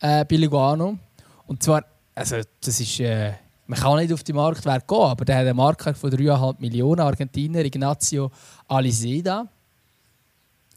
äh, 0.00 0.24
bei 0.24 0.36
Lugano. 0.36 0.98
Und 1.46 1.62
zwar, 1.62 1.84
also 2.14 2.36
das 2.60 2.80
ist, 2.80 3.00
äh, 3.00 3.32
man 3.66 3.78
kann 3.78 3.98
nicht 3.98 4.12
auf 4.12 4.22
die 4.22 4.32
Marktwert 4.32 4.86
gehen, 4.88 4.98
aber 4.98 5.24
der 5.24 5.36
hat 5.36 5.46
einen 5.46 5.56
Marktwert 5.56 5.98
von 5.98 6.10
3,5 6.10 6.56
Millionen 6.58 7.00
Argentinier, 7.00 7.64
Ignacio 7.64 8.30
Alizeda. 8.68 9.46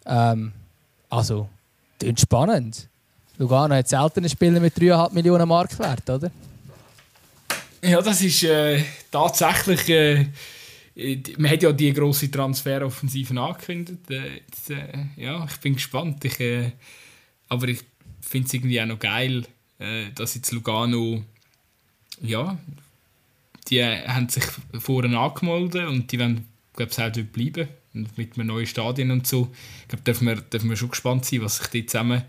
Ähm, 0.06 0.52
also, 1.10 1.48
klingt 1.98 2.20
spannend. 2.20 2.88
Lugano 3.38 3.76
hat 3.76 3.88
selten 3.88 4.20
einen 4.20 4.30
Spieler 4.30 4.60
mit 4.60 4.76
3,5 4.76 5.14
Millionen 5.14 5.48
Marktwert, 5.48 6.10
oder? 6.10 6.30
Ja, 7.82 8.02
das 8.02 8.22
ist 8.22 8.44
äh, 8.44 8.84
tatsächlich. 9.10 9.90
Äh, 9.90 10.28
man 11.38 11.52
hat 11.52 11.64
ja 11.64 11.72
die 11.72 11.94
grosse 11.94 12.30
Transferoffensive 12.30 13.40
angekündigt. 13.40 14.10
Äh, 14.10 14.40
jetzt, 14.40 14.70
äh, 14.70 15.06
ja, 15.16 15.46
ich 15.50 15.58
bin 15.58 15.76
gespannt. 15.76 16.24
Ich, 16.26 16.40
äh, 16.40 16.72
aber 17.48 17.68
ich 17.70 17.80
finde 18.22 18.48
es 18.48 18.54
irgendwie 18.54 18.82
auch 18.82 18.86
noch 18.86 19.00
geil, 19.00 19.46
äh, 19.80 20.12
dass 20.14 20.36
jetzt 20.36 20.52
Lugano, 20.52 21.24
ja, 22.22 22.58
die 23.70 23.84
haben 23.84 24.28
sich 24.30 24.44
vorhin 24.80 25.16
angemeldet 25.16 25.88
und 25.88 26.12
die 26.12 26.20
wollen, 26.20 26.48
glaube 26.74 26.92
ich, 26.92 27.00
auch 27.00 27.12
dort 27.12 27.32
bleiben. 27.32 27.70
Und 27.94 28.18
mit 28.18 28.38
einem 28.38 28.48
neuen 28.48 28.68
Stadion 28.68 29.12
und 29.12 29.26
so. 29.26 29.52
Ich 29.82 29.88
glaube, 29.88 30.04
dürfen 30.04 30.28
wir, 30.28 30.36
dürfen 30.36 30.70
wir 30.70 30.78
schon 30.78 30.90
gespannt 30.90 31.26
sein, 31.26 31.42
was 31.42 31.58
sich 31.58 31.68
die 31.68 31.86
zusammen, 31.86 32.24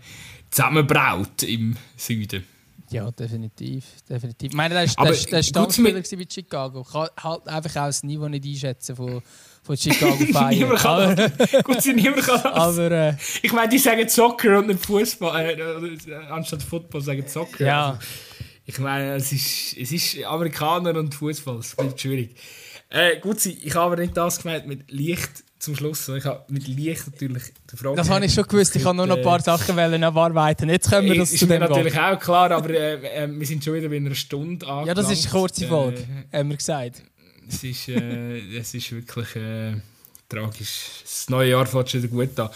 zusammenbraut 0.49 1.43
im 1.43 1.75
Süden. 1.97 2.43
Ja, 2.91 3.09
definitiv. 3.11 3.85
definitiv. 4.09 4.51
Ich 4.51 4.55
meine, 4.55 4.73
der 4.73 4.83
ist, 4.83 5.31
der, 5.31 5.43
Stammspieler 5.43 6.01
bei 6.01 6.25
Chicago. 6.29 6.81
Ich 6.85 6.91
kann 6.91 7.07
halt 7.23 7.47
einfach 7.47 7.81
auch 7.81 7.85
das 7.87 8.03
Niveau 8.03 8.27
nicht 8.27 8.45
einschätzen 8.45 8.95
von, 8.95 9.21
von 9.63 9.77
Chicago 9.77 10.17
Fire. 10.17 10.49
niemand 10.49 10.79
kann 10.79 11.15
das. 11.15 11.63
Gut, 11.63 11.85
niemand 11.95 12.23
kann 12.23 12.43
das. 12.43 12.53
Aber, 12.53 12.91
äh, 12.91 13.13
ich 13.41 13.53
meine, 13.53 13.69
die 13.69 13.77
sagen 13.77 14.07
Soccer 14.09 14.59
und 14.59 14.67
nicht 14.67 14.85
Fußball. 14.85 15.57
Äh, 15.57 16.15
anstatt 16.29 16.61
Football 16.63 17.01
sagen 17.01 17.23
Soccer. 17.27 17.65
Ja. 17.65 17.89
Also, 17.91 18.01
ich 18.65 18.79
meine, 18.79 19.15
es 19.15 19.31
ist, 19.31 19.77
es 19.77 19.91
ist 19.91 20.23
Amerikaner 20.25 20.97
und 20.97 21.15
Fußball. 21.15 21.59
Es 21.59 21.75
bleibt 21.75 21.99
schwierig. 21.99 22.35
Äh, 22.89 23.19
gut, 23.19 23.45
ich 23.45 23.73
habe 23.73 23.85
aber 23.93 24.01
nicht 24.01 24.17
das 24.17 24.41
gemeint 24.41 24.67
mit 24.67 24.91
Licht 24.91 25.43
zum 25.61 25.75
Schluss. 25.75 26.09
Ich 26.09 26.25
habe 26.25 26.43
mit 26.47 26.67
Licht 26.67 27.05
natürlich 27.05 27.43
die 27.71 27.77
Frage. 27.77 27.95
Das 27.95 28.09
habe 28.09 28.25
ich 28.25 28.33
schon 28.33 28.45
gewusst. 28.45 28.75
Ich 28.75 28.83
habe 28.83 28.97
nur 28.97 29.05
noch 29.05 29.17
ein 29.17 29.23
paar 29.23 29.39
äh, 29.39 29.43
Sachen 29.43 30.03
abarbeiten. 30.03 30.69
Jetzt 30.69 30.89
können 30.89 31.07
wir 31.07 31.17
das 31.17 31.31
ist 31.31 31.39
zu 31.39 31.45
dem 31.45 31.59
natürlich 31.59 31.93
gehen. 31.93 32.03
auch 32.03 32.19
klar, 32.19 32.51
aber 32.51 32.69
äh, 32.71 33.23
äh, 33.23 33.29
wir 33.29 33.45
sind 33.45 33.63
schon 33.63 33.75
wieder 33.75 33.87
bei 33.87 33.97
einer 33.97 34.15
Stunde 34.15 34.65
angelangt. 34.65 34.87
Ja, 34.87 34.93
das 34.95 35.11
ist 35.11 35.25
eine 35.25 35.31
kurze 35.31 35.67
Folge, 35.67 36.05
äh, 36.31 36.39
haben 36.39 36.49
wir 36.49 36.57
gesagt. 36.57 37.03
Es 37.47 37.63
ist, 37.63 37.87
äh, 37.89 38.57
es 38.57 38.73
ist 38.73 38.91
wirklich 38.91 39.35
äh, 39.35 39.75
tragisch. 40.27 41.03
Das 41.03 41.29
neue 41.29 41.51
Jahr 41.51 41.67
fängt 41.67 41.89
schon 41.89 42.03
wieder 42.03 42.11
gut 42.11 42.39
an. 42.39 42.49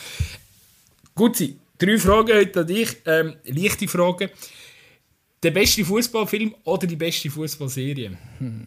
Gut, 1.14 1.44
drei 1.78 1.98
Fragen 2.00 2.34
heute 2.34 2.60
an 2.62 2.68
dich. 2.68 2.90
Ähm, 3.06 3.36
leichte 3.46 3.88
Fragen. 3.88 4.30
Der 5.44 5.52
beste 5.52 5.86
Fußballfilm 5.86 6.56
oder 6.64 6.88
die 6.88 6.96
beste 6.96 7.30
Fußballserie? 7.30 8.18
Hm. 8.40 8.66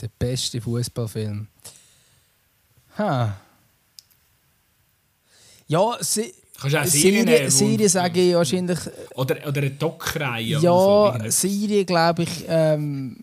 Der 0.00 0.10
beste 0.18 0.60
Fußballfilm. 0.60 1.46
Ha. 2.98 3.40
Ja, 5.66 5.96
se 6.00 6.24
Serie, 6.84 7.50
Serie 7.50 7.88
sage 7.88 8.20
ich 8.20 8.34
wahrscheinlich. 8.34 8.78
Oder, 9.14 9.36
oder 9.48 9.60
eine 9.60 9.70
Doc-Reihe. 9.70 10.58
Ja, 10.58 10.60
so, 10.60 11.12
Serie 11.28 11.84
glaube 11.84 12.22
ich. 12.22 12.44
Ähm, 12.46 13.16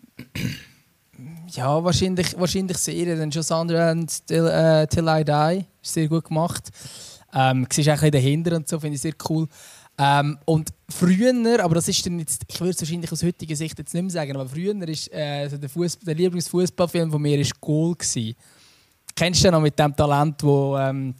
ja, 1.52 1.82
wahrscheinlich, 1.82 2.38
wahrscheinlich 2.38 2.76
Serie. 2.76 3.16
Dann 3.16 3.32
schon 3.32 3.42
Sunderland 3.42 4.26
Till, 4.26 4.46
äh, 4.46 4.86
Till 4.86 5.06
I 5.08 5.24
Die. 5.24 5.64
Ist 5.82 5.94
sehr 5.94 6.08
gut 6.08 6.24
gemacht. 6.24 6.68
Ähm, 7.32 7.66
siehst 7.70 7.88
auch 7.88 8.02
ein 8.02 8.10
dahinter 8.10 8.56
und 8.56 8.68
so, 8.68 8.78
finde 8.78 8.96
ich 8.96 9.02
sehr 9.02 9.14
cool. 9.28 9.46
Ähm, 9.96 10.38
und 10.46 10.70
früher, 10.88 11.62
aber 11.62 11.74
das 11.74 11.88
ist 11.88 12.04
dann 12.06 12.18
jetzt, 12.18 12.42
ich 12.48 12.58
würde 12.58 12.70
es 12.70 12.80
wahrscheinlich 12.80 13.12
aus 13.12 13.22
heutiger 13.22 13.54
Sicht 13.54 13.78
jetzt 13.78 13.92
nicht 13.92 14.02
mehr 14.02 14.10
sagen, 14.10 14.34
aber 14.34 14.48
früher 14.48 14.74
ist 14.88 15.12
äh, 15.12 15.48
der, 15.48 15.68
Fußball, 15.68 16.06
der 16.06 16.14
Lieblingsfußballfilm 16.14 17.10
von 17.10 17.20
mir 17.20 17.38
ist 17.38 17.60
Goal 17.60 17.94
gewesen. 17.94 18.34
Kennst 19.14 19.40
du 19.40 19.44
den 19.44 19.52
noch 19.52 19.60
mit 19.60 19.78
dem 19.78 19.94
Talent, 19.94 20.42
wo 20.42 20.76
ähm, 20.78 21.14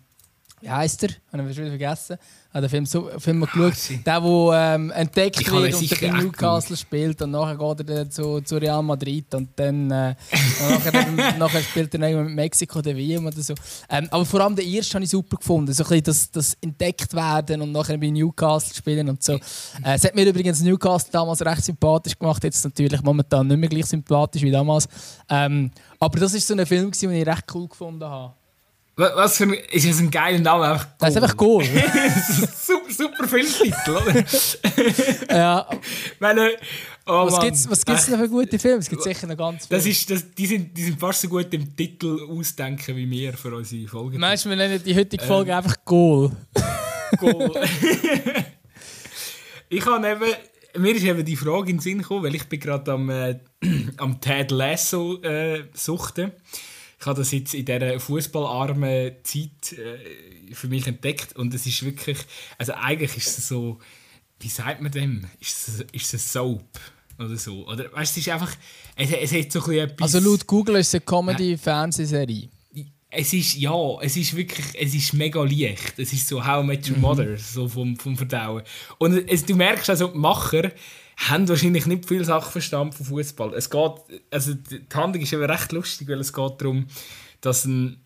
wie 0.61 0.71
heißt 0.71 1.05
er? 1.05 1.11
Habe 1.33 1.49
ich 1.49 1.57
schon 1.57 1.65
wieder 1.65 1.79
vergessen. 1.79 2.19
Habe 2.53 2.63
den 2.63 2.71
Film, 2.71 2.87
so, 2.87 3.09
Film 3.19 3.39
mal 3.39 3.47
geschaut. 3.47 3.73
Ah, 3.73 4.03
der, 4.05 4.21
der 4.21 4.75
ähm, 4.75 4.91
entdeckt 4.91 5.51
wird 5.51 5.75
und 5.75 6.01
bei 6.01 6.09
Newcastle 6.09 6.77
spielt 6.77 7.23
und 7.23 7.31
nachher 7.31 7.57
geht 7.57 7.89
er 7.89 7.97
dann 7.97 8.11
zu, 8.11 8.41
zu 8.41 8.57
Real 8.57 8.83
Madrid 8.83 9.33
und 9.35 9.51
dann 9.57 9.91
äh, 9.91 10.15
und 10.33 10.71
nachher, 10.71 10.93
dann, 10.93 11.17
nachher 11.39 11.63
spielt 11.63 11.95
er 11.95 12.01
dann 12.01 12.25
mit 12.25 12.35
Mexiko 12.35 12.83
der 12.83 12.97
WM 12.97 13.25
oder 13.25 13.41
so. 13.41 13.55
Ähm, 13.89 14.09
aber 14.11 14.25
vor 14.25 14.41
allem 14.41 14.57
den 14.57 14.69
ersten 14.69 14.95
habe 14.95 15.05
ich 15.05 15.11
super 15.11 15.37
gefunden. 15.37 15.73
So 15.73 15.85
ein 15.85 16.03
das, 16.03 16.31
das 16.31 16.55
entdeckt 16.61 17.15
werden 17.15 17.63
und 17.63 17.73
nachher 17.73 17.97
bei 17.97 18.11
Newcastle 18.11 18.75
spielen 18.75 19.09
und 19.09 19.23
so. 19.23 19.35
Äh, 19.35 19.95
es 19.95 20.05
hat 20.05 20.15
mir 20.15 20.27
übrigens 20.27 20.61
Newcastle 20.61 21.13
damals 21.13 21.41
recht 21.43 21.65
sympathisch 21.65 22.19
gemacht. 22.19 22.43
Jetzt 22.43 22.65
natürlich 22.65 23.01
momentan 23.03 23.47
nicht 23.47 23.59
mehr 23.59 23.69
gleich 23.69 23.87
sympathisch 23.87 24.43
wie 24.43 24.51
damals. 24.51 24.89
Ähm, 25.29 25.71
aber 26.01 26.19
das 26.19 26.33
war 26.33 26.41
so 26.41 26.55
ein 26.55 26.67
Film, 26.67 26.91
den 26.91 27.13
ich 27.13 27.27
recht 27.27 27.45
cool 27.55 27.69
gefunden 27.69 28.05
habe. 28.05 28.35
Was 29.01 29.39
für 29.39 29.45
ein, 29.45 29.55
ist 29.55 29.89
das 29.89 29.99
ein 29.99 30.11
geiler 30.11 30.39
Name? 30.39 30.65
Einfach 30.65 30.89
das 30.99 31.11
ist 31.11 31.23
einfach 31.23 31.35
cool. 31.41 31.65
super, 32.67 32.93
super 32.93 33.27
Filmtitel, 33.27 33.91
oder? 33.91 34.25
ja. 35.35 35.67
Meine, 36.19 36.51
oh 37.07 37.27
was 37.27 37.41
gibt 37.41 37.57
es 37.57 37.85
gibt's 37.87 38.09
noch 38.09 38.19
für 38.19 38.29
gute 38.29 38.59
Filme? 38.59 38.81
Es 38.81 38.91
gibt 38.91 39.03
sicher 39.03 39.27
noch 39.27 39.39
ganz 39.39 39.67
viele. 39.67 39.79
Das 39.79 39.87
ist, 39.87 40.11
das, 40.11 40.31
die, 40.33 40.47
sind, 40.47 40.77
die 40.77 40.83
sind 40.83 41.01
fast 41.01 41.23
so 41.23 41.29
gut 41.29 41.47
im 41.55 41.75
Titel 41.75 42.29
ausdenken 42.29 42.95
wie 42.95 43.11
wir 43.11 43.33
für 43.33 43.57
unsere 43.57 43.89
Folge. 43.89 44.19
Meinst 44.19 44.45
du, 44.45 44.51
wir 44.51 44.57
nennen 44.57 44.83
die 44.85 44.95
heutige 44.95 45.25
Folge 45.25 45.53
ähm, 45.53 45.57
einfach 45.57 45.77
Goal? 45.87 46.33
Goal. 47.17 47.53
ich 49.71 49.87
habe 49.87 50.11
eben 50.11 50.35
mir 50.77 50.95
ist 50.95 51.05
eben 51.05 51.25
die 51.25 51.37
Frage 51.37 51.71
in 51.71 51.77
den 51.77 51.81
Sinn 51.81 51.99
gekommen, 51.99 52.25
weil 52.25 52.35
ich 52.35 52.45
bin 52.45 52.61
gerade 52.61 52.93
am, 52.93 53.09
äh, 53.09 53.41
am 53.97 54.21
Ted 54.21 54.51
Lasso 54.51 55.21
äh, 55.23 55.65
suchten 55.73 56.33
ich 57.01 57.07
habe 57.07 57.19
das 57.19 57.33
jetzt 57.33 57.55
in 57.55 57.65
dieser 57.65 57.99
fußballarmen 57.99 59.13
Zeit 59.23 59.73
äh, 59.73 60.55
für 60.55 60.69
mich 60.69 60.87
entdeckt 60.87 61.35
und 61.35 61.55
es 61.55 61.65
ist 61.65 61.83
wirklich, 61.83 62.19
also 62.59 62.75
eigentlich 62.75 63.17
ist 63.17 63.39
es 63.39 63.49
so, 63.49 63.79
wie 64.39 64.49
sagt 64.49 64.83
man 64.83 64.93
dem? 64.93 65.25
Ist 65.41 65.69
es, 65.69 65.81
ist 65.93 66.15
es 66.15 66.33
Soap 66.33 66.79
oder 67.19 67.37
so? 67.39 67.67
Oder 67.67 67.91
weißt, 67.93 68.13
es 68.13 68.27
ist 68.27 68.29
einfach, 68.29 68.55
es, 68.97 69.11
es 69.13 69.33
hat 69.33 69.51
so 69.51 69.65
ein 69.65 69.79
etwas... 69.79 70.15
Also 70.15 70.31
laut 70.31 70.47
Google 70.47 70.77
ist 70.77 70.89
es 70.89 70.95
eine 70.95 71.01
Comedy-Fernsehserie. 71.01 72.51
Es 73.09 73.33
ist, 73.33 73.57
ja, 73.57 74.01
es 74.03 74.17
ist 74.17 74.37
wirklich, 74.37 74.67
es 74.79 74.95
ist 74.95 75.15
mega 75.15 75.43
leicht. 75.43 75.99
Es 75.99 76.13
ist 76.13 76.29
so 76.29 76.47
How 76.47 76.63
I 76.63 76.67
Met 76.67 76.89
Your 76.89 76.97
mhm. 76.97 77.03
Mother, 77.03 77.39
so 77.39 77.67
vom, 77.67 77.97
vom 77.97 78.17
Verdauen. 78.17 78.63
Und 78.99 79.27
es, 79.27 79.45
du 79.45 79.57
merkst 79.57 79.91
also, 79.91 80.09
die 80.09 80.19
Macher, 80.19 80.71
haben 81.29 81.49
wahrscheinlich 81.49 81.87
nicht 81.87 82.09
viel 82.09 82.25
Sachverstand 82.25 82.95
von 82.95 83.07
Fußball. 83.07 83.55
Es 83.55 83.69
geht, 83.69 83.93
also 84.31 84.55
die 84.55 84.81
Handlung 84.93 85.23
ist 85.23 85.35
aber 85.35 85.49
recht 85.49 85.73
lustig, 85.73 86.09
weil 86.09 86.21
es 86.21 86.33
geht 86.33 86.61
darum, 86.61 86.87
dass 87.41 87.67
ein, 87.67 88.01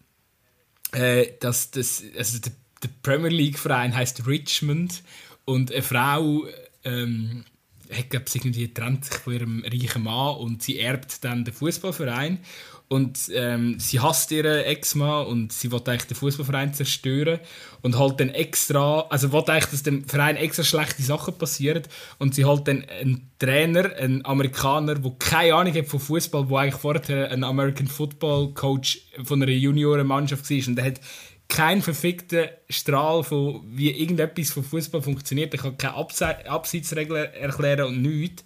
äh, 0.93 1.27
dass 1.41 1.71
das, 1.71 2.03
also 2.19 2.39
der, 2.41 2.53
der 2.83 2.91
Premier 3.03 3.31
League 3.31 3.59
Verein 3.59 3.95
heißt 3.95 4.27
Richmond 4.27 5.03
und 5.45 5.73
eine 5.73 5.83
Frau 5.83 6.45
ähm, 6.83 7.45
hat 7.93 8.11
glaube 8.11 8.27
ich 8.29 8.35
irgendwie 8.37 8.73
trennt 8.73 9.05
sich 9.05 9.15
von 9.15 9.33
ihrem 9.33 9.65
reichen 9.65 10.03
Mann 10.03 10.37
und 10.37 10.62
sie 10.62 10.79
erbt 10.79 11.23
dann 11.25 11.45
den 11.45 11.55
Fußballverein 11.55 12.41
und 12.89 13.30
ähm, 13.32 13.78
sie 13.78 14.01
hasst 14.01 14.30
ihren 14.30 14.64
Ex-Mann 14.64 15.26
und 15.26 15.53
sie 15.53 15.72
will 15.72 15.80
eigentlich 15.87 16.05
den 16.05 16.16
Fußballverein 16.16 16.74
zerstören 16.74 17.41
und 17.82 17.99
halt 17.99 18.20
dann 18.20 18.28
extra, 18.28 19.01
also 19.09 19.32
will 19.32 19.43
eigentlich, 19.47 19.70
dass 19.70 19.82
dem 19.82 20.05
Verein 20.05 20.37
extra 20.37 20.64
schlechte 20.64 21.03
Sachen 21.03 21.35
passieren 21.35 21.82
und 22.18 22.35
sie 22.35 22.45
halt 22.45 22.68
dann 22.68 22.85
einen 23.01 23.30
Trainer, 23.39 23.95
einen 23.97 24.24
Amerikaner, 24.24 24.97
der 24.97 25.12
keine 25.18 25.55
Ahnung 25.55 25.74
hat 25.74 25.87
von 25.87 25.99
Fußball, 25.99 26.47
der 26.47 26.57
eigentlich 26.59 26.80
vorher 26.80 27.30
ein 27.30 27.43
American 27.43 27.87
Football 27.87 28.53
Coach 28.53 29.01
von 29.24 29.43
einer 29.43 29.53
Juniorenmannschaft 29.53 30.49
war 30.49 30.68
und 30.68 30.76
der 30.76 30.85
hat 30.85 31.01
keinen 31.49 31.82
verfickten 31.82 32.49
Strahl 32.68 33.22
von 33.22 33.62
wie 33.66 33.91
irgendetwas 33.91 34.51
von 34.51 34.64
Fußball 34.64 35.03
funktioniert. 35.03 35.55
Ich 35.55 35.61
kann 35.61 35.76
keine 35.76 35.95
Abseitsregeln 35.95 37.32
erklären 37.35 37.87
und 37.87 38.03
nichts. 38.03 38.45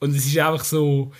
Und 0.00 0.14
es 0.14 0.26
ist 0.26 0.36
einfach 0.38 0.64
so 0.64 1.12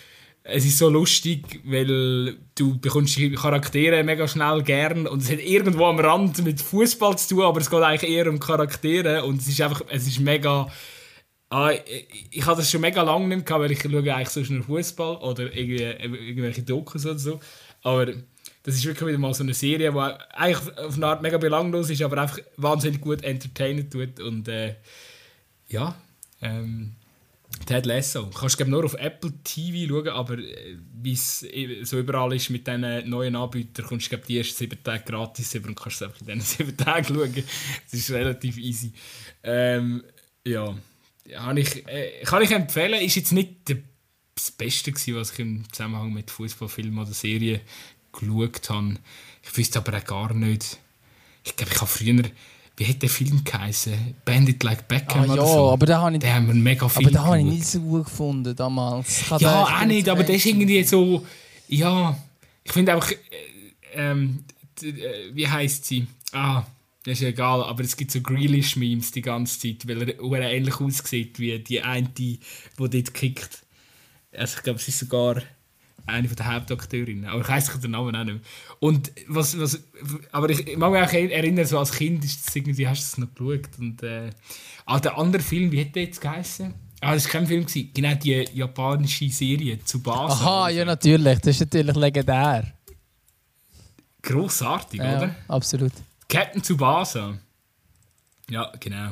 es 0.45 0.64
ist 0.66 0.78
so 0.78 0.90
lustig, 0.90 1.61
weil 1.64 2.36
du 2.55 2.78
bekommst 2.78 3.16
die 3.16 3.32
Charaktere 3.32 4.05
mega 4.05 4.28
schnell 4.28 4.62
gern 4.62 5.07
und 5.07 5.22
es 5.22 5.30
hat 5.30 5.40
irgendwo 5.40 5.86
am 5.86 5.99
Rand 5.99 6.45
mit 6.45 6.61
Fußball 6.61 7.16
zu 7.18 7.34
tun, 7.34 7.45
aber 7.45 7.61
es 7.61 7.70
geht 7.70 7.82
eigentlich 7.82 8.11
eher 8.11 8.28
um 8.28 8.38
Charaktere 8.38 9.24
und 9.24 9.40
es 9.40 9.49
ist 9.49 9.61
einfach, 9.62 9.82
es 9.88 10.07
ist 10.07 10.20
mega, 10.20 10.70
Ah, 11.51 11.70
ich, 11.70 12.28
ich 12.30 12.47
habe 12.47 12.57
das 12.57 12.68
schon 12.68 12.80
mega 12.80 13.03
lange 13.03 13.28
nicht 13.28 13.47
gehabt, 13.47 13.62
weil 13.62 13.70
ich 13.70 13.80
schaue 13.80 14.14
eigentlich 14.14 14.28
sonst 14.28 14.51
nur 14.51 14.64
Fußball 14.64 15.18
oder 15.18 15.55
irgendwelche 15.55 16.62
Dokus 16.62 17.07
oder 17.07 17.18
so. 17.18 17.38
Aber 17.82 18.07
das 18.07 18.74
ist 18.74 18.84
wirklich 18.84 19.09
wieder 19.09 19.18
mal 19.18 19.34
so 19.34 19.45
eine 19.45 19.55
Serie, 19.55 19.92
die 19.92 19.99
eigentlich 19.99 20.78
auf 20.78 20.97
eine 20.97 21.07
Art 21.07 21.22
mega 21.22 21.38
belanglos 21.38 21.90
ist, 21.90 22.03
aber 22.03 22.20
einfach 22.22 22.40
wahnsinnig 22.57 23.01
gut 23.01 23.22
entertainen 23.22 23.88
tut. 23.88 24.18
Und 24.18 24.49
äh, 24.49 24.74
ja, 25.68 25.95
ähm, 26.42 26.97
Ted 27.65 27.87
Lasso. 27.87 28.23
Du 28.23 28.39
kannst 28.39 28.61
nur 28.67 28.85
auf 28.85 28.95
Apple 28.95 29.33
TV 29.43 29.89
schauen, 29.89 30.09
aber 30.09 30.39
äh, 30.39 30.77
wie 31.03 31.12
es 31.12 31.47
so 31.83 31.99
überall 31.99 32.35
ist 32.35 32.51
mit 32.51 32.67
diesen 32.67 33.09
neuen 33.09 33.37
Anbietern, 33.37 33.87
kommst 33.87 34.11
du 34.11 34.17
die 34.17 34.39
ersten 34.39 34.57
sieben 34.57 34.83
Tage 34.83 35.05
gratis 35.05 35.55
über 35.55 35.69
und 35.69 35.75
kannst 35.75 36.01
es 36.01 36.03
einfach 36.03 36.21
in 36.21 36.27
diesen 36.27 36.41
sieben 36.67 36.77
Tagen 36.77 37.15
schauen. 37.15 37.45
Das 37.91 37.95
ist 38.01 38.11
relativ 38.11 38.59
easy. 38.59 38.93
Ähm, 39.43 40.05
ja, 40.47 40.77
kann 41.33 41.57
ich, 41.57 41.87
äh, 41.89 42.23
kann 42.25 42.43
ich 42.43 42.51
empfehlen. 42.51 43.01
Ist 43.01 43.17
jetzt 43.17 43.33
nicht 43.33 43.55
das 44.35 44.51
Beste 44.51 44.93
gewesen, 44.93 45.17
was 45.17 45.33
ich 45.33 45.39
im 45.39 45.65
Zusammenhang 45.73 46.12
mit 46.12 46.31
Fußballfilmen 46.31 46.99
oder 46.99 47.12
Serien 47.12 47.61
geschaut 48.12 48.71
habe. 48.71 48.97
Ich 49.43 49.57
wüsste 49.57 49.79
aber 49.79 49.97
auch 49.99 50.05
gar 50.05 50.35
nicht. 50.35 50.79
Ich 51.45 51.57
glaube, 51.57 51.73
ich 51.73 51.81
habe 51.81 51.91
früher 51.91 52.23
wie 52.77 52.87
hat 52.87 53.03
der 53.03 53.09
Film 53.09 53.43
geheißen? 53.45 54.14
Bandit 54.25 54.62
Like 54.62 54.89
Beckham 54.89 55.31
ah, 55.31 55.37
ja, 55.37 55.47
so. 55.47 55.70
aber 55.70 55.87
da 55.87 56.01
habe 56.01 56.14
ich, 56.14 56.18
den 56.20 56.35
haben 56.35 56.47
wir 56.49 56.55
mega 56.55 56.89
viel 56.89 57.07
Aber 57.07 57.12
da 57.12 57.25
habe 57.25 57.39
ich 57.39 57.45
nicht 57.45 57.66
so 57.66 57.81
gut 57.81 58.05
gefunden 58.05 58.55
damals. 58.57 59.25
Ja, 59.39 59.62
auch 59.62 59.85
nicht, 59.85 60.09
aber 60.09 60.25
das 60.25 60.37
ist 60.37 60.47
irgendwie 60.47 60.83
so, 60.83 61.25
ja, 61.68 62.16
ich 62.64 62.72
finde 62.72 62.95
einfach, 62.95 63.12
äh, 63.12 63.16
ähm, 63.95 64.45
äh, 64.83 64.93
wie 65.33 65.47
heißt 65.47 65.85
sie? 65.85 66.07
Ah, 66.33 66.64
das 67.05 67.20
ist 67.20 67.22
egal, 67.22 67.62
aber 67.62 67.85
es 67.85 67.97
gibt 67.97 68.11
so 68.11 68.20
Grealish-Memes 68.20 69.12
die 69.12 69.22
ganze 69.22 69.61
Zeit, 69.61 69.87
weil 69.87 70.43
er 70.43 70.51
ähnlich 70.51 70.81
aussieht 70.81 71.39
wie 71.39 71.59
die 71.59 71.83
eine, 71.83 72.09
die 72.09 72.41
dort 72.77 73.14
kickt. 73.14 73.62
Also 74.33 74.57
ich 74.57 74.62
glaube, 74.62 74.81
es 74.81 74.89
ist 74.89 74.99
sogar 74.99 75.43
eine 76.07 76.28
von 76.28 76.36
der 76.36 76.52
Hauptakteurinnen. 76.52 77.26
Aber 77.26 77.40
ich 77.40 77.48
weiß 77.48 77.80
den 77.80 77.92
Namen 77.92 78.14
auch 78.14 78.24
nicht 78.24 78.34
mehr. 78.34 78.42
Und 78.80 79.12
was, 79.28 79.59
was, 79.59 79.80
aber 80.32 80.50
ich 80.50 80.76
mag 80.76 80.92
mich 80.92 81.02
auch 81.02 81.12
erinnern, 81.12 81.64
so 81.64 81.78
als 81.78 81.92
Kind 81.92 82.24
ist 82.24 82.46
das 82.46 82.57
irgendwie, 82.57 82.86
hast 82.86 83.00
du 83.00 83.22
das 83.22 83.28
noch 83.28 83.34
geschaut. 83.34 83.78
Und, 83.78 84.02
äh, 84.02 84.30
ah, 84.86 85.00
der 85.00 85.16
andere 85.16 85.42
Film, 85.42 85.72
wie 85.72 85.78
hätte 85.78 85.92
der 85.92 86.05
jetzt 86.05 86.20
geheißen? 86.20 86.74
Ah, 87.00 87.14
das 87.14 87.24
war 87.24 87.32
kein 87.32 87.46
Film. 87.46 87.66
Gewesen. 87.66 87.90
Genau 87.92 88.14
die 88.14 88.44
japanische 88.55 89.28
Serie 89.28 89.82
zu 89.84 90.02
Basa. 90.02 90.34
Aha, 90.34 90.68
ja 90.70 90.84
natürlich. 90.84 91.38
Das 91.40 91.48
ist 91.48 91.61
natürlich 91.61 91.96
legendär. 91.96 92.72
Grossartig, 94.22 95.00
ja, 95.00 95.18
oder? 95.18 95.34
absolut. 95.48 95.92
Captain 96.28 96.62
Tsubasa. 96.62 97.38
Ja, 98.48 98.72
genau. 98.80 99.11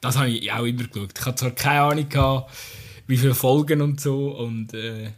Das 0.00 0.18
habe 0.18 0.28
ich 0.28 0.52
auch 0.52 0.64
immer 0.64 0.84
geschaut. 0.84 1.12
Ich 1.18 1.24
hatte 1.24 1.36
zwar 1.36 1.50
keine 1.52 1.80
Ahnung, 1.80 2.08
gehabt, 2.08 2.52
wie 3.06 3.16
viele 3.16 3.34
Folgen 3.34 3.80
und 3.80 4.00
so. 4.00 4.36
Und, 4.36 4.74
äh, 4.74 5.10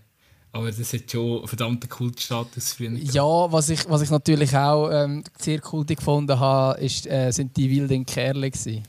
aber 0.56 0.72
das 0.72 0.92
hat 0.92 1.10
schon 1.10 1.38
einen 1.38 1.48
verdammten 1.48 1.88
Kultstatus 1.88 2.72
für 2.72 2.88
mich. 2.88 3.12
Ja, 3.12 3.22
was 3.22 3.68
ich, 3.68 3.88
was 3.88 4.02
ich 4.02 4.10
natürlich 4.10 4.56
auch 4.56 4.90
ähm, 4.90 5.22
sehr 5.38 5.60
kultig 5.60 5.98
gefunden 5.98 6.38
habe, 6.38 6.80
ist, 6.80 7.06
äh, 7.06 7.30
sind 7.30 7.56
die 7.56 7.70
wilden 7.70 8.06
Kerle. 8.06 8.50
Gewesen. 8.50 8.82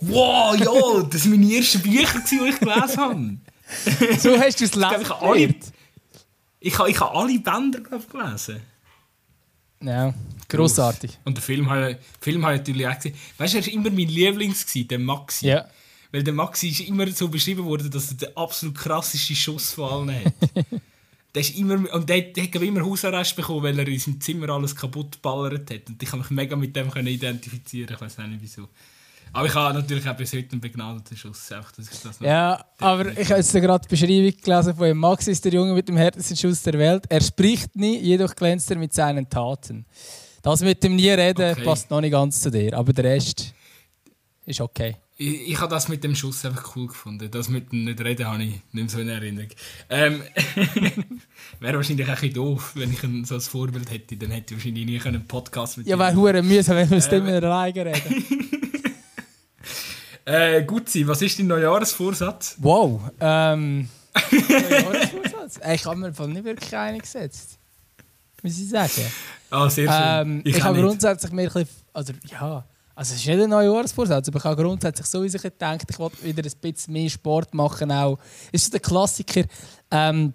Wow, 0.00 0.56
ja, 0.56 1.02
das 1.08 1.24
waren 1.24 1.40
meine 1.40 1.54
ersten 1.54 1.80
Bücher, 1.82 2.20
die 2.30 2.48
ich 2.48 2.58
gelesen 2.58 2.96
habe. 2.96 3.36
so 4.18 4.38
hast 4.38 4.60
du 4.60 4.64
es 4.64 4.74
lesen 4.74 5.02
ich, 5.02 5.10
alle, 5.10 5.54
ich, 6.58 6.78
habe, 6.78 6.90
ich 6.90 7.00
habe 7.00 7.14
alle 7.16 7.38
Bänder 7.38 7.80
gelesen. 7.80 8.60
Ja, 9.82 10.12
grossartig. 10.48 11.18
Und 11.24 11.36
den 11.36 11.42
Film 11.42 11.70
habe, 11.70 11.98
Film 12.20 12.44
habe 12.44 12.56
ich 12.56 12.60
natürlich 12.60 12.86
auch 12.86 12.96
gesehen. 12.96 13.14
Weißt 13.38 13.54
du, 13.54 13.58
er 13.58 13.66
war 13.66 13.72
immer 13.72 13.90
mein 13.90 14.08
Lieblings, 14.08 14.66
der 14.74 14.98
Maxi. 14.98 15.46
Ja. 15.46 15.68
Weil 16.12 16.24
der 16.24 16.34
Maxi 16.34 16.68
ist 16.68 16.80
immer 16.80 17.06
so 17.08 17.28
beschrieben 17.28 17.64
worden, 17.64 17.90
dass 17.90 18.10
er 18.10 18.16
den 18.16 18.36
absolut 18.36 18.76
krasseste 18.76 19.34
Schuss 19.34 19.72
von 19.72 20.08
allen 20.08 20.24
hat. 20.24 20.34
der 21.34 21.40
ist 21.40 21.56
immer, 21.56 21.92
und 21.94 22.08
der, 22.08 22.22
der 22.22 22.44
hat 22.44 22.54
immer 22.56 22.84
Hausarrest 22.84 23.36
bekommen, 23.36 23.62
weil 23.62 23.78
er 23.78 23.86
in 23.86 23.98
seinem 23.98 24.20
Zimmer 24.20 24.48
alles 24.50 24.74
kaputt 24.74 25.22
ballert 25.22 25.70
hat. 25.70 25.88
Und 25.88 26.02
ich 26.02 26.08
kann 26.08 26.18
mich 26.18 26.30
mega 26.30 26.56
mit 26.56 26.74
dem 26.74 26.90
identifizieren. 27.06 27.94
Ich 27.94 28.00
weiß 28.00 28.18
nicht 28.18 28.40
wieso. 28.40 28.68
Aber 29.32 29.46
ich 29.46 29.54
habe 29.54 29.74
natürlich 29.74 30.08
auch 30.08 30.16
bis 30.16 30.32
heute 30.32 30.52
einen 30.52 30.60
begnadeten 30.60 31.16
Schuss. 31.16 31.52
Einfach, 31.52 31.70
dass 31.72 31.92
ich 31.92 32.00
das 32.00 32.18
ja, 32.18 32.64
aber 32.78 33.16
ich 33.16 33.28
habe 33.30 33.38
jetzt 33.38 33.52
gerade 33.52 33.86
die 33.86 33.88
Beschreibung 33.88 34.40
gelesen 34.42 34.74
von 34.74 34.88
ihm. 34.88 34.98
Max 34.98 35.28
ist 35.28 35.44
der 35.44 35.52
Junge 35.52 35.72
mit 35.72 35.88
dem 35.88 35.96
härtesten 35.96 36.36
Schuss 36.36 36.62
der 36.62 36.76
Welt. 36.78 37.04
Er 37.08 37.20
spricht 37.20 37.76
nie, 37.76 37.98
jedoch 37.98 38.34
glänzt 38.34 38.70
er 38.70 38.76
mit 38.76 38.92
seinen 38.92 39.28
Taten. 39.30 39.86
Das 40.42 40.62
mit 40.62 40.82
dem 40.82 40.96
nie 40.96 41.10
reden 41.10 41.52
okay. 41.52 41.62
passt 41.62 41.90
noch 41.90 42.00
nicht 42.00 42.10
ganz 42.10 42.40
zu 42.40 42.50
dir, 42.50 42.76
aber 42.76 42.92
der 42.92 43.04
Rest 43.04 43.54
ist 44.46 44.60
okay. 44.60 44.96
Ich, 45.20 45.50
ich 45.50 45.60
habe 45.60 45.68
das 45.68 45.88
mit 45.88 46.02
dem 46.02 46.14
Schuss 46.14 46.46
einfach 46.46 46.74
cool 46.74 46.86
gefunden. 46.86 47.30
Das 47.30 47.50
mit 47.50 47.72
dem 47.72 47.84
nicht 47.84 48.00
reden 48.00 48.26
habe 48.26 48.42
ich 48.42 48.52
nicht 48.52 48.72
mehr 48.72 48.88
so 48.88 49.00
in 49.00 49.08
Erinnerung. 49.10 49.50
Ähm, 49.90 50.22
wäre 51.60 51.76
wahrscheinlich 51.76 52.10
auch 52.10 52.22
ein 52.22 52.32
doof, 52.32 52.72
wenn 52.74 52.90
ich 52.90 53.02
ihn 53.02 53.26
so 53.26 53.34
als 53.34 53.46
Vorbild 53.46 53.90
hätte. 53.90 54.16
Dann 54.16 54.30
hätte 54.30 54.54
ich 54.54 54.60
wahrscheinlich 54.60 54.86
nie 54.86 54.98
einen 54.98 55.26
Podcast 55.26 55.76
mit 55.76 55.86
Ja, 55.86 55.98
wäre 55.98 56.16
hure 56.16 56.42
mühsam, 56.42 56.76
wenn 56.76 56.88
wir 56.88 56.96
es 56.96 57.12
ähm, 57.12 57.26
immer 57.26 57.34
alleine 57.36 57.84
reden. 57.84 58.24
äh, 60.24 60.62
gut 60.62 60.88
sein, 60.88 61.06
was 61.06 61.20
ist 61.20 61.38
dein 61.38 61.48
Neujahresvorsatz? 61.48 62.56
Wow, 62.56 63.02
ähm... 63.20 63.90
Neujahresvorsatz? 64.32 65.60
ich 65.70 65.84
habe 65.84 65.96
mir 65.96 66.08
nicht 66.08 66.44
wirklich 66.44 66.74
einen 66.74 66.98
gesetzt. 66.98 67.58
Muss 68.42 68.58
ich 68.58 68.70
sagen. 68.70 69.12
Ah, 69.50 69.68
sehr 69.68 69.86
schön. 69.86 70.30
Ähm, 70.32 70.42
ich, 70.46 70.56
ich 70.56 70.62
habe 70.62 70.80
grundsätzlich 70.80 71.30
mir 71.30 71.42
ein 71.42 71.52
bisschen... 71.52 71.68
Also, 71.92 72.14
ja... 72.26 72.64
Also 73.00 73.14
es 73.14 73.20
ist 73.22 73.26
nicht 73.28 73.40
ein 73.40 73.48
Neujahrsvorsatz, 73.48 74.28
aber 74.28 74.36
ich 74.36 74.44
habe 74.44 74.62
grundsätzlich 74.62 75.06
sowieso 75.06 75.38
gedacht, 75.38 75.86
ich 75.88 75.98
wollte 75.98 76.22
wieder 76.22 76.42
ein 76.46 76.52
bisschen 76.60 76.92
mehr 76.92 77.08
Sport 77.08 77.54
machen. 77.54 77.90
Auch. 77.90 78.18
Ist 78.52 78.70
der 78.74 78.80
Klassiker, 78.80 79.44
ähm, 79.90 80.34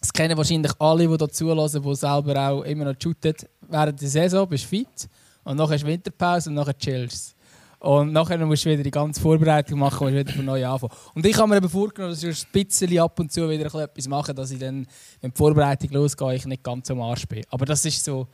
das 0.00 0.12
kennen 0.12 0.36
wahrscheinlich 0.36 0.70
alle, 0.78 1.08
die 1.08 1.16
hier 1.16 1.28
zulassen, 1.28 1.82
die 1.82 1.94
selber 1.96 2.48
auch 2.48 2.62
immer 2.62 2.84
noch 2.84 2.94
shooten. 3.02 3.34
Während 3.62 4.00
der 4.00 4.08
Saison 4.08 4.48
bist 4.48 4.66
du 4.66 4.68
fit 4.68 5.08
und 5.42 5.60
hast 5.60 5.82
du 5.82 5.86
Winterpause 5.88 6.48
und 6.48 6.54
dann 6.54 6.78
chillst 6.78 7.34
und 7.80 8.12
nachher 8.12 8.38
musst 8.46 8.64
du 8.64 8.70
wieder 8.70 8.84
die 8.84 8.90
ganze 8.92 9.20
Vorbereitung 9.20 9.80
machen 9.80 10.06
und 10.06 10.14
wieder 10.14 10.32
von 10.32 10.44
neu 10.44 10.64
anfangen. 10.64 10.92
Und 11.12 11.26
ich 11.26 11.36
habe 11.36 11.48
mir 11.48 11.56
eben 11.56 11.68
vorgenommen, 11.68 12.14
dass 12.14 12.22
ich 12.22 12.46
ein 12.46 12.52
bisschen 12.52 12.98
ab 13.00 13.18
und 13.18 13.32
zu 13.32 13.50
wieder 13.50 13.66
etwas 13.66 14.06
mache, 14.06 14.32
dass 14.32 14.52
ich 14.52 14.60
dann, 14.60 14.86
wenn 15.20 15.32
die 15.32 15.36
Vorbereitung 15.36 15.90
losgeht, 15.90 16.36
ich 16.36 16.46
nicht 16.46 16.62
ganz 16.62 16.88
am 16.88 17.00
Arsch 17.00 17.26
bin. 17.26 17.42
Aber 17.50 17.66
das 17.66 17.84
ist 17.84 18.04
so 18.04 18.28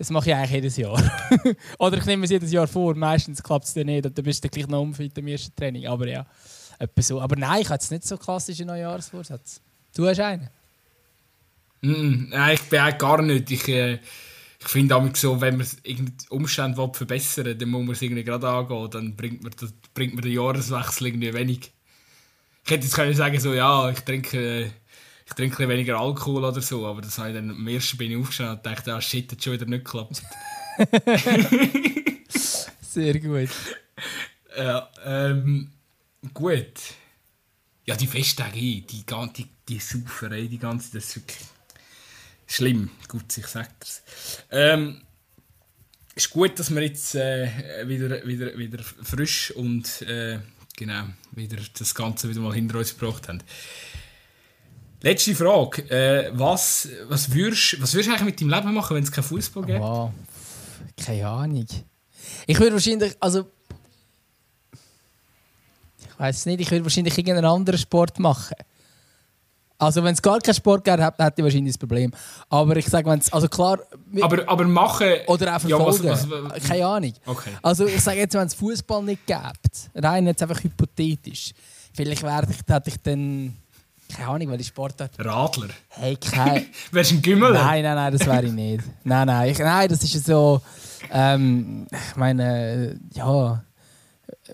das 0.00 0.08
mache 0.08 0.30
ich 0.30 0.34
eigentlich 0.34 0.50
jedes 0.52 0.78
Jahr. 0.78 0.98
Oder 1.78 1.98
ich 1.98 2.06
nehme 2.06 2.24
es 2.24 2.30
jedes 2.30 2.50
Jahr 2.50 2.66
vor. 2.66 2.94
Meistens 2.94 3.42
klappt 3.42 3.66
es 3.66 3.74
dann 3.74 3.84
nicht. 3.84 4.06
Und 4.06 4.16
dann 4.16 4.24
bist 4.24 4.42
du 4.42 4.48
gleich 4.48 4.66
noch 4.66 4.80
unfit 4.80 5.18
im 5.18 5.26
ersten 5.26 5.54
Training. 5.54 5.86
Aber 5.88 6.08
ja, 6.08 6.24
etwa 6.78 7.02
so. 7.02 7.20
Aber 7.20 7.36
nein, 7.36 7.60
ich 7.60 7.66
habe 7.66 7.74
jetzt 7.74 7.90
nicht 7.90 8.04
so 8.04 8.16
klassischen 8.16 8.68
Neujahrsvorsatz. 8.68 9.60
Du 9.94 10.08
hast 10.08 10.20
einen? 10.20 10.48
Mm, 11.82 12.30
nein, 12.30 12.54
ich 12.54 12.62
bin 12.62 12.80
auch 12.80 12.96
gar 12.96 13.20
nicht. 13.20 13.50
Ich, 13.50 13.68
äh, 13.68 13.98
ich 14.58 14.68
finde 14.68 15.10
so, 15.12 15.38
wenn 15.38 15.58
man 15.58 15.66
Umstände 16.30 16.90
verbessern 16.94 17.44
will, 17.44 17.54
dann 17.56 17.68
muss 17.68 17.84
man 17.84 17.92
es 17.92 18.00
irgendwie 18.00 18.24
gerade 18.24 18.48
angehen. 18.48 18.90
Dann 18.90 19.16
bringt 19.16 19.42
man, 19.42 19.52
bringt 19.92 20.14
man 20.14 20.22
den 20.22 20.32
Jahreswechsel 20.32 21.08
irgendwie 21.08 21.34
wenig. 21.34 21.72
Ich 22.64 22.70
hätte 22.70 22.84
jetzt 22.84 22.94
können 22.94 23.12
sagen, 23.12 23.38
so, 23.38 23.52
ja, 23.52 23.90
ich 23.90 24.00
trinke... 24.00 24.62
Äh, 24.62 24.70
ich 25.30 25.36
trinke 25.36 25.68
weniger 25.68 25.98
Alkohol 25.98 26.44
oder 26.44 26.60
so, 26.60 26.86
aber 26.86 27.00
das 27.00 27.18
habe 27.18 27.28
ich 27.28 27.34
dann 27.36 27.50
am 27.50 27.68
ersten 27.68 27.96
bin 27.96 28.10
ich 28.10 28.16
aufgestanden 28.16 28.56
und 28.56 28.66
dachte, 28.66 28.92
ah 28.92 29.00
shit, 29.00 29.30
hat 29.30 29.42
schon 29.42 29.52
wieder 29.52 29.66
nicht 29.66 29.84
geklappt. 29.84 30.22
Sehr 32.80 33.18
gut. 33.20 33.50
Ja, 34.58 34.90
ähm, 35.04 35.70
gut. 36.34 36.74
Ja, 37.86 37.94
die 37.94 38.08
Festtage, 38.08 38.58
die, 38.58 38.82
die, 38.82 39.46
die 39.68 39.78
Sauferei, 39.78 40.48
die 40.48 40.58
ganze, 40.58 40.92
das 40.92 41.04
ist 41.04 41.16
wirklich 41.16 41.38
schlimm. 42.48 42.90
Gut, 43.06 43.38
ich 43.38 43.46
sage 43.46 43.68
das. 43.78 44.02
Ähm, 44.50 45.02
ist 46.16 46.30
gut, 46.30 46.58
dass 46.58 46.74
wir 46.74 46.82
jetzt 46.82 47.14
äh, 47.14 47.48
wieder, 47.86 48.26
wieder, 48.26 48.58
wieder 48.58 48.82
frisch 48.82 49.52
und 49.52 50.02
äh, 50.02 50.40
genau, 50.76 51.04
wieder 51.30 51.58
das 51.78 51.94
Ganze 51.94 52.28
wieder 52.28 52.40
mal 52.40 52.52
hinter 52.52 52.78
uns 52.78 52.98
gebracht 52.98 53.28
haben. 53.28 53.40
Letzte 55.02 55.34
Frage. 55.34 55.82
Äh, 55.90 56.30
was, 56.34 56.88
was, 57.08 57.32
würdest, 57.32 57.80
was 57.80 57.94
würdest 57.94 58.08
du 58.08 58.12
eigentlich 58.12 58.24
mit 58.24 58.40
deinem 58.40 58.50
Leben 58.50 58.74
machen, 58.74 58.96
wenn 58.96 59.02
es 59.02 59.10
keinen 59.10 59.24
Fußball 59.24 59.64
gibt? 59.64 59.80
Wow. 59.80 60.10
Keine 61.04 61.26
Ahnung. 61.26 61.66
Ich 62.46 62.58
würde 62.58 62.74
wahrscheinlich, 62.74 63.16
also. 63.18 63.46
Ich 66.00 66.18
weiß 66.18 66.36
es 66.36 66.46
nicht, 66.46 66.60
ich 66.60 66.70
würde 66.70 66.84
wahrscheinlich 66.84 67.16
irgendeinen 67.16 67.46
anderen 67.46 67.78
Sport 67.78 68.18
machen. 68.18 68.56
Also 69.78 70.04
wenn 70.04 70.12
es 70.12 70.20
gar 70.20 70.38
keinen 70.40 70.54
Sport 70.54 70.84
gäbe, 70.84 71.02
hätte 71.02 71.34
ich 71.38 71.44
wahrscheinlich 71.44 71.72
das 71.72 71.78
Problem. 71.78 72.12
Aber 72.50 72.76
ich 72.76 72.86
sage, 72.86 73.08
wenn 73.08 73.18
es, 73.18 73.32
also 73.32 73.48
klar... 73.48 73.78
Aber, 74.20 74.46
aber 74.46 74.64
machen... 74.66 75.08
Oder 75.26 75.56
auch 75.56 75.60
verfolgen. 75.60 76.04
Ja, 76.04 76.12
was, 76.12 76.28
was, 76.28 76.62
Keine 76.64 76.86
Ahnung. 76.86 77.14
Okay. 77.24 77.50
Also 77.62 77.86
ich 77.86 78.02
sage 78.02 78.18
jetzt, 78.18 78.34
wenn 78.34 78.46
es 78.46 78.52
Fußball 78.52 79.02
nicht 79.02 79.26
gäbe, 79.26 79.40
rein 79.94 80.26
jetzt 80.26 80.42
einfach 80.42 80.62
hypothetisch, 80.62 81.52
vielleicht 81.94 82.22
wäre 82.22 82.46
ich, 82.50 82.58
hätte 82.68 82.90
ich 82.90 82.96
dann 83.00 83.56
keine 84.10 84.28
Ahnung, 84.28 84.50
welche 84.50 84.64
Sportart. 84.64 85.12
Radler? 85.18 85.68
Hey, 85.88 86.16
kein... 86.16 86.66
Wärst 86.92 87.10
du 87.10 87.16
ein 87.16 87.22
Gümmel? 87.22 87.52
Nein, 87.52 87.82
nein, 87.82 87.94
nein, 87.94 88.12
das 88.12 88.26
wäre 88.26 88.44
ich 88.44 88.52
nicht. 88.52 88.84
nein, 89.04 89.26
nein, 89.26 89.50
ich, 89.50 89.58
nein, 89.58 89.88
das 89.88 90.02
ist 90.02 90.26
so... 90.26 90.60
Ähm, 91.10 91.86
ich 91.90 92.16
meine, 92.16 93.00
ja... 93.14 93.62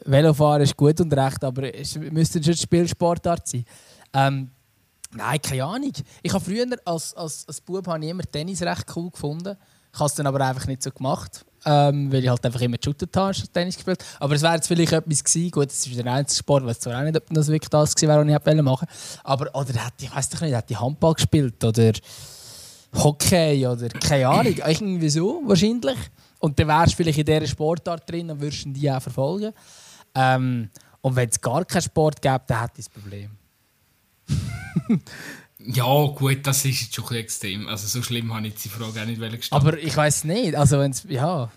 Velofahren 0.04 0.62
ist 0.62 0.76
gut 0.76 1.00
und 1.00 1.12
recht, 1.12 1.42
aber 1.42 1.74
es 1.74 1.96
müsste 1.96 2.42
schon 2.42 2.56
Spielsportart 2.56 3.46
sein. 3.46 3.64
Ähm, 4.12 4.50
nein, 5.12 5.40
keine 5.40 5.64
Ahnung. 5.64 5.92
Ich 6.22 6.32
habe 6.32 6.44
früher 6.44 6.66
als, 6.84 7.14
als, 7.14 7.46
als 7.48 7.60
Bub 7.60 7.86
habe 7.86 8.04
ich 8.04 8.10
immer 8.10 8.22
Tennis 8.24 8.62
recht 8.62 8.86
cool 8.94 9.10
gefunden. 9.10 9.56
Ich 9.92 9.98
habe 9.98 10.08
es 10.08 10.14
dann 10.14 10.26
aber 10.26 10.40
einfach 10.40 10.66
nicht 10.66 10.82
so 10.82 10.90
gemacht, 10.90 11.44
ähm, 11.66 12.12
weil 12.12 12.22
ich 12.22 12.30
halt 12.30 12.44
einfach 12.46 12.60
immer 12.60 12.78
geshootet 12.78 13.14
habe, 13.16 13.36
Tennis 13.52 13.74
gespielt. 13.74 14.02
Aber 14.20 14.34
es 14.34 14.42
wäre 14.42 14.54
jetzt 14.54 14.68
vielleicht 14.68 14.92
etwas 14.92 15.24
gewesen. 15.24 15.50
Gut, 15.50 15.68
es 15.68 15.84
ist 15.86 15.98
der 15.98 16.06
einzige 16.06 16.38
Sport, 16.38 16.62
ich 16.62 16.68
weiß 16.68 16.80
zwar 16.80 16.98
auch 16.98 17.02
nicht, 17.02 17.16
ob 17.16 17.24
das 17.28 17.48
wirklich 17.48 17.68
das 17.68 17.94
gewesen 17.94 18.08
wäre, 18.08 18.20
was 18.20 18.28
ich 18.28 18.34
hätte 18.34 18.62
machen 18.62 18.88
Aber, 19.24 19.54
oder 19.54 19.74
hätte, 19.74 20.04
ich 20.04 20.14
weiß 20.14 20.28
doch 20.30 20.40
nicht, 20.42 20.54
hätte 20.54 20.72
ich 20.72 20.80
Handball 20.80 21.14
gespielt 21.14 21.62
oder 21.64 21.92
Hockey 22.94 23.66
oder 23.66 23.88
keine 23.88 24.28
Ahnung. 24.28 24.54
Irgendwie 24.66 25.08
so, 25.08 25.42
wahrscheinlich. 25.44 25.98
Und 26.38 26.58
dann 26.58 26.68
wärst 26.68 26.92
du 26.92 26.96
vielleicht 26.96 27.18
in 27.18 27.24
dieser 27.24 27.46
Sportart 27.46 28.08
drin 28.08 28.30
und 28.30 28.40
würdest 28.40 28.64
die 28.66 28.90
auch 28.90 29.02
verfolgen. 29.02 29.52
Ähm, 30.14 30.70
und 31.00 31.16
wenn 31.16 31.28
es 31.28 31.40
gar 31.40 31.64
keinen 31.64 31.82
Sport 31.82 32.22
gäbe, 32.22 32.42
dann 32.46 32.60
hätte 32.60 32.80
ich 32.80 32.86
das 32.86 32.88
Problem. 32.88 33.30
ja, 35.58 36.06
gut, 36.06 36.46
das 36.46 36.64
ist 36.64 36.82
jetzt 36.82 36.94
schon 36.94 37.08
ein 37.08 37.16
extrem. 37.16 37.68
Also 37.68 37.86
so 37.86 38.02
schlimm 38.02 38.34
habe 38.34 38.46
ich 38.46 38.54
die 38.54 38.68
Frage 38.68 39.00
auch 39.00 39.06
nicht 39.06 39.20
gestellt. 39.20 39.52
Aber 39.52 39.78
ich 39.78 39.96
weiß 39.96 40.24
nicht. 40.24 40.54
Also 40.54 40.78
wenn's, 40.78 41.04
ja. 41.08 41.50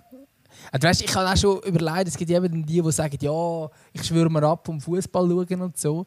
Also, 0.72 0.88
weißt, 0.88 1.02
ich 1.02 1.16
habe 1.16 1.30
auch 1.30 1.38
schon 1.38 1.60
überlegt, 1.64 2.10
es 2.10 2.18
gibt 2.18 2.30
eben 2.32 2.66
die, 2.66 2.82
die 2.82 2.92
sagen, 2.92 3.18
ja, 3.20 3.70
ich 3.94 4.04
schwöre 4.04 4.30
mir 4.30 4.44
ab 4.44 4.68
um 4.68 4.80
Fußball 4.80 5.28
schauen 5.28 5.62
und 5.62 5.78
so. 5.78 6.06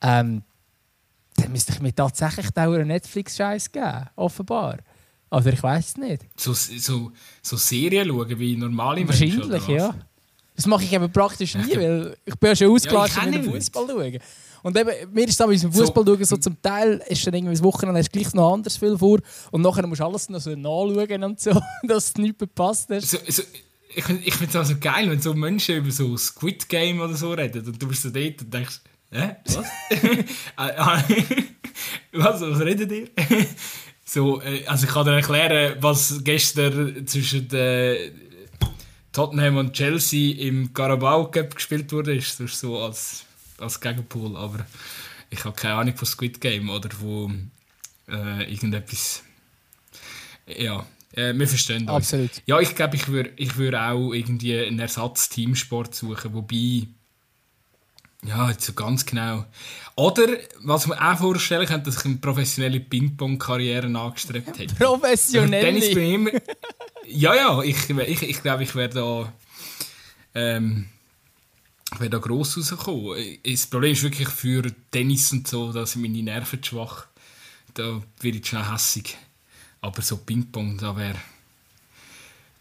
Ähm, 0.00 0.42
dann 1.36 1.52
müsste 1.52 1.72
ich 1.72 1.80
mir 1.80 1.94
tatsächlich 1.94 2.50
einen 2.56 2.88
Netflix-Scheiß 2.88 3.70
geben, 3.70 4.08
offenbar. 4.16 4.78
Also 5.30 5.50
ich 5.50 5.62
weiß 5.62 5.88
es 5.88 5.96
nicht. 5.96 6.22
So, 6.36 6.52
so, 6.52 7.12
so 7.40 7.56
Serien 7.56 8.08
schauen 8.08 8.38
wie 8.38 8.56
normale 8.56 9.04
Menschen? 9.04 9.38
Wahrscheinlich, 9.38 9.68
ja. 9.68 9.94
Das 10.56 10.66
mache 10.66 10.84
ich 10.84 10.92
eben 10.92 11.10
praktisch 11.10 11.54
nie, 11.54 11.76
weil 11.76 12.16
ich 12.24 12.34
bin 12.34 12.48
ja 12.48 12.56
schon 12.56 12.74
ausgelassen, 12.74 13.32
ja, 13.32 13.32
wenn 13.32 13.44
Fußball 13.44 13.86
schauen. 13.88 14.18
Und 14.62 14.76
eben, 14.76 14.90
mir 15.12 15.24
ist 15.24 15.40
es 15.40 15.46
beim 15.46 15.72
Fußball 15.72 16.04
schauen 16.04 16.24
so 16.24 16.36
zum 16.36 16.60
Teil 16.60 17.02
ist 17.08 17.26
dann 17.26 17.34
irgendwie 17.34 17.54
das 17.54 17.62
Wochenende 17.62 17.98
hast 18.00 18.12
gleich 18.12 18.32
noch 18.34 18.52
anders 18.52 18.76
viel 18.76 18.96
vor 18.98 19.18
und 19.50 19.62
nachher 19.62 19.86
musst 19.86 20.00
du 20.00 20.04
alles 20.04 20.28
noch 20.28 20.40
so 20.40 20.50
nachschauen 20.50 21.24
und 21.24 21.40
so, 21.40 21.60
dass 21.82 22.08
es 22.08 22.16
nicht 22.16 22.38
verpasst 22.38 22.88
So, 22.88 23.18
so, 23.28 23.42
ich 23.94 24.08
ich 24.08 24.34
finde 24.34 24.50
es 24.50 24.56
auch 24.56 24.64
so 24.64 24.78
geil, 24.78 25.10
wenn 25.10 25.20
so 25.20 25.34
Menschen 25.34 25.76
über 25.76 25.90
so 25.90 26.16
Squid 26.16 26.68
Game 26.68 27.00
oder 27.00 27.14
so 27.14 27.32
reden 27.32 27.66
und 27.66 27.82
du 27.82 27.88
bist 27.88 28.02
so 28.02 28.10
dort 28.10 28.40
und 28.42 28.52
denkst, 28.52 28.80
hä, 29.10 29.36
was? 29.46 29.66
Ah, 30.56 30.70
ah, 30.76 31.04
was, 32.12 32.40
was 32.40 32.60
redet 32.60 32.92
ihr? 32.92 33.08
so, 34.04 34.40
äh, 34.42 34.64
also 34.66 34.86
ich 34.86 34.92
kann 34.92 35.06
dir 35.06 35.14
erklären, 35.14 35.76
was 35.80 36.20
gestern 36.22 37.06
zwischen 37.06 37.50
äh, 37.52 38.12
Tottenham 39.12 39.56
und 39.56 39.72
Chelsea 39.72 40.36
im 40.38 40.72
Carabao 40.72 41.30
Cup 41.30 41.54
gespielt 41.54 41.92
wurde, 41.92 42.14
ist 42.14 42.38
so 42.38 42.78
als 42.78 43.24
als 43.60 43.80
Gegenpool, 43.80 44.36
aber 44.36 44.66
ich 45.30 45.44
habe 45.44 45.56
keine 45.56 45.74
Ahnung 45.74 45.96
von 45.96 46.06
Squid 46.06 46.40
Game 46.40 46.68
oder 46.68 46.90
von 46.90 47.50
äh, 48.08 48.52
irgendetwas. 48.52 49.22
Ja, 50.46 50.84
äh, 51.14 51.32
wir 51.34 51.48
verstehen 51.48 51.86
das. 51.86 51.96
Absolut. 51.96 52.30
Ja, 52.46 52.60
ich 52.60 52.74
glaube, 52.74 52.96
ich 52.96 53.08
würde 53.08 53.32
ich 53.36 53.56
würd 53.56 53.74
auch 53.74 54.12
irgendwie 54.12 54.58
einen 54.58 54.78
Ersatz-Teamsport 54.78 55.94
suchen, 55.94 56.34
wobei. 56.34 56.88
Ja, 58.26 58.52
so 58.58 58.74
ganz 58.74 59.06
genau. 59.06 59.46
Oder, 59.96 60.26
was 60.62 60.86
man 60.86 60.98
auch 60.98 61.18
vorstellen 61.18 61.66
könnte, 61.66 61.86
dass 61.86 62.00
ich 62.00 62.04
eine 62.04 62.16
professionelle 62.16 62.80
Ping-Pong-Karriere 62.80 63.86
angestrebt 63.86 64.58
hätte. 64.58 64.74
Professionelle? 64.74 65.68
immer, 65.68 66.30
ja, 67.06 67.34
ja, 67.34 67.62
ich, 67.62 67.88
ich, 67.88 68.22
ich 68.22 68.42
glaube, 68.42 68.64
ich 68.64 68.74
wäre 68.74 68.88
da. 68.90 69.32
Ähm, 70.34 70.86
wäre 71.98 72.10
da 72.10 72.18
gross 72.18 72.56
rausgekommen. 72.56 73.38
Das 73.44 73.66
Problem 73.66 73.92
ist 73.92 74.02
wirklich 74.02 74.28
für 74.28 74.62
Tennis 74.90 75.32
und 75.32 75.48
so, 75.48 75.72
da 75.72 75.84
sind 75.86 76.02
meine 76.02 76.22
Nerven 76.22 76.62
schwach. 76.62 77.06
Da 77.74 78.02
werde 78.20 78.38
ich 78.38 78.46
schnell 78.46 78.70
hässig. 78.70 79.16
Aber 79.80 80.02
so 80.02 80.18
Ping-Pong, 80.18 80.78
da 80.78 80.96
wäre 80.96 81.16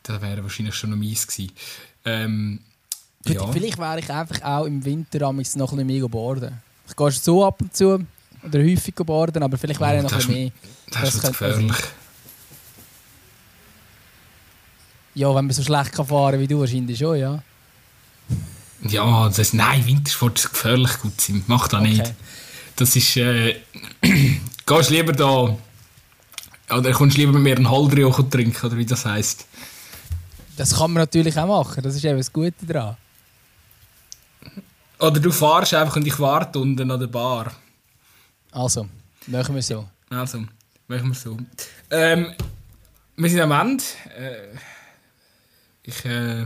da 0.03 0.21
wäre 0.21 0.41
wahrscheinlich 0.41 0.75
schon 0.75 0.89
noch 0.89 0.97
mies 0.97 1.27
gewesen. 1.27 1.51
Ähm, 2.05 2.59
ja. 3.25 3.45
Vielleicht 3.51 3.77
wäre 3.77 3.99
ich 3.99 4.09
einfach 4.09 4.41
auch 4.41 4.65
im 4.65 4.83
Winter 4.83 5.19
noch 5.19 5.29
ein 5.29 5.37
bisschen 5.37 5.85
mehr 5.85 6.07
boarden. 6.07 6.61
Ich 6.87 6.95
gehe 6.95 7.11
so 7.11 7.45
ab 7.45 7.61
und 7.61 7.75
zu 7.75 8.05
oder 8.41 8.59
häufig 8.59 8.95
boarden, 8.95 9.43
aber 9.43 9.57
vielleicht 9.57 9.79
wäre 9.79 9.95
oh, 9.95 9.97
ich 9.97 10.03
noch 10.03 10.11
ein 10.11 10.17
bisschen 10.17 10.33
mehr. 10.33 10.51
Das, 10.89 11.01
das 11.01 11.15
ist 11.15 11.27
gefährlich. 11.27 11.77
Ja, 15.15 15.35
wenn 15.35 15.45
man 15.45 15.51
so 15.51 15.63
schlecht 15.63 15.91
kann 15.91 16.07
fahren 16.07 16.39
wie 16.39 16.47
du, 16.47 16.59
wahrscheinlich 16.59 16.97
schon, 16.97 17.19
ja. 17.19 17.43
Ja, 18.83 19.27
das 19.27 19.39
heißt, 19.39 19.53
nein, 19.55 19.85
Wintersport 19.85 20.39
ist 20.39 20.51
gefährlich 20.51 20.99
gut 20.99 21.19
sein. 21.19 21.43
Mach 21.47 21.67
das 21.67 21.81
okay. 21.81 21.89
nicht. 21.89 22.13
Das 22.75 22.95
ist. 22.95 23.17
Äh, 23.17 23.59
gehst 24.65 24.89
lieber 24.89 25.13
da. 25.13 25.57
Oder 26.75 26.91
kommst 26.91 27.17
lieber 27.17 27.33
mit 27.33 27.41
mir 27.41 27.55
einen 27.55 27.69
Holdrio 27.69 28.11
trinken, 28.11 28.65
oder 28.65 28.77
wie 28.77 28.85
das 28.85 29.05
heisst. 29.05 29.45
Das 30.55 30.75
kann 30.75 30.91
man 30.91 31.01
natürlich 31.01 31.37
auch 31.37 31.47
machen. 31.47 31.81
Das 31.83 31.95
ist 31.95 32.05
eben 32.05 32.17
das 32.17 32.31
Gute 32.31 32.65
daran. 32.65 32.95
Oder 34.99 35.19
du 35.19 35.31
fahrst 35.31 35.73
einfach 35.73 35.95
und 35.95 36.05
ich 36.05 36.19
warte 36.19 36.59
unten 36.59 36.91
an 36.91 36.99
der 36.99 37.07
Bar. 37.07 37.51
Also, 38.51 38.87
machen 39.27 39.55
wir 39.55 39.61
so. 39.61 39.87
Also, 40.09 40.39
machen 40.87 41.07
wir 41.07 41.15
so. 41.15 41.37
Ähm, 41.89 42.33
wir 43.15 43.29
sind 43.29 43.39
am 43.39 43.51
Ende. 43.51 43.83
Äh, 44.17 44.57
ich. 45.83 46.05
Äh, 46.05 46.45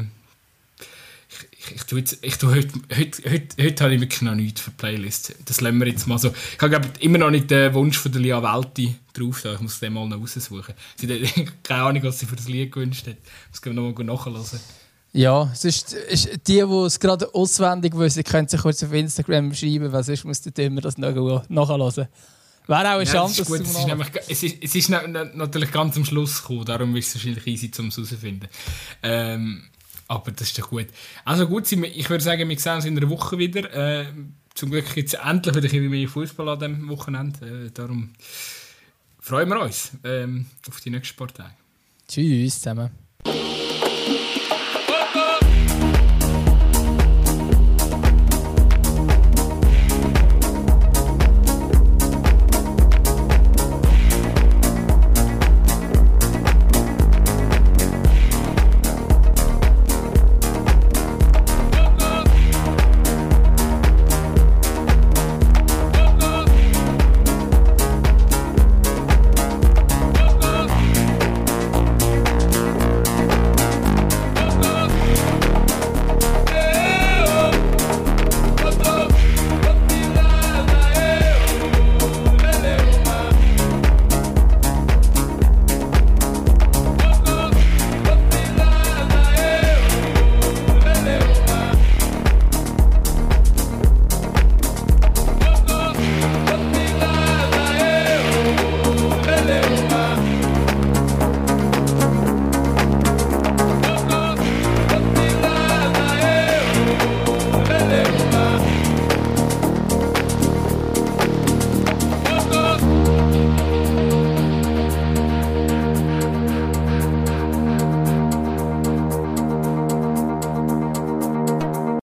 ich, 1.72 1.84
tue, 1.84 2.00
jetzt, 2.00 2.18
ich 2.22 2.38
tue 2.38 2.54
heute, 2.56 2.80
heute, 2.96 3.30
heute, 3.30 3.64
heute 3.64 3.84
habe 3.84 3.96
ich 3.96 4.02
wirklich 4.02 4.22
noch 4.22 4.36
nichts 4.36 4.62
für 4.62 4.72
die 4.72 4.78
Playlist. 4.78 5.36
Das 5.46 5.62
lassen 5.62 5.80
wir 5.80 5.88
jetzt 5.88 6.08
mal 6.08 6.18
so. 6.18 6.30
Ich 6.30 6.62
habe 6.62 6.82
immer 7.00 7.18
noch 7.18 7.32
nicht 7.32 7.50
den 7.50 7.74
Wunsch 7.74 7.98
von 7.98 8.12
der 8.12 8.22
Lia 8.22 8.42
Welti 8.42 8.96
drauf. 9.14 9.42
Da. 9.42 9.54
Ich 9.54 9.60
muss 9.60 9.80
den 9.80 9.94
mal 9.94 10.08
noch 10.08 10.20
raussuchen. 10.20 10.74
Sie 10.96 11.08
hat 11.08 11.54
keine 11.64 11.84
Ahnung, 11.84 12.04
was 12.04 12.20
sie 12.20 12.26
für 12.26 12.36
das 12.36 12.48
Lied 12.48 12.72
gewünscht 12.72 13.08
hat. 13.08 13.18
Ich 13.54 13.66
muss 13.66 13.76
noch 13.76 13.98
mal 13.98 14.04
nachhören. 14.04 14.60
Ja, 15.16 15.50
es 15.54 15.64
ist, 15.64 15.94
ist 15.94 16.30
die, 16.48 16.54
die 16.54 16.86
es 16.86 17.00
gerade 17.00 17.34
auswendig 17.36 17.96
wissen, 17.96 18.24
können 18.24 18.48
sich 18.48 18.60
kurz 18.60 18.82
auf 18.84 18.92
Instagram 18.92 19.54
schreiben, 19.54 19.92
weil 19.92 20.04
sonst 20.04 20.26
muss 20.26 20.42
der 20.42 20.66
immer 20.66 20.82
das 20.82 20.98
noch 20.98 21.48
nachhören. 21.50 22.08
Wäre 22.66 22.94
auch 22.94 23.00
eine 23.00 23.04
Chance, 23.04 23.44
ja, 23.44 23.56
es, 23.56 23.62
ist 23.62 23.88
nämlich, 23.88 24.08
es, 24.30 24.44
ist, 24.44 24.64
es 24.64 24.76
ist 24.76 24.90
natürlich 24.90 25.72
ganz 25.72 25.98
am 25.98 26.06
Schluss 26.06 26.42
gekommen, 26.42 26.64
darum 26.64 26.96
ist 26.96 27.10
es 27.10 27.16
wahrscheinlich 27.16 27.46
easy, 27.46 27.70
um 27.78 27.88
es 27.90 27.98
herauszufinden. 27.98 28.48
Ähm, 29.04 29.64
aber 30.16 30.32
das 30.32 30.50
ist 30.50 30.60
doch 30.60 30.70
gut. 30.70 30.88
Also 31.26 31.48
gut, 31.48 31.72
ich 31.72 32.10
würde 32.10 32.24
sagen, 32.24 32.48
wir 32.48 32.60
sehen 32.60 32.76
uns 32.76 32.86
in 32.86 32.98
einer 32.98 33.10
Woche 33.10 33.38
wieder. 33.38 33.74
Äh, 33.74 34.06
zum 34.54 34.72
Glück 34.72 34.94
gibt 34.94 35.10
es 35.10 35.14
endlich 35.16 35.72
wieder 35.72 35.90
mehr 35.90 36.08
Fußball 36.08 36.50
an 36.50 36.60
diesem 36.60 36.90
Wochenende. 36.90 37.66
Äh, 37.66 37.72
darum 37.72 38.14
freuen 39.20 39.50
wir 39.50 39.62
uns 39.62 39.92
ähm, 40.04 40.46
auf 40.68 40.80
die 40.82 40.90
nächsten 40.90 41.08
Sporttage. 41.08 41.56
Tschüss 42.08 42.56
zusammen. 42.56 42.92